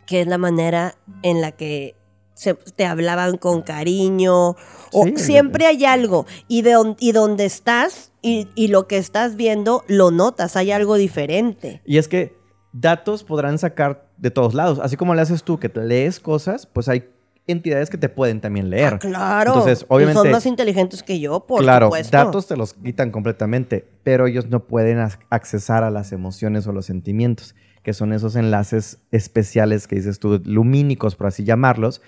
que 0.06 0.22
es 0.22 0.26
la 0.26 0.38
manera 0.38 0.94
en 1.22 1.40
la 1.40 1.52
que 1.52 1.94
se, 2.36 2.54
te 2.54 2.84
hablaban 2.86 3.38
con 3.38 3.62
cariño, 3.62 4.50
o 4.92 5.04
Sí, 5.04 5.14
siempre 5.16 5.66
hay 5.66 5.84
algo, 5.84 6.26
y, 6.48 6.62
de 6.62 6.76
on- 6.76 6.96
y 7.00 7.10
donde 7.12 7.44
estás 7.46 8.12
y, 8.22 8.48
y 8.54 8.68
lo 8.68 8.86
que 8.86 8.98
estás 8.98 9.36
viendo, 9.36 9.84
lo 9.88 10.10
notas, 10.10 10.54
hay 10.56 10.70
algo 10.70 10.96
diferente. 10.96 11.80
Y 11.84 11.98
es 11.98 12.08
que 12.08 12.36
datos 12.72 13.24
podrán 13.24 13.58
sacar 13.58 14.08
de 14.18 14.30
todos 14.30 14.52
lados. 14.54 14.78
Así 14.82 14.96
como 14.96 15.14
le 15.14 15.22
haces 15.22 15.42
tú 15.42 15.58
que 15.58 15.68
te 15.68 15.82
lees 15.82 16.20
cosas, 16.20 16.66
pues 16.66 16.88
hay 16.88 17.08
entidades 17.46 17.88
que 17.90 17.96
te 17.98 18.08
pueden 18.08 18.40
también 18.40 18.68
leer. 18.70 18.94
Ah, 18.94 18.98
claro. 18.98 19.52
Entonces, 19.54 19.82
Y 19.82 19.86
obviamente- 19.88 20.20
son 20.20 20.30
más 20.32 20.46
inteligentes 20.46 21.02
que 21.02 21.20
yo, 21.20 21.46
por 21.46 21.62
claro, 21.62 21.86
supuesto. 21.86 22.16
datos 22.16 22.46
te 22.48 22.56
los 22.56 22.74
quitan 22.74 23.10
completamente, 23.10 23.88
pero 24.02 24.26
ellos 24.26 24.46
no 24.48 24.64
pueden 24.66 24.98
ac- 24.98 25.20
accesar 25.30 25.84
a 25.84 25.90
las 25.90 26.10
emociones 26.12 26.66
o 26.66 26.72
los 26.72 26.86
sentimientos. 26.86 27.54
Que 27.86 27.92
son 27.94 28.12
esos 28.12 28.34
enlaces 28.34 28.98
especiales 29.12 29.86
que 29.86 29.94
dices 29.94 30.18
tú, 30.18 30.42
lumínicos, 30.44 31.14
por 31.14 31.28
así 31.28 31.44
llamarlos. 31.44 32.02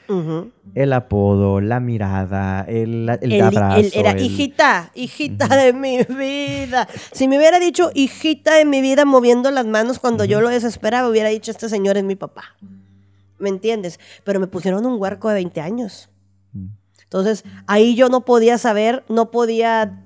El 0.74 0.92
apodo, 0.92 1.60
la 1.60 1.78
mirada, 1.78 2.62
el, 2.62 3.08
el, 3.22 3.32
El- 3.32 3.42
abrazo. 3.42 3.78
el- 3.78 3.92
era 3.94 4.20
hijita, 4.20 4.90
hijita 4.96 5.46
de 5.56 5.72
mi 5.72 5.98
vida. 6.02 6.88
Si 7.12 7.28
me 7.28 7.38
hubiera 7.38 7.60
dicho 7.60 7.92
hijita 7.94 8.56
de 8.56 8.64
mi 8.64 8.80
vida 8.80 9.04
moviendo 9.04 9.52
las 9.52 9.66
manos 9.66 10.00
cuando 10.00 10.24
yo 10.24 10.40
lo 10.40 10.48
desesperaba, 10.48 11.08
hubiera 11.08 11.28
dicho 11.28 11.52
este 11.52 11.68
señor 11.68 11.96
es 11.96 12.02
mi 12.02 12.16
papá. 12.16 12.56
¿Me 13.38 13.48
entiendes? 13.48 14.00
Pero 14.24 14.40
me 14.40 14.48
pusieron 14.48 14.84
un 14.84 15.00
huerco 15.00 15.28
de 15.28 15.34
20 15.34 15.60
años. 15.60 16.10
Entonces, 17.04 17.44
ahí 17.68 17.94
yo 17.94 18.08
no 18.08 18.24
podía 18.24 18.58
saber, 18.58 19.04
no 19.08 19.30
podía 19.30 20.02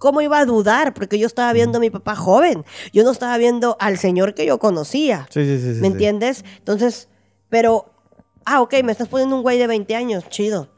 ¿Cómo 0.00 0.22
iba 0.22 0.38
a 0.38 0.46
dudar? 0.46 0.94
Porque 0.94 1.18
yo 1.18 1.26
estaba 1.26 1.52
viendo 1.52 1.76
a 1.76 1.80
mi 1.80 1.90
papá 1.90 2.16
joven. 2.16 2.64
Yo 2.90 3.04
no 3.04 3.10
estaba 3.10 3.36
viendo 3.36 3.76
al 3.78 3.98
señor 3.98 4.32
que 4.32 4.46
yo 4.46 4.58
conocía. 4.58 5.28
Sí, 5.28 5.44
sí, 5.44 5.58
sí. 5.58 5.74
sí, 5.74 5.80
¿Me 5.82 5.88
sí. 5.88 5.92
entiendes? 5.92 6.44
Entonces, 6.56 7.08
pero, 7.50 7.92
ah, 8.46 8.62
ok, 8.62 8.76
me 8.82 8.92
estás 8.92 9.08
poniendo 9.08 9.36
un 9.36 9.42
güey 9.42 9.58
de 9.58 9.66
20 9.66 9.94
años, 9.94 10.26
chido. 10.30 10.70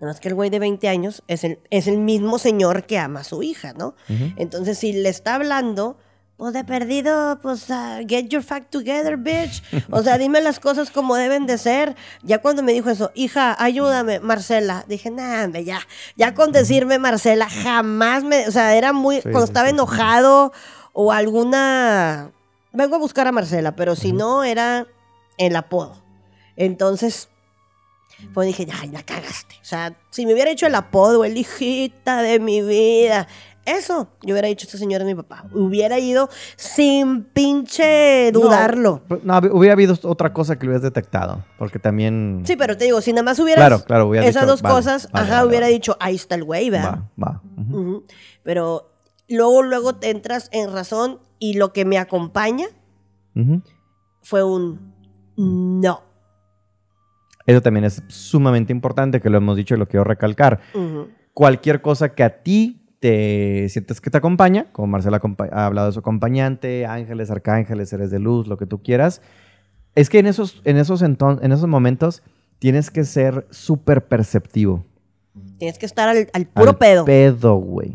Nada 0.00 0.12
más 0.12 0.18
que 0.18 0.26
el 0.26 0.34
güey 0.34 0.50
de 0.50 0.58
20 0.58 0.88
años 0.88 1.22
es 1.28 1.44
el, 1.44 1.60
es 1.70 1.86
el 1.86 1.98
mismo 1.98 2.40
señor 2.40 2.84
que 2.84 2.98
ama 2.98 3.20
a 3.20 3.24
su 3.24 3.44
hija, 3.44 3.74
¿no? 3.74 3.94
Entonces, 4.36 4.76
si 4.76 4.92
le 4.92 5.08
está 5.08 5.36
hablando, 5.36 5.96
pues 6.36 6.52
de 6.52 6.64
perdido, 6.64 7.38
pues 7.40 7.70
ah, 7.70 8.00
get 8.06 8.28
your 8.28 8.42
fact 8.42 8.70
together, 8.70 9.16
bitch. 9.16 9.62
O 9.90 10.02
sea, 10.02 10.18
dime 10.18 10.40
las 10.42 10.60
cosas 10.60 10.90
como 10.90 11.16
deben 11.16 11.46
de 11.46 11.56
ser. 11.56 11.96
Ya 12.22 12.38
cuando 12.38 12.62
me 12.62 12.72
dijo 12.72 12.90
eso, 12.90 13.10
hija, 13.14 13.56
ayúdame, 13.58 14.20
Marcela, 14.20 14.84
dije, 14.86 15.10
nah, 15.10 15.46
ya. 15.46 15.80
Ya 16.16 16.34
con 16.34 16.52
decirme 16.52 16.98
Marcela, 16.98 17.48
jamás 17.48 18.22
me. 18.22 18.46
O 18.48 18.50
sea, 18.50 18.76
era 18.76 18.92
muy. 18.92 19.16
Sí, 19.16 19.22
cuando 19.22 19.44
estaba 19.44 19.70
enojado 19.70 20.52
o 20.92 21.12
alguna. 21.12 22.32
Vengo 22.72 22.96
a 22.96 22.98
buscar 22.98 23.26
a 23.26 23.32
Marcela, 23.32 23.74
pero 23.74 23.96
si 23.96 24.12
no, 24.12 24.44
era 24.44 24.86
el 25.38 25.56
apodo. 25.56 26.02
Entonces, 26.56 27.30
pues 28.34 28.46
dije, 28.46 28.66
ay, 28.78 28.90
la 28.90 29.02
cagaste. 29.02 29.54
O 29.62 29.64
sea, 29.64 29.96
si 30.10 30.26
me 30.26 30.34
hubiera 30.34 30.50
hecho 30.50 30.66
el 30.66 30.74
apodo, 30.74 31.24
el 31.24 31.38
hijita 31.38 32.20
de 32.20 32.40
mi 32.40 32.60
vida, 32.60 33.26
eso, 33.66 34.08
yo 34.22 34.34
hubiera 34.34 34.48
dicho, 34.48 34.64
este 34.66 34.78
señor 34.78 35.00
es 35.02 35.06
mi 35.06 35.14
papá. 35.14 35.44
Hubiera 35.52 35.98
ido 35.98 36.28
sin 36.56 37.24
pinche 37.24 38.30
dudarlo. 38.32 39.02
No, 39.22 39.40
no, 39.40 39.48
hubiera 39.52 39.74
habido 39.74 39.94
otra 40.04 40.32
cosa 40.32 40.56
que 40.56 40.64
lo 40.64 40.70
hubieras 40.70 40.82
detectado. 40.82 41.44
Porque 41.58 41.78
también. 41.78 42.42
Sí, 42.46 42.56
pero 42.56 42.76
te 42.76 42.84
digo, 42.84 43.00
si 43.00 43.12
nada 43.12 43.24
más 43.24 43.38
hubieras 43.40 43.60
Claro, 43.66 43.84
claro, 43.84 44.08
hubiera 44.08 44.26
esas 44.26 44.42
dicho, 44.42 44.52
dos 44.52 44.62
vale, 44.62 44.74
cosas, 44.74 45.10
vale, 45.12 45.26
ajá, 45.26 45.36
vale, 45.38 45.48
hubiera 45.48 45.66
dicho, 45.66 45.96
ahí 46.00 46.14
está 46.14 46.36
el 46.36 46.44
güey, 46.44 46.70
¿verdad? 46.70 47.00
Va, 47.22 47.42
va. 47.42 47.42
Pero 48.44 48.92
luego, 49.28 49.62
luego 49.62 49.96
te 49.96 50.10
entras 50.10 50.48
en 50.52 50.72
razón 50.72 51.18
y 51.38 51.54
lo 51.54 51.72
que 51.72 51.84
me 51.84 51.98
acompaña 51.98 52.66
fue 54.22 54.44
un 54.44 54.94
no. 55.36 56.02
Eso 57.46 57.62
también 57.62 57.84
es 57.84 58.02
sumamente 58.08 58.72
importante, 58.72 59.20
que 59.20 59.30
lo 59.30 59.38
hemos 59.38 59.56
dicho 59.56 59.74
y 59.74 59.78
lo 59.78 59.86
quiero 59.86 60.04
recalcar. 60.04 60.60
Cualquier 61.32 61.82
cosa 61.82 62.14
que 62.14 62.24
a 62.24 62.42
ti 62.42 62.85
te 63.00 63.68
sientes 63.68 64.00
que 64.00 64.10
te 64.10 64.18
acompaña, 64.18 64.66
como 64.72 64.86
Marcela 64.88 65.20
ha 65.52 65.66
hablado 65.66 65.86
de 65.88 65.92
su 65.92 65.98
acompañante, 66.00 66.86
ángeles, 66.86 67.30
arcángeles, 67.30 67.88
seres 67.88 68.10
de 68.10 68.18
luz, 68.18 68.46
lo 68.46 68.56
que 68.56 68.66
tú 68.66 68.82
quieras, 68.82 69.20
es 69.94 70.08
que 70.10 70.18
en 70.18 70.26
esos, 70.26 70.60
en 70.64 70.76
esos, 70.76 71.02
enton- 71.02 71.38
en 71.42 71.52
esos 71.52 71.68
momentos 71.68 72.22
tienes 72.58 72.90
que 72.90 73.04
ser 73.04 73.46
súper 73.50 74.06
perceptivo. 74.06 74.84
Tienes 75.58 75.78
que 75.78 75.86
estar 75.86 76.08
al, 76.08 76.28
al 76.32 76.46
puro 76.46 76.70
Al 76.70 76.78
pedo. 76.78 77.04
Pedo, 77.04 77.56
güey. 77.56 77.94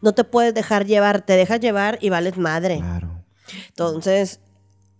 no 0.00 0.12
te 0.14 0.24
puedes 0.24 0.54
dejar 0.54 0.86
llevar, 0.86 1.22
te 1.22 1.34
dejas 1.34 1.60
llevar 1.60 1.98
y 2.00 2.08
vales 2.10 2.36
madre. 2.38 2.78
Claro. 2.78 3.24
Entonces, 3.68 4.40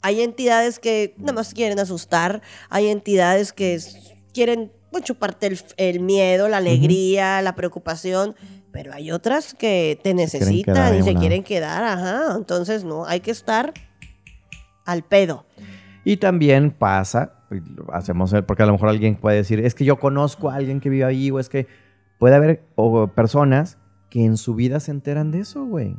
hay 0.03 0.21
entidades 0.21 0.79
que 0.79 1.15
nada 1.19 1.33
más 1.33 1.55
quieren 1.55 1.79
asustar, 1.79 2.43
hay 2.71 2.89
entidades 2.89 3.53
que 3.53 3.79
quieren 4.35 4.73
pues, 4.91 5.05
chuparte 5.05 5.47
el, 5.47 5.61
el 5.77 6.01
miedo, 6.01 6.49
la 6.49 6.57
alegría, 6.59 7.41
la 7.43 7.55
preocupación, 7.55 8.35
pero 8.73 8.93
hay 8.93 9.11
otras 9.13 9.55
que 9.55 9.99
te 10.03 10.15
necesitan 10.15 10.97
y 10.97 11.03
se 11.03 11.15
quieren 11.15 11.43
quedar, 11.45 11.83
ajá. 11.85 12.35
Entonces, 12.37 12.85
no, 12.85 13.05
hay 13.05 13.21
que 13.21 13.31
estar 13.31 13.73
al 14.85 15.03
pedo. 15.03 15.45
Y 16.05 16.17
también 16.17 16.71
pasa, 16.71 17.35
hacemos 17.93 18.33
el- 18.33 18.45
porque 18.45 18.63
a 18.65 18.67
lo 18.67 18.73
mejor 18.73 18.89
alguien 18.89 19.15
puede 19.17 19.37
decir, 19.37 19.61
es 19.61 19.75
que 19.75 19.85
yo 19.85 19.97
conozco 19.99 20.51
a 20.51 20.57
alguien 20.57 20.81
que 20.81 20.89
vive 20.91 21.05
ahí, 21.05 21.31
o 21.31 21.39
es 21.39 21.49
que 21.49 21.67
puede 22.19 22.35
haber 22.35 22.65
o, 22.75 23.07
personas 23.09 23.79
que 24.11 24.25
en 24.25 24.37
su 24.37 24.55
vida 24.55 24.81
se 24.81 24.91
enteran 24.91 25.31
de 25.31 25.41
eso, 25.41 25.65
güey. 25.65 25.97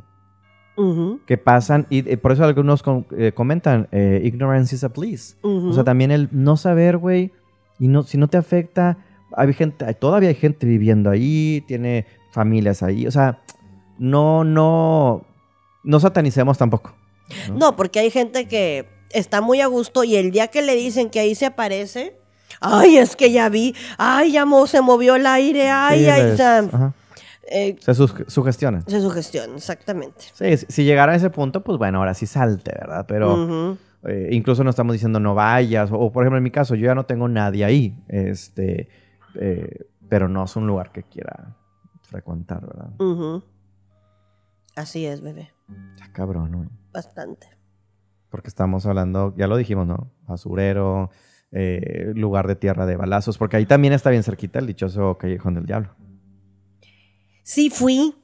Ujú, 0.76 1.20
Que 1.26 1.38
pasan, 1.38 1.86
y 1.88 2.02
por 2.16 2.32
eso 2.32 2.44
algunos 2.44 2.82
com- 2.82 3.04
eh, 3.16 3.30
comentan, 3.32 3.88
eh, 3.92 4.20
ignorance 4.24 4.74
is 4.74 4.82
a 4.84 4.88
bliss. 4.88 5.36
ujú. 5.42 5.68
O 5.68 5.72
sea, 5.72 5.84
también 5.84 6.10
el 6.10 6.28
no 6.32 6.56
saber, 6.56 6.96
güey, 6.98 7.30
y 7.78 7.86
no, 7.88 8.02
si 8.02 8.18
no 8.18 8.26
te 8.28 8.36
afecta, 8.36 8.98
hay 9.36 9.52
gente, 9.54 9.92
todavía 9.94 10.28
hay 10.30 10.34
gente 10.34 10.66
viviendo 10.66 11.10
ahí, 11.10 11.62
tiene 11.68 12.06
familias 12.34 12.82
ahí, 12.82 13.06
o 13.06 13.10
sea, 13.10 13.40
no, 13.98 14.44
no, 14.44 15.24
no 15.84 16.00
satanicemos 16.00 16.58
tampoco. 16.58 16.94
¿no? 17.48 17.54
No, 17.56 17.76
porque 17.76 18.00
hay 18.00 18.10
gente 18.10 18.46
que 18.48 18.86
está 19.10 19.40
muy 19.40 19.60
a 19.60 19.66
gusto 19.66 20.04
y 20.04 20.16
el 20.16 20.30
día 20.32 20.48
que 20.48 20.60
le 20.62 20.74
dicen 20.74 21.08
que 21.08 21.20
ahí 21.20 21.34
se 21.34 21.46
aparece, 21.46 22.16
ay, 22.60 22.98
es 22.98 23.16
que 23.16 23.30
ya 23.32 23.48
vi, 23.48 23.74
ay, 23.96 24.32
ya 24.32 24.44
mo- 24.44 24.66
se 24.66 24.80
movió 24.82 25.14
el 25.14 25.26
aire, 25.26 25.70
ay, 25.70 26.00
Sí, 26.00 26.10
ay, 26.10 26.30
o 26.32 26.36
sea, 26.36 26.92
eh, 27.50 27.76
Se 27.80 27.94
sus- 27.94 28.14
sugestionan. 28.26 28.82
se 28.88 29.00
sugestiona, 29.00 29.56
exactamente. 29.56 30.24
Sí, 30.34 30.56
si- 30.68 30.84
llegara 30.84 31.12
a 31.12 31.16
ese 31.16 31.30
punto, 31.30 31.62
pues 31.62 31.78
bueno, 31.78 31.98
ahora 31.98 32.14
sí 32.14 32.26
salte, 32.26 32.72
¿verdad? 32.78 33.04
Pero 33.06 33.76
eh, 34.06 34.28
incluso 34.32 34.64
no 34.64 34.70
estamos 34.70 34.92
diciendo 34.92 35.20
no 35.20 35.34
vayas, 35.34 35.90
o, 35.92 35.96
o, 35.96 36.12
por 36.12 36.24
ejemplo 36.24 36.38
en 36.38 36.44
mi 36.44 36.50
caso, 36.50 36.74
yo 36.74 36.86
ya 36.86 36.94
no 36.94 37.04
tengo 37.06 37.28
nadie 37.28 37.64
ahí, 37.64 37.96
este, 38.08 38.88
eh, 39.36 39.86
pero 40.08 40.28
no 40.28 40.44
es 40.44 40.56
un 40.56 40.66
lugar 40.66 40.90
que 40.92 41.02
quiera 41.04 41.54
frecuentar, 42.14 42.64
¿verdad? 42.64 42.90
Así 44.76 45.04
es, 45.04 45.20
bebé, 45.20 45.50
Ya 45.98 46.12
cabrón, 46.12 46.52
güey. 46.52 46.68
bastante. 46.92 47.48
Porque 48.30 48.46
estamos 48.48 48.86
hablando, 48.86 49.34
ya 49.36 49.48
lo 49.48 49.56
dijimos, 49.56 49.86
¿no? 49.86 50.12
Basurero, 50.28 51.10
eh, 51.50 52.12
lugar 52.14 52.46
de 52.46 52.54
tierra 52.54 52.86
de 52.86 52.94
balazos, 52.96 53.36
porque 53.36 53.56
ahí 53.56 53.66
también 53.66 53.92
está 53.92 54.10
bien 54.10 54.22
cerquita 54.22 54.60
el 54.60 54.66
dichoso 54.68 55.16
Callejón 55.18 55.54
del 55.54 55.66
Diablo, 55.66 55.90
Sí 57.42 57.68
fui, 57.68 58.14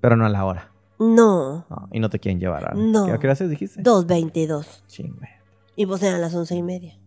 pero 0.00 0.16
no 0.16 0.24
a 0.24 0.28
la 0.30 0.44
hora. 0.46 0.72
no, 0.98 1.66
No, 1.68 1.88
y 1.92 2.00
no 2.00 2.08
te 2.08 2.18
quieren 2.18 2.40
llevar. 2.40 2.70
¿a 2.70 2.74
No. 2.74 3.04
¿Qué, 3.06 3.12
a 3.12 3.18
qué 3.18 3.26
hora 3.26 3.36
se 3.36 3.48
dijiste? 3.48 3.82
2.22. 3.82 4.82
Chingue. 4.86 5.28
Y 5.76 5.84
vos 5.84 6.02
eran 6.02 6.20
las 6.22 6.34
once 6.34 6.54
y 6.54 6.62
media. 6.62 6.98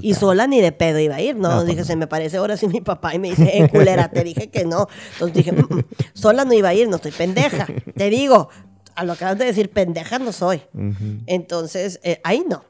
Y 0.00 0.14
sola 0.14 0.46
ni 0.46 0.60
de 0.60 0.72
pedo 0.72 0.98
iba 1.00 1.16
a 1.16 1.20
ir, 1.20 1.36
¿no? 1.36 1.48
No, 1.48 1.54
pues 1.56 1.66
dije, 1.66 1.80
no. 1.80 1.84
se 1.86 1.96
me 1.96 2.06
parece 2.06 2.36
ahora 2.36 2.56
sí 2.56 2.68
mi 2.68 2.80
papá 2.80 3.14
y 3.14 3.18
me 3.18 3.30
dice, 3.30 3.50
eh, 3.58 3.68
culera, 3.68 4.08
te 4.10 4.22
dije 4.24 4.48
que 4.50 4.64
no. 4.64 4.86
Entonces 5.14 5.34
dije, 5.36 5.52
"Mm, 5.52 5.66
mm, 5.74 5.84
sola 6.14 6.44
no 6.44 6.52
iba 6.52 6.68
a 6.68 6.74
ir, 6.74 6.88
no 6.88 6.96
estoy 6.96 7.12
pendeja. 7.12 7.66
Te 7.96 8.08
digo, 8.10 8.48
a 8.94 9.04
lo 9.04 9.12
que 9.14 9.24
acabas 9.24 9.38
de 9.38 9.44
decir, 9.46 9.70
pendeja 9.70 10.18
no 10.18 10.32
soy. 10.32 10.62
Entonces, 11.26 12.00
eh, 12.04 12.20
ahí 12.24 12.44
no. 12.48 12.64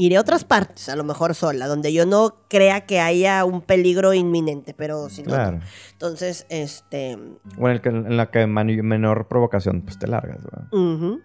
Iré 0.00 0.16
a 0.16 0.20
otras 0.20 0.44
partes, 0.44 0.88
a 0.88 0.94
lo 0.94 1.02
mejor 1.02 1.34
sola, 1.34 1.66
donde 1.66 1.92
yo 1.92 2.06
no 2.06 2.44
crea 2.48 2.82
que 2.86 3.00
haya 3.00 3.44
un 3.44 3.62
peligro 3.62 4.14
inminente, 4.14 4.72
pero 4.72 5.08
si 5.08 5.22
no, 5.24 5.30
no. 5.30 5.34
Claro. 5.34 5.60
Entonces, 5.92 6.46
este. 6.50 7.18
Bueno, 7.56 7.74
el 7.74 7.80
que- 7.80 7.88
en 7.88 8.16
la 8.16 8.30
que 8.30 8.46
menor 8.46 9.26
provocación, 9.26 9.82
pues 9.82 9.98
te 9.98 10.06
largas, 10.06 10.38
¿verdad? 10.44 10.68
ujú. 10.72 11.20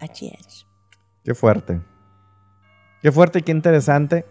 Así 0.00 0.28
es. 0.38 0.66
Qué 1.24 1.34
fuerte. 1.34 1.80
Qué 3.06 3.12
fuerte 3.12 3.38
y 3.38 3.42
qué 3.42 3.52
interesante. 3.52 4.24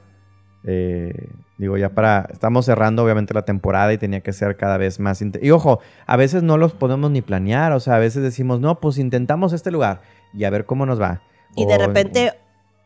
Eh, 0.65 1.29
digo, 1.57 1.77
ya 1.77 1.91
para. 1.91 2.27
Estamos 2.29 2.65
cerrando, 2.65 3.05
obviamente, 3.05 3.33
la 3.33 3.45
temporada 3.45 3.93
y 3.93 3.97
tenía 3.97 4.19
que 4.19 4.33
ser 4.33 4.57
cada 4.57 4.75
vez 4.75 4.99
más. 4.99 5.23
Y 5.41 5.51
ojo, 5.51 5.79
a 6.05 6.17
veces 6.17 6.43
no 6.43 6.57
los 6.57 6.73
podemos 6.73 7.09
ni 7.09 7.21
planear. 7.21 7.71
O 7.71 7.79
sea, 7.79 7.95
a 7.95 7.99
veces 7.99 8.21
decimos, 8.21 8.59
no, 8.59 8.81
pues 8.81 8.97
intentamos 8.97 9.53
este 9.53 9.71
lugar 9.71 10.01
y 10.33 10.43
a 10.43 10.49
ver 10.49 10.65
cómo 10.65 10.85
nos 10.85 10.99
va. 10.99 11.21
Y 11.55 11.65
de 11.65 11.77
repente 11.77 12.33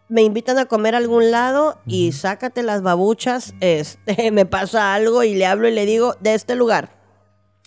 me 0.09 0.21
invitan 0.21 0.59
a 0.59 0.67
comer 0.67 0.93
a 0.93 0.99
algún 0.99 1.31
lado 1.31 1.79
y 1.87 2.11
sácate 2.11 2.61
las 2.61 2.83
babuchas, 2.83 3.55
este, 3.59 4.29
me 4.31 4.45
pasa 4.45 4.93
algo 4.93 5.23
y 5.23 5.33
le 5.33 5.47
hablo 5.47 5.67
y 5.67 5.71
le 5.71 5.87
digo, 5.87 6.13
de 6.19 6.35
este 6.35 6.53
lugar. 6.53 6.99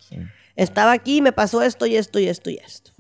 Sí. 0.00 0.18
Estaba 0.54 0.92
aquí, 0.92 1.22
me 1.22 1.32
pasó 1.32 1.60
esto 1.60 1.86
y 1.86 1.96
esto 1.96 2.20
y 2.20 2.28
esto 2.28 2.50
y 2.50 2.58
esto. 2.58 2.92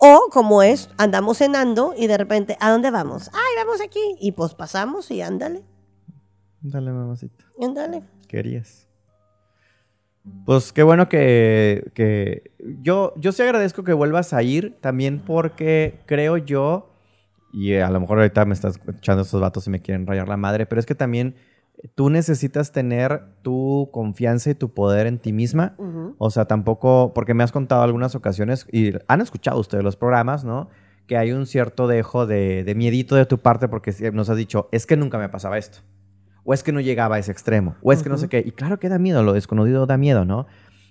O 0.00 0.28
como 0.30 0.62
es, 0.62 0.88
andamos 0.96 1.38
cenando 1.38 1.92
y 1.96 2.06
de 2.06 2.16
repente, 2.16 2.56
¿a 2.60 2.70
dónde 2.70 2.90
vamos? 2.90 3.30
Ay, 3.34 3.54
vamos 3.64 3.80
aquí. 3.82 4.00
Y 4.20 4.32
pues 4.32 4.54
pasamos 4.54 5.10
y 5.10 5.20
ándale, 5.22 5.62
Dale, 6.62 6.90
mamacita. 6.90 7.44
ándale. 7.60 8.02
Querías. 8.28 8.86
Pues 10.44 10.72
qué 10.72 10.82
bueno 10.82 11.08
que, 11.08 11.90
que 11.94 12.52
yo, 12.82 13.14
yo 13.16 13.32
sí 13.32 13.42
agradezco 13.42 13.84
que 13.84 13.92
vuelvas 13.94 14.32
a 14.32 14.42
ir 14.42 14.78
también 14.80 15.20
porque 15.24 16.00
creo 16.06 16.36
yo, 16.36 16.90
y 17.52 17.74
a 17.74 17.90
lo 17.90 18.00
mejor 18.00 18.18
ahorita 18.18 18.44
me 18.44 18.54
estás 18.54 18.78
echando 18.96 19.22
estos 19.22 19.40
vatos 19.40 19.66
y 19.66 19.70
me 19.70 19.80
quieren 19.80 20.06
rayar 20.06 20.28
la 20.28 20.36
madre, 20.36 20.66
pero 20.66 20.78
es 20.78 20.86
que 20.86 20.94
también 20.94 21.34
tú 21.94 22.10
necesitas 22.10 22.72
tener 22.72 23.22
tu 23.42 23.88
confianza 23.92 24.50
y 24.50 24.54
tu 24.54 24.74
poder 24.74 25.06
en 25.06 25.18
ti 25.18 25.32
misma. 25.32 25.76
O 26.18 26.30
sea, 26.30 26.44
tampoco, 26.44 27.12
porque 27.14 27.34
me 27.34 27.42
has 27.42 27.52
contado 27.52 27.82
algunas 27.82 28.14
ocasiones 28.14 28.66
y 28.70 28.92
han 29.08 29.20
escuchado 29.20 29.58
ustedes 29.58 29.84
los 29.84 29.96
programas, 29.96 30.44
¿no? 30.44 30.68
que 31.10 31.16
hay 31.16 31.32
un 31.32 31.44
cierto 31.44 31.88
dejo 31.88 32.24
de, 32.24 32.62
de 32.62 32.74
miedito 32.76 33.16
de 33.16 33.26
tu 33.26 33.38
parte 33.38 33.66
porque 33.66 34.12
nos 34.12 34.30
has 34.30 34.36
dicho, 34.36 34.68
es 34.70 34.86
que 34.86 34.96
nunca 34.96 35.18
me 35.18 35.28
pasaba 35.28 35.58
esto. 35.58 35.80
O 36.44 36.54
es 36.54 36.62
que 36.62 36.70
no 36.70 36.78
llegaba 36.78 37.16
a 37.16 37.18
ese 37.18 37.32
extremo. 37.32 37.74
O 37.82 37.92
es 37.92 38.04
que 38.04 38.08
no 38.08 38.16
sé 38.16 38.28
qué. 38.28 38.44
Y 38.46 38.52
claro 38.52 38.78
que 38.78 38.88
da 38.88 39.00
miedo, 39.00 39.24
lo 39.24 39.32
desconocido 39.32 39.86
da 39.86 39.96
miedo, 39.96 40.24
¿no? 40.24 40.46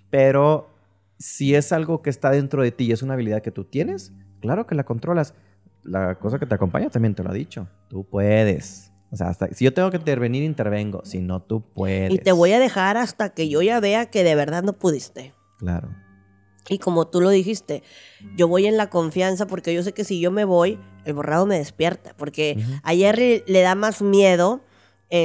Pero 0.10 0.76
si 1.18 1.56
es 1.56 1.72
algo 1.72 2.02
que 2.02 2.10
está 2.10 2.32
dentro 2.32 2.64
de 2.64 2.72
ti 2.72 2.84
y 2.84 2.92
es 2.92 3.02
una 3.02 3.14
habilidad 3.14 3.42
que 3.42 3.52
tú 3.52 3.64
tienes, 3.64 4.14
claro 4.42 4.68
que 4.68 4.76
la 4.76 4.84
controlas. 4.84 5.36
La 5.84 6.16
cosa 6.16 6.38
que 6.38 6.46
te 6.46 6.54
acompaña 6.54 6.90
también 6.90 7.16
te 7.16 7.24
lo 7.24 7.30
ha 7.30 7.34
dicho. 7.34 7.70
Tú 7.88 8.04
puedes. 8.04 8.89
O 9.12 9.16
sea, 9.16 9.28
hasta, 9.30 9.48
si 9.54 9.66
yo 9.66 9.74
tengo 9.74 9.90
que 9.92 9.98
intervenir, 9.98 10.44
intervengo. 10.44 11.02
Si 11.04 11.20
no, 11.20 11.42
tú 11.42 11.62
puedes. 11.62 12.12
Y 12.12 12.18
te 12.20 12.32
voy 12.32 12.52
a 12.52 12.60
dejar 12.60 12.96
hasta 12.98 13.30
que 13.34 13.50
yo 13.50 13.62
ya 13.62 13.80
vea 13.80 14.06
que 14.12 14.24
de 14.24 14.36
verdad 14.36 14.62
no 14.64 14.74
pudiste. 14.74 15.34
Claro. 15.58 15.90
Y 16.68 16.78
como 16.78 17.08
tú 17.08 17.20
lo 17.20 17.30
dijiste, 17.32 17.82
yo 18.36 18.48
voy 18.48 18.68
en 18.68 18.78
la 18.78 18.92
confianza 18.92 19.48
porque 19.48 19.74
yo 19.74 19.82
sé 19.82 19.94
que 19.94 20.04
si 20.04 20.20
yo 20.20 20.30
me 20.30 20.44
voy, 20.46 20.78
el 21.06 21.14
borrado 21.14 21.48
me 21.48 21.58
despierta. 21.58 22.14
Porque 22.18 22.64
a 22.84 22.94
Jerry 22.94 23.44
le 23.48 23.62
da 23.62 23.74
más 23.74 24.02
miedo. 24.04 24.62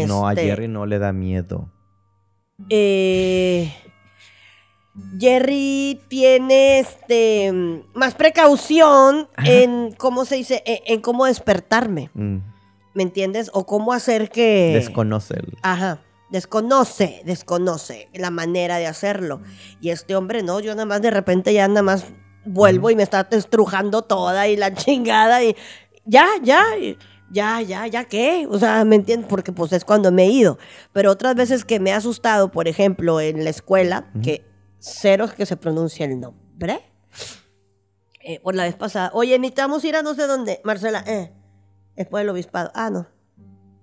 No, 0.06 0.26
a 0.26 0.32
este, 0.32 0.46
Jerry 0.46 0.68
no 0.68 0.86
le 0.86 0.98
da 0.98 1.12
miedo. 1.12 1.70
eh, 2.70 3.70
Jerry 5.18 6.00
tiene 6.08 6.78
este 6.78 7.52
más 7.94 8.14
precaución 8.14 9.28
en 9.44 9.92
cómo 9.98 10.24
se 10.24 10.36
dice, 10.36 10.62
en, 10.66 10.78
en 10.86 11.00
cómo 11.00 11.26
despertarme, 11.26 12.10
Mm, 12.14 12.38
¿me 12.94 13.02
entiendes? 13.02 13.50
O 13.52 13.66
cómo 13.66 13.92
hacer 13.92 14.30
que 14.30 14.72
Desconoce 14.74 15.34
el- 15.34 15.58
Ajá. 15.62 16.00
Desconoce, 16.30 17.22
desconoce 17.24 18.08
la 18.14 18.30
manera 18.30 18.78
de 18.78 18.86
hacerlo. 18.86 19.40
Y 19.80 19.90
este 19.90 20.16
hombre, 20.16 20.42
no, 20.42 20.58
yo 20.60 20.72
nada 20.74 20.86
más 20.86 21.00
de 21.02 21.10
repente 21.10 21.52
ya 21.52 21.68
nada 21.68 21.82
más 21.82 22.06
vuelvo 22.44 22.90
y 22.90 22.96
me 22.96 23.02
está 23.02 23.26
estrujando 23.30 24.02
toda 24.02 24.48
y 24.48 24.56
la 24.56 24.74
chingada 24.74 25.42
y 25.44 25.54
ya, 26.04 26.26
ya, 26.42 26.64
ya, 27.30 27.60
ya, 27.62 27.86
ya 27.86 28.04
qué. 28.04 28.46
O 28.50 28.58
sea, 28.58 28.84
¿me 28.84 28.96
entiendes? 28.96 29.28
Porque 29.28 29.52
pues 29.52 29.72
es 29.72 29.84
cuando 29.84 30.10
me 30.10 30.24
he 30.24 30.30
ido. 30.30 30.58
Pero 30.92 31.10
otras 31.12 31.34
veces 31.36 31.64
que 31.64 31.78
me 31.78 31.92
ha 31.92 31.96
asustado, 31.98 32.50
por 32.50 32.66
ejemplo, 32.68 33.20
en 33.20 33.44
la 33.44 33.50
escuela, 33.50 34.10
que 34.22 34.44
cero 34.78 35.28
que 35.36 35.46
se 35.46 35.56
pronuncia 35.56 36.04
el 36.06 36.18
nombre. 36.20 36.80
Eh, 38.26 38.40
por 38.40 38.54
la 38.54 38.64
vez 38.64 38.74
pasada, 38.74 39.10
oye, 39.12 39.38
necesitamos 39.38 39.84
ir 39.84 39.96
a 39.96 40.02
no 40.02 40.14
sé 40.14 40.26
dónde. 40.26 40.60
Marcela, 40.64 41.04
eh, 41.06 41.32
después 41.96 42.22
del 42.22 42.30
obispado. 42.30 42.70
Ah, 42.74 42.90
no. 42.90 43.06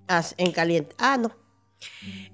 Ah, 0.07 0.23
en 0.37 0.51
caliente. 0.51 0.95
Ah, 0.97 1.17
no. 1.17 1.31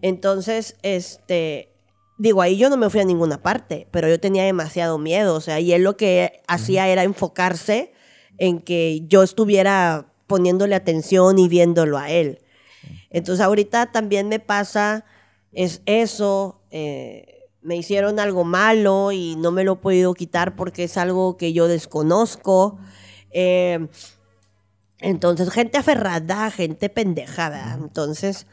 Entonces, 0.01 0.75
este, 0.81 1.73
digo, 2.17 2.41
ahí 2.41 2.57
yo 2.57 2.69
no 2.69 2.77
me 2.77 2.89
fui 2.89 2.99
a 2.99 3.05
ninguna 3.05 3.41
parte, 3.41 3.87
pero 3.91 4.07
yo 4.07 4.19
tenía 4.19 4.43
demasiado 4.43 4.97
miedo, 4.97 5.35
o 5.35 5.41
sea, 5.41 5.59
y 5.59 5.73
él 5.73 5.83
lo 5.83 5.95
que 5.95 6.41
hacía 6.47 6.87
era 6.89 7.03
enfocarse 7.03 7.93
en 8.37 8.59
que 8.59 9.03
yo 9.07 9.23
estuviera 9.23 10.13
poniéndole 10.27 10.75
atención 10.75 11.39
y 11.39 11.47
viéndolo 11.47 11.97
a 11.97 12.09
él. 12.09 12.39
Entonces, 13.09 13.43
ahorita 13.43 13.91
también 13.91 14.27
me 14.27 14.39
pasa 14.39 15.05
es 15.57 15.81
eso, 15.87 16.61
eh, 16.69 17.45
me 17.61 17.75
hicieron 17.77 18.19
algo 18.19 18.43
malo 18.43 19.11
y 19.11 19.35
no 19.37 19.51
me 19.51 19.63
lo 19.63 19.73
he 19.73 19.77
podido 19.77 20.13
quitar 20.13 20.55
porque 20.55 20.83
es 20.83 20.97
algo 20.97 21.35
que 21.35 21.51
yo 21.51 21.67
desconozco. 21.67 22.77
Eh, 23.31 23.87
entonces, 24.99 25.49
gente 25.51 25.77
aferrada, 25.77 26.49
gente 26.51 26.89
pendeja, 26.89 27.49
¿verdad? 27.49 27.77
Entonces, 27.81 28.47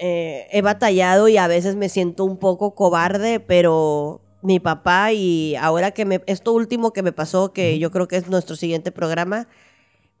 eh, 0.00 0.46
he 0.52 0.62
batallado 0.62 1.28
y 1.28 1.36
a 1.38 1.48
veces 1.48 1.74
me 1.76 1.88
siento 1.88 2.24
un 2.24 2.36
poco 2.36 2.74
cobarde, 2.74 3.40
pero 3.40 4.20
mi 4.42 4.60
papá 4.60 5.12
y 5.12 5.56
ahora 5.56 5.90
que 5.90 6.04
me, 6.04 6.22
esto 6.26 6.52
último 6.52 6.92
que 6.92 7.02
me 7.02 7.12
pasó, 7.12 7.52
que 7.52 7.78
yo 7.78 7.90
creo 7.90 8.06
que 8.06 8.16
es 8.16 8.28
nuestro 8.28 8.54
siguiente 8.56 8.92
programa, 8.92 9.48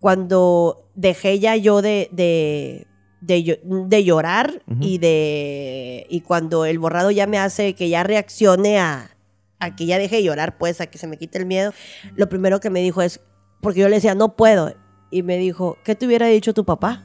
cuando 0.00 0.88
dejé 0.94 1.38
ya 1.38 1.56
yo 1.56 1.80
de, 1.82 2.08
de, 2.12 2.86
de, 3.20 3.42
llo- 3.44 3.60
de 3.62 4.04
llorar 4.04 4.62
y 4.80 4.98
de 4.98 6.06
y 6.08 6.20
cuando 6.20 6.64
el 6.64 6.78
borrado 6.78 7.10
ya 7.10 7.26
me 7.26 7.38
hace 7.38 7.74
que 7.74 7.88
ya 7.88 8.02
reaccione 8.02 8.78
a, 8.78 9.16
a 9.58 9.74
que 9.76 9.86
ya 9.86 9.98
deje 9.98 10.16
de 10.16 10.22
llorar, 10.24 10.58
pues 10.58 10.80
a 10.80 10.86
que 10.86 10.98
se 10.98 11.06
me 11.06 11.16
quite 11.18 11.38
el 11.38 11.46
miedo, 11.46 11.72
lo 12.14 12.28
primero 12.28 12.60
que 12.60 12.70
me 12.70 12.80
dijo 12.82 13.00
es, 13.02 13.20
porque 13.60 13.80
yo 13.80 13.88
le 13.88 13.96
decía, 13.96 14.14
no 14.14 14.36
puedo, 14.36 14.74
y 15.10 15.22
me 15.22 15.36
dijo, 15.38 15.78
¿qué 15.84 15.94
te 15.94 16.06
hubiera 16.06 16.26
dicho 16.26 16.52
tu 16.54 16.64
papá? 16.64 17.04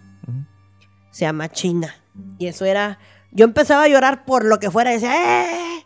Se 1.11 1.21
llama 1.25 1.49
China. 1.49 1.93
Y 2.37 2.47
eso 2.47 2.65
era. 2.65 2.99
Yo 3.31 3.45
empezaba 3.45 3.83
a 3.83 3.87
llorar 3.87 4.25
por 4.25 4.45
lo 4.45 4.59
que 4.59 4.71
fuera. 4.71 4.91
Y 4.91 4.95
decía, 4.95 5.43
¡eh! 5.45 5.85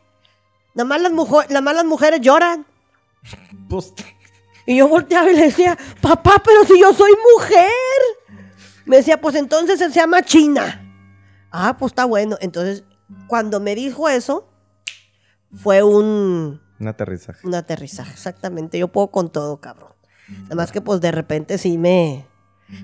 Nada 0.73 0.87
más 0.87 1.01
las, 1.01 1.11
mujo- 1.11 1.45
nada 1.49 1.61
más 1.61 1.75
las 1.75 1.85
mujeres 1.85 2.21
lloran. 2.21 2.65
Pues, 3.69 3.93
Y 4.67 4.77
yo 4.77 4.87
volteaba 4.87 5.31
y 5.31 5.35
le 5.35 5.43
decía, 5.43 5.77
papá, 6.01 6.41
pero 6.43 6.63
si 6.65 6.79
yo 6.79 6.93
soy 6.93 7.11
mujer. 7.33 7.69
Me 8.85 8.97
decía, 8.97 9.19
pues 9.19 9.35
entonces 9.35 9.79
se 9.79 9.89
llama 9.89 10.21
China. 10.23 10.81
Ah, 11.51 11.75
pues 11.77 11.91
está 11.91 12.05
bueno. 12.05 12.37
Entonces, 12.41 12.83
cuando 13.27 13.59
me 13.59 13.73
dijo 13.73 14.09
eso, 14.09 14.47
fue 15.55 15.81
un, 15.81 16.61
un 16.79 16.87
aterrizaje. 16.87 17.47
un 17.47 17.55
aterrizaje. 17.55 18.11
Exactamente. 18.11 18.77
Yo 18.77 18.89
puedo 18.89 19.07
con 19.07 19.31
todo, 19.31 19.59
cabrón. 19.59 19.89
Nada 20.27 20.56
más 20.56 20.72
que 20.72 20.81
pues 20.81 21.02
de 21.02 21.11
repente 21.11 21.57
sí 21.57 21.77
me, 21.77 22.26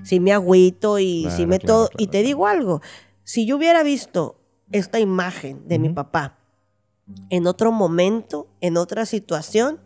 sí 0.02 0.20
me 0.20 0.32
agüito 0.32 0.98
y 0.98 1.22
sí 1.30 1.44
Claro, 1.44 1.48
me 1.48 1.58
claro, 1.58 1.66
todo. 1.66 1.88
claro. 1.88 1.96
Y 1.98 2.06
te 2.08 2.22
digo 2.22 2.46
algo, 2.46 2.80
si 3.24 3.46
yo 3.46 3.56
hubiera 3.56 3.82
visto 3.82 4.36
esta 4.70 4.98
imagen 5.00 5.66
de 5.68 5.78
mi 5.78 5.88
Ujú. 5.88 5.94
papá 5.96 6.38
en 7.30 7.46
otro 7.46 7.72
momento, 7.72 8.46
en 8.60 8.76
otra 8.76 9.06
situación, 9.06 9.80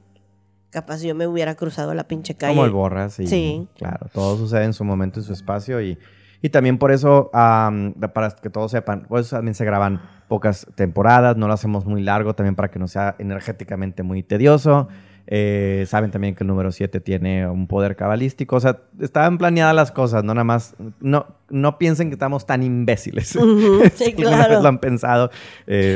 capaz 0.70 1.01
yo 1.03 1.15
me 1.15 1.27
hubiera 1.27 1.55
cruzado 1.55 1.95
la 1.95 2.07
pinche 2.09 2.35
calle. 2.35 2.55
Como 2.55 2.65
el 2.65 2.73
borras, 2.73 3.15
sí. 3.15 3.27
Sí. 3.27 3.69
Claro, 3.77 4.09
todo 4.12 4.37
sucede 4.37 4.65
en 4.65 4.73
su 4.73 4.85
momento, 4.85 5.20
en 5.20 5.24
su 5.24 5.33
espacio 5.33 5.81
y, 5.81 5.99
y 6.43 6.51
también 6.51 6.78
por 6.78 6.93
eso, 6.93 7.31
am, 7.33 7.95
para 8.15 8.31
que 8.31 8.51
todos 8.51 8.70
sepan, 8.70 9.07
pues 9.09 9.31
también 9.31 9.55
se 9.55 9.65
graban 9.65 10.03
pocas 10.28 10.66
temporadas, 10.74 11.37
no 11.37 11.47
lo 11.47 11.55
hacemos 11.55 11.85
muy 11.87 12.03
largo 12.03 12.35
también 12.35 12.55
para 12.57 12.69
que 12.70 12.78
no 12.78 12.89
sea 12.89 13.15
energéticamente 13.19 14.03
muy 14.03 14.23
tedioso. 14.23 14.89
Eh, 15.28 15.85
saben 15.89 16.11
también 16.12 16.35
que 16.35 16.44
el 16.44 16.48
número 16.48 16.70
7 16.70 17.01
tiene 17.01 17.48
un 17.48 17.66
poder 17.66 17.97
cabalístico, 17.97 18.57
o 18.57 18.61
sea, 18.61 18.82
estaban 19.01 19.39
planeadas 19.39 19.74
las 19.74 19.90
cosas, 19.90 20.23
no 20.23 20.35
nada 20.35 20.44
más, 20.44 20.77
no, 21.01 21.27
no 21.48 21.78
piensen 21.78 22.11
que 22.11 22.15
estamos 22.15 22.47
tan 22.47 22.62
imbéciles. 22.62 23.35
Ujú, 23.35 23.82
Si 23.97 24.05
sí, 24.05 24.12
claro. 24.15 24.62
lo 24.62 24.69
han 24.69 24.78
pensado. 24.78 25.31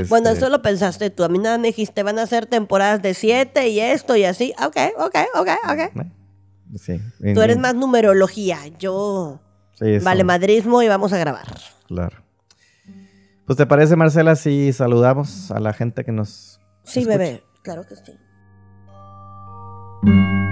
Bueno, 0.08 0.30
este, 0.30 0.38
eso 0.38 0.48
lo 0.48 0.62
pensaste 0.62 1.10
tú. 1.10 1.22
A 1.22 1.28
mí 1.28 1.38
nada 1.38 1.58
me 1.58 1.68
dijiste, 1.68 2.02
van 2.02 2.18
a 2.18 2.26
ser 2.26 2.46
temporadas 2.46 3.02
de 3.02 3.14
siete 3.14 3.68
y 3.68 3.78
esto 3.80 4.16
y 4.16 4.24
así. 4.24 4.52
Ok, 4.64 4.76
ok, 4.98 5.16
ok, 5.36 5.48
ok. 5.70 6.06
Sí. 6.76 7.00
Tú 7.34 7.40
eres 7.42 7.58
más 7.58 7.74
numerología. 7.74 8.58
Yo, 8.78 9.40
Sí, 9.80 9.98
vale 9.98 10.24
madrismo 10.24 10.82
y 10.82 10.88
vamos 10.88 11.12
a 11.12 11.18
grabar. 11.18 11.46
Claro. 11.86 12.18
Pues 13.46 13.56
te 13.56 13.66
parece, 13.66 13.96
Marcela, 13.96 14.36
si 14.36 14.72
saludamos 14.72 15.50
a 15.50 15.58
la 15.58 15.72
gente 15.72 16.04
que 16.04 16.12
nos... 16.12 16.60
Sí, 16.84 17.00
escucha? 17.00 17.18
bebé. 17.18 17.42
Claro 17.62 17.86
que 17.86 17.96
sí. 17.96 18.12
Música 20.02 20.49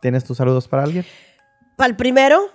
¿Tienes 0.00 0.24
tus 0.24 0.36
saludos 0.36 0.68
para 0.68 0.84
alguien? 0.84 1.04
Para 1.76 1.90
el 1.90 1.96
primero, 1.96 2.50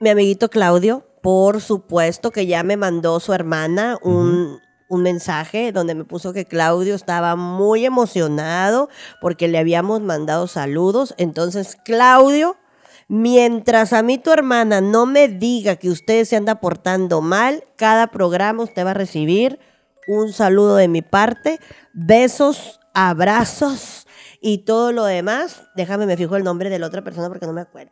mi 0.00 0.08
amiguito 0.08 0.48
Claudio, 0.48 1.06
por 1.22 1.60
supuesto 1.60 2.30
que 2.30 2.46
ya 2.46 2.62
me 2.62 2.76
mandó 2.76 3.18
su 3.18 3.32
hermana 3.32 3.98
un, 4.02 4.60
un 4.88 5.02
mensaje 5.02 5.72
donde 5.72 5.94
me 5.94 6.04
puso 6.04 6.32
que 6.32 6.44
Claudio 6.44 6.94
estaba 6.94 7.34
muy 7.34 7.84
emocionado 7.84 8.88
porque 9.20 9.48
le 9.48 9.58
habíamos 9.58 10.00
mandado 10.00 10.46
saludos. 10.46 11.14
Entonces, 11.18 11.76
Claudio, 11.84 12.56
mientras 13.08 13.92
a 13.92 14.02
mí 14.02 14.18
tu 14.18 14.32
hermana 14.32 14.80
no 14.80 15.06
me 15.06 15.28
diga 15.28 15.76
que 15.76 15.90
usted 15.90 16.24
se 16.24 16.36
anda 16.36 16.60
portando 16.60 17.20
mal, 17.20 17.64
cada 17.76 18.08
programa 18.08 18.62
usted 18.62 18.86
va 18.86 18.92
a 18.92 18.94
recibir 18.94 19.58
un 20.06 20.32
saludo 20.32 20.76
de 20.76 20.86
mi 20.86 21.02
parte, 21.02 21.58
besos, 21.92 22.78
abrazos 22.94 24.05
y 24.46 24.58
todo 24.58 24.92
lo 24.92 25.04
demás. 25.04 25.64
Déjame, 25.74 26.06
me 26.06 26.16
fijo 26.16 26.36
el 26.36 26.44
nombre 26.44 26.70
de 26.70 26.78
la 26.78 26.86
otra 26.86 27.02
persona 27.02 27.28
porque 27.28 27.46
no 27.46 27.52
me 27.52 27.62
acuerdo. 27.62 27.90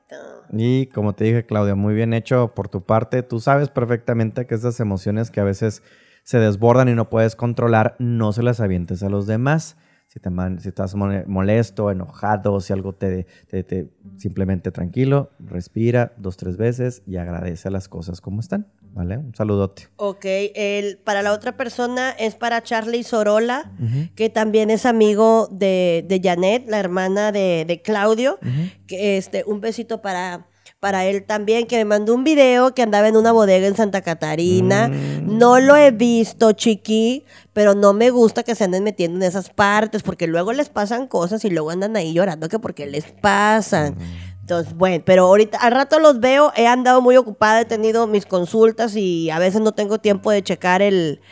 Y 0.53 0.87
como 0.87 1.13
te 1.15 1.25
dije, 1.25 1.45
Claudia, 1.47 1.75
muy 1.75 1.95
bien 1.95 2.15
hecho 2.15 2.53
por 2.55 2.69
tu 2.69 2.83
parte. 2.85 3.25
Tú 3.25 3.41
sabes 3.41 3.71
perfectamente 3.71 4.47
que 4.47 4.55
esas 4.55 4.79
emociones 4.79 5.33
que 5.33 5.41
a 5.41 5.45
veces 5.45 5.83
se 6.23 6.39
desbordan 6.39 6.89
y 6.89 6.95
no 6.95 7.11
puedes 7.11 7.35
controlar, 7.35 7.97
no 7.99 8.33
se 8.33 8.45
las 8.45 8.61
avientes 8.61 9.03
a 9.03 9.09
los 9.09 9.27
demás. 9.27 9.77
Si, 10.07 10.21
te 10.21 10.31
man- 10.31 10.61
si 10.61 10.69
estás 10.69 10.95
molesto, 10.95 11.91
enojado, 11.91 12.61
si 12.61 12.73
algo 12.73 12.93
te, 12.95 13.27
te- 13.49 13.65
te- 13.65 13.91
simplemente 14.17 14.71
tranquilo, 14.71 15.31
respira 15.41 16.13
dos, 16.19 16.37
tres 16.37 16.57
veces 16.57 17.03
y 17.05 17.17
agradece 17.17 17.69
las 17.69 17.89
cosas 17.89 18.21
como 18.21 18.39
están, 18.39 18.69
¿vale? 18.95 19.19
Un 19.19 19.35
saludote. 19.35 19.89
Ok, 19.97 20.25
el, 20.25 20.99
para 20.99 21.23
la 21.23 21.33
otra 21.33 21.57
persona 21.57 22.11
es 22.11 22.35
para 22.37 22.63
Charlie 22.63 23.03
Sorola, 23.03 23.73
que 24.15 24.31
también 24.31 24.71
es 24.71 24.87
amigo 24.87 25.49
de, 25.51 26.05
de 26.09 26.21
Janet, 26.23 26.67
la 26.69 26.79
hermana 26.79 27.33
de, 27.33 27.65
de 27.67 27.83
Claudio. 27.83 28.39
que 28.87 29.19
este, 29.19 29.45
un 29.47 29.61
besito 29.61 30.01
para, 30.01 30.47
para 30.79 31.05
él 31.07 31.25
también, 31.25 31.67
que 31.67 31.77
me 31.79 31.85
mandó 31.85 32.15
un 32.15 32.25
video 32.25 32.75
que 32.75 32.83
andaba 32.83 33.09
en 33.09 33.17
una 33.17 33.33
bodega 33.33 33.67
en 33.67 33.77
Santa 33.77 34.03
Catarina. 34.03 34.89
Mm. 34.89 35.39
No 35.39 35.59
lo 35.59 35.77
he 35.77 35.91
visto, 35.91 36.53
chiqui, 36.53 37.25
pero 37.53 37.75
no 37.75 37.95
me 37.95 38.11
gusta 38.11 38.43
que 38.43 38.55
se 38.55 38.65
anden 38.65 38.85
metiendo 38.85 39.17
en 39.17 39.23
esas 39.25 39.51
partes, 39.51 40.03
porque 40.03 40.27
luego 40.27 40.53
les 40.53 40.69
pasan 40.69 41.07
cosas 41.09 41.45
y 41.45 41.51
luego 41.51 41.71
andan 41.71 41.97
ahí 41.97 42.13
llorando 42.13 42.49
que 42.49 42.59
porque 42.59 42.87
les 42.87 43.07
pasan. 43.11 43.97
Entonces, 44.45 44.75
bueno, 44.75 45.03
pero 45.07 45.25
ahorita 45.25 45.57
al 45.57 45.73
rato 45.73 45.99
los 45.99 46.21
veo, 46.21 46.53
he 46.55 46.67
andado 46.67 47.01
muy 47.01 47.17
ocupada, 47.17 47.63
he 47.63 47.65
tenido 47.65 48.07
mis 48.07 48.27
consultas 48.27 48.95
y 48.95 49.31
a 49.31 49.39
veces 49.39 49.63
no 49.63 49.73
tengo 49.73 49.99
tiempo 49.99 50.31
de 50.31 50.43
checar 50.43 50.83
el, 50.83 51.23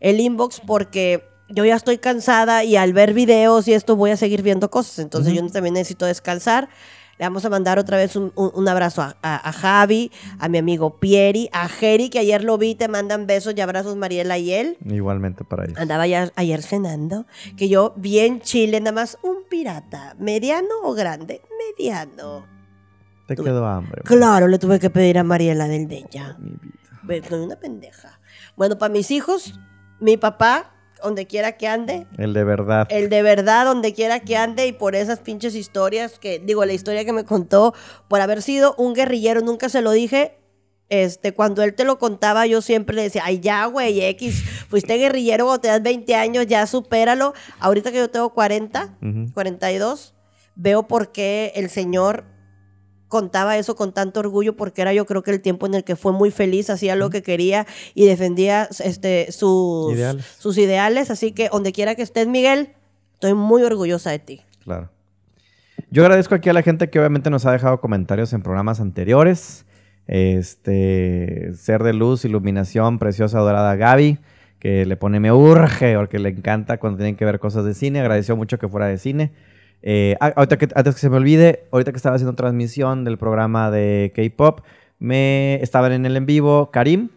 el 0.00 0.18
inbox 0.18 0.60
porque 0.66 1.22
yo 1.48 1.64
ya 1.64 1.76
estoy 1.76 1.98
cansada 1.98 2.64
y 2.64 2.74
al 2.74 2.92
ver 2.92 3.14
videos 3.14 3.68
y 3.68 3.72
esto 3.72 3.94
voy 3.94 4.10
a 4.10 4.16
seguir 4.16 4.42
viendo 4.42 4.68
cosas. 4.68 4.98
Entonces 4.98 5.32
yo 5.32 5.46
también 5.52 5.74
necesito 5.74 6.06
descansar. 6.06 6.68
Le 7.18 7.24
vamos 7.24 7.44
a 7.46 7.50
mandar 7.50 7.78
otra 7.78 7.96
vez 7.96 8.14
un, 8.16 8.30
un- 8.34 8.50
un 8.52 8.68
abrazo 8.68 9.00
a, 9.00 9.16
a- 9.22 9.48
a 9.48 9.52
Javi, 9.52 10.10
a 10.40 10.48
mi 10.48 10.58
amigo 10.58 10.98
Pieri, 10.98 11.48
a 11.52 11.66
Jerry, 11.68 12.10
que 12.10 12.18
ayer 12.18 12.42
lo 12.44 12.58
vi, 12.58 12.74
te 12.74 12.88
mandan 12.88 13.26
besos 13.28 13.54
y 13.56 13.60
abrazos 13.62 13.94
Mariela 13.96 14.36
y 14.38 14.52
él. 14.52 14.76
Igualmente 14.84 15.44
para 15.44 15.64
ellos. 15.66 15.78
Andaba 15.78 16.06
ya 16.08 16.30
ayer 16.34 16.62
cenando, 16.62 17.26
que 17.56 17.68
yo 17.70 17.94
bien 17.96 18.40
chile, 18.42 18.80
nada 18.80 18.92
más 18.92 19.16
un 19.22 19.44
pirata, 19.48 20.14
mediano 20.18 20.74
o 20.82 20.92
grande, 20.94 21.40
mediano. 21.78 22.44
Te 23.26 23.34
tuve- 23.34 23.44
quedó 23.46 23.66
hambre. 23.66 24.02
Claro, 24.04 24.48
le 24.48 24.58
tuve 24.58 24.78
que 24.78 24.90
pedir 24.90 25.18
a 25.18 25.24
Mariela 25.24 25.66
del 25.68 25.88
Della. 25.88 26.36
mi 26.38 26.50
vida. 26.52 27.28
Soy 27.28 27.40
una 27.40 27.56
pendeja. 27.56 28.18
Bueno, 28.56 28.78
para 28.78 28.92
mis 28.92 29.10
hijos, 29.10 29.58
mi 30.00 30.16
papá, 30.16 30.72
donde 31.02 31.26
quiera 31.26 31.52
que 31.52 31.68
ande, 31.68 32.06
El 32.18 32.32
de 32.32 32.42
verdad. 32.42 32.86
el 32.90 33.08
de 33.10 33.22
verdad, 33.22 33.64
donde 33.66 33.92
quiera 33.94 34.20
que 34.20 34.36
ande, 34.36 34.66
y 34.66 34.72
por 34.72 34.94
esas 34.96 35.20
pinches 35.20 35.54
historias 35.54 36.18
que, 36.18 36.38
digo, 36.38 36.64
la 36.64 36.72
historia 36.72 37.04
que 37.04 37.12
me 37.12 37.24
contó, 37.24 37.74
por 38.08 38.20
haber 38.20 38.42
sido 38.42 38.74
un 38.76 38.94
guerrillero, 38.94 39.40
nunca 39.42 39.68
se 39.68 39.82
lo 39.82 39.90
dije. 39.92 40.38
Este, 40.88 41.34
cuando 41.34 41.62
él 41.64 41.74
te 41.74 41.84
lo 41.84 41.98
contaba, 41.98 42.46
yo 42.46 42.62
siempre 42.62 42.94
le 42.96 43.02
decía, 43.02 43.22
ay, 43.24 43.40
ya, 43.40 43.66
güey, 43.66 44.00
X, 44.02 44.42
fuiste 44.68 44.96
guerrillero 44.98 45.44
cuando 45.44 45.60
te 45.62 45.68
das 45.68 45.82
20 45.82 46.14
años, 46.14 46.46
ya 46.46 46.64
supéralo. 46.66 47.34
Ahorita 47.58 47.90
que 47.90 47.98
yo 47.98 48.08
tengo 48.10 48.32
40, 48.32 48.96
Ujú. 49.02 49.32
42, 49.34 50.14
veo 50.54 50.84
por 50.88 51.10
qué 51.12 51.52
el 51.56 51.70
señor 51.70 52.24
contaba 53.08 53.56
eso 53.56 53.76
con 53.76 53.92
tanto 53.92 54.20
orgullo 54.20 54.56
porque 54.56 54.82
era 54.82 54.92
yo 54.92 55.06
creo 55.06 55.22
que 55.22 55.30
el 55.30 55.40
tiempo 55.40 55.66
en 55.66 55.74
el 55.74 55.84
que 55.84 55.96
fue 55.96 56.12
muy 56.12 56.30
feliz, 56.30 56.70
hacía 56.70 56.96
lo 56.96 57.10
que 57.10 57.22
quería 57.22 57.66
y 57.94 58.06
defendía 58.06 58.68
este, 58.84 59.30
sus, 59.30 59.94
Ideales. 59.94 60.24
sus 60.38 60.58
ideales. 60.58 61.10
Así 61.10 61.32
que 61.32 61.48
donde 61.48 61.72
quiera 61.72 61.94
que 61.94 62.02
estés, 62.02 62.26
Miguel, 62.26 62.70
estoy 63.14 63.34
muy 63.34 63.62
orgullosa 63.62 64.10
de 64.10 64.18
ti. 64.18 64.40
Claro. 64.64 64.90
Yo 65.90 66.02
agradezco 66.02 66.34
aquí 66.34 66.48
a 66.48 66.52
la 66.52 66.62
gente 66.62 66.90
que 66.90 66.98
obviamente 66.98 67.30
nos 67.30 67.46
ha 67.46 67.52
dejado 67.52 67.80
comentarios 67.80 68.32
en 68.32 68.42
programas 68.42 68.80
anteriores. 68.80 69.64
Este, 70.08 71.52
Ser 71.54 71.82
de 71.82 71.92
Luz, 71.92 72.24
Iluminación, 72.24 72.98
Preciosa 72.98 73.38
Dorada 73.38 73.74
Gaby, 73.76 74.18
que 74.58 74.86
le 74.86 74.96
pone 74.96 75.20
me 75.20 75.32
urge 75.32 75.96
porque 75.96 76.18
le 76.18 76.30
encanta 76.30 76.78
cuando 76.78 76.98
tienen 76.98 77.16
que 77.16 77.24
ver 77.24 77.38
cosas 77.38 77.64
de 77.64 77.74
cine. 77.74 78.00
Agradeció 78.00 78.36
mucho 78.36 78.58
que 78.58 78.68
fuera 78.68 78.86
de 78.86 78.98
cine. 78.98 79.32
Eh, 79.82 80.16
ah, 80.20 80.32
ahorita 80.36 80.56
que, 80.58 80.68
antes 80.74 80.94
que 80.94 81.00
se 81.00 81.10
me 81.10 81.16
olvide, 81.16 81.64
ahorita 81.72 81.92
que 81.92 81.96
estaba 81.96 82.16
haciendo 82.16 82.34
transmisión 82.34 83.04
del 83.04 83.18
programa 83.18 83.70
de 83.70 84.12
K-Pop, 84.14 84.60
me 84.98 85.62
estaban 85.62 85.92
en 85.92 86.06
el 86.06 86.16
en 86.16 86.26
vivo 86.26 86.70
Karim, 86.72 87.10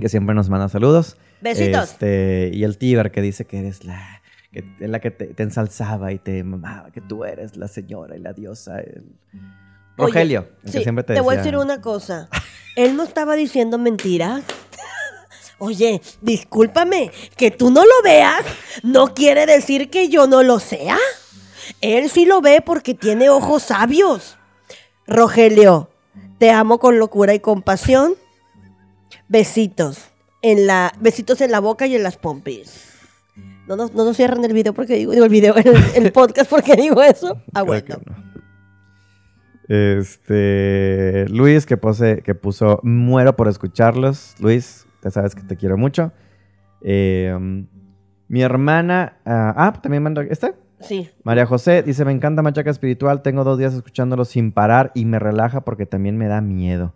que 0.00 0.08
siempre 0.08 0.34
nos 0.34 0.48
manda 0.48 0.68
saludos. 0.68 1.16
Besitos. 1.40 1.92
Este, 1.92 2.50
y 2.52 2.64
el 2.64 2.78
Tíber 2.78 3.10
que 3.12 3.20
dice 3.20 3.44
que 3.44 3.58
eres 3.58 3.84
la 3.84 4.22
que 4.50 4.64
es 4.80 4.88
la 4.88 5.00
que 5.00 5.10
te, 5.10 5.26
te 5.26 5.42
ensalzaba 5.42 6.12
y 6.12 6.18
te 6.18 6.42
mamaba, 6.44 6.90
que 6.92 7.00
tú 7.00 7.24
eres 7.24 7.56
la 7.56 7.68
señora 7.68 8.16
y 8.16 8.20
la 8.20 8.32
diosa. 8.32 8.78
el- 8.80 9.04
Oye, 9.96 10.06
Rogelio, 10.12 10.48
el 10.64 10.72
que 10.72 10.80
siempre 10.82 11.04
te, 11.04 11.14
te 11.14 11.20
voy 11.20 11.34
a 11.34 11.38
decir 11.38 11.56
una 11.56 11.80
cosa. 11.80 12.28
Él 12.76 12.96
no 12.96 13.02
estaba 13.04 13.34
diciendo 13.36 13.78
mentiras. 13.78 14.42
Oye, 15.58 16.00
discúlpame, 16.20 17.10
que 17.36 17.50
tú 17.50 17.70
no 17.70 17.84
lo 17.84 18.02
veas 18.02 18.42
no 18.82 19.14
quiere 19.14 19.46
decir 19.46 19.90
que 19.90 20.08
yo 20.08 20.26
no 20.26 20.42
lo 20.42 20.58
sea. 20.58 20.98
Él 21.80 22.10
sí 22.10 22.24
lo 22.24 22.40
ve 22.40 22.62
porque 22.64 22.94
tiene 22.94 23.30
ojos 23.30 23.64
sabios. 23.64 24.36
Rogelio, 25.06 25.90
te 26.38 26.50
amo 26.50 26.78
con 26.78 26.98
locura 26.98 27.34
y 27.34 27.40
compasión. 27.40 28.14
Besitos 29.28 30.08
en 30.42 30.66
la 30.66 30.92
besitos 31.00 31.40
en 31.40 31.50
la 31.50 31.60
boca 31.60 31.86
y 31.86 31.96
en 31.96 32.02
las 32.02 32.16
pompis. 32.18 32.90
No 33.66 33.76
nos, 33.76 33.94
no 33.94 34.04
nos 34.04 34.16
cierran 34.16 34.44
el 34.44 34.52
video 34.52 34.74
porque 34.74 34.94
digo, 34.96 35.12
digo 35.12 35.24
el 35.24 35.30
video, 35.30 35.56
el, 35.56 35.74
el 35.96 36.12
podcast 36.12 36.50
porque 36.50 36.76
digo 36.76 37.02
eso. 37.02 37.40
Ah, 37.54 37.62
bueno. 37.62 37.96
no. 38.06 38.24
Este, 39.66 41.26
Luis 41.30 41.64
que, 41.64 41.78
pose, 41.78 42.20
que 42.22 42.34
puso 42.34 42.80
muero 42.82 43.34
por 43.34 43.48
escucharlos. 43.48 44.34
Luis, 44.38 44.86
ya 45.02 45.10
sabes 45.10 45.34
que 45.34 45.42
te 45.42 45.56
quiero 45.56 45.78
mucho. 45.78 46.12
Eh, 46.82 47.34
mi 48.28 48.42
hermana, 48.42 49.16
ah, 49.24 49.54
ah, 49.56 49.72
también 49.80 50.02
mando, 50.02 50.20
¿este? 50.20 50.54
Sí. 50.86 51.08
María 51.22 51.46
José 51.46 51.82
dice, 51.82 52.04
me 52.04 52.12
encanta 52.12 52.42
Machaca 52.42 52.70
Espiritual, 52.70 53.22
tengo 53.22 53.42
dos 53.44 53.58
días 53.58 53.74
escuchándolo 53.74 54.24
sin 54.24 54.52
parar 54.52 54.90
y 54.94 55.04
me 55.04 55.18
relaja 55.18 55.62
porque 55.62 55.86
también 55.86 56.16
me 56.16 56.26
da 56.26 56.40
miedo. 56.40 56.92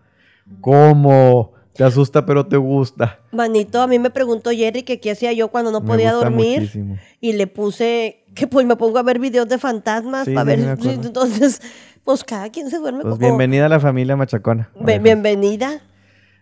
¿Cómo? 0.60 1.52
Te 1.74 1.85
asusta 1.85 2.27
pero 2.27 2.47
te 2.47 2.56
gusta. 2.56 3.20
Manito, 3.31 3.81
a 3.81 3.86
mí 3.86 3.98
me 3.98 4.10
preguntó 4.10 4.51
Jerry 4.51 4.82
que 4.82 4.98
qué 4.98 5.12
hacía 5.12 5.32
yo 5.32 5.48
cuando 5.48 5.70
no 5.70 5.85
podía 5.85 6.12
dormir 6.12 6.60
muchísimo. 6.60 6.97
y 7.20 7.35
le 7.35 7.47
puse 7.47 8.24
que 8.35 8.47
pues 8.48 8.66
me 8.66 8.74
pongo 8.77 8.98
a 8.98 9.02
ver 9.05 9.19
videos 9.20 9.48
de 9.48 9.59
fantasmas 9.59 10.24
Sí, 10.24 10.35
para 10.35 10.56
sí, 10.56 10.62
ver 10.62 10.78
entonces 11.05 11.60
pues 12.05 12.24
cada 12.24 12.51
quien 12.51 12.69
se 12.70 12.78
duerme 12.78 13.02
Pues 13.02 13.15
como 13.15 13.19
bienvenida 13.27 13.66
a 13.66 13.69
la 13.69 13.78
familia 13.81 14.16
Machacona. 14.16 14.70
Be- 14.81 14.98
bienvenida. 14.98 15.81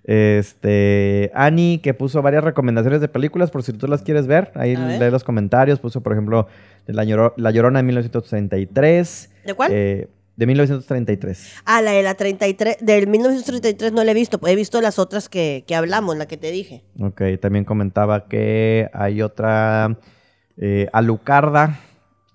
Este, 0.09 1.31
Ani, 1.35 1.78
que 1.83 1.93
puso 1.95 2.23
varias 2.23 2.45
recomendaciones 2.45 3.01
de 3.01 3.09
películas, 3.09 3.51
por 3.51 3.62
si 3.62 3.73
tú 3.73 3.87
las 3.89 4.03
quieres 4.03 4.27
ver. 4.27 4.53
Ahí 4.55 4.77
ver. 4.77 5.01
lee 5.01 5.11
los 5.11 5.24
comentarios. 5.24 5.78
Puso, 5.81 6.01
por 6.03 6.12
ejemplo, 6.12 6.47
La, 6.87 7.05
Lloro- 7.05 7.35
La 7.37 7.51
Llorona 7.51 7.81
de 7.81 7.83
1933. 7.85 9.31
¿De 9.47 9.55
cuál? 9.55 9.70
eh, 9.73 10.09
de 10.37 10.47
1933. 10.47 11.55
Ah, 11.65 11.81
la 11.83 11.93
de 11.93 12.03
la 12.03 12.15
33 12.15 12.77
del 12.83 13.07
1933 13.07 13.93
no 13.93 14.05
la 14.05 14.11
he 14.11 14.15
visto, 14.15 14.39
he 14.47 14.55
visto 14.55 14.81
las 14.83 14.99
otras 14.99 15.28
que, 15.31 15.65
que 15.66 15.74
hablamos, 15.74 16.16
la 16.19 16.27
que 16.27 16.37
te 16.37 16.51
dije. 16.51 16.85
Ok, 17.01 17.23
también 17.41 17.65
comentaba 17.65 18.28
que 18.28 18.91
hay 18.93 19.23
otra 19.23 19.99
eh, 20.59 20.89
Alucarda, 20.93 21.81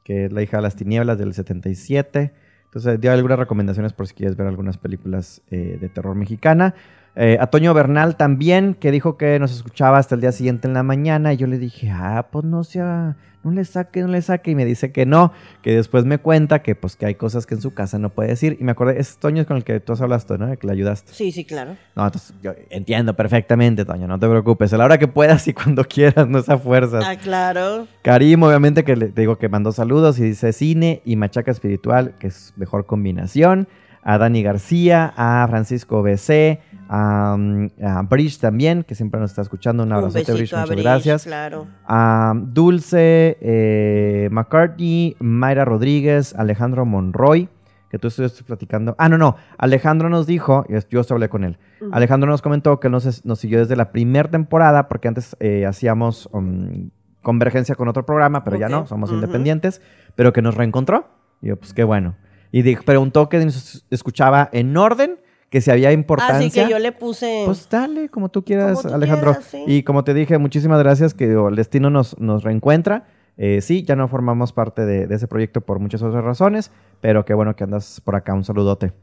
que 0.04 0.26
es 0.26 0.34
la 0.34 0.42
hija 0.42 0.58
de 0.58 0.64
las 0.64 0.76
tinieblas 0.76 1.20
del 1.20 1.34
77. 1.36 2.32
Entonces 2.66 3.00
dio 3.00 3.12
algunas 3.12 3.38
recomendaciones 3.38 3.94
por 3.94 4.08
si 4.08 4.16
quieres 4.16 4.36
ver 4.36 4.48
algunas 4.48 4.78
películas 4.80 5.42
eh, 5.52 5.78
de 5.80 5.90
terror 5.90 6.16
mexicana. 6.16 6.74
Eh, 7.16 7.38
a 7.40 7.48
Toño 7.48 7.74
Bernal 7.74 8.16
también, 8.16 8.74
que 8.74 8.92
dijo 8.92 9.18
que 9.18 9.38
nos 9.40 9.52
escuchaba 9.52 9.98
hasta 9.98 10.16
el 10.16 10.22
día 10.22 10.32
siguiente 10.32 10.68
en 10.68 10.74
la 10.74 10.84
mañana. 10.84 11.34
Y 11.34 11.38
yo 11.38 11.48
le 11.48 11.58
dije, 11.58 11.90
ah, 11.92 12.28
pues 12.32 12.46
no 12.46 12.64
sea, 12.64 13.18
no 13.44 13.52
le 13.52 13.66
saque, 13.66 14.02
no 14.02 14.08
le 14.08 14.22
saque. 14.22 14.52
Y 14.52 14.56
me 14.56 14.64
dice 14.64 14.92
que 14.92 15.06
no, 15.06 15.34
que 15.62 15.76
después 15.76 16.06
me 16.06 16.20
cuenta 16.20 16.62
que 16.62 16.76
pues 16.76 16.96
que 16.96 17.06
hay 17.06 17.16
cosas 17.16 17.46
que 17.46 17.56
en 17.56 17.62
su 17.62 17.74
casa 17.74 18.00
no 18.00 18.12
puede 18.12 18.30
decir. 18.30 18.58
Y 18.60 18.64
me 18.64 18.72
acordé, 18.72 19.00
es 19.00 19.18
Toño 19.18 19.46
con 19.46 19.58
el 19.58 19.64
que 19.66 19.80
tú 19.82 19.92
has 19.92 20.02
hablado, 20.02 20.38
¿no? 20.38 20.58
Que 20.58 20.68
le 20.68 20.74
ayudaste. 20.74 21.14
Sí, 21.14 21.34
sí, 21.34 21.44
claro. 21.44 21.76
No, 21.96 22.06
entonces 22.06 22.34
yo 22.42 22.54
entiendo 22.70 23.14
perfectamente, 23.14 23.84
Toño, 23.84 24.08
no 24.08 24.18
te 24.18 24.28
preocupes. 24.30 24.72
A 24.74 24.78
la 24.78 24.86
hora 24.86 24.98
que 24.98 25.10
puedas 25.10 25.48
y 25.50 25.54
cuando 25.54 25.84
quieras, 25.84 26.30
no 26.30 26.40
es 26.40 26.48
a 26.48 26.58
fuerzas. 26.58 27.04
Ah, 27.06 27.18
claro. 27.18 27.88
Karim, 28.04 28.42
obviamente, 28.44 28.86
que 28.86 28.96
le 28.96 29.08
te 29.08 29.22
digo 29.22 29.38
que 29.38 29.50
mandó 29.50 29.74
saludos 29.74 30.18
y 30.20 30.24
dice 30.24 30.54
cine 30.54 31.02
y 31.04 31.18
machaca 31.18 31.52
espiritual, 31.52 32.16
que 32.20 32.28
es 32.28 32.54
mejor 32.56 32.86
combinación. 32.86 33.68
A 34.04 34.18
Dani 34.18 34.42
García, 34.42 35.14
a 35.16 35.46
Francisco 35.48 36.02
BC, 36.02 36.60
a, 36.94 37.38
a 37.82 38.02
Bridge 38.02 38.38
también, 38.38 38.84
que 38.84 38.96
siempre 38.96 39.18
nos 39.18 39.32
está 39.32 39.42
escuchando. 39.42 39.84
Un 39.84 39.94
abrazote, 39.94 40.34
Bridge, 40.34 40.52
muchas 40.52 40.70
Bridge, 40.70 40.84
gracias. 40.84 41.24
Claro. 41.24 41.68
A 41.88 42.34
Dulce 42.36 43.38
eh, 43.40 44.28
McCartney, 44.30 45.16
Mayra 45.20 45.64
Rodríguez, 45.64 46.36
Alejandro 46.36 46.86
Monroy, 46.86 47.48
que 47.90 47.98
tú 47.98 48.10
estuviste 48.10 48.44
platicando. 48.44 48.94
Ah, 48.98 49.08
no, 49.08 49.18
no. 49.18 49.38
Alejandro 49.58 50.10
nos 50.10 50.28
dijo, 50.28 50.66
yo 50.68 51.02
hablé 51.10 51.30
con 51.30 51.46
él. 51.46 51.58
Ujú. 51.80 51.92
Alejandro 51.94 52.30
nos 52.30 52.42
comentó 52.42 52.82
que 52.82 52.90
nos, 52.90 53.26
nos 53.26 53.40
siguió 53.40 53.60
desde 53.60 53.78
la 53.78 53.94
primera 53.94 54.30
temporada, 54.30 54.90
porque 54.90 55.08
antes 55.08 55.38
eh, 55.40 55.66
hacíamos 55.66 56.28
um, 56.34 56.90
convergencia 57.22 57.76
con 57.76 57.88
otro 57.88 58.06
programa, 58.06 58.44
pero 58.44 58.58
ya 58.58 58.66
Ok, 58.66 58.72
no, 58.72 58.86
somos 58.86 59.12
ujú. 59.12 59.20
independientes, 59.20 59.82
pero 60.16 60.34
que 60.34 60.42
nos 60.42 60.56
reencontró. 60.56 61.08
Y 61.42 61.48
yo, 61.48 61.56
pues 61.56 61.74
qué 61.74 61.86
bueno. 61.86 62.18
Y 62.52 62.76
preguntó 62.76 63.30
que 63.30 63.44
nos 63.46 63.86
escuchaba 63.90 64.50
en 64.52 64.76
orden, 64.76 65.21
que 65.52 65.62
si 65.62 65.70
había 65.70 65.92
importancia. 65.92 66.38
Así 66.38 66.50
que 66.50 66.68
yo 66.68 66.80
le 66.80 66.92
puse. 66.94 67.44
Pues 67.46 67.68
dale, 67.70 68.10
como 68.10 68.30
tú 68.30 68.44
quieras, 68.44 68.78
Como 68.78 68.90
tú 68.90 68.96
Alejandro. 68.96 69.32
quieras, 69.34 69.48
sí. 69.52 69.64
Y 69.68 69.84
como 69.84 70.04
te 70.04 70.14
dije, 70.16 70.38
muchísimas 70.40 70.80
gracias 70.80 71.14
que 71.14 71.26
el 71.34 71.56
destino 71.56 71.90
nos, 71.92 72.18
nos 72.20 72.44
reencuentra. 72.44 73.06
Eh, 73.38 73.60
sí, 73.62 73.84
ya 73.84 73.96
no 73.96 74.08
formamos 74.08 74.54
parte 74.54 74.86
de, 74.86 75.08
de 75.08 75.16
ese 75.16 75.28
proyecto 75.28 75.62
por 75.62 75.80
muchas 75.80 76.02
otras 76.02 76.24
razones, 76.24 76.72
pero 77.02 77.26
qué 77.26 77.34
bueno 77.34 77.56
que 77.56 77.66
andas 77.66 78.02
por 78.02 78.16
acá. 78.16 78.34
Un 78.34 78.44
saludote. 78.46 78.94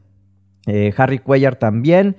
Eh, 0.65 0.91
Harry 0.97 1.19
Cuellar 1.19 1.55
también. 1.55 2.15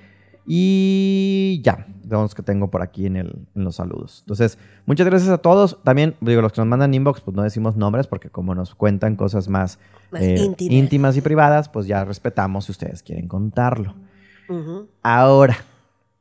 Y 0.46 1.60
ya, 1.64 1.86
vemos 2.04 2.34
que 2.34 2.42
tengo 2.42 2.70
por 2.70 2.82
aquí 2.82 3.06
en, 3.06 3.16
el, 3.16 3.46
en 3.54 3.64
los 3.64 3.76
saludos. 3.76 4.20
Entonces, 4.22 4.58
muchas 4.86 5.06
gracias 5.06 5.30
a 5.30 5.38
todos. 5.38 5.78
También, 5.84 6.14
digo, 6.20 6.42
los 6.42 6.52
que 6.52 6.60
nos 6.60 6.68
mandan 6.68 6.92
inbox, 6.94 7.20
pues 7.20 7.36
no 7.36 7.42
decimos 7.42 7.76
nombres 7.76 8.06
porque 8.06 8.30
como 8.30 8.54
nos 8.54 8.74
cuentan 8.74 9.16
cosas 9.16 9.48
más, 9.48 9.78
Más 10.10 10.22
eh, 10.22 10.36
íntimas. 10.38 10.72
íntimas 10.74 11.16
y 11.16 11.20
privadas, 11.20 11.68
pues 11.68 11.86
ya 11.86 12.04
respetamos 12.04 12.64
si 12.66 12.72
ustedes 12.72 13.02
quieren 13.02 13.28
contarlo. 13.28 13.94
Ahora, 15.02 15.56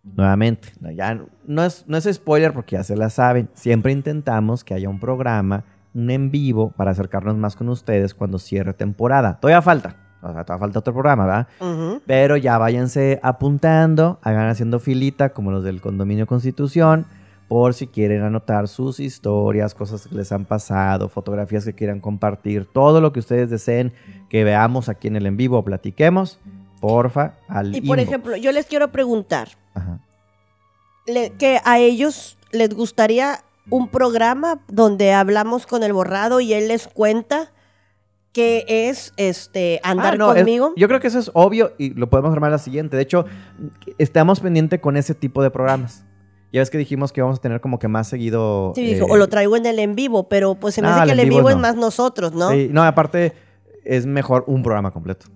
nuevamente, 0.03 0.69
no, 0.79 0.91
ya 0.91 1.19
no 1.45 1.63
es, 1.63 1.85
no 1.87 1.97
es 1.97 2.09
spoiler 2.11 2.53
porque 2.53 2.75
ya 2.75 2.83
se 2.83 2.95
la 2.95 3.09
saben. 3.09 3.49
Siempre 3.53 3.91
intentamos 3.91 4.63
que 4.63 4.73
haya 4.73 4.89
un 4.89 4.99
programa, 4.99 5.63
un 5.93 6.09
en 6.11 6.31
vivo, 6.31 6.71
para 6.71 6.91
acercarnos 6.91 7.35
más 7.35 7.55
con 7.55 7.69
ustedes 7.69 8.13
cuando 8.13 8.39
cierre 8.39 8.73
temporada. 8.73 9.39
Todavía 9.39 9.61
falta, 9.61 9.95
o 10.21 10.31
sea, 10.33 10.43
todavía 10.43 10.65
falta 10.65 10.79
otro 10.79 10.93
programa, 10.93 11.25
¿verdad? 11.25 12.01
Pero 12.05 12.37
ya 12.37 12.57
váyanse 12.57 13.19
apuntando, 13.23 14.19
hagan 14.21 14.49
haciendo 14.49 14.79
filita 14.79 15.29
como 15.29 15.51
los 15.51 15.63
del 15.63 15.81
condominio 15.81 16.27
Constitución, 16.27 17.05
por 17.47 17.73
si 17.73 17.87
quieren 17.87 18.21
anotar 18.21 18.67
sus 18.67 18.99
historias, 18.99 19.73
cosas 19.73 20.07
que 20.07 20.13
les 20.13 20.31
han 20.31 20.45
pasado, 20.45 21.09
fotografías 21.09 21.65
que 21.65 21.73
quieran 21.73 21.99
compartir, 21.99 22.65
todo 22.71 23.01
lo 23.01 23.11
que 23.11 23.19
ustedes 23.21 23.49
deseen 23.49 23.91
que 24.29 24.43
veamos 24.43 24.87
aquí 24.87 25.07
en 25.07 25.15
el 25.15 25.25
en 25.25 25.35
vivo 25.35 25.57
o 25.57 25.63
platiquemos, 25.63 26.39
porfa, 26.79 27.33
al 27.47 27.75
Y 27.75 27.81
por 27.81 27.97
inbox. 27.99 28.01
ejemplo, 28.07 28.35
yo 28.37 28.51
les 28.51 28.65
quiero 28.65 28.91
preguntar 28.91 29.49
Ajá. 29.73 29.99
le- 31.07 31.31
que 31.31 31.59
a 31.65 31.79
ellos 31.79 32.37
les 32.51 32.73
gustaría 32.73 33.43
un 33.69 33.87
programa 33.87 34.59
donde 34.67 35.13
hablamos 35.13 35.67
con 35.67 35.83
el 35.83 35.93
borrado 35.93 36.39
y 36.39 36.53
él 36.53 36.67
les 36.67 36.87
cuenta 36.87 37.51
qué 38.31 38.65
es 38.67 39.13
este 39.17 39.79
andar 39.83 40.13
Ah, 40.13 40.17
no, 40.17 40.31
es- 40.33 40.37
conmigo. 40.43 40.73
yo 40.75 40.87
creo 40.87 40.99
que 40.99 41.07
eso 41.07 41.19
es 41.19 41.31
obvio 41.33 41.73
y 41.77 41.93
lo 41.93 42.09
podemos 42.09 42.31
armar 42.31 42.51
la 42.51 42.57
siguiente. 42.59 42.95
De 42.95 43.03
hecho, 43.03 43.25
estamos 43.97 44.39
pendientes 44.39 44.79
con 44.79 44.97
ese 44.97 45.13
tipo 45.15 45.41
de 45.43 45.51
programas. 45.51 46.03
Ya 46.51 46.61
ves 46.61 46.71
que 46.71 46.79
dijimos 46.79 47.11
que 47.13 47.21
vamos 47.21 47.37
a 47.37 47.41
tener 47.41 47.61
como 47.61 47.77
que 47.77 47.87
más 47.87 48.07
seguido. 48.07 48.71
Sí, 48.75 48.83
dijo, 48.83 49.05
eh, 49.05 49.11
o 49.11 49.17
lo 49.17 49.27
traigo 49.27 49.55
en 49.55 49.65
el 49.67 49.77
en 49.77 49.93
vivo, 49.95 50.29
pero 50.29 50.55
pues 50.55 50.73
se 50.75 50.81
me 50.81 50.87
No, 50.87 50.95
hace 50.95 51.05
que 51.07 51.11
el 51.11 51.19
en 51.19 51.25
vivo 51.29 51.37
vivo 51.39 51.49
es 51.49 51.55
no. 51.57 51.61
más 51.61 51.75
nosotros, 51.75 52.33
¿no? 52.33 52.49
sí, 52.51 52.69
no, 52.71 52.83
aparte 52.83 53.33
es 53.83 54.05
mejor 54.07 54.45
un 54.47 54.63
programa 54.63 54.89
completo. 54.91 55.27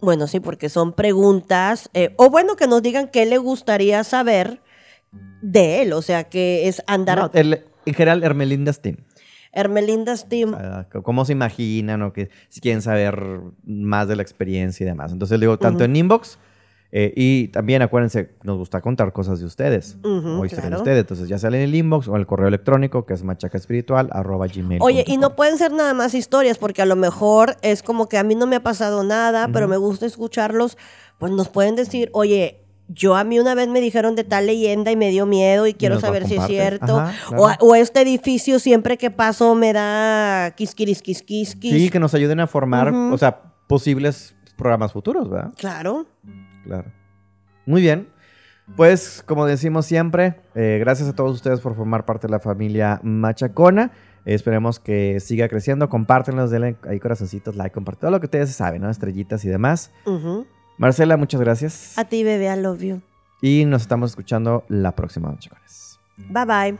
Bueno, 0.00 0.26
sí, 0.26 0.40
porque 0.40 0.68
son 0.68 0.92
preguntas, 0.92 1.90
eh, 1.94 2.14
o 2.16 2.30
bueno, 2.30 2.56
que 2.56 2.66
nos 2.66 2.82
digan 2.82 3.08
qué 3.08 3.26
le 3.26 3.38
gustaría 3.38 4.02
saber 4.04 4.60
de 5.42 5.82
él, 5.82 5.92
o 5.92 6.02
sea, 6.02 6.24
que 6.24 6.68
es 6.68 6.82
andar 6.86 7.18
No, 7.18 7.30
el- 7.34 7.64
en 7.86 7.94
general, 7.94 8.22
Hermelinda 8.22 8.72
Steam. 8.72 8.96
Hermelinda 9.52 10.16
Steam. 10.16 10.54
C- 10.92 11.02
cómo 11.02 11.24
se 11.24 11.32
imaginan 11.32 12.02
o 12.02 12.12
que 12.12 12.30
si 12.48 12.60
quieren 12.60 12.82
saber 12.82 13.40
más 13.64 14.06
de 14.06 14.16
la 14.16 14.22
experiencia 14.22 14.84
y 14.84 14.86
demás. 14.86 15.12
Entonces, 15.12 15.40
digo, 15.40 15.58
tanto 15.58 15.84
en 15.84 15.96
inbox 15.96 16.38
eh, 16.92 17.12
y 17.16 17.48
también 17.48 17.82
acuérdense, 17.82 18.30
nos 18.42 18.58
gusta 18.58 18.80
contar 18.80 19.12
cosas 19.12 19.38
de 19.38 19.46
ustedes 19.46 19.96
o 20.02 20.44
historias 20.44 20.70
de 20.70 20.76
ustedes. 20.76 20.98
Entonces, 21.00 21.28
ya 21.28 21.38
sale 21.38 21.58
en 21.58 21.68
el 21.68 21.74
inbox 21.74 22.08
o 22.08 22.14
en 22.14 22.20
el 22.20 22.26
correo 22.26 22.48
electrónico 22.48 23.06
que 23.06 23.14
es 23.14 23.22
machacaespiritual.gmail. 23.22 24.80
Oye, 24.82 25.04
y 25.06 25.16
no 25.16 25.36
pueden 25.36 25.56
ser 25.56 25.72
nada 25.72 25.94
más 25.94 26.14
historias, 26.14 26.58
porque 26.58 26.82
a 26.82 26.86
lo 26.86 26.96
mejor 26.96 27.56
es 27.62 27.82
como 27.82 28.08
que 28.08 28.18
a 28.18 28.24
mí 28.24 28.34
no 28.34 28.46
me 28.46 28.56
ha 28.56 28.62
pasado 28.62 29.04
nada, 29.04 29.48
pero 29.52 29.68
me 29.68 29.76
gusta 29.76 30.06
escucharlos, 30.06 30.76
pues 31.18 31.32
nos 31.32 31.48
pueden 31.48 31.76
decir, 31.76 32.10
oye, 32.12 32.64
yo 32.88 33.14
a 33.14 33.22
mí 33.22 33.38
una 33.38 33.54
vez 33.54 33.68
me 33.68 33.80
dijeron 33.80 34.16
de 34.16 34.24
tal 34.24 34.46
leyenda 34.46 34.90
y 34.90 34.96
me 34.96 35.10
dio 35.10 35.24
miedo 35.26 35.68
y 35.68 35.74
quiero 35.74 36.00
saber 36.00 36.26
si 36.26 36.34
es 36.34 36.46
cierto. 36.46 36.98
Ajá, 36.98 37.14
o, 37.36 37.44
claro. 37.46 37.58
o 37.60 37.74
este 37.76 38.00
edificio 38.00 38.58
siempre 38.58 38.98
que 38.98 39.12
paso 39.12 39.54
me 39.54 39.72
da 39.72 40.50
quisquiris, 40.56 41.02
quisquis, 41.02 41.56
Sí, 41.60 41.88
que 41.88 42.00
nos 42.00 42.14
ayuden 42.14 42.40
a 42.40 42.48
formar, 42.48 42.92
Ujú. 42.92 43.14
o 43.14 43.18
sea, 43.18 43.42
posibles 43.68 44.34
programas 44.56 44.92
futuros, 44.92 45.30
¿verdad? 45.30 45.52
Claro. 45.56 46.06
Claro. 46.64 46.90
Muy 47.66 47.80
bien. 47.80 48.08
Pues, 48.76 49.22
como 49.26 49.46
decimos 49.46 49.86
siempre, 49.86 50.40
eh, 50.54 50.78
gracias 50.80 51.08
a 51.08 51.14
todos 51.14 51.34
ustedes 51.34 51.60
por 51.60 51.74
formar 51.74 52.04
parte 52.04 52.26
de 52.26 52.32
la 52.32 52.40
familia 52.40 53.00
Machacona. 53.02 53.90
Esperemos 54.24 54.78
que 54.78 55.18
siga 55.20 55.48
creciendo. 55.48 55.88
Compártenlos, 55.88 56.50
denle 56.50 56.76
ahí 56.88 57.00
corazoncitos, 57.00 57.56
like, 57.56 57.74
compartir 57.74 58.02
todo 58.02 58.10
lo 58.12 58.20
que 58.20 58.26
ustedes 58.26 58.50
saben, 58.50 58.82
¿no? 58.82 58.90
Estrellitas 58.90 59.44
y 59.44 59.48
demás. 59.48 59.92
Marcela, 60.78 61.16
muchas 61.16 61.40
gracias. 61.40 61.98
A 61.98 62.04
ti, 62.04 62.22
bebé, 62.22 62.54
I 62.54 62.60
love 62.60 62.80
you. 62.80 63.00
Y 63.42 63.64
nos 63.64 63.82
estamos 63.82 64.10
escuchando 64.10 64.64
la 64.68 64.94
próxima, 64.94 65.30
Machacones. 65.30 65.98
Bye 66.28 66.44
bye. 66.44 66.78